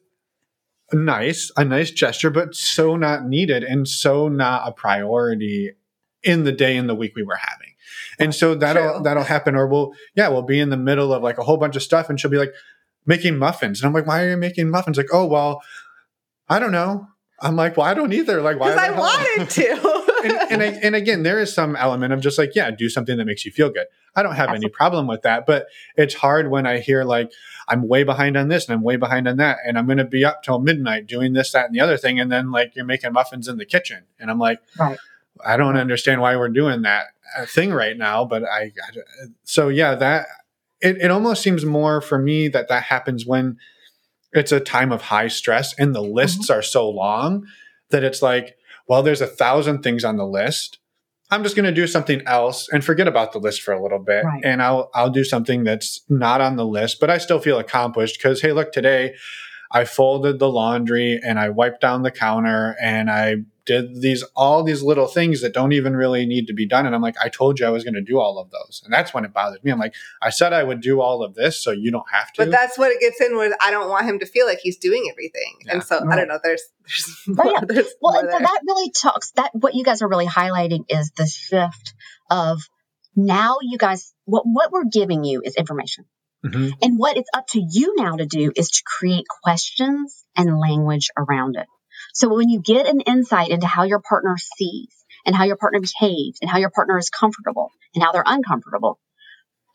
nice, 0.93 1.53
a 1.59 1.65
nice 1.65 1.91
gesture, 1.91 2.31
but 2.31 2.55
so 2.55 2.97
not 2.97 3.27
needed 3.27 3.62
and 3.62 3.87
so 3.87 4.28
not 4.28 4.66
a 4.66 4.73
priority 4.73 5.73
in 6.23 6.45
the 6.45 6.53
day 6.53 6.78
and 6.78 6.89
the 6.89 6.95
week 6.95 7.12
we 7.15 7.23
were 7.23 7.37
having. 7.37 7.74
And 8.19 8.35
so 8.35 8.55
that'll 8.55 8.95
True. 8.95 9.03
that'll 9.03 9.24
happen. 9.24 9.55
Or 9.55 9.66
we'll 9.66 9.93
yeah, 10.15 10.28
we'll 10.28 10.43
be 10.43 10.61
in 10.61 10.70
the 10.70 10.77
middle 10.77 11.12
of 11.12 11.23
like 11.23 11.39
a 11.39 11.43
whole 11.43 11.57
bunch 11.59 11.77
of 11.77 11.82
stuff 11.82 12.09
and 12.09 12.19
she'll 12.19 12.31
be 12.31 12.39
like 12.39 12.53
making 13.11 13.37
muffins. 13.37 13.81
And 13.81 13.89
I'm 13.89 13.93
like, 13.93 14.07
why 14.07 14.23
are 14.23 14.31
you 14.31 14.37
making 14.37 14.70
muffins? 14.70 14.97
Like, 14.97 15.12
oh 15.12 15.27
well, 15.27 15.61
I 16.49 16.61
don't 16.61 16.70
know. 16.70 17.09
I'm 17.43 17.57
like, 17.57 17.77
well, 17.77 17.87
I 17.87 17.93
don't 17.93 18.12
either. 18.12 18.41
Like, 18.41 18.61
why? 18.61 18.70
Because 18.70 18.89
I 18.89 18.99
wanted 18.99 19.51
to. 19.51 20.15
and, 20.24 20.53
and, 20.53 20.62
I, 20.62 20.66
and, 20.82 20.95
again, 20.95 21.23
there 21.23 21.41
is 21.41 21.53
some 21.53 21.74
element 21.74 22.12
of 22.12 22.20
just 22.20 22.39
like, 22.39 22.55
yeah, 22.55 22.70
do 22.70 22.89
something 22.91 23.16
that 23.16 23.24
makes 23.24 23.45
you 23.47 23.51
feel 23.51 23.70
good. 23.70 23.87
I 24.15 24.23
don't 24.23 24.35
have 24.35 24.51
any 24.51 24.69
problem 24.69 25.07
with 25.07 25.23
that, 25.23 25.47
but 25.47 25.66
it's 25.97 26.15
hard 26.15 26.51
when 26.51 26.66
I 26.66 26.81
hear 26.81 27.05
like, 27.05 27.32
I'm 27.66 27.89
way 27.89 28.05
behind 28.05 28.37
on 28.37 28.49
this 28.49 28.69
and 28.69 28.74
I'm 28.74 28.82
way 28.82 28.97
behind 28.97 29.27
on 29.27 29.39
that. 29.39 29.59
And 29.66 29.78
I'm 29.78 29.87
going 29.87 29.99
to 29.99 30.05
be 30.05 30.24
up 30.24 30.43
till 30.43 30.59
midnight 30.59 31.07
doing 31.07 31.32
this, 31.32 31.53
that, 31.53 31.66
and 31.66 31.74
the 31.74 31.81
other 31.81 31.97
thing. 31.97 32.20
And 32.20 32.31
then 32.31 32.51
like 32.51 32.77
you're 32.77 32.85
making 32.85 33.12
muffins 33.12 33.49
in 33.49 33.57
the 33.57 33.65
kitchen. 33.65 34.05
And 34.19 34.31
I'm 34.31 34.39
like, 34.39 34.61
right. 34.78 34.99
I 35.45 35.57
don't 35.57 35.77
understand 35.77 36.20
why 36.20 36.37
we're 36.37 36.49
doing 36.49 36.82
that 36.82 37.07
uh, 37.39 37.47
thing 37.47 37.73
right 37.73 37.97
now. 37.97 38.24
But 38.27 38.45
I, 38.45 38.73
so 39.45 39.69
yeah, 39.69 39.95
that 39.95 40.27
it, 40.81 40.97
it 40.98 41.11
almost 41.11 41.43
seems 41.43 41.65
more 41.65 42.01
for 42.01 42.19
me 42.19 42.48
that 42.48 42.69
that 42.69 42.85
happens 42.85 43.27
when 43.27 43.57
it's 44.32 44.52
a 44.52 44.61
time 44.61 44.93
of 44.93 45.02
high 45.02 45.28
stress 45.28 45.74
and 45.78 45.94
the 45.94 46.02
lists 46.02 46.51
mm-hmm. 46.51 46.59
are 46.59 46.62
so 46.62 46.89
long 46.89 47.47
that 47.90 48.05
it's 48.05 48.23
like, 48.23 48.57
well, 48.89 49.02
there's 49.02 49.20
a 49.20 49.27
thousand 49.27 49.82
things 49.82 50.05
on 50.05 50.16
the 50.16 50.27
list. 50.27 50.78
I'm 51.32 51.44
just 51.44 51.55
going 51.55 51.66
to 51.66 51.73
do 51.73 51.86
something 51.86 52.23
else 52.27 52.69
and 52.73 52.85
forget 52.85 53.07
about 53.07 53.32
the 53.32 53.39
list 53.39 53.62
for 53.62 53.73
a 53.73 53.81
little 53.81 54.01
bit. 54.01 54.24
Right. 54.24 54.44
And 54.44 54.62
I'll, 54.62 54.90
I'll 54.94 55.11
do 55.11 55.23
something 55.23 55.62
that's 55.62 56.01
not 56.09 56.40
on 56.40 56.57
the 56.57 56.66
list, 56.66 56.98
but 56.98 57.11
I 57.11 57.19
still 57.19 57.39
feel 57.39 57.59
accomplished 57.59 58.19
because, 58.19 58.40
hey, 58.40 58.52
look, 58.52 58.73
today 58.73 59.15
I 59.70 59.85
folded 59.85 60.40
the 60.40 60.51
laundry 60.51 61.20
and 61.24 61.39
I 61.39 61.51
wiped 61.51 61.81
down 61.81 62.02
the 62.02 62.11
counter 62.11 62.77
and 62.82 63.09
I 63.11 63.36
did 63.66 64.01
these 64.01 64.23
all 64.35 64.62
these 64.62 64.82
little 64.82 65.07
things 65.07 65.43
that 65.43 65.53
don't 65.53 65.73
even 65.73 65.97
really 65.97 66.27
need 66.27 66.47
to 66.47 66.53
be 66.53 66.66
done 66.66 66.87
and 66.87 66.95
i'm 66.95 67.03
like 67.03 67.16
i 67.23 67.28
told 67.28 67.59
you 67.59 67.66
i 67.66 67.70
was 67.70 67.85
going 67.85 67.95
to 67.95 68.01
do 68.01 68.19
all 68.19 68.39
of 68.39 68.51
those 68.51 68.82
and 68.85 68.93
that's 68.93 69.12
when 69.12 69.24
it 69.24 69.32
bothers 69.32 69.62
me 69.62 69.70
i'm 69.70 69.78
like 69.78 69.95
i 70.23 70.31
said 70.31 70.53
i 70.53 70.62
would 70.62 70.81
do 70.81 71.01
all 71.01 71.23
of 71.23 71.35
this 71.35 71.62
so 71.62 71.70
you 71.70 71.91
don't 71.91 72.09
have 72.11 72.32
to 72.32 72.43
but 72.43 72.51
that's 72.51 72.78
what 72.78 72.91
it 72.91 73.01
gets 73.01 73.20
in 73.20 73.37
with 73.37 73.53
i 73.61 73.70
don't 73.70 73.89
want 73.89 74.07
him 74.07 74.19
to 74.19 74.27
feel 74.27 74.47
like 74.47 74.59
he's 74.62 74.78
doing 74.78 75.07
everything 75.11 75.55
yeah. 75.66 75.74
and 75.74 75.82
so 75.82 76.01
right. 76.01 76.12
i 76.12 76.16
don't 76.16 76.28
know 76.28 76.39
there's 76.43 76.62
there's, 76.87 77.23
more, 77.28 77.47
yeah. 77.47 77.61
there's 77.66 77.93
well 78.01 78.23
that 78.23 78.61
really 78.66 78.91
talks 78.91 79.31
that 79.32 79.51
what 79.55 79.74
you 79.74 79.85
guys 79.85 80.03
are 80.03 80.09
really 80.09 80.27
highlighting 80.27 80.85
is 80.89 81.11
the 81.16 81.27
shift 81.27 81.95
of 82.31 82.61
now 83.16 83.57
you 83.62 83.78
guys 83.78 84.15
what 84.24 84.45
what 84.47 84.73
we're 84.73 84.85
giving 84.85 85.24
you 85.24 85.43
is 85.45 85.57
information 85.57 86.05
mm-hmm. 86.45 86.69
and 86.82 86.99
what 86.99 87.16
it's 87.16 87.31
up 87.35 87.47
to 87.49 87.61
you 87.61 87.95
now 87.97 88.16
to 88.16 88.27
do 88.27 88.53
is 88.57 88.70
to 88.70 88.82
create 88.85 89.24
questions 89.43 90.24
and 90.37 90.59
language 90.59 91.09
around 91.16 91.57
it 91.57 91.66
so 92.12 92.35
when 92.35 92.49
you 92.49 92.61
get 92.61 92.87
an 92.87 93.01
insight 93.01 93.51
into 93.51 93.66
how 93.66 93.85
your 93.85 94.01
partner 94.01 94.37
sees 94.39 94.89
and 95.24 95.35
how 95.35 95.45
your 95.45 95.57
partner 95.57 95.81
behaves 95.81 96.39
and 96.41 96.51
how 96.51 96.59
your 96.59 96.70
partner 96.70 96.99
is 96.99 97.11
comfortable 97.11 97.70
and 97.95 98.03
how 98.03 98.12
they're 98.12 98.24
uncomfortable, 98.27 98.99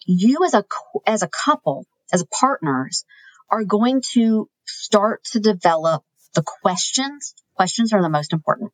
you 0.05 0.43
as 0.45 0.53
a, 0.53 0.63
as 1.05 1.23
a 1.23 1.29
couple, 1.29 1.85
as 2.11 2.23
partners 2.39 3.05
are 3.49 3.63
going 3.63 4.01
to 4.13 4.49
start 4.65 5.23
to 5.25 5.39
develop 5.39 6.03
the 6.33 6.43
questions. 6.43 7.33
Questions 7.55 7.93
are 7.93 8.01
the 8.01 8.09
most 8.09 8.33
important. 8.33 8.71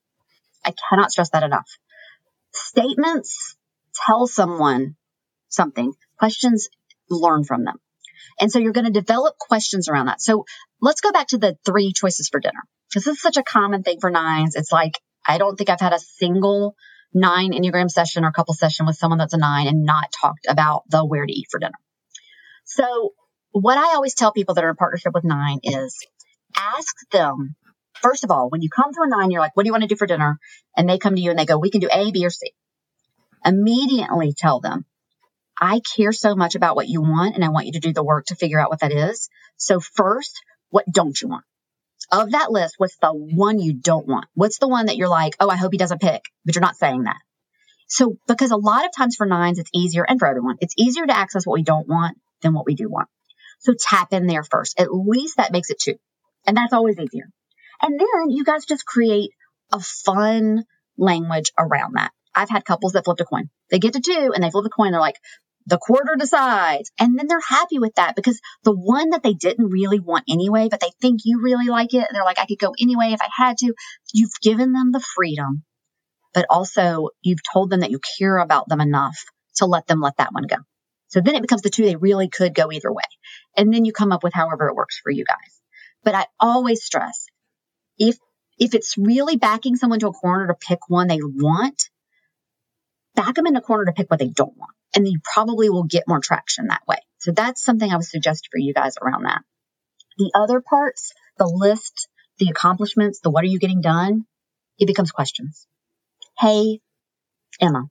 I 0.65 0.73
cannot 0.89 1.11
stress 1.11 1.29
that 1.31 1.43
enough. 1.43 1.69
Statements 2.53 3.55
tell 4.05 4.27
someone 4.27 4.95
something. 5.49 5.93
Questions 6.17 6.69
learn 7.09 7.43
from 7.43 7.65
them. 7.65 7.77
And 8.39 8.51
so 8.51 8.59
you're 8.59 8.73
going 8.73 8.91
to 8.91 8.99
develop 8.99 9.37
questions 9.37 9.89
around 9.89 10.07
that. 10.07 10.21
So 10.21 10.45
let's 10.81 11.01
go 11.01 11.11
back 11.11 11.27
to 11.27 11.37
the 11.37 11.57
three 11.65 11.91
choices 11.93 12.29
for 12.29 12.39
dinner 12.39 12.61
this 12.93 13.07
is 13.07 13.21
such 13.21 13.37
a 13.37 13.43
common 13.43 13.83
thing 13.83 13.99
for 13.99 14.09
nines. 14.09 14.55
It's 14.55 14.71
like, 14.71 14.99
I 15.25 15.37
don't 15.37 15.55
think 15.55 15.69
I've 15.69 15.79
had 15.79 15.93
a 15.93 15.99
single 15.99 16.75
nine 17.13 17.51
Enneagram 17.51 17.89
session 17.89 18.23
or 18.25 18.31
couple 18.31 18.53
session 18.53 18.85
with 18.85 18.95
someone 18.95 19.17
that's 19.19 19.33
a 19.33 19.37
nine 19.37 19.67
and 19.67 19.83
not 19.83 20.11
talked 20.11 20.45
about 20.47 20.83
the 20.89 21.05
where 21.05 21.25
to 21.25 21.33
eat 21.33 21.47
for 21.49 21.59
dinner. 21.59 21.77
So 22.65 23.13
what 23.51 23.77
I 23.77 23.95
always 23.95 24.15
tell 24.15 24.31
people 24.31 24.55
that 24.55 24.63
are 24.63 24.69
in 24.69 24.75
partnership 24.75 25.13
with 25.13 25.23
nine 25.23 25.59
is 25.63 25.97
ask 26.55 26.95
them, 27.11 27.55
first 27.95 28.23
of 28.23 28.31
all, 28.31 28.49
when 28.49 28.61
you 28.61 28.69
come 28.69 28.93
to 28.93 29.01
a 29.01 29.09
nine, 29.09 29.31
you're 29.31 29.41
like, 29.41 29.55
what 29.55 29.63
do 29.63 29.67
you 29.67 29.73
want 29.73 29.83
to 29.83 29.89
do 29.89 29.97
for 29.97 30.07
dinner? 30.07 30.39
And 30.75 30.87
they 30.89 30.97
come 30.97 31.15
to 31.15 31.21
you 31.21 31.31
and 31.31 31.39
they 31.39 31.45
go, 31.45 31.57
we 31.57 31.71
can 31.71 31.81
do 31.81 31.89
A, 31.91 32.11
B, 32.11 32.25
or 32.25 32.29
C. 32.29 32.53
Immediately 33.45 34.33
tell 34.37 34.59
them, 34.59 34.85
I 35.59 35.81
care 35.95 36.11
so 36.11 36.35
much 36.35 36.55
about 36.55 36.75
what 36.75 36.87
you 36.87 37.01
want 37.01 37.35
and 37.35 37.43
I 37.43 37.49
want 37.49 37.67
you 37.67 37.73
to 37.73 37.79
do 37.79 37.93
the 37.93 38.03
work 38.03 38.27
to 38.27 38.35
figure 38.35 38.59
out 38.59 38.69
what 38.69 38.79
that 38.79 38.91
is. 38.91 39.29
So 39.57 39.79
first, 39.79 40.41
what 40.69 40.85
don't 40.89 41.19
you 41.21 41.27
want? 41.27 41.43
Of 42.11 42.31
that 42.31 42.51
list, 42.51 42.75
what's 42.77 42.97
the 42.97 43.11
one 43.11 43.59
you 43.59 43.73
don't 43.73 44.07
want? 44.07 44.25
What's 44.33 44.59
the 44.59 44.67
one 44.67 44.87
that 44.87 44.97
you're 44.97 45.07
like, 45.07 45.35
oh, 45.39 45.49
I 45.49 45.55
hope 45.55 45.71
he 45.71 45.77
doesn't 45.77 46.01
pick, 46.01 46.23
but 46.45 46.55
you're 46.55 46.61
not 46.61 46.75
saying 46.75 47.03
that. 47.03 47.17
So, 47.87 48.17
because 48.27 48.51
a 48.51 48.57
lot 48.57 48.85
of 48.85 48.91
times 48.95 49.15
for 49.15 49.25
nines, 49.25 49.59
it's 49.59 49.69
easier, 49.73 50.05
and 50.07 50.19
for 50.19 50.27
everyone, 50.27 50.57
it's 50.61 50.75
easier 50.77 51.05
to 51.05 51.17
access 51.17 51.45
what 51.45 51.55
we 51.55 51.63
don't 51.63 51.87
want 51.87 52.17
than 52.41 52.53
what 52.53 52.65
we 52.65 52.75
do 52.75 52.89
want. 52.89 53.09
So 53.59 53.73
tap 53.79 54.11
in 54.11 54.27
there 54.27 54.43
first. 54.43 54.79
At 54.79 54.93
least 54.93 55.37
that 55.37 55.51
makes 55.51 55.69
it 55.69 55.79
two. 55.79 55.95
And 56.47 56.57
that's 56.57 56.73
always 56.73 56.97
easier. 56.97 57.29
And 57.81 57.99
then 57.99 58.29
you 58.29 58.43
guys 58.43 58.65
just 58.65 58.85
create 58.85 59.31
a 59.71 59.79
fun 59.79 60.63
language 60.97 61.51
around 61.57 61.93
that. 61.95 62.11
I've 62.33 62.49
had 62.49 62.65
couples 62.65 62.93
that 62.93 63.05
flipped 63.05 63.21
a 63.21 63.25
coin. 63.25 63.49
They 63.69 63.79
get 63.79 63.93
to 63.93 64.01
two 64.01 64.31
and 64.33 64.43
they 64.43 64.49
flip 64.49 64.65
a 64.65 64.69
coin. 64.69 64.91
They're 64.91 65.01
like, 65.01 65.17
the 65.65 65.77
quarter 65.77 66.15
decides. 66.17 66.91
And 66.99 67.17
then 67.17 67.27
they're 67.27 67.39
happy 67.39 67.79
with 67.79 67.95
that 67.95 68.15
because 68.15 68.39
the 68.63 68.75
one 68.75 69.11
that 69.11 69.23
they 69.23 69.33
didn't 69.33 69.69
really 69.69 69.99
want 69.99 70.25
anyway, 70.29 70.67
but 70.69 70.79
they 70.79 70.91
think 71.01 71.21
you 71.23 71.41
really 71.41 71.67
like 71.67 71.93
it. 71.93 72.05
And 72.07 72.09
they're 72.13 72.23
like, 72.23 72.39
I 72.39 72.45
could 72.45 72.59
go 72.59 72.73
anyway 72.79 73.13
if 73.13 73.21
I 73.21 73.29
had 73.35 73.57
to. 73.59 73.73
You've 74.13 74.31
given 74.41 74.73
them 74.73 74.91
the 74.91 75.03
freedom, 75.15 75.63
but 76.33 76.45
also 76.49 77.09
you've 77.21 77.43
told 77.53 77.69
them 77.69 77.81
that 77.81 77.91
you 77.91 77.99
care 78.19 78.37
about 78.37 78.67
them 78.67 78.81
enough 78.81 79.17
to 79.55 79.65
let 79.65 79.87
them 79.87 80.01
let 80.01 80.17
that 80.17 80.33
one 80.33 80.43
go. 80.43 80.57
So 81.07 81.19
then 81.19 81.35
it 81.35 81.41
becomes 81.41 81.61
the 81.61 81.69
two 81.69 81.83
they 81.83 81.97
really 81.97 82.29
could 82.29 82.55
go 82.55 82.71
either 82.71 82.91
way. 82.91 83.03
And 83.57 83.73
then 83.73 83.85
you 83.85 83.91
come 83.91 84.11
up 84.11 84.23
with 84.23 84.33
however 84.33 84.69
it 84.69 84.75
works 84.75 84.99
for 85.03 85.11
you 85.11 85.25
guys. 85.25 85.61
But 86.03 86.15
I 86.15 86.25
always 86.39 86.83
stress 86.83 87.27
if 87.97 88.17
if 88.57 88.73
it's 88.73 88.97
really 88.97 89.37
backing 89.37 89.75
someone 89.75 89.99
to 89.99 90.07
a 90.07 90.13
corner 90.13 90.47
to 90.47 90.53
pick 90.53 90.79
one 90.87 91.07
they 91.07 91.19
want, 91.21 91.89
back 93.15 93.35
them 93.35 93.47
in 93.47 93.55
a 93.55 93.61
corner 93.61 93.85
to 93.85 93.91
pick 93.91 94.09
what 94.09 94.19
they 94.19 94.29
don't 94.29 94.55
want. 94.55 94.71
And 94.95 95.07
you 95.07 95.19
probably 95.23 95.69
will 95.69 95.83
get 95.83 96.07
more 96.07 96.19
traction 96.19 96.67
that 96.67 96.81
way. 96.87 96.97
So 97.19 97.31
that's 97.31 97.63
something 97.63 97.89
I 97.91 97.95
would 97.95 98.05
suggest 98.05 98.49
for 98.51 98.57
you 98.57 98.73
guys 98.73 98.95
around 99.01 99.23
that. 99.23 99.41
The 100.17 100.31
other 100.35 100.61
parts, 100.61 101.13
the 101.37 101.47
list, 101.47 102.07
the 102.39 102.49
accomplishments, 102.49 103.19
the 103.21 103.29
what 103.29 103.43
are 103.43 103.47
you 103.47 103.59
getting 103.59 103.81
done, 103.81 104.25
it 104.77 104.87
becomes 104.87 105.11
questions. 105.11 105.67
Hey, 106.37 106.79
Emma, 107.59 107.83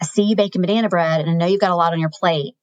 I 0.00 0.04
see 0.04 0.22
you 0.22 0.36
baking 0.36 0.62
banana 0.62 0.88
bread 0.88 1.20
and 1.20 1.30
I 1.30 1.34
know 1.34 1.46
you've 1.46 1.60
got 1.60 1.72
a 1.72 1.76
lot 1.76 1.92
on 1.92 2.00
your 2.00 2.10
plate. 2.12 2.54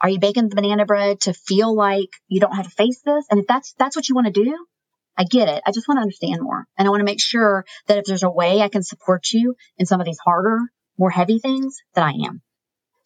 Are 0.00 0.08
you 0.08 0.18
baking 0.18 0.48
the 0.48 0.56
banana 0.56 0.86
bread 0.86 1.20
to 1.22 1.32
feel 1.32 1.74
like 1.74 2.10
you 2.28 2.40
don't 2.40 2.54
have 2.54 2.66
to 2.66 2.70
face 2.70 3.00
this? 3.04 3.26
And 3.30 3.40
if 3.40 3.46
that's 3.46 3.74
that's 3.78 3.96
what 3.96 4.08
you 4.08 4.14
want 4.14 4.26
to 4.26 4.44
do, 4.44 4.66
I 5.16 5.24
get 5.24 5.48
it. 5.48 5.62
I 5.66 5.72
just 5.72 5.88
want 5.88 5.98
to 5.98 6.02
understand 6.02 6.42
more. 6.42 6.66
And 6.76 6.86
I 6.86 6.90
want 6.90 7.00
to 7.00 7.04
make 7.04 7.20
sure 7.20 7.64
that 7.86 7.98
if 7.98 8.04
there's 8.04 8.22
a 8.22 8.30
way 8.30 8.60
I 8.60 8.68
can 8.68 8.82
support 8.82 9.26
you 9.32 9.54
in 9.78 9.86
some 9.86 10.00
of 10.00 10.06
these 10.06 10.18
harder, 10.18 10.58
more 10.98 11.10
heavy 11.10 11.38
things, 11.38 11.78
that 11.94 12.04
I 12.04 12.12
am. 12.26 12.42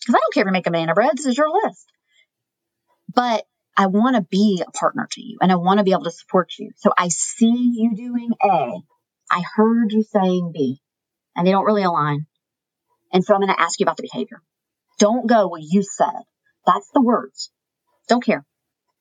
Because 0.01 0.14
I 0.14 0.18
don't 0.18 0.35
care 0.35 0.43
if 0.43 0.47
you 0.47 0.52
make 0.52 0.66
a 0.66 0.70
banana 0.70 0.94
bread. 0.94 1.16
This 1.16 1.27
is 1.27 1.36
your 1.36 1.51
list. 1.51 1.86
But 3.12 3.44
I 3.77 3.86
want 3.86 4.16
to 4.16 4.22
be 4.22 4.62
a 4.66 4.70
partner 4.70 5.09
to 5.12 5.20
you 5.22 5.39
and 5.40 5.51
I 5.51 5.56
want 5.56 5.78
to 5.78 5.85
be 5.85 5.93
able 5.93 6.05
to 6.05 6.10
support 6.10 6.52
you. 6.59 6.70
So 6.77 6.93
I 6.97 7.09
see 7.09 7.72
you 7.74 7.94
doing 7.94 8.31
A. 8.43 8.82
I 9.31 9.43
heard 9.55 9.93
you 9.93 10.02
saying 10.02 10.52
B 10.52 10.81
and 11.36 11.47
they 11.47 11.51
don't 11.51 11.64
really 11.64 11.82
align. 11.82 12.27
And 13.12 13.24
so 13.24 13.35
I'm 13.35 13.40
going 13.40 13.55
to 13.55 13.60
ask 13.60 13.81
you 13.81 13.85
about 13.85 13.97
the 13.97 14.09
behavior. 14.12 14.43
Don't 14.98 15.27
go 15.27 15.48
what 15.48 15.62
you 15.62 15.82
said. 15.82 16.22
That's 16.66 16.89
the 16.93 17.01
words. 17.01 17.51
Don't 18.09 18.24
care. 18.24 18.44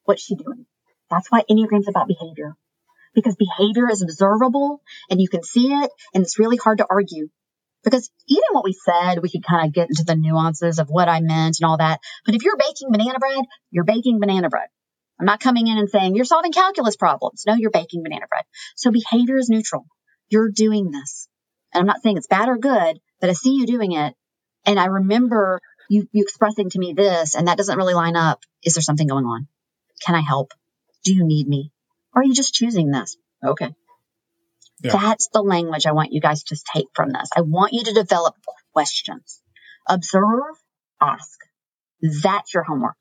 What's 0.06 0.24
she 0.24 0.36
doing? 0.36 0.66
That's 1.10 1.30
why 1.30 1.44
Enneagram's 1.50 1.88
about 1.88 2.08
behavior. 2.08 2.56
Because 3.14 3.36
behavior 3.36 3.90
is 3.90 4.02
observable 4.02 4.82
and 5.10 5.20
you 5.20 5.28
can 5.28 5.44
see 5.44 5.74
it 5.74 5.92
and 6.14 6.24
it's 6.24 6.40
really 6.40 6.58
hard 6.58 6.78
to 6.78 6.88
argue. 6.90 7.30
Because 7.84 8.10
even 8.28 8.44
what 8.52 8.66
we 8.66 8.74
said, 8.74 9.22
we 9.22 9.30
could 9.30 9.46
kind 9.46 9.68
of 9.68 9.74
get 9.74 9.88
into 9.90 10.04
the 10.04 10.16
nuances 10.16 10.80
of 10.80 10.90
what 10.90 11.08
I 11.08 11.22
meant 11.22 11.58
and 11.60 11.68
all 11.68 11.78
that. 11.78 12.00
But 12.26 12.36
if 12.36 12.44
you're 12.44 12.58
baking 12.58 12.92
banana 12.92 13.20
bread, 13.20 13.46
you're 13.72 13.86
baking 13.86 14.20
banana 14.20 14.50
bread. 14.50 14.68
I'm 15.20 15.26
not 15.26 15.40
coming 15.40 15.68
in 15.68 15.78
and 15.78 15.90
saying 15.90 16.16
you're 16.16 16.26
solving 16.26 16.52
calculus 16.52 16.96
problems. 16.96 17.44
No, 17.46 17.56
you're 17.56 17.72
baking 17.72 18.04
banana 18.04 18.28
bread. 18.30 18.44
So 18.76 18.92
behavior 18.92 19.38
is 19.38 19.50
neutral. 19.50 19.86
You're 20.30 20.50
doing 20.50 20.92
this. 20.92 21.28
And 21.74 21.82
I'm 21.82 21.88
not 21.88 22.02
saying 22.02 22.18
it's 22.18 22.28
bad 22.28 22.50
or 22.50 22.58
good, 22.58 23.00
but 23.20 23.30
I 23.30 23.34
see 23.34 23.56
you 23.56 23.66
doing 23.66 23.94
it. 23.94 24.14
And 24.66 24.80
I 24.80 24.86
remember 24.86 25.62
you, 25.90 26.08
you 26.12 26.24
expressing 26.24 26.70
to 26.70 26.80
me 26.80 26.94
this, 26.94 27.36
and 27.36 27.48
that 27.48 27.58
doesn't 27.58 27.78
really 27.78 27.94
line 27.94 28.16
up. 28.16 28.44
Is 28.64 28.76
there 28.76 28.82
something 28.82 29.08
going 29.08 29.26
on? 29.26 29.48
Can 30.06 30.16
I 30.16 30.22
help? 30.22 30.52
Do 31.04 31.14
you 31.14 31.26
need 31.26 31.48
me? 31.48 31.72
Or 32.14 32.22
are 32.22 32.26
you 32.26 32.34
just 32.34 32.54
choosing 32.54 32.92
this? 32.92 33.18
Okay. 33.44 33.74
Yeah. 34.82 34.92
That's 34.94 35.30
the 35.34 35.42
language 35.42 35.86
I 35.86 35.92
want 35.92 36.14
you 36.14 36.22
guys 36.22 36.44
to 36.46 36.58
take 36.74 36.88
from 36.94 37.12
this. 37.12 37.30
I 37.36 37.42
want 37.42 37.74
you 37.74 37.84
to 37.84 37.94
develop 37.94 38.36
questions. 38.74 39.42
Observe, 39.88 40.56
ask. 41.02 41.40
That's 42.02 42.54
your 42.54 42.64
homework. 42.64 42.98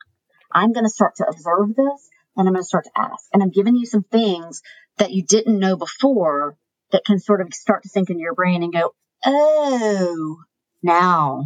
I'm 0.53 0.73
going 0.73 0.85
to 0.85 0.91
start 0.91 1.17
to 1.17 1.27
observe 1.29 1.77
this 1.77 2.09
and 2.37 2.49
I'm 2.49 2.55
going 2.55 2.63
to 2.63 2.69
start 2.69 2.85
to 2.85 3.01
ask. 3.01 3.27
And 3.33 3.43
I'm 3.43 3.51
giving 3.51 3.77
you 3.77 3.87
some 3.87 4.03
things 4.03 4.63
that 4.97 5.13
you 5.13 5.25
didn't 5.25 5.59
know 5.59 5.77
before 5.77 6.57
that 6.91 7.05
can 7.05 7.19
sort 7.19 7.41
of 7.41 7.53
start 7.53 7.83
to 7.83 7.89
sink 7.89 8.11
into 8.11 8.23
your 8.23 8.35
brain 8.35 8.63
and 8.63 8.73
go, 8.73 8.93
oh, 9.27 10.37
now 10.83 11.45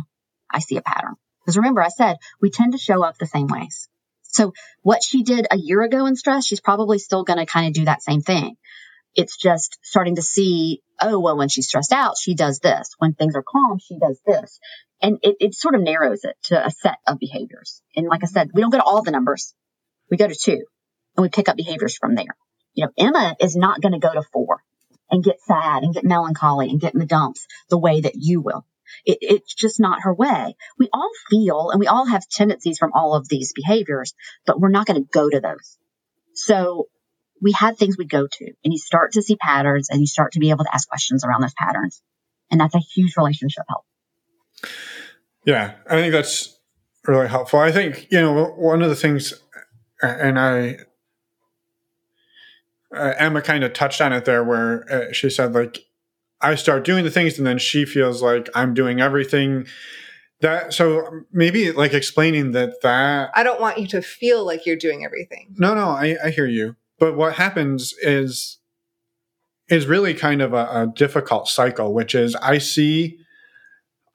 I 0.50 0.60
see 0.60 0.76
a 0.76 0.82
pattern. 0.82 1.14
Because 1.40 1.56
remember, 1.56 1.82
I 1.82 1.88
said 1.88 2.16
we 2.40 2.50
tend 2.50 2.72
to 2.72 2.78
show 2.78 3.02
up 3.04 3.18
the 3.18 3.26
same 3.26 3.48
ways. 3.48 3.88
So 4.22 4.54
what 4.82 5.02
she 5.02 5.22
did 5.22 5.46
a 5.50 5.58
year 5.58 5.82
ago 5.82 6.06
in 6.06 6.16
stress, 6.16 6.46
she's 6.46 6.60
probably 6.60 6.98
still 6.98 7.24
going 7.24 7.38
to 7.38 7.46
kind 7.46 7.66
of 7.66 7.74
do 7.74 7.84
that 7.84 8.02
same 8.02 8.22
thing. 8.22 8.56
It's 9.14 9.36
just 9.36 9.78
starting 9.82 10.16
to 10.16 10.22
see, 10.22 10.82
oh, 11.00 11.20
well, 11.20 11.36
when 11.36 11.48
she's 11.48 11.66
stressed 11.66 11.92
out, 11.92 12.16
she 12.18 12.34
does 12.34 12.60
this. 12.60 12.94
When 12.98 13.12
things 13.12 13.34
are 13.34 13.44
calm, 13.46 13.78
she 13.78 13.98
does 13.98 14.18
this. 14.26 14.58
And 15.00 15.18
it, 15.22 15.36
it 15.40 15.54
sort 15.54 15.74
of 15.74 15.82
narrows 15.82 16.24
it 16.24 16.36
to 16.44 16.64
a 16.64 16.70
set 16.70 16.96
of 17.06 17.18
behaviors. 17.18 17.82
And 17.96 18.06
like 18.06 18.22
I 18.22 18.26
said, 18.26 18.50
we 18.54 18.62
don't 18.62 18.70
go 18.70 18.78
to 18.78 18.84
all 18.84 19.02
the 19.02 19.10
numbers. 19.10 19.54
We 20.10 20.16
go 20.16 20.28
to 20.28 20.34
two 20.34 20.64
and 21.16 21.22
we 21.22 21.28
pick 21.28 21.48
up 21.48 21.56
behaviors 21.56 21.96
from 21.96 22.14
there. 22.14 22.36
You 22.74 22.86
know, 22.86 22.92
Emma 22.96 23.36
is 23.40 23.56
not 23.56 23.80
going 23.80 23.92
to 23.92 23.98
go 23.98 24.12
to 24.12 24.22
four 24.32 24.62
and 25.10 25.22
get 25.22 25.40
sad 25.42 25.82
and 25.82 25.92
get 25.92 26.04
melancholy 26.04 26.70
and 26.70 26.80
get 26.80 26.94
in 26.94 27.00
the 27.00 27.06
dumps 27.06 27.46
the 27.68 27.78
way 27.78 28.00
that 28.00 28.14
you 28.14 28.40
will. 28.40 28.64
It, 29.04 29.18
it's 29.20 29.54
just 29.54 29.80
not 29.80 30.02
her 30.02 30.14
way. 30.14 30.56
We 30.78 30.88
all 30.92 31.10
feel 31.28 31.70
and 31.70 31.80
we 31.80 31.86
all 31.86 32.06
have 32.06 32.28
tendencies 32.28 32.78
from 32.78 32.92
all 32.94 33.14
of 33.14 33.28
these 33.28 33.52
behaviors, 33.52 34.14
but 34.46 34.60
we're 34.60 34.70
not 34.70 34.86
going 34.86 35.02
to 35.02 35.08
go 35.12 35.28
to 35.28 35.40
those. 35.40 35.78
So 36.34 36.88
we 37.42 37.52
have 37.52 37.76
things 37.76 37.98
we 37.98 38.06
go 38.06 38.26
to 38.26 38.44
and 38.64 38.72
you 38.72 38.78
start 38.78 39.12
to 39.12 39.22
see 39.22 39.36
patterns 39.36 39.90
and 39.90 40.00
you 40.00 40.06
start 40.06 40.32
to 40.32 40.38
be 40.38 40.50
able 40.50 40.64
to 40.64 40.74
ask 40.74 40.88
questions 40.88 41.24
around 41.24 41.42
those 41.42 41.54
patterns. 41.54 42.00
And 42.50 42.60
that's 42.60 42.74
a 42.74 42.78
huge 42.78 43.16
relationship 43.16 43.64
help. 43.68 43.84
Yeah, 45.44 45.74
I 45.90 45.96
think 45.96 46.12
that's 46.12 46.58
really 47.06 47.28
helpful. 47.28 47.58
I 47.58 47.72
think, 47.72 48.06
you 48.10 48.20
know, 48.20 48.46
one 48.56 48.80
of 48.82 48.88
the 48.88 48.96
things, 48.96 49.34
and 50.00 50.38
I 50.38 50.78
uh, 52.94 53.14
Emma 53.18 53.42
kind 53.42 53.64
of 53.64 53.72
touched 53.72 54.00
on 54.00 54.12
it 54.12 54.24
there, 54.24 54.44
where 54.44 54.90
uh, 54.92 55.12
she 55.12 55.30
said 55.30 55.52
like, 55.52 55.86
I 56.40 56.54
start 56.56 56.84
doing 56.84 57.04
the 57.04 57.10
things, 57.10 57.38
and 57.38 57.46
then 57.46 57.58
she 57.58 57.84
feels 57.84 58.22
like 58.22 58.48
I'm 58.54 58.74
doing 58.74 59.00
everything. 59.00 59.66
That 60.40 60.72
so 60.74 61.22
maybe 61.30 61.70
like 61.70 61.94
explaining 61.94 62.50
that 62.52 62.82
that 62.82 63.30
I 63.34 63.44
don't 63.44 63.60
want 63.60 63.78
you 63.78 63.86
to 63.88 64.02
feel 64.02 64.44
like 64.44 64.66
you're 64.66 64.76
doing 64.76 65.04
everything. 65.04 65.54
No, 65.56 65.74
no, 65.74 65.90
I, 65.90 66.16
I 66.22 66.30
hear 66.30 66.46
you. 66.46 66.74
But 67.02 67.16
what 67.16 67.34
happens 67.34 67.92
is 68.00 68.58
is 69.68 69.86
really 69.86 70.14
kind 70.14 70.42
of 70.42 70.52
a, 70.52 70.66
a 70.82 70.92
difficult 70.94 71.48
cycle, 71.48 71.92
which 71.92 72.14
is 72.14 72.36
I 72.36 72.58
see 72.58 73.18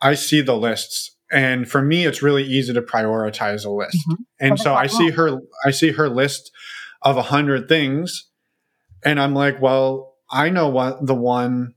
I 0.01 0.13
see 0.13 0.41
the 0.41 0.55
lists 0.55 1.15
and 1.29 1.69
for 1.69 1.81
me 1.81 2.05
it's 2.05 2.21
really 2.21 2.43
easy 2.43 2.73
to 2.73 2.81
prioritize 2.81 3.65
a 3.65 3.69
list 3.69 3.97
mm-hmm. 3.97 4.23
and 4.39 4.57
so 4.57 4.73
i 4.73 4.87
see 4.87 5.09
her 5.09 5.41
i 5.65 5.71
see 5.71 5.91
her 5.91 6.07
list 6.07 6.51
of 7.01 7.17
a 7.17 7.21
hundred 7.23 7.67
things 7.67 8.29
and 9.03 9.19
I'm 9.19 9.33
like, 9.33 9.61
well, 9.61 10.15
I 10.29 10.49
know 10.49 10.69
what 10.69 11.05
the 11.05 11.15
one 11.15 11.73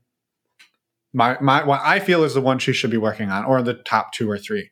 my 1.13 1.37
my 1.41 1.63
what 1.63 1.81
I 1.83 1.99
feel 1.99 2.23
is 2.23 2.33
the 2.33 2.41
one 2.41 2.59
she 2.59 2.73
should 2.73 2.91
be 2.91 2.97
working 2.97 3.29
on, 3.29 3.45
or 3.45 3.61
the 3.61 3.73
top 3.73 4.13
two 4.13 4.29
or 4.29 4.37
three. 4.37 4.69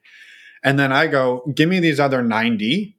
And 0.63 0.77
then 0.77 0.91
I 0.91 1.07
go, 1.07 1.43
give 1.55 1.69
me 1.69 1.79
these 1.79 1.99
other 1.99 2.21
90. 2.21 2.97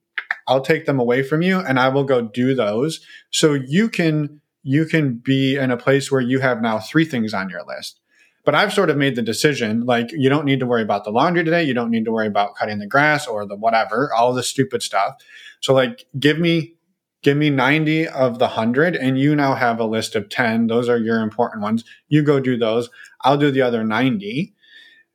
I'll 0.51 0.61
take 0.61 0.85
them 0.85 0.99
away 0.99 1.23
from 1.23 1.43
you 1.43 1.61
and 1.61 1.79
I 1.79 1.89
will 1.89 2.03
go 2.03 2.21
do 2.21 2.55
those. 2.55 3.01
So 3.31 3.55
you 3.55 3.89
can 3.89 4.41
you 4.63 4.85
can 4.85 5.15
be 5.15 5.57
in 5.57 5.71
a 5.71 5.77
place 5.77 6.11
where 6.11 6.21
you 6.21 6.41
have 6.41 6.61
now 6.61 6.81
three 6.81 7.05
things 7.05 7.33
on 7.33 7.49
your 7.49 7.65
list. 7.65 8.01
But 8.45 8.55
I've 8.55 8.73
sort 8.73 8.91
of 8.91 8.97
made 8.97 9.15
the 9.15 9.23
decision 9.23 9.87
like 9.87 10.11
you 10.13 10.29
don't 10.29 10.45
need 10.45 10.61
to 10.61 10.67
worry 10.67 10.83
about 10.83 11.05
the 11.05 11.13
laundry 11.13 11.45
today, 11.45 11.63
you 11.63 11.73
don't 11.73 11.91
need 11.91 12.05
to 12.05 12.13
worry 12.13 12.27
about 12.27 12.57
cutting 12.57 12.81
the 12.81 12.87
grass 12.87 13.27
or 13.27 13.47
the 13.47 13.55
whatever, 13.55 14.11
all 14.13 14.35
the 14.35 14.43
stupid 14.43 14.83
stuff. 14.83 15.15
So 15.61 15.73
like 15.73 16.07
give 16.19 16.39
me 16.39 16.75
give 17.23 17.37
me 17.37 17.51
90 17.51 18.09
of 18.09 18.39
the 18.39 18.47
100 18.47 18.97
and 18.97 19.19
you 19.19 19.37
now 19.37 19.55
have 19.55 19.79
a 19.79 19.85
list 19.85 20.17
of 20.17 20.29
10 20.29 20.69
those 20.69 20.89
are 20.89 20.97
your 20.97 21.21
important 21.21 21.63
ones 21.63 21.85
you 22.09 22.23
go 22.23 22.41
do 22.41 22.57
those 22.57 22.89
i'll 23.23 23.37
do 23.37 23.51
the 23.51 23.61
other 23.61 23.85
90 23.85 24.55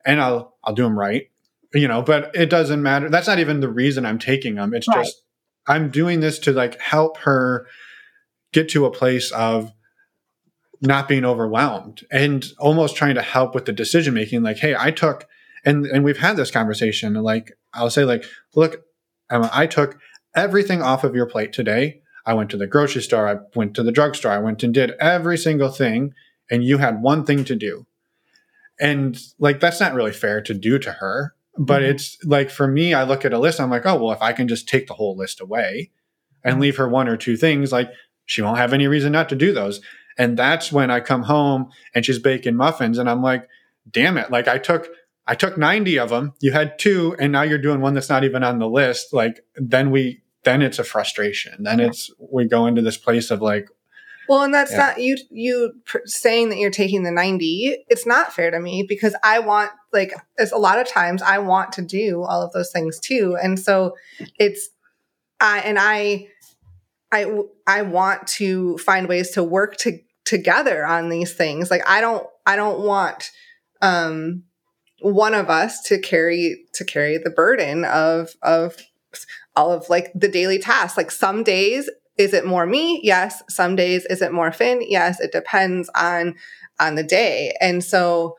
and 0.04 0.20
i'll 0.20 0.56
i'll 0.62 0.72
do 0.72 0.84
them 0.84 0.96
right 0.96 1.30
you 1.74 1.88
know 1.88 2.02
but 2.02 2.30
it 2.34 2.48
doesn't 2.48 2.82
matter 2.82 3.08
that's 3.08 3.26
not 3.26 3.40
even 3.40 3.58
the 3.58 3.68
reason 3.68 4.06
i'm 4.06 4.20
taking 4.20 4.54
them 4.54 4.72
it's 4.72 4.86
right. 4.86 5.04
just 5.04 5.22
i'm 5.68 5.90
doing 5.90 6.20
this 6.20 6.38
to 6.38 6.52
like 6.52 6.80
help 6.80 7.18
her 7.18 7.66
get 8.52 8.68
to 8.68 8.86
a 8.86 8.90
place 8.90 9.30
of 9.32 9.72
not 10.80 11.08
being 11.08 11.24
overwhelmed 11.24 12.04
and 12.10 12.52
almost 12.58 12.96
trying 12.96 13.14
to 13.14 13.22
help 13.22 13.54
with 13.54 13.64
the 13.64 13.72
decision 13.72 14.14
making 14.14 14.42
like 14.42 14.58
hey 14.58 14.74
i 14.78 14.90
took 14.90 15.26
and 15.64 15.86
and 15.86 16.04
we've 16.04 16.18
had 16.18 16.36
this 16.36 16.50
conversation 16.50 17.14
like 17.14 17.52
i'll 17.74 17.90
say 17.90 18.04
like 18.04 18.24
look 18.54 18.82
Emma, 19.30 19.50
i 19.52 19.66
took 19.66 19.98
everything 20.36 20.82
off 20.82 21.02
of 21.02 21.16
your 21.16 21.26
plate 21.26 21.52
today. 21.52 22.02
I 22.26 22.34
went 22.34 22.50
to 22.50 22.56
the 22.56 22.66
grocery 22.66 23.02
store, 23.02 23.26
I 23.26 23.36
went 23.54 23.74
to 23.74 23.82
the 23.82 23.90
drugstore, 23.90 24.30
I 24.30 24.38
went 24.38 24.62
and 24.62 24.74
did 24.74 24.92
every 25.00 25.38
single 25.38 25.70
thing, 25.70 26.12
and 26.50 26.62
you 26.62 26.78
had 26.78 27.02
one 27.02 27.24
thing 27.24 27.44
to 27.46 27.56
do. 27.56 27.86
And 28.78 29.18
like, 29.38 29.58
that's 29.58 29.80
not 29.80 29.94
really 29.94 30.12
fair 30.12 30.42
to 30.42 30.52
do 30.52 30.78
to 30.78 30.92
her. 30.92 31.34
But 31.58 31.82
mm-hmm. 31.82 31.90
it's 31.92 32.18
like 32.24 32.50
for 32.50 32.66
me, 32.66 32.94
I 32.94 33.04
look 33.04 33.24
at 33.24 33.32
a 33.32 33.38
list, 33.38 33.60
I'm 33.60 33.70
like, 33.70 33.86
oh, 33.86 33.96
well, 34.02 34.12
if 34.12 34.22
I 34.22 34.32
can 34.32 34.48
just 34.48 34.68
take 34.68 34.86
the 34.86 34.94
whole 34.94 35.16
list 35.16 35.40
away 35.40 35.90
and 36.44 36.60
leave 36.60 36.76
her 36.76 36.88
one 36.88 37.08
or 37.08 37.16
two 37.16 37.36
things, 37.36 37.72
like 37.72 37.90
she 38.26 38.42
won't 38.42 38.58
have 38.58 38.72
any 38.72 38.86
reason 38.86 39.12
not 39.12 39.28
to 39.30 39.36
do 39.36 39.52
those. 39.52 39.80
And 40.18 40.38
that's 40.38 40.72
when 40.72 40.90
I 40.90 41.00
come 41.00 41.22
home 41.22 41.70
and 41.94 42.04
she's 42.04 42.18
baking 42.18 42.56
muffins, 42.56 42.98
and 42.98 43.08
I'm 43.08 43.22
like, 43.22 43.48
damn 43.90 44.18
it, 44.18 44.30
like 44.30 44.48
I 44.48 44.58
took 44.58 44.88
I 45.26 45.34
took 45.34 45.58
90 45.58 45.98
of 45.98 46.10
them, 46.10 46.34
you 46.40 46.52
had 46.52 46.78
two, 46.78 47.16
and 47.18 47.32
now 47.32 47.42
you're 47.42 47.58
doing 47.58 47.80
one 47.80 47.94
that's 47.94 48.08
not 48.08 48.22
even 48.22 48.44
on 48.44 48.58
the 48.58 48.68
list. 48.68 49.12
Like 49.12 49.40
then 49.56 49.90
we 49.90 50.22
then 50.44 50.62
it's 50.62 50.78
a 50.78 50.84
frustration. 50.84 51.64
Then 51.64 51.80
it's 51.80 52.10
we 52.30 52.46
go 52.46 52.66
into 52.66 52.80
this 52.80 52.96
place 52.96 53.32
of 53.32 53.42
like, 53.42 53.68
well, 54.28 54.42
and 54.42 54.52
that's 54.52 54.72
yeah. 54.72 54.78
not 54.78 55.00
you 55.00 55.16
you 55.30 55.72
saying 56.04 56.48
that 56.48 56.58
you're 56.58 56.70
taking 56.70 57.02
the 57.02 57.10
90. 57.10 57.84
It's 57.88 58.06
not 58.06 58.32
fair 58.32 58.50
to 58.50 58.60
me 58.60 58.84
because 58.88 59.14
I 59.22 59.38
want 59.38 59.70
like 59.92 60.12
it's 60.36 60.52
a 60.52 60.58
lot 60.58 60.78
of 60.78 60.88
times 60.88 61.22
I 61.22 61.38
want 61.38 61.72
to 61.72 61.82
do 61.82 62.22
all 62.22 62.42
of 62.42 62.52
those 62.52 62.70
things 62.70 62.98
too. 62.98 63.36
And 63.42 63.58
so 63.58 63.94
it's 64.38 64.68
I 65.40 65.58
and 65.60 65.78
I 65.78 66.28
I 67.12 67.40
I 67.66 67.82
want 67.82 68.26
to 68.28 68.78
find 68.78 69.08
ways 69.08 69.30
to 69.32 69.42
work 69.42 69.76
to, 69.78 69.98
together 70.24 70.84
on 70.84 71.08
these 71.08 71.34
things. 71.34 71.70
Like 71.70 71.82
I 71.88 72.00
don't 72.00 72.26
I 72.46 72.56
don't 72.56 72.80
want 72.80 73.30
um 73.82 74.44
one 75.00 75.34
of 75.34 75.50
us 75.50 75.82
to 75.82 75.98
carry 75.98 76.64
to 76.74 76.84
carry 76.84 77.18
the 77.18 77.30
burden 77.30 77.84
of 77.84 78.30
of 78.42 78.76
all 79.54 79.72
of 79.72 79.88
like 79.88 80.10
the 80.14 80.28
daily 80.28 80.58
tasks. 80.58 80.96
Like 80.96 81.10
some 81.10 81.42
days 81.42 81.88
is 82.18 82.32
it 82.32 82.46
more 82.46 82.66
me? 82.66 83.00
Yes. 83.02 83.42
Some 83.48 83.76
days 83.76 84.06
is 84.06 84.22
it 84.22 84.32
more 84.32 84.52
Finn? 84.52 84.80
Yes. 84.86 85.20
It 85.20 85.32
depends 85.32 85.90
on 85.94 86.34
on 86.78 86.94
the 86.94 87.02
day. 87.02 87.54
And 87.60 87.82
so 87.82 88.36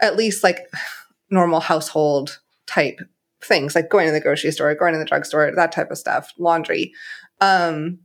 at 0.00 0.16
least 0.16 0.42
like 0.42 0.70
normal 1.30 1.60
household 1.60 2.40
type 2.66 3.00
things 3.40 3.74
like 3.74 3.88
going 3.88 4.06
to 4.06 4.12
the 4.12 4.20
grocery 4.20 4.50
store, 4.50 4.74
going 4.74 4.92
to 4.94 4.98
the 4.98 5.04
drugstore, 5.04 5.52
that 5.54 5.72
type 5.72 5.90
of 5.90 5.98
stuff, 5.98 6.32
laundry. 6.38 6.92
Um 7.40 8.00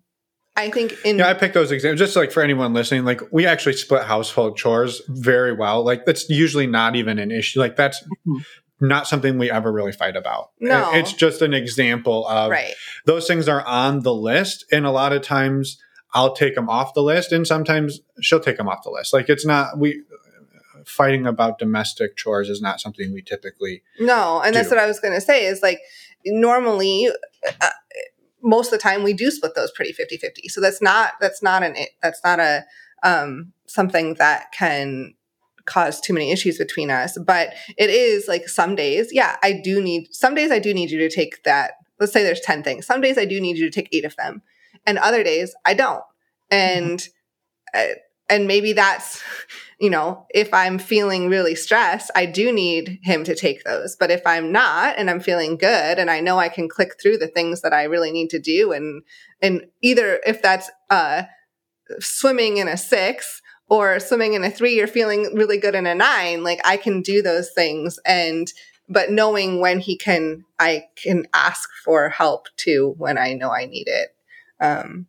I 0.55 0.69
think 0.69 0.93
in 1.03 1.17
Yeah, 1.17 1.29
I 1.29 1.33
pick 1.33 1.53
those 1.53 1.71
examples 1.71 1.99
just 1.99 2.15
like 2.15 2.31
for 2.31 2.43
anyone 2.43 2.73
listening, 2.73 3.05
like 3.05 3.21
we 3.31 3.47
actually 3.47 3.73
split 3.73 4.03
household 4.03 4.55
chores 4.55 5.01
very 5.07 5.51
well. 5.53 5.83
Like 5.83 6.05
that's 6.05 6.29
usually 6.29 6.67
not 6.67 6.95
even 6.95 7.17
an 7.17 7.31
issue. 7.31 7.59
Like 7.59 7.75
that's 7.75 8.03
mm-hmm 8.03 8.37
not 8.83 9.07
something 9.07 9.37
we 9.37 9.49
ever 9.49 9.71
really 9.71 9.91
fight 9.91 10.15
about. 10.15 10.51
No. 10.59 10.91
It's 10.93 11.13
just 11.13 11.41
an 11.41 11.53
example 11.53 12.27
of 12.27 12.51
right. 12.51 12.73
those 13.05 13.27
things 13.27 13.47
are 13.47 13.65
on 13.65 14.01
the 14.01 14.13
list. 14.13 14.65
And 14.71 14.85
a 14.85 14.91
lot 14.91 15.13
of 15.13 15.21
times 15.21 15.79
I'll 16.13 16.35
take 16.35 16.55
them 16.55 16.69
off 16.69 16.93
the 16.93 17.01
list 17.01 17.31
and 17.31 17.47
sometimes 17.47 18.01
she'll 18.21 18.39
take 18.39 18.57
them 18.57 18.67
off 18.67 18.83
the 18.83 18.91
list. 18.91 19.13
Like 19.13 19.29
it's 19.29 19.45
not, 19.45 19.79
we, 19.79 20.03
fighting 20.85 21.25
about 21.25 21.59
domestic 21.59 22.15
chores 22.17 22.49
is 22.49 22.61
not 22.61 22.81
something 22.81 23.13
we 23.13 23.21
typically 23.21 23.81
no 23.99 24.41
and 24.41 24.53
do. 24.53 24.59
that's 24.59 24.69
what 24.69 24.79
i 24.79 24.85
was 24.85 24.99
going 24.99 25.13
to 25.13 25.21
say 25.21 25.45
is 25.45 25.61
like 25.61 25.79
normally 26.25 27.09
uh, 27.61 27.69
most 28.41 28.67
of 28.67 28.71
the 28.71 28.77
time 28.77 29.03
we 29.03 29.13
do 29.13 29.31
split 29.31 29.55
those 29.55 29.71
pretty 29.71 29.93
50-50 29.93 30.49
so 30.49 30.59
that's 30.59 30.81
not 30.81 31.13
that's 31.21 31.41
not 31.41 31.63
an 31.63 31.75
that's 32.01 32.21
not 32.23 32.39
a 32.39 32.65
um 33.03 33.53
something 33.65 34.15
that 34.15 34.51
can 34.51 35.13
cause 35.65 36.01
too 36.01 36.13
many 36.13 36.31
issues 36.31 36.57
between 36.57 36.89
us. 36.89 37.17
But 37.17 37.53
it 37.77 37.89
is 37.89 38.27
like 38.27 38.47
some 38.47 38.75
days, 38.75 39.09
yeah, 39.11 39.37
I 39.43 39.53
do 39.53 39.81
need, 39.81 40.13
some 40.13 40.35
days 40.35 40.51
I 40.51 40.59
do 40.59 40.73
need 40.73 40.91
you 40.91 40.99
to 40.99 41.13
take 41.13 41.43
that. 41.43 41.73
Let's 41.99 42.11
say 42.11 42.23
there's 42.23 42.41
10 42.41 42.63
things. 42.63 42.85
Some 42.85 43.01
days 43.01 43.17
I 43.17 43.25
do 43.25 43.39
need 43.39 43.57
you 43.57 43.69
to 43.69 43.71
take 43.71 43.89
eight 43.91 44.05
of 44.05 44.15
them. 44.15 44.41
And 44.85 44.97
other 44.97 45.23
days 45.23 45.55
I 45.65 45.73
don't. 45.73 46.03
And, 46.51 46.99
mm-hmm. 47.73 47.93
and 48.29 48.47
maybe 48.47 48.73
that's, 48.73 49.23
you 49.79 49.89
know, 49.89 50.25
if 50.33 50.53
I'm 50.53 50.79
feeling 50.79 51.29
really 51.29 51.55
stressed, 51.55 52.11
I 52.15 52.25
do 52.25 52.51
need 52.51 52.99
him 53.03 53.23
to 53.23 53.35
take 53.35 53.63
those. 53.63 53.95
But 53.95 54.11
if 54.11 54.21
I'm 54.25 54.51
not 54.51 54.95
and 54.97 55.09
I'm 55.09 55.19
feeling 55.19 55.57
good 55.57 55.97
and 55.99 56.11
I 56.11 56.19
know 56.19 56.39
I 56.39 56.49
can 56.49 56.67
click 56.67 57.01
through 57.01 57.17
the 57.17 57.27
things 57.27 57.61
that 57.61 57.73
I 57.73 57.83
really 57.83 58.11
need 58.11 58.29
to 58.31 58.39
do 58.39 58.73
and, 58.73 59.03
and 59.41 59.65
either 59.81 60.19
if 60.25 60.41
that's, 60.41 60.69
uh, 60.89 61.23
swimming 61.99 62.57
in 62.57 62.67
a 62.67 62.77
six 62.77 63.41
or 63.69 63.99
swimming 63.99 64.33
in 64.33 64.43
a 64.43 64.51
three, 64.51 64.75
you're 64.75 64.87
feeling 64.87 65.35
really 65.35 65.57
good 65.57 65.75
in 65.75 65.85
a 65.85 65.95
nine. 65.95 66.43
Like 66.43 66.59
I 66.65 66.77
can 66.77 67.01
do 67.01 67.21
those 67.21 67.51
things. 67.51 67.99
And, 68.05 68.51
but 68.89 69.11
knowing 69.11 69.59
when 69.59 69.79
he 69.79 69.97
can, 69.97 70.45
I 70.59 70.85
can 71.01 71.27
ask 71.33 71.69
for 71.83 72.09
help 72.09 72.47
too 72.57 72.93
when 72.97 73.17
I 73.17 73.33
know 73.33 73.49
I 73.49 73.65
need 73.65 73.87
it. 73.87 74.15
Um, 74.59 75.07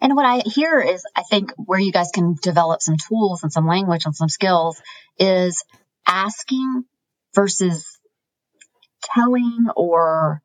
and 0.00 0.14
what 0.14 0.26
I 0.26 0.42
hear 0.44 0.80
is, 0.80 1.04
I 1.14 1.22
think 1.22 1.52
where 1.56 1.78
you 1.78 1.92
guys 1.92 2.10
can 2.12 2.36
develop 2.42 2.82
some 2.82 2.96
tools 2.96 3.42
and 3.42 3.52
some 3.52 3.66
language 3.66 4.04
and 4.04 4.14
some 4.14 4.28
skills 4.28 4.80
is 5.18 5.62
asking 6.06 6.84
versus 7.34 7.98
telling 9.14 9.66
or 9.74 10.42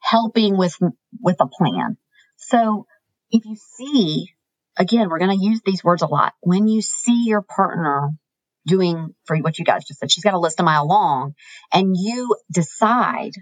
helping 0.00 0.56
with 0.56 0.76
with 1.20 1.36
a 1.40 1.46
plan. 1.46 1.96
So 2.36 2.86
if 3.30 3.44
you 3.44 3.56
see 3.56 4.28
again, 4.76 5.08
we're 5.08 5.18
going 5.18 5.38
to 5.38 5.44
use 5.44 5.60
these 5.64 5.84
words 5.84 6.02
a 6.02 6.06
lot. 6.06 6.34
When 6.40 6.68
you 6.68 6.82
see 6.82 7.24
your 7.26 7.42
partner 7.42 8.10
doing 8.66 9.14
for 9.26 9.36
what 9.38 9.58
you 9.58 9.64
guys 9.64 9.84
just 9.84 10.00
said, 10.00 10.10
she's 10.10 10.24
got 10.24 10.34
a 10.34 10.38
list 10.38 10.60
a 10.60 10.62
mile 10.62 10.86
long, 10.86 11.34
and 11.72 11.94
you 11.96 12.36
decide, 12.50 13.32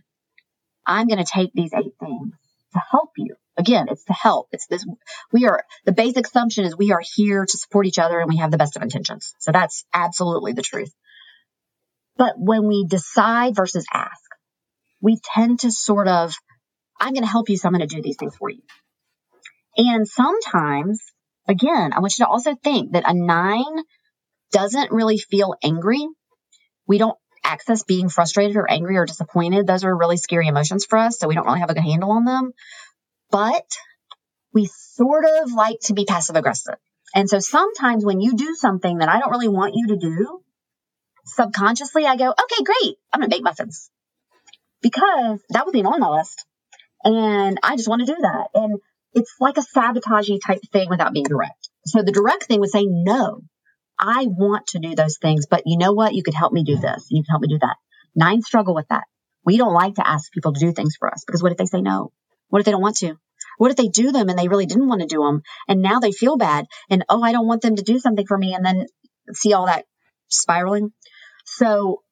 I'm 0.86 1.06
going 1.06 1.24
to 1.24 1.30
take 1.30 1.52
these 1.54 1.72
eight 1.74 1.94
things 2.00 2.34
to 2.74 2.80
help 2.90 3.10
you. 3.16 3.36
Again, 3.56 3.86
it's 3.90 4.04
to 4.04 4.14
help. 4.14 4.48
It's 4.52 4.66
this, 4.66 4.86
we 5.30 5.46
are, 5.46 5.62
the 5.84 5.92
basic 5.92 6.26
assumption 6.26 6.64
is 6.64 6.76
we 6.76 6.92
are 6.92 7.02
here 7.14 7.44
to 7.44 7.58
support 7.58 7.86
each 7.86 7.98
other 7.98 8.18
and 8.18 8.28
we 8.28 8.38
have 8.38 8.50
the 8.50 8.56
best 8.56 8.76
of 8.76 8.82
intentions. 8.82 9.34
So 9.40 9.52
that's 9.52 9.84
absolutely 9.92 10.52
the 10.52 10.62
truth. 10.62 10.92
But 12.16 12.34
when 12.38 12.66
we 12.66 12.86
decide 12.88 13.54
versus 13.54 13.84
ask, 13.92 14.22
we 15.02 15.18
tend 15.22 15.60
to 15.60 15.70
sort 15.70 16.08
of, 16.08 16.34
I'm 16.98 17.12
going 17.12 17.24
to 17.24 17.30
help 17.30 17.50
you, 17.50 17.56
so 17.56 17.68
I'm 17.68 17.74
going 17.74 17.86
to 17.86 17.94
do 17.94 18.02
these 18.02 18.16
things 18.16 18.36
for 18.36 18.48
you. 18.48 18.62
And 19.76 20.08
sometimes 20.08 21.00
again, 21.48 21.92
I 21.92 22.00
want 22.00 22.18
you 22.18 22.24
to 22.24 22.30
also 22.30 22.54
think 22.54 22.92
that 22.92 23.08
a 23.08 23.14
nine 23.14 23.82
doesn't 24.52 24.92
really 24.92 25.18
feel 25.18 25.54
angry. 25.62 26.06
We 26.86 26.98
don't 26.98 27.16
access 27.44 27.82
being 27.82 28.08
frustrated 28.08 28.56
or 28.56 28.70
angry 28.70 28.96
or 28.96 29.06
disappointed. 29.06 29.66
Those 29.66 29.84
are 29.84 29.96
really 29.96 30.16
scary 30.16 30.46
emotions 30.46 30.84
for 30.84 30.98
us. 30.98 31.18
So 31.18 31.28
we 31.28 31.34
don't 31.34 31.46
really 31.46 31.60
have 31.60 31.70
a 31.70 31.74
good 31.74 31.82
handle 31.82 32.12
on 32.12 32.24
them. 32.24 32.52
But 33.30 33.66
we 34.52 34.66
sort 34.66 35.24
of 35.24 35.52
like 35.52 35.78
to 35.84 35.94
be 35.94 36.04
passive 36.04 36.36
aggressive. 36.36 36.76
And 37.14 37.28
so 37.28 37.38
sometimes 37.38 38.04
when 38.04 38.20
you 38.20 38.34
do 38.34 38.54
something 38.54 38.98
that 38.98 39.08
I 39.08 39.18
don't 39.18 39.30
really 39.30 39.48
want 39.48 39.74
you 39.74 39.88
to 39.88 39.96
do, 39.96 40.40
subconsciously 41.24 42.06
I 42.06 42.16
go, 42.16 42.30
okay, 42.30 42.64
great. 42.64 42.96
I'm 43.12 43.20
going 43.20 43.30
to 43.30 43.36
make 43.36 43.44
muffins 43.44 43.90
because 44.80 45.40
that 45.50 45.66
was 45.66 45.74
even 45.74 45.86
on 45.86 46.00
my 46.00 46.08
list. 46.08 46.44
And 47.04 47.58
I 47.62 47.76
just 47.76 47.88
want 47.88 48.00
to 48.00 48.14
do 48.14 48.16
that. 48.20 48.48
And 48.54 48.80
it's 49.14 49.34
like 49.40 49.56
a 49.56 49.62
sabotagey 49.76 50.40
type 50.44 50.60
thing 50.72 50.88
without 50.88 51.12
being 51.12 51.26
direct. 51.26 51.68
So 51.86 52.02
the 52.02 52.12
direct 52.12 52.44
thing 52.44 52.60
would 52.60 52.70
say, 52.70 52.84
no, 52.86 53.42
I 53.98 54.26
want 54.26 54.68
to 54.68 54.78
do 54.78 54.94
those 54.94 55.18
things, 55.18 55.46
but 55.48 55.62
you 55.66 55.78
know 55.78 55.92
what? 55.92 56.14
You 56.14 56.22
could 56.22 56.34
help 56.34 56.52
me 56.52 56.64
do 56.64 56.76
this. 56.76 57.06
And 57.10 57.16
you 57.16 57.22
can 57.22 57.30
help 57.30 57.42
me 57.42 57.48
do 57.48 57.58
that. 57.60 57.76
Nine 58.14 58.42
struggle 58.42 58.74
with 58.74 58.88
that. 58.88 59.04
We 59.44 59.56
don't 59.56 59.74
like 59.74 59.94
to 59.96 60.06
ask 60.06 60.32
people 60.32 60.52
to 60.52 60.60
do 60.60 60.72
things 60.72 60.96
for 60.98 61.12
us 61.12 61.24
because 61.26 61.42
what 61.42 61.52
if 61.52 61.58
they 61.58 61.66
say 61.66 61.80
no? 61.80 62.12
What 62.48 62.60
if 62.60 62.64
they 62.64 62.72
don't 62.72 62.82
want 62.82 62.96
to? 62.98 63.16
What 63.58 63.70
if 63.70 63.76
they 63.76 63.88
do 63.88 64.12
them 64.12 64.28
and 64.28 64.38
they 64.38 64.48
really 64.48 64.66
didn't 64.66 64.88
want 64.88 65.02
to 65.02 65.06
do 65.06 65.22
them 65.22 65.42
and 65.68 65.82
now 65.82 65.98
they 65.98 66.12
feel 66.12 66.36
bad 66.36 66.66
and 66.90 67.04
oh, 67.08 67.22
I 67.22 67.32
don't 67.32 67.46
want 67.46 67.62
them 67.62 67.76
to 67.76 67.82
do 67.82 67.98
something 67.98 68.26
for 68.26 68.38
me 68.38 68.54
and 68.54 68.64
then 68.64 68.86
see 69.32 69.52
all 69.52 69.66
that 69.66 69.84
spiraling. 70.28 70.92
So 71.44 72.02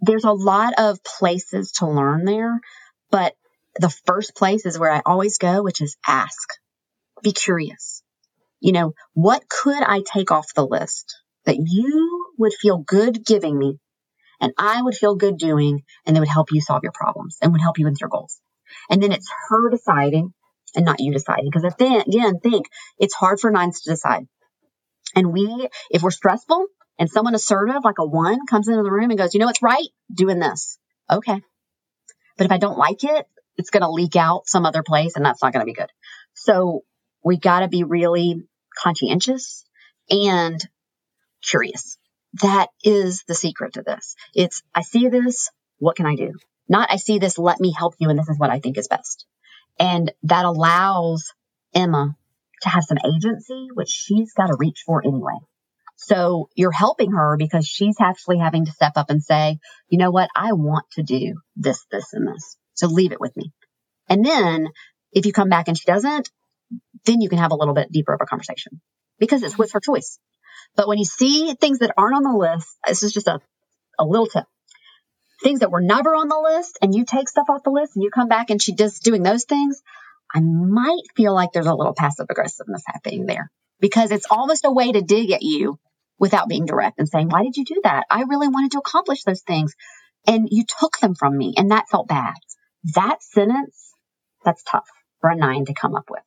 there's 0.00 0.24
a 0.24 0.32
lot 0.32 0.74
of 0.78 1.02
places 1.04 1.72
to 1.78 1.86
learn 1.86 2.24
there, 2.24 2.60
but 3.10 3.34
the 3.78 3.94
first 4.06 4.34
place 4.34 4.66
is 4.66 4.78
where 4.78 4.90
I 4.90 5.02
always 5.04 5.38
go, 5.38 5.62
which 5.62 5.80
is 5.80 5.96
ask. 6.06 6.48
Be 7.22 7.32
curious. 7.32 8.02
You 8.60 8.72
know, 8.72 8.92
what 9.14 9.48
could 9.48 9.82
I 9.82 10.02
take 10.04 10.30
off 10.30 10.54
the 10.54 10.66
list 10.66 11.16
that 11.44 11.56
you 11.58 12.26
would 12.38 12.52
feel 12.52 12.78
good 12.78 13.24
giving 13.24 13.58
me 13.58 13.78
and 14.40 14.52
I 14.58 14.82
would 14.82 14.94
feel 14.94 15.14
good 15.14 15.38
doing 15.38 15.82
and 16.06 16.14
that 16.14 16.20
would 16.20 16.28
help 16.28 16.52
you 16.52 16.60
solve 16.60 16.82
your 16.82 16.92
problems 16.92 17.38
and 17.40 17.52
would 17.52 17.60
help 17.60 17.78
you 17.78 17.86
with 17.86 18.00
your 18.00 18.10
goals. 18.10 18.40
And 18.90 19.02
then 19.02 19.12
it's 19.12 19.30
her 19.48 19.70
deciding 19.70 20.32
and 20.74 20.84
not 20.84 21.00
you 21.00 21.12
deciding. 21.12 21.46
Because 21.50 21.64
again, 21.64 22.40
think 22.40 22.66
it's 22.98 23.14
hard 23.14 23.40
for 23.40 23.50
nines 23.50 23.82
to 23.82 23.90
decide. 23.90 24.26
And 25.14 25.32
we, 25.32 25.68
if 25.90 26.02
we're 26.02 26.10
stressful 26.10 26.66
and 26.98 27.10
someone 27.10 27.34
assertive 27.34 27.84
like 27.84 27.98
a 27.98 28.06
one 28.06 28.46
comes 28.46 28.68
into 28.68 28.82
the 28.82 28.90
room 28.90 29.10
and 29.10 29.18
goes, 29.18 29.34
you 29.34 29.40
know 29.40 29.46
what's 29.46 29.62
right? 29.62 29.88
Doing 30.12 30.38
this. 30.38 30.78
Okay. 31.10 31.40
But 32.38 32.46
if 32.46 32.52
I 32.52 32.58
don't 32.58 32.78
like 32.78 33.04
it, 33.04 33.26
it's 33.56 33.70
going 33.70 33.82
to 33.82 33.90
leak 33.90 34.16
out 34.16 34.46
some 34.46 34.66
other 34.66 34.82
place 34.82 35.16
and 35.16 35.24
that's 35.24 35.42
not 35.42 35.52
going 35.52 35.64
to 35.64 35.70
be 35.70 35.74
good. 35.74 35.90
So 36.34 36.82
we 37.24 37.38
got 37.38 37.60
to 37.60 37.68
be 37.68 37.84
really 37.84 38.42
conscientious 38.76 39.64
and 40.10 40.60
curious. 41.46 41.98
That 42.40 42.68
is 42.82 43.24
the 43.26 43.34
secret 43.34 43.74
to 43.74 43.82
this. 43.82 44.16
It's, 44.34 44.62
I 44.74 44.82
see 44.82 45.08
this. 45.08 45.50
What 45.78 45.96
can 45.96 46.06
I 46.06 46.16
do? 46.16 46.32
Not, 46.68 46.90
I 46.90 46.96
see 46.96 47.18
this. 47.18 47.38
Let 47.38 47.60
me 47.60 47.72
help 47.76 47.94
you. 47.98 48.08
And 48.08 48.18
this 48.18 48.28
is 48.28 48.38
what 48.38 48.50
I 48.50 48.60
think 48.60 48.78
is 48.78 48.88
best. 48.88 49.26
And 49.78 50.12
that 50.22 50.44
allows 50.44 51.32
Emma 51.74 52.16
to 52.62 52.68
have 52.68 52.84
some 52.84 52.98
agency, 53.04 53.68
which 53.74 53.88
she's 53.88 54.32
got 54.32 54.46
to 54.46 54.56
reach 54.58 54.82
for 54.86 55.02
anyway. 55.04 55.38
So 55.96 56.48
you're 56.54 56.72
helping 56.72 57.12
her 57.12 57.36
because 57.36 57.66
she's 57.66 57.96
actually 58.00 58.38
having 58.38 58.64
to 58.64 58.72
step 58.72 58.92
up 58.96 59.10
and 59.10 59.22
say, 59.22 59.58
you 59.88 59.98
know 59.98 60.10
what? 60.10 60.30
I 60.34 60.52
want 60.52 60.86
to 60.92 61.02
do 61.02 61.34
this, 61.56 61.84
this, 61.90 62.12
and 62.12 62.26
this. 62.26 62.56
So 62.82 62.88
leave 62.88 63.12
it 63.12 63.20
with 63.20 63.36
me. 63.36 63.52
And 64.08 64.26
then 64.26 64.66
if 65.12 65.24
you 65.24 65.32
come 65.32 65.48
back 65.48 65.68
and 65.68 65.78
she 65.78 65.84
doesn't, 65.84 66.32
then 67.04 67.20
you 67.20 67.28
can 67.28 67.38
have 67.38 67.52
a 67.52 67.54
little 67.54 67.74
bit 67.74 67.92
deeper 67.92 68.12
of 68.12 68.18
a 68.20 68.26
conversation 68.26 68.80
because 69.20 69.44
it's 69.44 69.56
with 69.56 69.70
her 69.70 69.78
choice. 69.78 70.18
But 70.74 70.88
when 70.88 70.98
you 70.98 71.04
see 71.04 71.54
things 71.54 71.78
that 71.78 71.94
aren't 71.96 72.16
on 72.16 72.24
the 72.24 72.36
list, 72.36 72.76
this 72.84 73.04
is 73.04 73.12
just 73.12 73.28
a, 73.28 73.38
a 74.00 74.04
little 74.04 74.26
tip. 74.26 74.46
Things 75.44 75.60
that 75.60 75.70
were 75.70 75.80
never 75.80 76.10
on 76.16 76.26
the 76.26 76.40
list 76.40 76.76
and 76.82 76.92
you 76.92 77.04
take 77.04 77.28
stuff 77.28 77.48
off 77.48 77.62
the 77.62 77.70
list 77.70 77.94
and 77.94 78.02
you 78.02 78.10
come 78.10 78.26
back 78.26 78.50
and 78.50 78.60
she 78.60 78.74
just 78.74 79.04
doing 79.04 79.22
those 79.22 79.44
things, 79.44 79.80
I 80.34 80.40
might 80.40 81.04
feel 81.16 81.32
like 81.34 81.52
there's 81.52 81.66
a 81.66 81.74
little 81.74 81.94
passive 81.96 82.26
aggressiveness 82.28 82.82
happening 82.84 83.26
there 83.26 83.48
because 83.78 84.10
it's 84.10 84.26
almost 84.28 84.64
a 84.64 84.72
way 84.72 84.90
to 84.90 85.02
dig 85.02 85.30
at 85.30 85.42
you 85.42 85.78
without 86.18 86.48
being 86.48 86.66
direct 86.66 86.98
and 86.98 87.08
saying, 87.08 87.28
why 87.28 87.44
did 87.44 87.56
you 87.56 87.64
do 87.64 87.80
that? 87.84 88.06
I 88.10 88.22
really 88.22 88.48
wanted 88.48 88.72
to 88.72 88.78
accomplish 88.78 89.22
those 89.22 89.42
things 89.42 89.72
and 90.26 90.48
you 90.50 90.64
took 90.80 90.98
them 90.98 91.14
from 91.14 91.38
me 91.38 91.54
and 91.56 91.70
that 91.70 91.88
felt 91.88 92.08
bad. 92.08 92.34
That 92.94 93.22
sentence, 93.22 93.92
that's 94.44 94.62
tough 94.64 94.88
for 95.20 95.30
a 95.30 95.36
nine 95.36 95.64
to 95.66 95.74
come 95.74 95.94
up 95.94 96.10
with. 96.10 96.22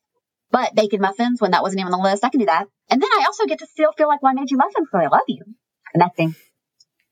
But 0.52 0.76
bacon 0.76 1.02
muffins, 1.02 1.41
when 1.41 1.52
that 1.52 1.64
wasn't 1.64 1.82
even 1.82 1.94
on 1.94 1.99
the 1.99 2.10
list, 2.10 2.23
I 2.23 2.30
can 2.30 2.40
do 2.40 2.45
that. 2.45 2.68
And 2.90 3.02
then 3.02 3.10
I 3.11 3.26
also 3.26 3.45
get 3.45 3.60
to 3.60 3.68
still 3.68 3.91
feel 3.91 4.07
like, 4.07 4.22
well, 4.22 4.32
I 4.32 4.40
made 4.40 4.52
you 4.52 4.57
muffins, 4.57 4.88
so 4.91 4.98
I 4.98 5.07
love 5.07 5.22
you. 5.27 5.44
Connecting 5.91 6.36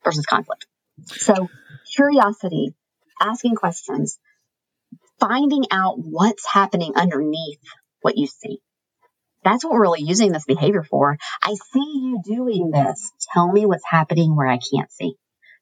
versus 0.04 0.26
conflict. 0.26 0.66
So 1.08 1.50
curiosity, 1.94 2.74
asking 3.20 3.56
questions, 3.56 4.20
finding 5.20 5.66
out 5.72 5.96
what's 5.98 6.46
happening 6.48 6.94
underneath 6.96 7.60
what 8.02 8.18
you 8.18 8.28
see. 8.28 8.60
That's 9.44 9.64
what 9.64 9.74
we're 9.74 9.82
really 9.82 10.04
using 10.04 10.32
this 10.32 10.46
behavior 10.46 10.84
for. 10.84 11.18
I 11.44 11.54
see 11.54 11.80
you 12.02 12.22
doing 12.24 12.72
this. 12.72 13.12
Tell 13.34 13.52
me 13.52 13.66
what's 13.66 13.86
happening 13.86 14.36
where 14.36 14.48
I 14.48 14.58
can't 14.58 14.92
see. 14.92 15.16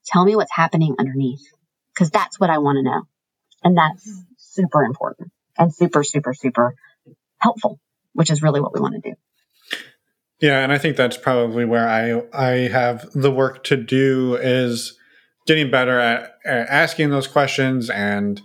Tell 0.06 0.24
me 0.24 0.36
what's 0.36 0.54
happening 0.54 0.96
underneath 1.00 1.42
because 1.94 2.12
that's 2.12 2.40
what 2.40 2.50
I 2.50 2.60
want 2.60 2.78
to 2.78 2.84
know. 2.84 3.04
And 3.64 3.78
that's 3.78 4.10
super 4.38 4.84
important 4.84 5.32
and 5.58 5.74
super, 5.74 6.04
super, 6.04 6.34
super 6.34 6.76
helpful, 7.38 7.80
which 8.14 8.32
is 8.32 8.42
really 8.42 8.62
what 8.62 8.74
we 8.74 8.80
want 8.80 8.96
to 8.96 9.12
do. 9.12 9.16
Yeah, 10.40 10.64
and 10.64 10.72
I 10.72 10.80
think 10.80 10.98
that's 10.98 11.18
probably 11.18 11.66
where 11.66 11.88
I 11.88 12.24
I 12.34 12.52
have 12.68 13.08
the 13.14 13.32
work 13.32 13.64
to 13.66 13.78
do 13.78 14.36
is 14.42 14.98
getting 15.46 15.70
better 15.70 16.00
at, 16.00 16.36
at 16.46 16.68
asking 16.68 17.12
those 17.12 17.28
questions 17.28 17.90
and 17.92 18.42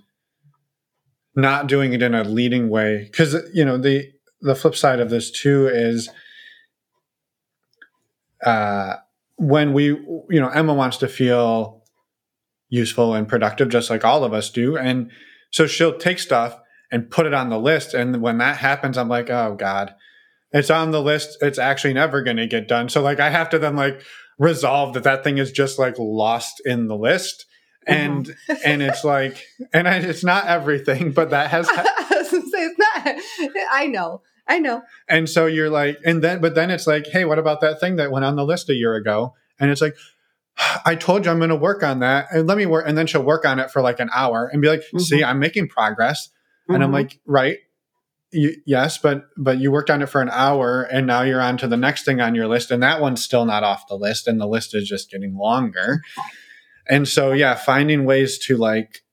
not 1.34 1.66
doing 1.66 1.94
it 1.94 2.02
in 2.02 2.14
a 2.14 2.22
leading 2.22 2.68
way 2.68 3.04
because 3.04 3.34
you 3.54 3.64
know 3.64 3.78
the 3.78 4.10
the 4.42 4.54
flip 4.54 4.76
side 4.76 5.00
of 5.00 5.08
this 5.10 5.30
too 5.30 5.68
is 5.68 6.10
uh 8.44 8.96
when 9.36 9.72
we 9.72 9.84
you 9.86 10.40
know 10.40 10.48
Emma 10.48 10.74
wants 10.74 10.98
to 10.98 11.08
feel 11.08 11.75
useful 12.68 13.14
and 13.14 13.28
productive 13.28 13.68
just 13.68 13.90
like 13.90 14.04
all 14.04 14.24
of 14.24 14.32
us 14.32 14.50
do 14.50 14.76
and 14.76 15.10
so 15.50 15.66
she'll 15.66 15.96
take 15.96 16.18
stuff 16.18 16.60
and 16.90 17.10
put 17.10 17.26
it 17.26 17.34
on 17.34 17.48
the 17.48 17.58
list. 17.58 17.94
And 17.94 18.20
when 18.22 18.38
that 18.38 18.58
happens, 18.58 18.96
I'm 18.96 19.08
like, 19.08 19.30
oh 19.30 19.56
God, 19.58 19.94
it's 20.52 20.70
on 20.70 20.90
the 20.90 21.02
list. 21.02 21.38
It's 21.40 21.58
actually 21.58 21.94
never 21.94 22.22
going 22.22 22.36
to 22.36 22.46
get 22.46 22.68
done. 22.68 22.88
So 22.88 23.02
like 23.02 23.20
I 23.20 23.30
have 23.30 23.50
to 23.50 23.58
then 23.58 23.76
like 23.76 24.02
resolve 24.38 24.94
that 24.94 25.04
that 25.04 25.24
thing 25.24 25.38
is 25.38 25.52
just 25.52 25.78
like 25.78 25.98
lost 25.98 26.60
in 26.64 26.88
the 26.88 26.96
list. 26.96 27.46
And 27.86 28.26
mm-hmm. 28.26 28.54
and 28.64 28.82
it's 28.82 29.04
like 29.04 29.44
and 29.72 29.88
I, 29.88 29.96
it's 29.96 30.24
not 30.24 30.46
everything, 30.46 31.12
but 31.12 31.30
that 31.30 31.50
has. 31.50 31.68
I 31.72 32.06
was 32.10 32.30
say 32.30 32.38
it's 32.38 32.78
not. 32.78 33.60
I 33.70 33.86
know, 33.86 34.22
I 34.46 34.58
know. 34.58 34.82
And 35.08 35.28
so 35.28 35.46
you're 35.46 35.70
like, 35.70 35.98
and 36.04 36.22
then 36.22 36.40
but 36.40 36.54
then 36.54 36.70
it's 36.70 36.86
like, 36.86 37.06
hey, 37.06 37.24
what 37.24 37.38
about 37.38 37.60
that 37.60 37.80
thing 37.80 37.96
that 37.96 38.10
went 38.10 38.24
on 38.24 38.36
the 38.36 38.44
list 38.44 38.68
a 38.68 38.74
year 38.74 38.94
ago? 38.94 39.34
And 39.58 39.70
it's 39.70 39.80
like, 39.80 39.96
I 40.84 40.94
told 40.94 41.24
you 41.24 41.30
I'm 41.30 41.38
going 41.38 41.50
to 41.50 41.56
work 41.56 41.82
on 41.82 42.00
that, 42.00 42.28
and 42.30 42.46
let 42.46 42.56
me 42.56 42.66
work. 42.66 42.84
And 42.86 42.96
then 42.96 43.06
she'll 43.06 43.22
work 43.22 43.44
on 43.44 43.58
it 43.58 43.70
for 43.70 43.82
like 43.82 44.00
an 44.00 44.10
hour 44.14 44.48
and 44.50 44.62
be 44.62 44.68
like, 44.68 44.80
mm-hmm. 44.80 44.98
see, 44.98 45.22
I'm 45.22 45.38
making 45.38 45.68
progress. 45.68 46.28
Mm-hmm. 46.28 46.74
And 46.74 46.84
I'm 46.84 46.88
mm-hmm. 46.88 46.94
like, 46.94 47.20
right. 47.26 47.58
You, 48.32 48.56
yes, 48.66 48.98
but 48.98 49.26
but 49.36 49.58
you 49.58 49.70
worked 49.70 49.88
on 49.88 50.02
it 50.02 50.08
for 50.08 50.20
an 50.20 50.28
hour 50.30 50.82
and 50.82 51.06
now 51.06 51.22
you're 51.22 51.40
on 51.40 51.56
to 51.58 51.68
the 51.68 51.76
next 51.76 52.04
thing 52.04 52.20
on 52.20 52.34
your 52.34 52.48
list 52.48 52.72
and 52.72 52.82
that 52.82 53.00
one's 53.00 53.22
still 53.22 53.44
not 53.44 53.62
off 53.62 53.86
the 53.88 53.94
list 53.94 54.26
and 54.26 54.40
the 54.40 54.48
list 54.48 54.74
is 54.74 54.88
just 54.88 55.10
getting 55.10 55.36
longer. 55.36 56.02
And 56.88 57.06
so 57.06 57.32
yeah, 57.32 57.54
finding 57.54 58.04
ways 58.04 58.38
to 58.46 58.56
like 58.56 59.04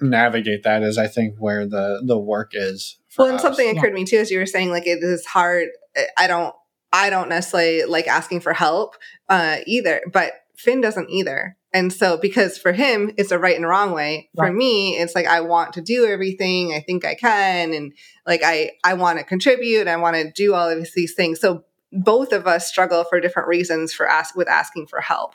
navigate 0.00 0.62
that 0.62 0.82
is 0.82 0.98
I 0.98 1.08
think 1.08 1.34
where 1.38 1.66
the 1.66 2.00
the 2.06 2.16
work 2.16 2.52
is. 2.54 2.98
well, 3.18 3.26
and 3.26 3.36
us. 3.36 3.42
something 3.42 3.68
occurred 3.68 3.88
yeah. 3.88 3.90
to 3.90 3.94
me 3.94 4.04
too 4.04 4.18
as 4.18 4.30
you 4.30 4.38
were 4.38 4.46
saying 4.46 4.70
like 4.70 4.86
it 4.86 5.02
is 5.02 5.26
hard 5.26 5.68
I 6.16 6.28
don't 6.28 6.54
I 6.92 7.10
don't 7.10 7.28
necessarily 7.28 7.84
like 7.84 8.06
asking 8.06 8.40
for 8.40 8.52
help 8.52 8.94
uh 9.28 9.58
either, 9.66 10.00
but 10.12 10.32
Finn 10.60 10.80
doesn't 10.80 11.10
either. 11.10 11.56
And 11.72 11.92
so, 11.92 12.16
because 12.16 12.58
for 12.58 12.72
him, 12.72 13.12
it's 13.16 13.30
a 13.30 13.38
right 13.38 13.56
and 13.56 13.66
wrong 13.66 13.92
way. 13.92 14.28
Right. 14.36 14.48
For 14.48 14.52
me, 14.52 14.96
it's 14.96 15.14
like 15.14 15.26
I 15.26 15.40
want 15.40 15.72
to 15.74 15.80
do 15.80 16.04
everything. 16.04 16.74
I 16.74 16.80
think 16.80 17.04
I 17.04 17.14
can, 17.14 17.72
and 17.72 17.92
like 18.26 18.42
I 18.44 18.72
I 18.84 18.94
want 18.94 19.18
to 19.18 19.24
contribute. 19.24 19.86
I 19.86 19.96
want 19.96 20.16
to 20.16 20.32
do 20.32 20.54
all 20.54 20.68
of 20.68 20.86
these 20.94 21.14
things. 21.14 21.40
So 21.40 21.64
both 21.92 22.32
of 22.32 22.46
us 22.46 22.68
struggle 22.68 23.04
for 23.04 23.20
different 23.20 23.48
reasons 23.48 23.92
for 23.92 24.08
ask 24.08 24.36
with 24.36 24.48
asking 24.48 24.88
for 24.88 25.00
help. 25.00 25.34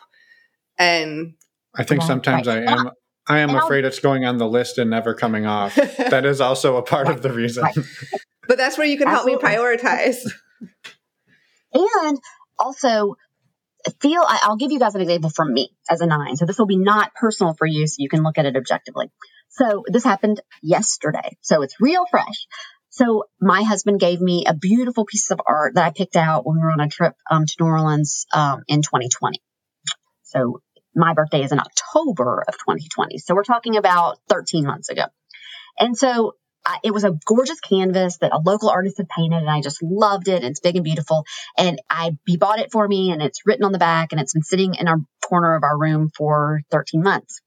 And 0.78 1.36
I 1.74 1.84
think 1.84 2.02
sometimes 2.02 2.48
right. 2.48 2.68
I 2.68 2.72
am 2.72 2.92
I 3.28 3.40
am 3.40 3.56
afraid 3.56 3.86
it's 3.86 4.00
going 4.00 4.26
on 4.26 4.38
the 4.38 4.48
list 4.48 4.78
and 4.78 4.90
never 4.90 5.14
coming 5.14 5.46
off. 5.46 5.76
that 5.98 6.26
is 6.26 6.42
also 6.42 6.78
a 6.78 6.84
part 6.84 7.08
of 7.08 7.22
the 7.22 7.32
reason. 7.32 7.66
but 8.48 8.58
that's 8.58 8.78
where 8.78 8.88
you 8.88 8.98
can 8.98 9.08
Absolutely. 9.08 9.42
help 9.42 9.72
me 9.72 9.80
prioritize. 9.80 10.18
And 11.74 12.20
also 12.60 13.16
feel 14.02 14.22
I, 14.28 14.48
will 14.50 14.58
give 14.58 14.72
you 14.72 14.80
guys 14.80 14.96
an 14.96 15.02
example 15.02 15.30
from 15.30 15.54
me 15.54 15.70
as 15.90 16.02
a 16.02 16.08
nine. 16.08 16.36
So 16.38 16.46
this 16.46 16.58
will 16.58 16.66
be 16.66 16.78
not 16.78 17.14
personal 17.14 17.54
for 17.54 17.66
you, 17.66 17.88
so 17.88 17.96
you 18.00 18.10
can 18.10 18.24
look 18.24 18.38
at 18.38 18.46
it 18.46 18.56
objectively. 18.56 19.12
So 19.50 19.84
this 19.88 20.04
happened 20.04 20.42
yesterday. 20.62 21.38
So 21.42 21.62
it's 21.62 21.80
real 21.80 22.06
fresh. 22.10 22.48
So 22.90 23.26
my 23.42 23.64
husband 23.64 24.00
gave 24.00 24.22
me 24.22 24.46
a 24.48 24.54
beautiful 24.54 25.06
piece 25.06 25.30
of 25.30 25.42
art 25.46 25.76
that 25.76 25.86
I 25.86 25.92
picked 25.92 26.16
out 26.16 26.46
when 26.46 26.56
we 26.56 26.62
were 26.62 26.72
on 26.72 26.80
a 26.80 26.88
trip 26.88 27.14
um, 27.30 27.46
to 27.46 27.56
New 27.60 27.68
Orleans 27.68 28.26
um, 28.34 28.64
in 28.68 28.82
2020. 28.82 29.42
So 30.24 30.62
my 30.96 31.14
birthday 31.14 31.44
is 31.44 31.52
in 31.52 31.60
October 31.60 32.44
of 32.48 32.54
2020. 32.54 33.18
So 33.18 33.36
we're 33.36 33.44
talking 33.44 33.76
about 33.76 34.18
13 34.30 34.66
months 34.66 34.90
ago. 34.90 35.04
And 35.78 35.98
so 35.98 36.36
I, 36.66 36.80
it 36.84 36.92
was 36.92 37.04
a 37.04 37.18
gorgeous 37.26 37.60
canvas 37.60 38.18
that 38.18 38.34
a 38.34 38.40
local 38.40 38.70
artist 38.70 38.98
had 38.98 39.08
painted 39.08 39.38
and 39.38 39.50
I 39.50 39.62
just 39.62 39.84
loved 39.84 40.28
it. 40.28 40.44
It's 40.44 40.60
big 40.60 40.76
and 40.76 40.84
beautiful. 40.84 41.26
And 41.58 41.80
I, 41.90 42.18
he 42.26 42.38
bought 42.38 42.60
it 42.60 42.72
for 42.72 42.88
me 42.88 43.12
and 43.12 43.22
it's 43.22 43.46
written 43.46 43.66
on 43.66 43.72
the 43.72 43.78
back 43.78 44.12
and 44.12 44.20
it's 44.20 44.34
been 44.34 44.44
sitting 44.44 44.76
in 44.76 44.88
our 44.88 44.98
corner 45.24 45.56
of 45.56 45.64
our 45.64 45.78
room 45.78 46.10
for 46.18 46.62
13 46.72 47.04
months. 47.04 47.42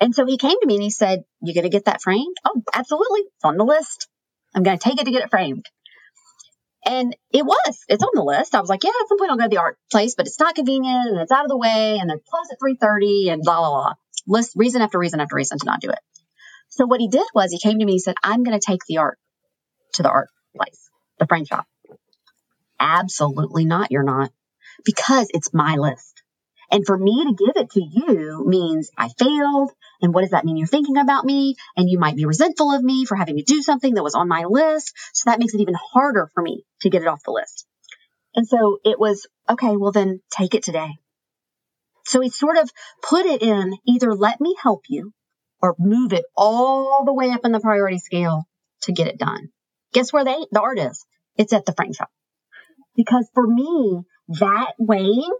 And 0.00 0.14
so 0.14 0.26
he 0.26 0.36
came 0.38 0.58
to 0.60 0.66
me 0.66 0.74
and 0.74 0.82
he 0.82 0.90
said, 0.90 1.24
you 1.42 1.54
going 1.54 1.64
to 1.64 1.70
get 1.70 1.86
that 1.86 2.02
framed? 2.02 2.36
Oh, 2.44 2.62
absolutely. 2.72 3.20
It's 3.20 3.44
on 3.44 3.56
the 3.56 3.64
list. 3.64 4.08
I'm 4.54 4.62
going 4.62 4.78
to 4.78 4.82
take 4.82 5.00
it 5.00 5.04
to 5.04 5.10
get 5.10 5.22
it 5.22 5.30
framed. 5.30 5.66
And 6.84 7.16
it 7.32 7.44
was, 7.44 7.84
it's 7.88 8.02
on 8.02 8.10
the 8.14 8.22
list. 8.22 8.54
I 8.54 8.60
was 8.60 8.68
like, 8.68 8.84
yeah, 8.84 8.90
at 8.90 9.08
some 9.08 9.18
point 9.18 9.30
I'll 9.30 9.36
go 9.36 9.44
to 9.44 9.48
the 9.48 9.58
art 9.58 9.76
place, 9.90 10.14
but 10.14 10.26
it's 10.26 10.38
not 10.38 10.54
convenient 10.54 11.08
and 11.08 11.20
it's 11.20 11.32
out 11.32 11.44
of 11.44 11.48
the 11.48 11.56
way 11.56 11.98
and 12.00 12.08
they're 12.08 12.16
at 12.18 12.60
3.30 12.62 13.32
and 13.32 13.42
blah, 13.42 13.58
blah, 13.58 13.70
blah. 13.70 13.92
List 14.28 14.52
reason 14.56 14.82
after 14.82 14.98
reason 14.98 15.20
after 15.20 15.34
reason 15.34 15.58
to 15.58 15.66
not 15.66 15.80
do 15.80 15.90
it. 15.90 15.98
So 16.76 16.84
what 16.84 17.00
he 17.00 17.08
did 17.08 17.26
was 17.34 17.50
he 17.50 17.58
came 17.58 17.78
to 17.78 17.84
me 17.84 17.92
and 17.92 18.02
said, 18.02 18.16
I'm 18.22 18.42
going 18.42 18.58
to 18.58 18.64
take 18.64 18.84
the 18.86 18.98
art 18.98 19.18
to 19.94 20.02
the 20.02 20.10
art 20.10 20.28
place, 20.54 20.90
the 21.18 21.26
frame 21.26 21.46
shop. 21.46 21.66
Absolutely 22.78 23.64
not. 23.64 23.90
You're 23.90 24.02
not 24.02 24.30
because 24.84 25.28
it's 25.32 25.54
my 25.54 25.76
list. 25.76 26.22
And 26.70 26.84
for 26.84 26.98
me 26.98 27.24
to 27.24 27.44
give 27.44 27.56
it 27.56 27.70
to 27.70 27.80
you 27.80 28.44
means 28.46 28.90
I 28.98 29.08
failed. 29.08 29.70
And 30.02 30.12
what 30.12 30.20
does 30.20 30.32
that 30.32 30.44
mean? 30.44 30.58
You're 30.58 30.66
thinking 30.66 30.98
about 30.98 31.24
me 31.24 31.54
and 31.78 31.88
you 31.88 31.98
might 31.98 32.16
be 32.16 32.26
resentful 32.26 32.70
of 32.70 32.82
me 32.82 33.06
for 33.06 33.16
having 33.16 33.36
to 33.38 33.42
do 33.42 33.62
something 33.62 33.94
that 33.94 34.02
was 34.02 34.14
on 34.14 34.28
my 34.28 34.44
list. 34.44 34.92
So 35.14 35.30
that 35.30 35.38
makes 35.38 35.54
it 35.54 35.60
even 35.60 35.76
harder 35.92 36.28
for 36.34 36.42
me 36.42 36.64
to 36.82 36.90
get 36.90 37.00
it 37.00 37.08
off 37.08 37.22
the 37.24 37.30
list. 37.30 37.66
And 38.34 38.46
so 38.46 38.78
it 38.84 38.98
was, 38.98 39.26
okay, 39.48 39.78
well 39.78 39.92
then 39.92 40.20
take 40.30 40.54
it 40.54 40.62
today. 40.62 40.90
So 42.04 42.20
he 42.20 42.28
sort 42.28 42.58
of 42.58 42.70
put 43.02 43.24
it 43.24 43.40
in 43.40 43.74
either 43.86 44.12
let 44.14 44.40
me 44.40 44.54
help 44.62 44.82
you 44.88 45.12
or 45.62 45.74
move 45.78 46.12
it 46.12 46.24
all 46.36 47.04
the 47.04 47.14
way 47.14 47.30
up 47.30 47.44
in 47.44 47.52
the 47.52 47.60
priority 47.60 47.98
scale 47.98 48.46
to 48.82 48.92
get 48.92 49.08
it 49.08 49.18
done. 49.18 49.48
Guess 49.92 50.12
where 50.12 50.24
they, 50.24 50.46
the 50.50 50.60
art 50.60 50.78
is? 50.78 51.04
It's 51.36 51.52
at 51.52 51.66
the 51.66 51.72
frame 51.72 51.92
shop. 51.92 52.10
Because 52.94 53.28
for 53.34 53.46
me, 53.46 54.02
that 54.28 54.72
weighing, 54.78 55.32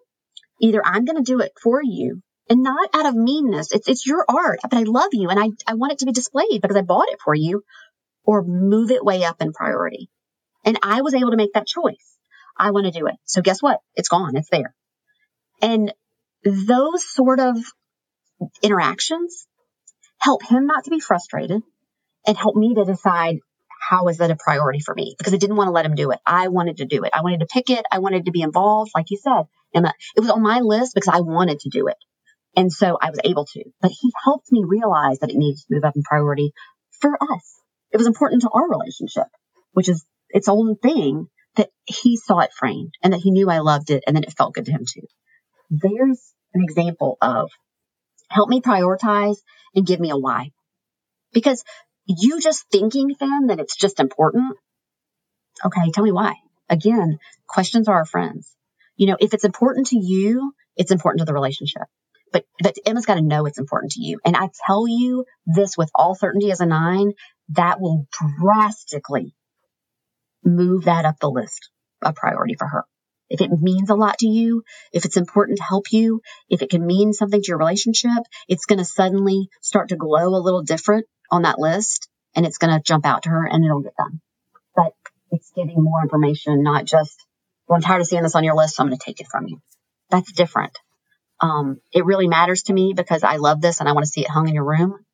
either 0.60 0.82
I'm 0.84 1.05
going 1.05 1.22
to 1.22 1.22
do 1.22 1.40
it 1.40 1.52
for 1.60 1.80
you 1.82 2.22
and 2.48 2.62
not 2.62 2.90
out 2.94 3.06
of 3.06 3.14
meanness. 3.14 3.72
It's, 3.72 3.88
it's 3.88 4.06
your 4.06 4.24
art, 4.28 4.60
but 4.62 4.74
I 4.74 4.82
love 4.82 5.10
you 5.12 5.28
and 5.28 5.40
I, 5.40 5.51
I 5.66 5.74
want 5.74 5.93
it 5.93 5.98
to 6.01 6.06
be 6.06 6.12
displayed 6.12 6.60
because 6.60 6.76
I 6.76 6.82
bought 6.82 7.09
it 7.09 7.20
for 7.24 7.34
you 7.34 7.62
or 8.24 8.43
move 8.44 8.90
it 8.90 9.05
way 9.05 9.24
up 9.24 9.40
in 9.40 9.52
priority. 9.52 10.10
And 10.64 10.78
I 10.82 11.02
was 11.02 11.14
able 11.14 11.30
to 11.30 11.36
make 11.36 11.52
that 11.55 11.66
choice. 11.66 12.16
I 12.59 12.70
want 12.70 12.86
to 12.86 12.98
do 12.98 13.06
it. 13.06 13.16
So 13.24 13.43
guess 13.43 13.62
what? 13.62 13.80
It's 13.94 14.09
gone. 14.09 14.36
It's 14.36 14.51
there. 14.51 14.74
And 15.62 15.93
those 16.44 17.09
sort 17.09 17.40
of 17.40 17.56
interactions 18.62 19.47
help 20.18 20.43
him 20.44 20.66
not 20.66 20.84
to 20.84 20.90
be 20.90 21.01
frustrated 21.01 21.62
and 22.26 22.36
help 22.36 22.56
me 22.56 22.74
to 22.74 22.84
decide 22.84 23.38
how 23.88 24.09
is 24.09 24.18
that 24.18 24.30
a 24.30 24.36
priority 24.36 24.80
for 24.80 24.94
me? 24.94 25.14
Because 25.16 25.34
I 25.34 25.36
didn't 25.36 25.56
want 25.56 25.68
to 25.68 25.72
let 25.72 25.86
him 25.86 25.94
do 25.94 26.10
it. 26.10 26.18
I 26.26 26.48
wanted 26.48 26.78
to 26.78 26.86
do 26.86 27.05
it. 27.05 27.10
I 27.14 27.22
wanted 27.22 27.40
to 27.40 27.47
pick 27.47 27.70
it. 27.70 27.84
I 27.90 27.98
wanted 27.98 28.24
to 28.24 28.32
be 28.32 28.43
involved, 28.43 28.90
like 28.94 29.10
you 29.10 29.18
said. 29.18 29.44
And 29.74 29.86
it 29.86 30.20
was 30.20 30.30
on 30.30 30.43
my 30.43 30.60
list 30.60 30.94
because 30.94 31.14
I 31.14 31.20
wanted 31.20 31.60
to 31.60 31.68
do 31.70 31.88
it. 31.88 31.97
And 32.56 32.72
so 32.72 32.97
I 33.01 33.10
was 33.10 33.20
able 33.22 33.44
to. 33.44 33.64
But 33.80 33.93
he 33.93 34.12
helped 34.24 34.51
me 34.51 34.64
realize 34.66 35.18
that 35.18 35.30
it 35.30 35.36
needed 35.36 35.59
to 35.59 35.74
move 35.74 35.84
up 35.84 35.94
in 35.94 36.02
priority 36.02 36.52
for 37.01 37.16
us. 37.22 37.60
It 37.93 37.98
was 37.98 38.06
important 38.06 38.43
to 38.43 38.51
our 38.51 38.68
relationship, 38.68 39.26
which 39.72 39.88
is 39.88 40.05
its 40.30 40.48
own 40.48 40.76
thing 40.76 41.28
that 41.56 41.70
he 41.84 42.16
saw 42.16 42.40
it 42.40 42.52
framed 42.59 42.93
and 43.02 43.12
that 43.12 43.20
he 43.20 43.30
knew 43.30 43.51
I 43.51 43.59
loved 43.59 43.90
it 43.90 44.05
and 44.06 44.16
that 44.16 44.24
it 44.24 44.34
felt 44.36 44.55
good 44.55 44.64
to 44.66 44.72
him 44.72 44.84
too. 44.90 45.06
There's 45.70 46.32
an 46.55 46.62
example 46.62 47.18
of 47.20 47.51
help 48.28 48.48
me 48.48 48.61
prioritize 48.61 49.36
and 49.74 49.86
give 49.86 50.01
me 50.01 50.11
a 50.11 50.16
why. 50.16 50.51
Because 51.32 51.62
you 52.07 52.40
just 52.40 52.65
thinking, 52.70 53.15
Finn, 53.15 53.48
that 53.48 53.61
it's 53.61 53.77
just 53.77 54.01
important. 54.01 54.57
Okay, 55.65 55.90
tell 55.93 56.05
me 56.05 56.12
why. 56.12 56.35
Again, 56.69 57.19
questions 57.47 57.89
are 57.89 57.97
our 57.97 58.05
friends. 58.05 58.55
You 58.97 59.07
know, 59.07 59.16
if 59.20 59.35
it's 59.35 59.44
important 59.44 59.89
to 59.89 59.98
you, 59.98 60.53
it's 60.77 60.90
important 60.90 61.20
to 61.20 61.24
the 61.24 61.35
relationship. 61.35 61.82
But 62.32 62.44
but 62.62 62.77
Emma's 62.85 63.07
got 63.07 63.15
to 63.15 63.23
know 63.23 63.47
it's 63.47 63.59
important 63.59 63.93
to 63.93 64.03
you. 64.03 64.19
And 64.24 64.36
I 64.36 64.51
tell 64.66 64.86
you 64.89 65.24
this 65.47 65.77
with 65.77 65.90
all 65.94 66.15
certainty 66.15 66.51
as 66.51 66.61
a 66.61 66.66
nine, 66.66 67.12
that 67.51 67.81
will 67.81 68.07
drastically 68.40 69.35
move 70.44 70.85
that 70.85 71.05
up 71.05 71.19
the 71.20 71.31
list, 71.31 71.70
a 72.03 72.12
priority 72.12 72.55
for 72.55 72.66
her. 72.66 72.85
If 73.28 73.40
it 73.40 73.51
means 73.51 73.90
a 73.90 73.94
lot 73.94 74.19
to 74.19 74.28
you, 74.28 74.62
if 74.93 75.05
it's 75.05 75.16
important 75.16 75.59
to 75.59 75.65
help 75.65 75.93
you, 75.93 76.20
if 76.48 76.62
it 76.62 76.70
can 76.70 76.86
mean 76.86 77.12
something 77.12 77.40
to 77.40 77.48
your 77.48 77.59
relationship, 77.59 78.23
it's 78.48 78.66
going 78.66 78.78
to 78.78 78.85
suddenly 78.85 79.48
start 79.61 79.89
to 79.89 79.97
glow 79.97 80.28
a 80.28 80.43
little 80.43 80.62
different 80.62 81.07
on 81.31 81.43
that 81.43 81.59
list 81.59 82.09
and 82.35 82.47
it's 82.47 82.59
going 82.59 82.73
to 82.73 82.82
jump 82.82 83.05
out 83.05 83.24
to 83.24 83.31
her 83.31 83.47
and 83.47 83.65
it'll 83.65 83.82
get 83.82 83.97
done. 83.97 84.20
But 84.74 84.93
it's 85.31 85.51
getting 85.57 85.82
more 85.82 86.03
information, 86.03 86.62
not 86.62 86.85
just, 86.85 87.16
well, 87.66 87.77
I'm 87.77 87.82
tired 87.82 88.01
of 88.01 88.07
seeing 88.07 88.23
this 88.23 88.36
on 88.36 88.44
your 88.44 88.55
list, 88.55 88.77
so 88.77 88.82
I'm 88.82 88.89
going 88.89 88.98
to 88.98 89.05
take 89.05 89.20
it 89.20 89.27
from 89.28 89.48
you. 89.48 89.61
That's 90.11 90.31
different. 90.32 90.78
Um, 91.40 91.81
it 91.93 92.05
really 92.05 92.28
matters 92.28 92.62
to 92.65 92.73
me 92.73 92.94
because 92.97 93.24
I 93.24 93.36
love 93.36 93.61
this 93.61 93.81
and 93.81 93.89
I 93.89 93.93
want 93.93 94.07
to 94.07 94.11
see 94.11 94.23
it 94.23 94.31
hung 94.31 94.48
in 94.48 94.55
your 94.55 94.65
room 94.65 95.05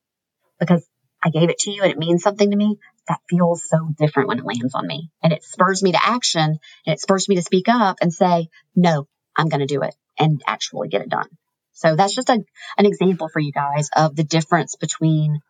because 0.60 0.86
I 1.24 1.30
gave 1.30 1.50
it 1.50 1.58
to 1.60 1.70
you 1.70 1.82
and 1.82 1.90
it 1.90 1.98
means 1.98 2.22
something 2.22 2.50
to 2.50 2.56
me. 2.56 2.78
That 3.08 3.20
feels 3.28 3.62
so 3.68 3.88
different 3.98 4.28
when 4.28 4.38
it 4.38 4.44
lands 4.44 4.74
on 4.74 4.86
me 4.86 5.10
and 5.22 5.32
it 5.32 5.42
spurs 5.42 5.82
me 5.82 5.92
to 5.92 6.06
action 6.06 6.58
and 6.86 6.94
it 6.94 7.00
spurs 7.00 7.28
me 7.28 7.36
to 7.36 7.42
speak 7.42 7.68
up 7.68 7.96
and 8.00 8.12
say, 8.12 8.48
no, 8.76 9.08
I'm 9.36 9.48
going 9.48 9.60
to 9.60 9.66
do 9.66 9.82
it 9.82 9.94
and 10.18 10.40
actually 10.46 10.88
get 10.88 11.02
it 11.02 11.08
done. 11.08 11.28
So 11.72 11.96
that's 11.96 12.14
just 12.14 12.28
a, 12.28 12.44
an 12.78 12.86
example 12.86 13.28
for 13.28 13.40
you 13.40 13.50
guys 13.50 13.88
of 13.96 14.14
the 14.14 14.24
difference 14.24 14.76
between 14.76 15.40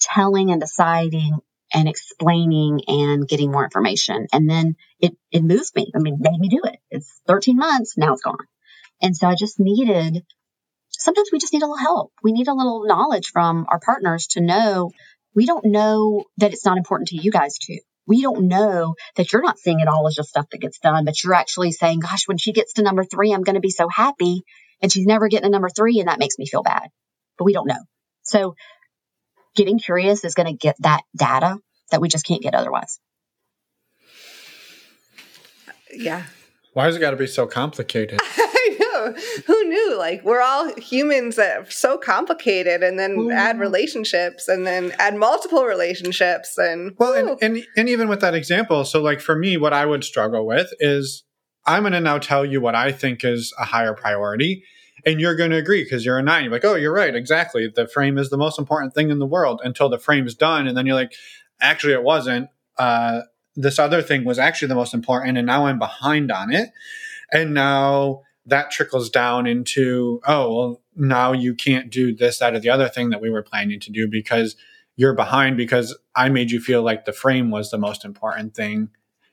telling 0.00 0.50
and 0.50 0.60
deciding 0.60 1.38
and 1.72 1.88
explaining 1.88 2.80
and 2.88 3.28
getting 3.28 3.52
more 3.52 3.64
information. 3.64 4.26
And 4.32 4.48
then 4.48 4.76
it, 5.00 5.16
it 5.30 5.42
moves 5.42 5.72
me. 5.74 5.92
I 5.94 5.98
mean, 5.98 6.18
made 6.18 6.38
me 6.38 6.48
do 6.48 6.62
it. 6.64 6.78
It's 6.90 7.20
13 7.26 7.56
months. 7.56 7.96
Now 7.96 8.14
it's 8.14 8.22
gone. 8.22 8.36
And 9.02 9.16
so 9.16 9.28
I 9.28 9.34
just 9.34 9.60
needed, 9.60 10.24
sometimes 10.88 11.28
we 11.32 11.38
just 11.38 11.52
need 11.52 11.62
a 11.62 11.66
little 11.66 11.76
help. 11.76 12.12
We 12.22 12.32
need 12.32 12.48
a 12.48 12.54
little 12.54 12.86
knowledge 12.86 13.30
from 13.32 13.66
our 13.68 13.78
partners 13.78 14.28
to 14.28 14.40
know 14.40 14.90
we 15.38 15.46
don't 15.46 15.66
know 15.66 16.24
that 16.38 16.52
it's 16.52 16.64
not 16.64 16.78
important 16.78 17.10
to 17.10 17.16
you 17.16 17.30
guys 17.30 17.58
too. 17.58 17.78
We 18.08 18.22
don't 18.22 18.48
know 18.48 18.96
that 19.14 19.32
you're 19.32 19.40
not 19.40 19.56
seeing 19.56 19.78
it 19.78 19.86
all 19.86 20.08
as 20.08 20.16
just 20.16 20.30
stuff 20.30 20.46
that 20.50 20.60
gets 20.60 20.80
done, 20.80 21.04
but 21.04 21.22
you're 21.22 21.32
actually 21.32 21.70
saying, 21.70 22.00
gosh, 22.00 22.26
when 22.26 22.38
she 22.38 22.52
gets 22.52 22.72
to 22.72 22.82
number 22.82 23.04
three, 23.04 23.32
I'm 23.32 23.44
going 23.44 23.54
to 23.54 23.60
be 23.60 23.70
so 23.70 23.88
happy. 23.88 24.42
And 24.82 24.90
she's 24.90 25.06
never 25.06 25.28
getting 25.28 25.44
to 25.44 25.50
number 25.50 25.68
three. 25.68 26.00
And 26.00 26.08
that 26.08 26.18
makes 26.18 26.38
me 26.38 26.46
feel 26.48 26.64
bad, 26.64 26.88
but 27.36 27.44
we 27.44 27.52
don't 27.52 27.68
know. 27.68 27.78
So 28.22 28.56
getting 29.54 29.78
curious 29.78 30.24
is 30.24 30.34
going 30.34 30.48
to 30.48 30.58
get 30.58 30.74
that 30.80 31.02
data 31.16 31.58
that 31.92 32.00
we 32.00 32.08
just 32.08 32.26
can't 32.26 32.42
get 32.42 32.56
otherwise. 32.56 32.98
Yeah. 35.92 36.24
Why 36.72 36.86
has 36.86 36.96
it 36.96 36.98
got 36.98 37.12
to 37.12 37.16
be 37.16 37.28
so 37.28 37.46
complicated? 37.46 38.18
Who 39.46 39.64
knew? 39.64 39.96
Like 39.98 40.24
we're 40.24 40.40
all 40.40 40.72
humans 40.76 41.36
that 41.36 41.58
are 41.58 41.70
so 41.70 41.98
complicated, 41.98 42.82
and 42.82 42.98
then 42.98 43.16
mm. 43.16 43.34
add 43.34 43.58
relationships, 43.58 44.48
and 44.48 44.66
then 44.66 44.92
add 44.98 45.16
multiple 45.16 45.64
relationships, 45.64 46.56
and 46.58 46.94
well, 46.98 47.14
and, 47.14 47.38
and 47.42 47.64
and 47.76 47.88
even 47.88 48.08
with 48.08 48.20
that 48.20 48.34
example, 48.34 48.84
so 48.84 49.02
like 49.02 49.20
for 49.20 49.36
me, 49.36 49.56
what 49.56 49.72
I 49.72 49.86
would 49.86 50.04
struggle 50.04 50.46
with 50.46 50.72
is 50.78 51.24
I'm 51.66 51.82
going 51.82 51.92
to 51.92 52.00
now 52.00 52.18
tell 52.18 52.44
you 52.44 52.60
what 52.60 52.74
I 52.74 52.92
think 52.92 53.24
is 53.24 53.52
a 53.58 53.64
higher 53.64 53.94
priority, 53.94 54.64
and 55.04 55.20
you're 55.20 55.36
going 55.36 55.50
to 55.50 55.56
agree 55.56 55.84
because 55.84 56.04
you're 56.04 56.18
a 56.18 56.22
nine. 56.22 56.44
You're 56.44 56.52
like, 56.52 56.64
oh, 56.64 56.76
you're 56.76 56.92
right, 56.92 57.14
exactly. 57.14 57.68
The 57.68 57.86
frame 57.86 58.18
is 58.18 58.30
the 58.30 58.38
most 58.38 58.58
important 58.58 58.94
thing 58.94 59.10
in 59.10 59.18
the 59.18 59.26
world 59.26 59.60
until 59.64 59.88
the 59.88 59.98
frame 59.98 60.26
is 60.26 60.34
done, 60.34 60.66
and 60.66 60.76
then 60.76 60.86
you're 60.86 60.94
like, 60.94 61.12
actually, 61.60 61.92
it 61.92 62.02
wasn't. 62.02 62.48
Uh, 62.78 63.22
this 63.56 63.78
other 63.78 64.02
thing 64.02 64.24
was 64.24 64.38
actually 64.38 64.68
the 64.68 64.74
most 64.76 64.94
important, 64.94 65.36
and 65.36 65.46
now 65.46 65.66
I'm 65.66 65.78
behind 65.78 66.30
on 66.30 66.52
it, 66.52 66.70
and 67.32 67.54
now 67.54 68.22
that 68.48 68.70
trickles 68.70 69.10
down 69.10 69.46
into, 69.46 70.20
oh, 70.26 70.54
well, 70.54 70.82
now 70.96 71.32
you 71.32 71.54
can't 71.54 71.90
do 71.90 72.14
this, 72.14 72.38
that, 72.38 72.54
or 72.54 72.60
the 72.60 72.70
other 72.70 72.88
thing 72.88 73.10
that 73.10 73.20
we 73.20 73.30
were 73.30 73.42
planning 73.42 73.80
to 73.80 73.92
do 73.92 74.08
because 74.08 74.56
you're 74.96 75.14
behind 75.14 75.56
because 75.56 75.96
I 76.16 76.28
made 76.28 76.50
you 76.50 76.60
feel 76.60 76.82
like 76.82 77.04
the 77.04 77.12
frame 77.12 77.50
was 77.50 77.70
the 77.70 77.78
most 77.78 78.04
important 78.04 78.54
thing. 78.54 78.90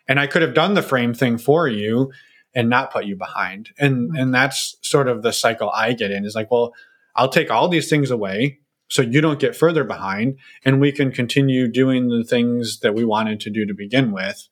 And 0.07 0.19
I 0.19 0.27
could 0.27 0.43
have 0.43 0.53
done 0.53 0.75
the 0.75 0.83
frame 0.83 1.13
thing 1.13 1.37
for 1.37 1.67
you 1.67 2.11
and 2.53 2.69
not 2.69 2.91
put 2.91 3.05
you 3.05 3.15
behind. 3.15 3.71
And 3.79 4.09
mm-hmm. 4.09 4.15
and 4.15 4.33
that's 4.33 4.77
sort 4.81 5.07
of 5.07 5.23
the 5.23 5.33
cycle 5.33 5.69
I 5.71 5.93
get 5.93 6.11
in 6.11 6.25
is 6.25 6.35
like, 6.35 6.51
well, 6.51 6.73
I'll 7.15 7.29
take 7.29 7.49
all 7.49 7.67
these 7.67 7.89
things 7.89 8.11
away 8.11 8.59
so 8.87 9.01
you 9.01 9.21
don't 9.21 9.39
get 9.39 9.55
further 9.55 9.83
behind 9.83 10.37
and 10.63 10.79
we 10.79 10.91
can 10.91 11.11
continue 11.11 11.67
doing 11.67 12.09
the 12.09 12.23
things 12.23 12.81
that 12.81 12.93
we 12.93 13.03
wanted 13.03 13.39
to 13.41 13.49
do 13.49 13.65
to 13.65 13.73
begin 13.73 14.11
with. 14.11 14.47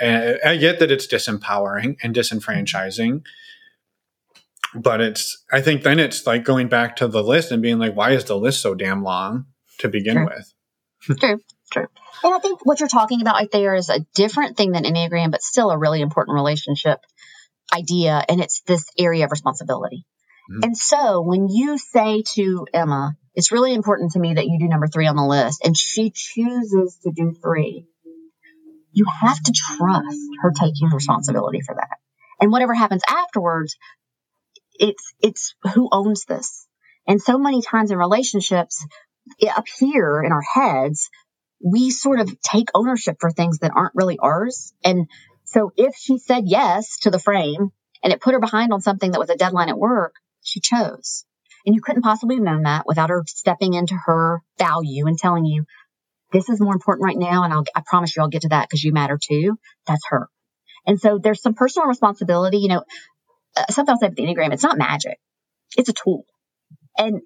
And 0.00 0.38
I 0.44 0.56
get 0.56 0.78
that 0.78 0.90
it's 0.90 1.06
disempowering 1.06 1.96
and 2.02 2.14
disenfranchising, 2.14 3.22
but 4.74 5.00
it's 5.00 5.44
I 5.52 5.60
think 5.60 5.82
then 5.82 5.98
it's 5.98 6.26
like 6.26 6.44
going 6.44 6.68
back 6.68 6.96
to 6.96 7.08
the 7.08 7.22
list 7.22 7.50
and 7.50 7.62
being 7.62 7.78
like, 7.78 7.94
why 7.94 8.10
is 8.12 8.24
the 8.24 8.36
list 8.36 8.62
so 8.62 8.74
damn 8.74 9.02
long 9.02 9.46
to 9.78 9.88
begin 9.88 10.16
True. 10.16 10.26
with? 10.26 11.18
True. 11.18 11.40
True. 11.72 11.86
And 12.24 12.34
I 12.34 12.38
think 12.40 12.66
what 12.66 12.80
you're 12.80 12.88
talking 12.88 13.22
about 13.22 13.36
right 13.36 13.50
there 13.50 13.74
is 13.74 13.88
a 13.88 14.00
different 14.14 14.56
thing 14.56 14.72
than 14.72 14.84
Enneagram, 14.84 15.30
but 15.30 15.42
still 15.42 15.70
a 15.70 15.78
really 15.78 16.00
important 16.00 16.34
relationship 16.34 16.98
idea. 17.72 18.22
And 18.28 18.40
it's 18.40 18.62
this 18.62 18.84
area 18.98 19.24
of 19.24 19.30
responsibility. 19.30 20.04
Mm-hmm. 20.50 20.64
And 20.64 20.76
so 20.76 21.22
when 21.22 21.48
you 21.48 21.78
say 21.78 22.22
to 22.34 22.66
Emma, 22.74 23.16
it's 23.34 23.52
really 23.52 23.72
important 23.72 24.12
to 24.12 24.18
me 24.18 24.34
that 24.34 24.46
you 24.46 24.58
do 24.58 24.68
number 24.68 24.88
three 24.88 25.06
on 25.06 25.14
the 25.14 25.24
list, 25.24 25.64
and 25.64 25.76
she 25.76 26.10
chooses 26.10 26.98
to 27.04 27.12
do 27.12 27.32
three, 27.40 27.86
you 28.92 29.06
have 29.20 29.40
to 29.42 29.52
trust 29.52 30.18
her 30.42 30.52
taking 30.52 30.88
responsibility 30.92 31.60
for 31.64 31.74
that. 31.74 31.98
And 32.40 32.50
whatever 32.50 32.74
happens 32.74 33.02
afterwards, 33.08 33.76
it's 34.74 35.12
it's 35.20 35.54
who 35.74 35.88
owns 35.92 36.24
this. 36.24 36.66
And 37.06 37.20
so 37.20 37.38
many 37.38 37.62
times 37.62 37.90
in 37.90 37.98
relationships, 37.98 38.84
up 39.54 39.66
here 39.78 40.22
in 40.22 40.32
our 40.32 40.42
heads, 40.42 41.08
we 41.62 41.90
sort 41.90 42.20
of 42.20 42.40
take 42.40 42.68
ownership 42.74 43.16
for 43.20 43.30
things 43.30 43.58
that 43.58 43.72
aren't 43.74 43.94
really 43.94 44.18
ours. 44.18 44.72
And 44.84 45.08
so 45.44 45.72
if 45.76 45.94
she 45.96 46.18
said 46.18 46.44
yes 46.46 46.98
to 47.00 47.10
the 47.10 47.18
frame 47.18 47.70
and 48.02 48.12
it 48.12 48.20
put 48.20 48.34
her 48.34 48.40
behind 48.40 48.72
on 48.72 48.80
something 48.80 49.10
that 49.10 49.18
was 49.18 49.30
a 49.30 49.36
deadline 49.36 49.68
at 49.68 49.78
work, 49.78 50.14
she 50.42 50.60
chose. 50.60 51.24
And 51.66 51.74
you 51.74 51.82
couldn't 51.82 52.02
possibly 52.02 52.36
have 52.36 52.44
known 52.44 52.62
that 52.62 52.86
without 52.86 53.10
her 53.10 53.22
stepping 53.26 53.74
into 53.74 53.94
her 54.06 54.42
value 54.58 55.06
and 55.06 55.18
telling 55.18 55.44
you, 55.44 55.64
this 56.32 56.48
is 56.48 56.60
more 56.60 56.72
important 56.72 57.04
right 57.04 57.16
now. 57.18 57.44
And 57.44 57.52
I'll, 57.52 57.64
I 57.74 57.82
promise 57.84 58.14
you 58.16 58.22
I'll 58.22 58.28
get 58.28 58.42
to 58.42 58.48
that 58.48 58.68
because 58.68 58.82
you 58.82 58.92
matter 58.92 59.18
too. 59.20 59.58
That's 59.86 60.04
her. 60.08 60.28
And 60.86 61.00
so 61.00 61.18
there's 61.22 61.42
some 61.42 61.54
personal 61.54 61.88
responsibility. 61.88 62.58
You 62.58 62.68
know, 62.68 62.84
uh, 63.56 63.64
something 63.70 63.92
I'll 63.92 63.98
say 63.98 64.08
the 64.14 64.22
Enneagram, 64.22 64.52
it's 64.52 64.62
not 64.62 64.78
magic. 64.78 65.18
It's 65.76 65.88
a 65.88 65.92
tool. 65.92 66.24
And 66.98 67.20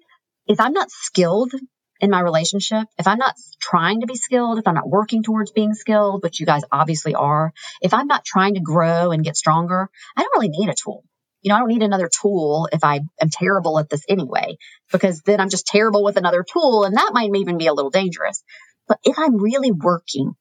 if 0.47 0.59
I'm 0.59 0.73
not 0.73 0.91
skilled 0.91 1.53
in 1.99 2.09
my 2.09 2.19
relationship, 2.19 2.87
if 2.97 3.07
I'm 3.07 3.17
not 3.17 3.35
trying 3.59 4.01
to 4.01 4.07
be 4.07 4.15
skilled, 4.15 4.59
if 4.59 4.67
I'm 4.67 4.75
not 4.75 4.89
working 4.89 5.23
towards 5.23 5.51
being 5.51 5.73
skilled, 5.73 6.23
which 6.23 6.39
you 6.39 6.45
guys 6.45 6.63
obviously 6.71 7.15
are, 7.15 7.53
if 7.81 7.93
I'm 7.93 8.07
not 8.07 8.25
trying 8.25 8.55
to 8.55 8.59
grow 8.59 9.11
and 9.11 9.23
get 9.23 9.37
stronger, 9.37 9.89
I 10.15 10.21
don't 10.21 10.31
really 10.35 10.49
need 10.49 10.69
a 10.69 10.75
tool. 10.75 11.03
You 11.41 11.49
know, 11.49 11.57
I 11.57 11.59
don't 11.59 11.67
need 11.69 11.83
another 11.83 12.09
tool 12.09 12.67
if 12.71 12.83
I 12.83 13.01
am 13.21 13.29
terrible 13.31 13.77
at 13.77 13.87
this 13.89 14.03
anyway, 14.09 14.57
because 14.91 15.21
then 15.21 15.39
I'm 15.39 15.49
just 15.49 15.67
terrible 15.67 16.03
with 16.03 16.17
another 16.17 16.43
tool 16.43 16.85
and 16.85 16.97
that 16.97 17.11
might 17.13 17.29
even 17.35 17.57
be 17.57 17.67
a 17.67 17.73
little 17.73 17.91
dangerous. 17.91 18.43
But 18.87 18.99
if 19.03 19.17
I'm 19.17 19.37
really 19.37 19.71
working 19.71 20.33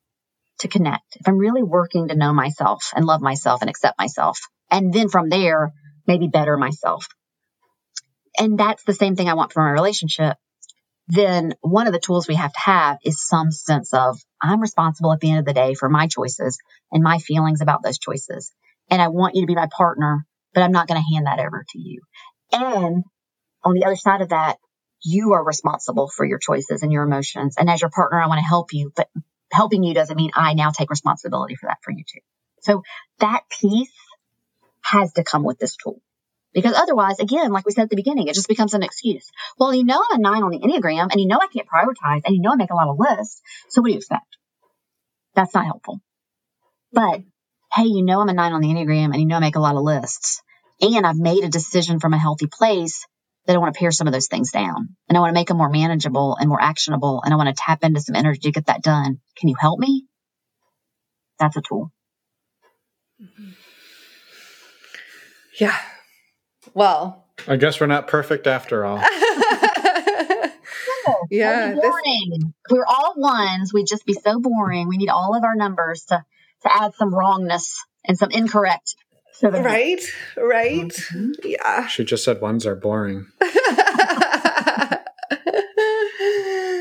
to 0.60 0.68
connect, 0.68 1.16
if 1.16 1.26
I'm 1.28 1.38
really 1.38 1.62
working 1.62 2.08
to 2.08 2.16
know 2.16 2.32
myself 2.32 2.92
and 2.94 3.04
love 3.04 3.20
myself 3.20 3.60
and 3.60 3.70
accept 3.70 3.98
myself, 3.98 4.38
and 4.70 4.92
then 4.92 5.08
from 5.08 5.28
there, 5.28 5.72
maybe 6.06 6.28
better 6.28 6.56
myself. 6.56 7.06
And 8.38 8.58
that's 8.58 8.84
the 8.84 8.92
same 8.92 9.16
thing 9.16 9.28
I 9.28 9.34
want 9.34 9.52
from 9.52 9.64
my 9.64 9.70
relationship 9.70 10.36
then 11.08 11.54
one 11.60 11.86
of 11.86 11.92
the 11.92 11.98
tools 11.98 12.26
we 12.26 12.34
have 12.34 12.52
to 12.52 12.60
have 12.60 12.98
is 13.04 13.26
some 13.26 13.50
sense 13.50 13.92
of 13.92 14.18
I'm 14.42 14.60
responsible 14.60 15.12
at 15.12 15.20
the 15.20 15.30
end 15.30 15.40
of 15.40 15.44
the 15.44 15.52
day 15.52 15.74
for 15.74 15.88
my 15.88 16.06
choices 16.06 16.58
and 16.90 17.02
my 17.02 17.18
feelings 17.18 17.60
about 17.60 17.82
those 17.82 17.98
choices. 17.98 18.50
And 18.90 19.02
I 19.02 19.08
want 19.08 19.34
you 19.34 19.42
to 19.42 19.46
be 19.46 19.54
my 19.54 19.68
partner, 19.76 20.26
but 20.54 20.62
I'm 20.62 20.72
not 20.72 20.88
going 20.88 21.00
to 21.00 21.14
hand 21.14 21.26
that 21.26 21.40
over 21.40 21.64
to 21.68 21.78
you. 21.78 22.00
And 22.52 23.04
on 23.62 23.74
the 23.74 23.84
other 23.84 23.96
side 23.96 24.22
of 24.22 24.30
that, 24.30 24.56
you 25.04 25.34
are 25.34 25.44
responsible 25.44 26.08
for 26.08 26.24
your 26.24 26.38
choices 26.38 26.82
and 26.82 26.90
your 26.90 27.04
emotions. 27.04 27.56
And 27.58 27.68
as 27.68 27.80
your 27.80 27.90
partner, 27.90 28.20
I 28.20 28.26
want 28.26 28.38
to 28.38 28.46
help 28.46 28.72
you, 28.72 28.92
but 28.96 29.08
helping 29.52 29.84
you 29.84 29.94
doesn't 29.94 30.16
mean 30.16 30.30
I 30.34 30.54
now 30.54 30.70
take 30.70 30.90
responsibility 30.90 31.54
for 31.54 31.68
that 31.68 31.78
for 31.82 31.92
you 31.92 32.04
too. 32.04 32.20
So 32.62 32.82
that 33.20 33.42
piece 33.50 33.92
has 34.82 35.12
to 35.14 35.24
come 35.24 35.44
with 35.44 35.58
this 35.58 35.76
tool. 35.76 36.00
Because 36.54 36.74
otherwise, 36.74 37.18
again, 37.18 37.50
like 37.50 37.66
we 37.66 37.72
said 37.72 37.82
at 37.82 37.90
the 37.90 37.96
beginning, 37.96 38.28
it 38.28 38.34
just 38.34 38.48
becomes 38.48 38.74
an 38.74 38.82
excuse. 38.82 39.30
Well, 39.58 39.74
you 39.74 39.84
know 39.84 40.00
I'm 40.10 40.20
a 40.20 40.22
nine 40.22 40.42
on 40.42 40.50
the 40.50 40.60
Enneagram 40.60 41.10
and 41.10 41.20
you 41.20 41.26
know 41.26 41.38
I 41.40 41.48
can't 41.48 41.68
prioritize 41.68 42.22
and 42.24 42.34
you 42.34 42.40
know 42.40 42.52
I 42.52 42.56
make 42.56 42.70
a 42.70 42.76
lot 42.76 42.88
of 42.88 42.96
lists. 42.98 43.42
So 43.68 43.82
what 43.82 43.88
do 43.88 43.92
you 43.92 43.98
expect? 43.98 44.36
That's 45.34 45.52
not 45.52 45.66
helpful. 45.66 46.00
But 46.92 47.20
hey, 47.74 47.84
you 47.84 48.04
know 48.04 48.20
I'm 48.20 48.28
a 48.28 48.32
nine 48.32 48.52
on 48.52 48.60
the 48.60 48.68
Enneagram 48.68 49.06
and 49.06 49.16
you 49.16 49.26
know 49.26 49.36
I 49.36 49.40
make 49.40 49.56
a 49.56 49.60
lot 49.60 49.76
of 49.76 49.82
lists. 49.82 50.40
And 50.80 51.06
I've 51.06 51.18
made 51.18 51.44
a 51.44 51.48
decision 51.48 51.98
from 51.98 52.14
a 52.14 52.18
healthy 52.18 52.46
place 52.46 53.04
that 53.46 53.54
I 53.54 53.58
want 53.58 53.74
to 53.74 53.78
pare 53.78 53.90
some 53.90 54.06
of 54.06 54.12
those 54.12 54.28
things 54.28 54.52
down 54.52 54.96
and 55.08 55.16
I 55.16 55.20
want 55.20 55.30
to 55.30 55.34
make 55.34 55.48
them 55.48 55.58
more 55.58 55.68
manageable 55.68 56.36
and 56.38 56.48
more 56.48 56.60
actionable 56.60 57.22
and 57.22 57.32
I 57.32 57.36
want 57.36 57.48
to 57.48 57.54
tap 57.54 57.84
into 57.84 58.00
some 58.00 58.16
energy 58.16 58.40
to 58.40 58.52
get 58.52 58.66
that 58.66 58.82
done. 58.82 59.20
Can 59.36 59.48
you 59.48 59.56
help 59.58 59.78
me? 59.78 60.06
That's 61.38 61.56
a 61.56 61.60
tool. 61.60 61.92
Mm-hmm. 63.22 63.50
Yeah. 65.60 65.76
Well, 66.72 67.26
I 67.46 67.56
guess 67.56 67.80
we're 67.80 67.86
not 67.86 68.08
perfect 68.08 68.46
after 68.46 68.84
all. 68.84 68.98
yeah. 71.30 71.74
This, 71.74 71.94
we 72.70 72.78
are 72.78 72.86
all 72.86 73.14
ones, 73.16 73.72
we'd 73.72 73.86
just 73.86 74.06
be 74.06 74.14
so 74.14 74.40
boring. 74.40 74.88
We 74.88 74.96
need 74.96 75.10
all 75.10 75.36
of 75.36 75.44
our 75.44 75.54
numbers 75.54 76.06
to, 76.06 76.24
to 76.62 76.74
add 76.74 76.94
some 76.94 77.14
wrongness 77.14 77.84
and 78.04 78.18
some 78.18 78.30
incorrect. 78.30 78.96
So 79.34 79.50
right, 79.50 80.00
right. 80.36 80.88
Mm-hmm. 80.88 81.32
Yeah. 81.42 81.88
She 81.88 82.04
just 82.04 82.24
said 82.24 82.40
ones 82.40 82.66
are 82.66 82.76
boring. 82.76 83.26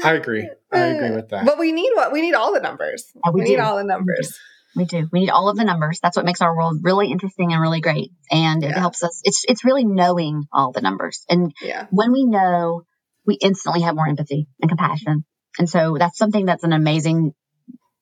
I 0.05 0.13
agree. 0.13 0.47
I 0.71 0.79
agree 0.79 1.11
with 1.15 1.29
that. 1.29 1.45
But 1.45 1.57
we 1.57 1.71
need 1.71 1.91
what 1.95 2.11
we 2.11 2.21
need 2.21 2.35
all 2.35 2.53
the 2.53 2.59
numbers. 2.59 3.05
Yeah, 3.15 3.31
we, 3.31 3.41
we 3.41 3.49
need 3.49 3.59
all 3.59 3.77
the 3.77 3.83
numbers. 3.83 4.39
We 4.75 4.85
do. 4.85 5.07
We 5.11 5.21
need 5.21 5.29
all 5.29 5.49
of 5.49 5.57
the 5.57 5.63
numbers. 5.63 5.99
That's 6.01 6.15
what 6.15 6.25
makes 6.25 6.41
our 6.41 6.55
world 6.55 6.79
really 6.83 7.11
interesting 7.11 7.53
and 7.53 7.61
really 7.61 7.81
great. 7.81 8.11
And 8.29 8.63
it 8.63 8.69
yeah. 8.69 8.79
helps 8.79 9.03
us. 9.03 9.21
It's 9.23 9.45
it's 9.47 9.65
really 9.65 9.85
knowing 9.85 10.43
all 10.51 10.71
the 10.71 10.81
numbers. 10.81 11.25
And 11.29 11.53
yeah. 11.61 11.87
when 11.89 12.11
we 12.11 12.23
know, 12.23 12.83
we 13.25 13.35
instantly 13.35 13.81
have 13.81 13.95
more 13.95 14.07
empathy 14.07 14.47
and 14.61 14.69
compassion. 14.69 15.25
And 15.57 15.69
so 15.69 15.95
that's 15.97 16.17
something 16.17 16.45
that's 16.45 16.63
an 16.63 16.73
amazing 16.73 17.33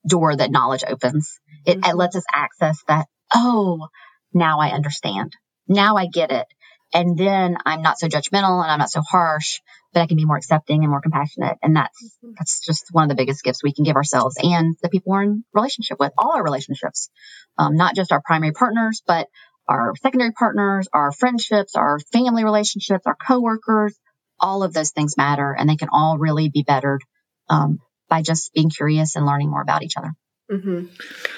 door 0.07 0.36
that 0.36 0.52
knowledge 0.52 0.84
opens. 0.88 1.40
It, 1.65 1.80
mm-hmm. 1.80 1.90
it 1.90 1.95
lets 1.95 2.15
us 2.15 2.26
access 2.34 2.82
that. 2.88 3.07
Oh, 3.34 3.88
now 4.34 4.60
I 4.60 4.70
understand. 4.70 5.34
Now 5.68 5.98
I 5.98 6.08
get 6.08 6.32
it. 6.32 6.48
And 6.94 7.18
then 7.18 7.58
I'm 7.66 7.82
not 7.82 7.99
so 7.99 8.08
judgmental 8.08 8.62
and 8.62 8.72
I'm 8.72 8.80
not 8.80 8.91
so 8.91 9.02
harsh 9.02 9.60
but 9.94 10.02
I 10.02 10.08
can 10.08 10.18
be 10.18 10.26
more 10.26 10.38
accepting 10.38 10.84
and 10.84 10.90
more 10.90 11.02
compassionate. 11.02 11.58
And 11.62 11.76
that's, 11.76 12.03
mm-hmm. 12.03 12.34
that's 12.38 12.66
just 12.66 12.88
one 12.91 13.03
of 13.03 13.10
the 13.10 13.16
biggest 13.16 13.44
gifts 13.44 13.64
we 13.64 13.74
can 13.74 13.84
give 13.84 13.95
ourselves 13.95 14.38
and 14.41 14.76
the 14.82 14.90
people 14.90 15.12
we're 15.12 15.24
in 15.24 15.44
relationship 15.53 15.99
with, 15.99 16.14
all 16.18 16.32
our 16.34 16.44
relationships, 16.44 17.10
um, 17.58 17.76
not 17.76 17.95
just 17.95 18.12
our 18.12 18.22
primary 18.22 18.53
partners, 18.53 19.02
but 19.06 19.28
our 19.68 19.94
secondary 20.02 20.32
partners, 20.32 20.88
our 20.94 21.12
friendships, 21.12 21.76
our 21.76 21.99
family 22.12 22.44
relationships, 22.44 23.06
our 23.06 23.16
coworkers, 23.16 23.98
all 24.40 24.64
of 24.64 24.74
those 24.74 24.91
things 24.91 25.18
matter 25.18 25.56
and 25.58 25.70
they 25.70 25.76
can 25.76 25.90
all 25.91 26.18
really 26.18 26.49
be 26.49 26.64
bettered, 26.64 27.02
um, 27.49 27.80
by 28.10 28.22
just 28.22 28.53
being 28.53 28.70
curious 28.70 29.16
and 29.16 29.26
learning 29.26 29.49
more 29.49 29.62
about 29.62 29.84
each 29.84 29.98
other. 29.98 30.14
Mm-hmm. 30.52 30.86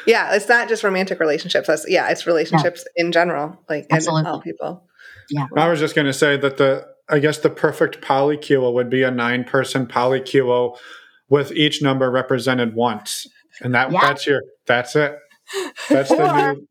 Yeah, 0.08 0.36
it's 0.36 0.50
not 0.50 0.68
just 0.68 0.84
romantic 0.84 1.20
relationships. 1.20 1.68
That's, 1.68 1.86
yeah, 1.88 2.10
it's 2.10 2.26
relationships 2.26 2.86
in 2.96 3.12
general, 3.12 3.60
like 3.70 3.88
Absolutely. 3.92 4.30
all 4.30 4.42
people. 4.42 4.88
Yeah. 5.30 5.48
I 5.56 5.70
was 5.70 5.80
just 5.80 5.96
going 5.96 6.08
to 6.08 6.14
say 6.14 6.36
that 6.38 6.58
the 6.58 6.88
I 7.10 7.20
guess 7.20 7.38
the 7.38 7.50
perfect 7.50 8.02
polycule 8.02 8.74
would 8.74 8.90
be 8.90 9.04
a 9.04 9.12
nine 9.12 9.44
person 9.44 9.88
polycule 9.88 10.78
with 11.30 11.52
each 11.52 11.82
number 11.82 12.10
represented 12.10 12.76
once. 12.76 13.28
And 13.62 13.76
that 13.76 13.92
yeah. 13.92 14.02
that's 14.02 14.26
your 14.26 14.42
that's 14.66 14.96
it. 14.96 15.18
That's 15.90 16.12
or, 16.12 16.18
the 16.18 16.54
new 16.54 16.68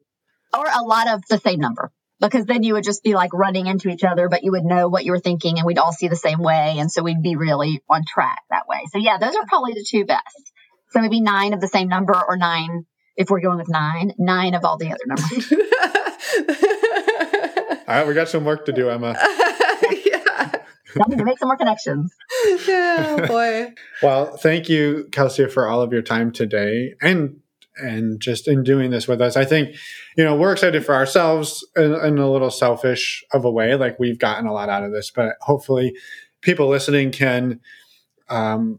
or 0.55 0.66
a 0.66 0.82
lot 0.82 1.09
of 1.09 1.23
the 1.28 1.39
same 1.39 1.60
number. 1.60 1.90
Because 2.20 2.47
then 2.47 2.62
you 2.62 2.74
would 2.74 2.85
just 2.85 3.02
be 3.02 3.14
like 3.14 3.32
running 3.32 3.66
into 3.66 3.89
each 3.89 4.05
other, 4.05 4.28
but 4.28 4.44
you 4.44 4.52
would 4.52 4.64
know 4.64 4.89
what 4.89 5.05
you 5.05 5.10
were 5.10 5.19
thinking 5.19 5.59
and 5.59 5.66
we'd 5.66 5.78
all 5.78 5.93
see 5.93 6.06
the 6.06 6.14
same 6.14 6.39
way. 6.39 6.77
And 6.78 6.90
so 6.90 7.02
we'd 7.02 7.20
be 7.20 7.35
really 7.35 7.82
on 7.90 8.05
track 8.06 8.43
that 8.51 8.69
way. 8.69 8.78
So 8.93 8.98
yeah, 8.98 9.19
those 9.19 9.35
are 9.35 9.44
probably 9.48 9.73
the 9.73 9.85
two 9.89 10.05
best. 10.05 10.52
So 10.93 11.01
maybe 11.01 11.20
nine 11.20 11.55
of 11.55 11.60
the 11.60 11.69
same 11.69 11.89
number 11.89 12.20
or 12.28 12.36
nine, 12.36 12.85
if 13.16 13.31
we're 13.31 13.40
going 13.40 13.59
with 13.59 13.69
nine, 13.69 14.12
nine 14.19 14.55
of 14.55 14.64
all 14.64 14.77
the 14.77 14.93
other 14.93 15.05
numbers. 15.06 15.52
all 17.89 17.97
right, 17.97 18.06
we 18.06 18.14
got 18.14 18.28
some 18.28 18.44
work 18.44 18.66
to 18.66 18.73
do, 18.73 18.90
Emma. 18.90 19.16
I 21.01 21.09
need 21.09 21.19
to 21.19 21.24
make 21.24 21.39
some 21.39 21.48
more 21.48 21.56
connections. 21.56 22.14
Yeah, 22.66 23.27
boy. 23.27 23.73
well, 24.02 24.36
thank 24.36 24.69
you, 24.69 25.09
Kelsey, 25.12 25.48
for 25.48 25.69
all 25.69 25.81
of 25.81 25.93
your 25.93 26.02
time 26.02 26.32
today 26.32 26.94
and 27.01 27.39
and 27.78 28.20
just 28.20 28.48
in 28.48 28.62
doing 28.62 28.90
this 28.90 29.09
with 29.09 29.23
us. 29.23 29.35
I 29.35 29.47
think, 29.47 29.74
you 30.14 30.23
know, 30.23 30.36
we're 30.36 30.52
excited 30.52 30.85
for 30.85 30.94
ourselves 30.94 31.66
in, 31.74 31.94
in 31.94 32.19
a 32.19 32.31
little 32.31 32.51
selfish 32.51 33.24
of 33.32 33.47
a 33.47 33.51
way. 33.51 33.74
Like 33.77 33.98
we've 33.98 34.19
gotten 34.19 34.47
a 34.47 34.52
lot 34.52 34.69
out 34.69 34.85
of 34.85 34.93
this, 34.93 35.10
but 35.10 35.36
hopefully 35.40 35.94
people 36.43 36.69
listening 36.69 37.12
can 37.12 37.60
um, 38.28 38.78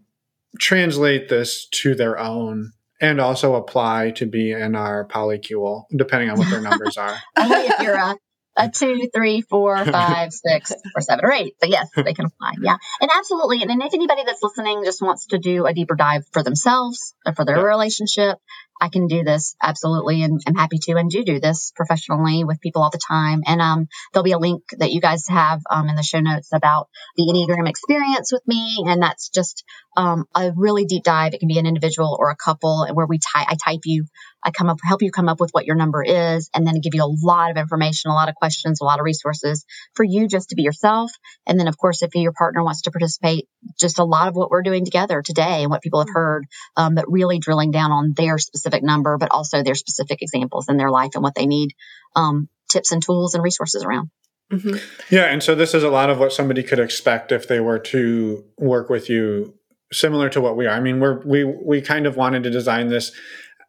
translate 0.59 1.30
this 1.30 1.67
to 1.67 1.95
their 1.95 2.17
own 2.17 2.71
and 3.01 3.19
also 3.19 3.55
apply 3.55 4.11
to 4.11 4.25
be 4.25 4.51
in 4.51 4.75
our 4.75 5.05
polycule, 5.05 5.84
depending 5.95 6.30
on 6.30 6.38
what 6.38 6.49
their 6.49 6.61
numbers 6.61 6.97
are. 6.97 7.15
Oh, 7.38 7.43
Only 7.43 7.67
if 7.67 7.80
you're 7.81 7.95
a 7.95 8.15
a 8.55 8.69
two, 8.69 9.09
three, 9.13 9.41
four, 9.41 9.84
five, 9.85 10.31
six, 10.31 10.71
or 10.95 11.01
seven, 11.01 11.25
or 11.25 11.31
eight. 11.31 11.55
But 11.59 11.69
yes, 11.69 11.89
they 11.95 12.13
can 12.13 12.25
apply. 12.25 12.53
Yeah. 12.61 12.77
And 13.01 13.09
absolutely. 13.15 13.61
And 13.63 13.81
if 13.81 13.93
anybody 13.93 14.23
that's 14.25 14.43
listening 14.43 14.84
just 14.85 15.01
wants 15.01 15.27
to 15.27 15.39
do 15.39 15.65
a 15.65 15.73
deeper 15.73 15.95
dive 15.95 16.23
for 16.31 16.43
themselves 16.43 17.15
or 17.25 17.34
for 17.34 17.45
their 17.45 17.57
yeah. 17.57 17.63
relationship, 17.63 18.38
I 18.81 18.89
can 18.89 19.07
do 19.07 19.23
this 19.23 19.55
absolutely. 19.61 20.23
And 20.23 20.41
I'm 20.47 20.55
happy 20.55 20.77
to 20.83 20.93
and 20.97 21.09
do 21.09 21.23
do 21.23 21.39
this 21.39 21.71
professionally 21.75 22.43
with 22.43 22.59
people 22.61 22.81
all 22.81 22.89
the 22.89 22.97
time. 22.99 23.41
And, 23.45 23.61
um, 23.61 23.87
there'll 24.11 24.23
be 24.23 24.31
a 24.31 24.39
link 24.39 24.63
that 24.77 24.91
you 24.91 24.99
guys 25.01 25.25
have, 25.29 25.61
um, 25.69 25.89
in 25.89 25.95
the 25.95 26.03
show 26.03 26.19
notes 26.19 26.49
about 26.53 26.89
the 27.15 27.23
Enneagram 27.23 27.69
experience 27.69 28.31
with 28.31 28.41
me. 28.47 28.83
And 28.85 29.01
that's 29.01 29.29
just, 29.29 29.63
um, 29.95 30.25
a 30.35 30.51
really 30.55 30.85
deep 30.85 31.03
dive. 31.03 31.33
It 31.33 31.39
can 31.39 31.47
be 31.47 31.59
an 31.59 31.65
individual 31.65 32.17
or 32.19 32.29
a 32.29 32.35
couple 32.35 32.83
and 32.83 32.95
where 32.95 33.07
we 33.07 33.19
type, 33.19 33.47
I 33.49 33.55
type 33.55 33.81
you 33.85 34.05
I 34.44 34.52
come 34.52 34.70
up, 34.70 34.80
help 34.84 35.02
you 35.02 35.11
come 35.11 35.30
up 35.30 35.40
with 35.40 35.52
what 35.52 35.65
your 35.65 35.76
number 35.76 36.03
is, 36.03 36.49
and 36.53 36.65
then 36.68 36.82
give 36.82 36.94
you 36.94 37.03
a 37.03 37.15
lot 37.26 37.52
of 37.52 37.57
information, 37.57 38.11
a 38.11 38.14
lot 38.14 38.30
of 38.30 38.36
questions, 38.36 38.82
a 38.82 38.84
lot 38.84 38.99
of 38.99 39.06
resources 39.06 39.65
for 39.94 40.03
you 40.03 40.28
just 40.28 40.49
to 40.49 40.56
be 40.56 40.64
yourself. 40.64 41.11
And 41.48 41.60
then, 41.60 41.68
of 41.68 41.78
course, 41.78 42.02
if 42.02 42.14
your 42.15 42.34
partner 42.34 42.64
wants 42.64 42.84
to 42.84 42.91
participate, 42.91 43.48
just 43.80 43.99
a 43.99 44.03
lot 44.03 44.28
of 44.28 44.36
what 44.36 44.49
we're 44.49 44.64
doing 44.64 44.86
together 44.86 45.22
today 45.22 45.61
and 45.64 45.72
what 45.72 45.82
people 45.82 45.99
have 45.99 46.07
mm-hmm. 46.07 46.18
heard, 46.18 46.45
um, 46.76 46.95
but 46.95 47.11
really 47.11 47.40
drilling 47.40 47.72
down 47.72 47.91
on 47.91 48.14
their 48.15 48.38
specific 48.38 48.84
number, 48.84 49.18
but 49.18 49.32
also 49.32 49.64
their 49.64 49.76
specific 49.76 50.22
examples 50.22 50.68
in 50.70 50.78
their 50.78 50.91
life 50.91 51.11
and 51.15 51.24
what 51.24 51.36
they 51.36 51.45
need, 51.45 51.72
um, 52.15 52.49
tips 52.72 52.91
and 52.91 53.03
tools 53.03 53.36
and 53.36 53.44
resources 53.44 53.84
around. 53.84 54.10
Mm-hmm. 54.52 54.76
Yeah, 55.10 55.26
and 55.26 55.41
so 55.41 55.56
this 55.56 55.74
is 55.74 55.84
a 55.84 55.90
lot 55.90 56.10
of 56.10 56.20
what 56.20 56.34
somebody 56.34 56.64
could 56.64 56.80
expect 56.80 57.32
if 57.32 57.48
they 57.48 57.60
were 57.60 57.80
to 57.80 58.44
work 58.57 58.90
with 58.90 59.10
you 59.10 59.57
similar 59.91 60.30
to 60.30 60.41
what 60.41 60.57
we 60.57 60.65
are. 60.65 60.76
I 60.76 60.80
mean, 60.80 60.99
we're 60.99 61.22
we 61.26 61.44
we 61.44 61.82
kind 61.82 62.06
of 62.06 62.18
wanted 62.18 62.44
to 62.44 62.49
design 62.49 62.90
this 62.90 63.11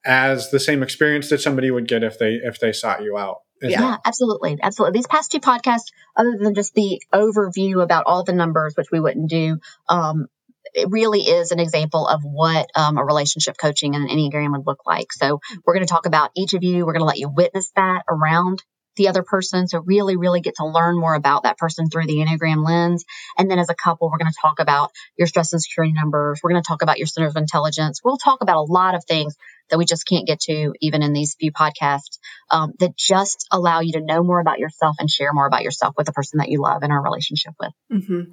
as 0.04 0.50
the 0.50 0.60
same 0.60 0.82
experience 0.82 1.30
that 1.30 1.40
somebody 1.40 1.70
would 1.70 1.88
get 1.88 2.02
if 2.02 2.18
they 2.18 2.40
if 2.42 2.58
they 2.60 2.72
sought 2.72 3.02
you 3.02 3.16
out. 3.16 3.38
Yeah, 3.62 3.96
absolutely. 4.04 4.58
Absolutely. 4.60 4.98
These 4.98 5.06
past 5.06 5.32
two 5.32 5.40
podcasts, 5.40 5.92
other 6.16 6.36
than 6.38 6.54
just 6.54 6.74
the 6.74 7.00
overview 7.14 7.82
about 7.82 8.04
all 8.06 8.22
the 8.22 8.34
numbers, 8.34 8.74
which 8.76 8.88
we 8.92 9.00
wouldn't 9.00 9.30
do, 9.30 9.58
um, 9.88 10.26
it 10.74 10.88
really 10.90 11.20
is 11.20 11.50
an 11.50 11.60
example 11.60 12.06
of 12.06 12.22
what 12.24 12.68
um, 12.74 12.98
a 12.98 13.04
relationship 13.04 13.56
coaching 13.56 13.94
and 13.94 14.08
an 14.08 14.16
Enneagram 14.16 14.52
would 14.52 14.66
look 14.66 14.80
like. 14.86 15.12
So 15.12 15.40
we're 15.64 15.74
going 15.74 15.86
to 15.86 15.90
talk 15.90 16.04
about 16.04 16.30
each 16.36 16.52
of 16.52 16.62
you. 16.62 16.84
We're 16.84 16.92
going 16.92 17.00
to 17.00 17.06
let 17.06 17.18
you 17.18 17.30
witness 17.30 17.70
that 17.76 18.02
around 18.08 18.62
the 18.96 19.08
other 19.08 19.22
person. 19.22 19.66
So 19.66 19.80
really, 19.80 20.16
really 20.16 20.40
get 20.40 20.56
to 20.56 20.66
learn 20.66 20.98
more 20.98 21.14
about 21.14 21.44
that 21.44 21.58
person 21.58 21.88
through 21.88 22.06
the 22.06 22.16
Enneagram 22.16 22.64
lens. 22.64 23.04
And 23.38 23.50
then 23.50 23.58
as 23.58 23.68
a 23.68 23.74
couple, 23.74 24.10
we're 24.10 24.18
going 24.18 24.30
to 24.30 24.38
talk 24.40 24.60
about 24.60 24.90
your 25.16 25.26
stress 25.26 25.52
and 25.52 25.62
security 25.62 25.92
numbers. 25.92 26.40
We're 26.42 26.50
going 26.50 26.62
to 26.62 26.66
talk 26.66 26.82
about 26.82 26.98
your 26.98 27.06
center 27.06 27.28
of 27.28 27.36
intelligence. 27.36 28.00
We'll 28.04 28.18
talk 28.18 28.42
about 28.42 28.58
a 28.58 28.72
lot 28.72 28.94
of 28.94 29.04
things 29.04 29.36
that 29.70 29.78
we 29.78 29.84
just 29.84 30.06
can't 30.06 30.26
get 30.26 30.40
to 30.40 30.72
even 30.80 31.02
in 31.02 31.12
these 31.12 31.36
few 31.38 31.52
podcasts 31.52 32.18
um, 32.50 32.72
that 32.78 32.96
just 32.96 33.46
allow 33.50 33.80
you 33.80 33.92
to 33.92 34.00
know 34.00 34.22
more 34.22 34.40
about 34.40 34.58
yourself 34.58 34.96
and 34.98 35.10
share 35.10 35.32
more 35.32 35.46
about 35.46 35.62
yourself 35.62 35.94
with 35.96 36.06
the 36.06 36.12
person 36.12 36.38
that 36.38 36.48
you 36.48 36.60
love 36.60 36.82
in 36.82 36.90
a 36.90 37.00
relationship 37.00 37.54
with. 37.58 37.72
Mm-hmm. 37.92 38.32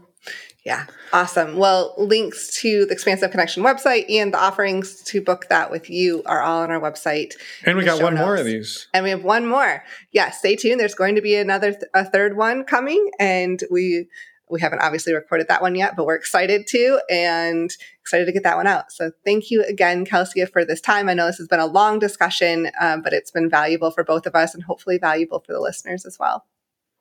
Yeah, 0.63 0.85
awesome. 1.11 1.57
Well, 1.57 1.95
links 1.97 2.59
to 2.61 2.85
the 2.85 2.93
Expansive 2.93 3.31
Connection 3.31 3.63
website 3.63 4.05
and 4.11 4.31
the 4.31 4.39
offerings 4.39 5.01
to 5.05 5.19
book 5.19 5.47
that 5.49 5.71
with 5.71 5.89
you 5.89 6.21
are 6.27 6.41
all 6.41 6.61
on 6.61 6.69
our 6.69 6.79
website. 6.79 7.33
And 7.65 7.75
we 7.75 7.83
got 7.83 8.03
one 8.03 8.13
notes. 8.13 8.25
more 8.25 8.35
of 8.35 8.45
these. 8.45 8.87
And 8.93 9.03
we 9.03 9.09
have 9.09 9.23
one 9.23 9.47
more. 9.47 9.83
Yeah, 10.11 10.29
stay 10.29 10.55
tuned. 10.55 10.79
There's 10.79 10.93
going 10.93 11.15
to 11.15 11.21
be 11.21 11.35
another, 11.35 11.71
th- 11.71 11.85
a 11.95 12.05
third 12.05 12.37
one 12.37 12.63
coming, 12.63 13.09
and 13.19 13.59
we 13.71 14.07
we 14.51 14.59
haven't 14.61 14.79
obviously 14.79 15.13
recorded 15.13 15.47
that 15.47 15.61
one 15.61 15.75
yet, 15.75 15.95
but 15.95 16.05
we're 16.05 16.15
excited 16.15 16.67
to 16.67 16.99
and 17.09 17.71
excited 18.01 18.25
to 18.25 18.31
get 18.31 18.43
that 18.43 18.57
one 18.57 18.67
out. 18.67 18.91
So 18.91 19.11
thank 19.25 19.49
you 19.49 19.63
again, 19.63 20.05
Kelsey, 20.05 20.45
for 20.45 20.65
this 20.65 20.81
time. 20.81 21.09
I 21.09 21.13
know 21.13 21.27
this 21.27 21.37
has 21.37 21.47
been 21.47 21.59
a 21.59 21.65
long 21.65 21.99
discussion, 21.99 22.69
um, 22.79 23.01
but 23.01 23.13
it's 23.13 23.31
been 23.31 23.49
valuable 23.49 23.91
for 23.91 24.03
both 24.03 24.25
of 24.25 24.35
us 24.35 24.53
and 24.53 24.63
hopefully 24.63 24.97
valuable 24.97 25.39
for 25.39 25.53
the 25.53 25.59
listeners 25.59 26.05
as 26.05 26.19
well. 26.19 26.45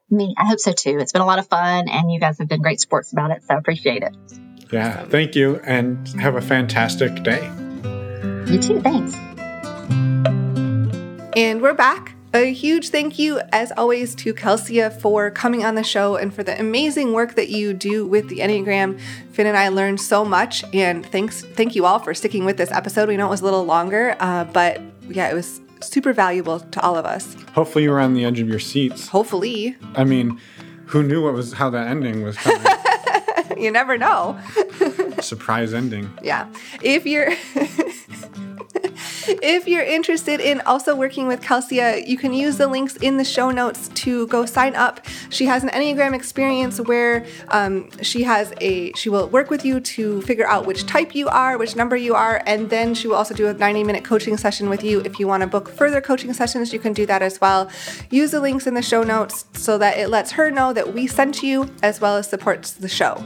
Me, 0.09 0.35
I 0.39 0.47
hope 0.47 0.61
so 0.61 0.73
too. 0.73 0.99
It's 0.99 1.13
been 1.13 1.23
a 1.23 1.27
lot 1.27 1.39
of 1.39 1.49
fun 1.49 1.89
and 1.89 2.11
you 2.11 2.19
guys 2.21 2.39
have 2.39 2.49
been 2.49 2.63
great 2.63 2.81
sports 2.81 3.13
about 3.13 3.31
it. 3.31 3.43
So 3.45 3.57
appreciate 3.57 4.03
it. 4.03 4.17
Yeah. 4.73 5.05
Thank 5.07 5.35
you 5.35 5.61
and 5.65 6.07
have 6.21 6.37
a 6.37 6.41
fantastic 6.41 7.23
day. 7.23 7.45
You 8.47 8.59
too. 8.59 8.81
Thanks. 8.81 9.15
And 11.37 11.61
we're 11.61 11.75
back. 11.75 12.15
A 12.33 12.53
huge 12.53 12.91
thank 12.91 13.19
you, 13.19 13.41
as 13.51 13.73
always, 13.77 14.15
to 14.17 14.33
Kelsey 14.33 14.89
for 14.89 15.33
coming 15.33 15.65
on 15.65 15.75
the 15.75 15.83
show 15.83 16.15
and 16.15 16.33
for 16.33 16.45
the 16.45 16.59
amazing 16.61 17.13
work 17.13 17.35
that 17.35 17.49
you 17.49 17.75
do 17.75 18.07
with 18.07 18.29
the 18.29 18.39
Enneagram. 18.39 19.01
Finn 19.33 19.49
and 19.49 19.57
I 19.57 19.67
learned 19.69 20.01
so 20.01 20.25
much, 20.25 20.63
and 20.73 21.05
thanks, 21.05 21.43
thank 21.43 21.75
you 21.75 21.87
all 21.87 21.99
for 21.99 22.15
sticking 22.15 22.45
with 22.45 22.57
this 22.57 22.71
episode. 22.71 23.09
We 23.09 23.17
know 23.17 23.27
it 23.27 23.31
was 23.31 23.41
a 23.41 23.45
little 23.45 23.65
longer, 23.65 24.17
uh, 24.21 24.45
but 24.45 24.81
yeah, 25.09 25.29
it 25.29 25.35
was 25.35 25.61
super 25.81 26.13
valuable 26.13 26.61
to 26.61 26.81
all 26.81 26.97
of 26.97 27.05
us. 27.05 27.35
Hopefully, 27.53 27.83
you 27.83 27.91
were 27.91 27.99
on 27.99 28.15
the 28.15 28.25
edge 28.25 28.39
of 28.39 28.49
your 28.49 28.61
seats. 28.61 29.09
Hopefully, 29.09 29.77
I 29.97 30.05
mean, 30.05 30.41
who 30.87 31.03
knew 31.03 31.25
what 31.25 31.35
was 31.35 31.55
how 31.55 31.69
that 31.71 31.89
ending 31.89 32.23
was 32.23 32.37
coming? 32.37 32.65
you 33.61 33.73
never 33.73 33.99
know. 33.99 34.39
Surprise 35.21 35.75
ending. 35.75 36.09
Yeah. 36.23 36.47
If 36.81 37.07
you're 37.07 37.33
if 39.29 39.67
you're 39.67 39.83
interested 39.83 40.41
in 40.41 40.61
also 40.63 40.95
working 40.95 41.27
with 41.27 41.43
Kelsey, 41.43 41.77
you 42.07 42.17
can 42.17 42.33
use 42.33 42.57
the 42.57 42.67
links 42.67 42.97
in 42.97 43.17
the 43.17 43.25
show 43.25 43.51
notes 43.51 43.89
to 43.89 44.27
go 44.29 44.47
sign 44.47 44.75
up. 44.75 45.05
She 45.31 45.47
has 45.47 45.63
an 45.63 45.71
Enneagram 45.71 46.15
experience 46.15 46.81
where 46.81 47.27
um, 47.49 47.91
she 48.03 48.23
has 48.23 48.53
a 48.61 48.93
she 48.93 49.09
will 49.09 49.29
work 49.29 49.51
with 49.51 49.65
you 49.65 49.81
to 49.81 50.23
figure 50.23 50.47
out 50.47 50.67
which 50.67 50.87
type 50.87 51.15
you 51.15 51.29
are, 51.29 51.59
which 51.59 51.77
number 51.77 51.97
you 51.97 52.15
are, 52.15 52.43
and 52.47 52.71
then 52.71 52.95
she 52.95 53.09
will 53.09 53.17
also 53.17 53.35
do 53.35 53.49
a 53.49 53.55
90 53.55 53.85
minute 53.85 54.05
coaching 54.05 54.37
session 54.37 54.69
with 54.69 54.83
you. 54.83 55.01
If 55.01 55.19
you 55.19 55.27
want 55.27 55.43
to 55.43 55.47
book 55.47 55.69
further 55.69 56.01
coaching 56.01 56.33
sessions, 56.33 56.73
you 56.73 56.79
can 56.79 56.93
do 56.93 57.07
that 57.07 57.23
as 57.23 57.41
well. 57.41 57.71
Use 58.11 58.31
the 58.31 58.41
links 58.41 58.67
in 58.67 58.75
the 58.75 58.83
show 58.83 59.03
notes 59.03 59.45
so 59.55 59.79
that 59.79 59.99
it 59.99 60.09
lets 60.09 60.33
her 60.33 60.51
know 60.51 60.73
that 60.73 60.95
we 60.95 61.07
sent 61.07 61.43
you 61.43 61.71
as 61.83 62.01
well 62.01 62.17
as 62.17 62.29
supports 62.29 62.73
the 62.73 62.89
show. 62.89 63.25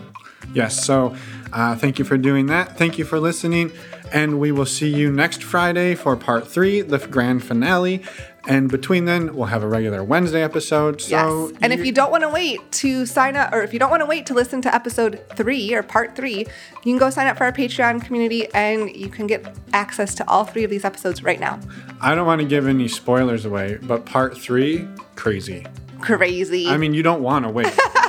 Yes. 0.52 0.84
So, 0.84 1.16
uh, 1.52 1.76
thank 1.76 1.98
you 1.98 2.04
for 2.04 2.16
doing 2.16 2.46
that. 2.46 2.76
Thank 2.76 2.98
you 2.98 3.04
for 3.04 3.20
listening. 3.20 3.72
And 4.12 4.38
we 4.38 4.52
will 4.52 4.66
see 4.66 4.94
you 4.94 5.10
next 5.10 5.42
Friday 5.42 5.94
for 5.94 6.16
part 6.16 6.46
three, 6.46 6.80
the 6.82 6.98
grand 6.98 7.42
finale. 7.42 8.02
And 8.46 8.70
between 8.70 9.06
then, 9.06 9.34
we'll 9.34 9.46
have 9.46 9.62
a 9.62 9.68
regular 9.68 10.04
Wednesday 10.04 10.42
episode. 10.42 11.00
So 11.00 11.48
yes. 11.48 11.58
And 11.62 11.72
if 11.72 11.84
you 11.84 11.92
don't 11.92 12.10
want 12.10 12.22
to 12.24 12.28
wait 12.28 12.60
to 12.72 13.06
sign 13.06 13.36
up, 13.36 13.52
or 13.54 13.62
if 13.62 13.72
you 13.72 13.78
don't 13.78 13.90
want 13.90 14.02
to 14.02 14.06
wait 14.06 14.26
to 14.26 14.34
listen 14.34 14.60
to 14.62 14.74
episode 14.74 15.24
three 15.34 15.72
or 15.72 15.82
part 15.82 16.14
three, 16.14 16.40
you 16.40 16.46
can 16.82 16.98
go 16.98 17.08
sign 17.08 17.26
up 17.26 17.38
for 17.38 17.44
our 17.44 17.52
Patreon 17.52 18.04
community 18.04 18.52
and 18.52 18.94
you 18.94 19.08
can 19.08 19.26
get 19.26 19.56
access 19.72 20.14
to 20.16 20.28
all 20.28 20.44
three 20.44 20.62
of 20.62 20.70
these 20.70 20.84
episodes 20.84 21.22
right 21.22 21.40
now. 21.40 21.58
I 22.02 22.14
don't 22.14 22.26
want 22.26 22.42
to 22.42 22.46
give 22.46 22.66
any 22.66 22.88
spoilers 22.88 23.46
away, 23.46 23.78
but 23.82 24.04
part 24.04 24.36
three, 24.36 24.86
crazy. 25.16 25.66
Crazy. 26.00 26.68
I 26.68 26.76
mean, 26.76 26.92
you 26.92 27.02
don't 27.02 27.22
want 27.22 27.46
to 27.46 27.50
wait. 27.50 27.74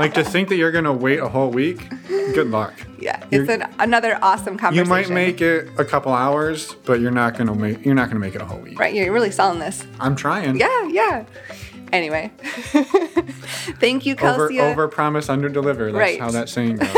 like 0.00 0.14
to 0.14 0.24
think 0.24 0.48
that 0.48 0.56
you're 0.56 0.72
going 0.72 0.84
to 0.84 0.92
wait 0.92 1.18
a 1.20 1.28
whole 1.28 1.50
week, 1.50 1.88
good 2.08 2.50
luck. 2.50 2.74
Yeah, 2.98 3.22
it's 3.30 3.48
an, 3.48 3.64
another 3.78 4.18
awesome 4.22 4.58
conversation. 4.58 4.84
You 4.86 4.90
might 4.90 5.08
make 5.10 5.40
it 5.40 5.68
a 5.78 5.84
couple 5.84 6.12
hours, 6.12 6.74
but 6.84 7.00
you're 7.00 7.10
not 7.10 7.36
gonna 7.38 7.54
make 7.54 7.84
you're 7.84 7.94
not 7.94 8.08
gonna 8.08 8.20
make 8.20 8.34
it 8.34 8.42
a 8.42 8.44
whole 8.44 8.58
week. 8.60 8.78
Right, 8.78 8.92
you're 8.94 9.10
really 9.12 9.30
selling 9.30 9.58
this. 9.58 9.86
I'm 9.98 10.14
trying. 10.16 10.58
Yeah, 10.58 10.86
yeah. 10.88 11.24
Anyway, 11.92 12.30
thank 13.80 14.04
you, 14.04 14.14
Kelsey. 14.16 14.60
Over, 14.60 14.70
over 14.72 14.88
promise, 14.88 15.28
under 15.30 15.48
deliver. 15.48 15.86
That's 15.86 15.96
Right. 15.98 16.20
how 16.20 16.30
that 16.30 16.48
saying 16.50 16.76
goes. 16.76 16.90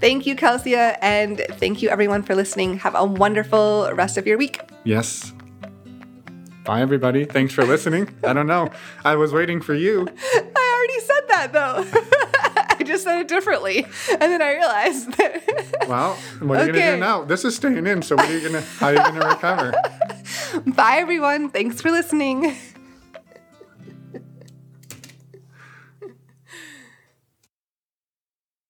Thank 0.00 0.24
you, 0.26 0.34
Kelsey, 0.36 0.74
and 0.74 1.38
thank 1.58 1.82
you 1.82 1.88
everyone 1.90 2.22
for 2.22 2.34
listening. 2.34 2.78
Have 2.78 2.94
a 2.96 3.04
wonderful 3.04 3.90
rest 3.94 4.16
of 4.16 4.26
your 4.26 4.38
week. 4.38 4.58
yes. 4.84 5.32
Bye, 6.64 6.80
everybody. 6.80 7.24
Thanks 7.24 7.52
for 7.52 7.64
listening. 7.64 8.08
I 8.22 8.32
don't 8.32 8.46
know. 8.46 8.70
I 9.04 9.16
was 9.16 9.32
waiting 9.32 9.60
for 9.60 9.74
you. 9.74 10.06
I 10.82 10.84
already 10.84 11.06
said 11.06 11.20
that 11.28 11.52
though. 11.52 12.76
I 12.80 12.82
just 12.84 13.04
said 13.04 13.20
it 13.20 13.28
differently, 13.28 13.84
and 14.10 14.20
then 14.20 14.42
I 14.42 14.54
realized 14.54 15.12
that. 15.18 15.42
Well, 15.88 16.14
what 16.38 16.60
are 16.60 16.66
you 16.66 16.72
gonna 16.72 16.92
do 16.92 16.96
now? 16.98 17.24
This 17.24 17.44
is 17.44 17.56
staying 17.56 17.86
in. 17.86 18.02
So 18.02 18.14
what 18.16 18.30
are 18.30 18.32
you 18.38 18.40
gonna? 18.48 18.60
How 18.60 18.86
are 18.86 18.92
you 18.92 18.98
gonna 18.98 19.26
recover? 19.28 19.72
Bye, 20.66 20.98
everyone. 20.98 21.50
Thanks 21.50 21.80
for 21.82 21.90
listening. 21.90 22.56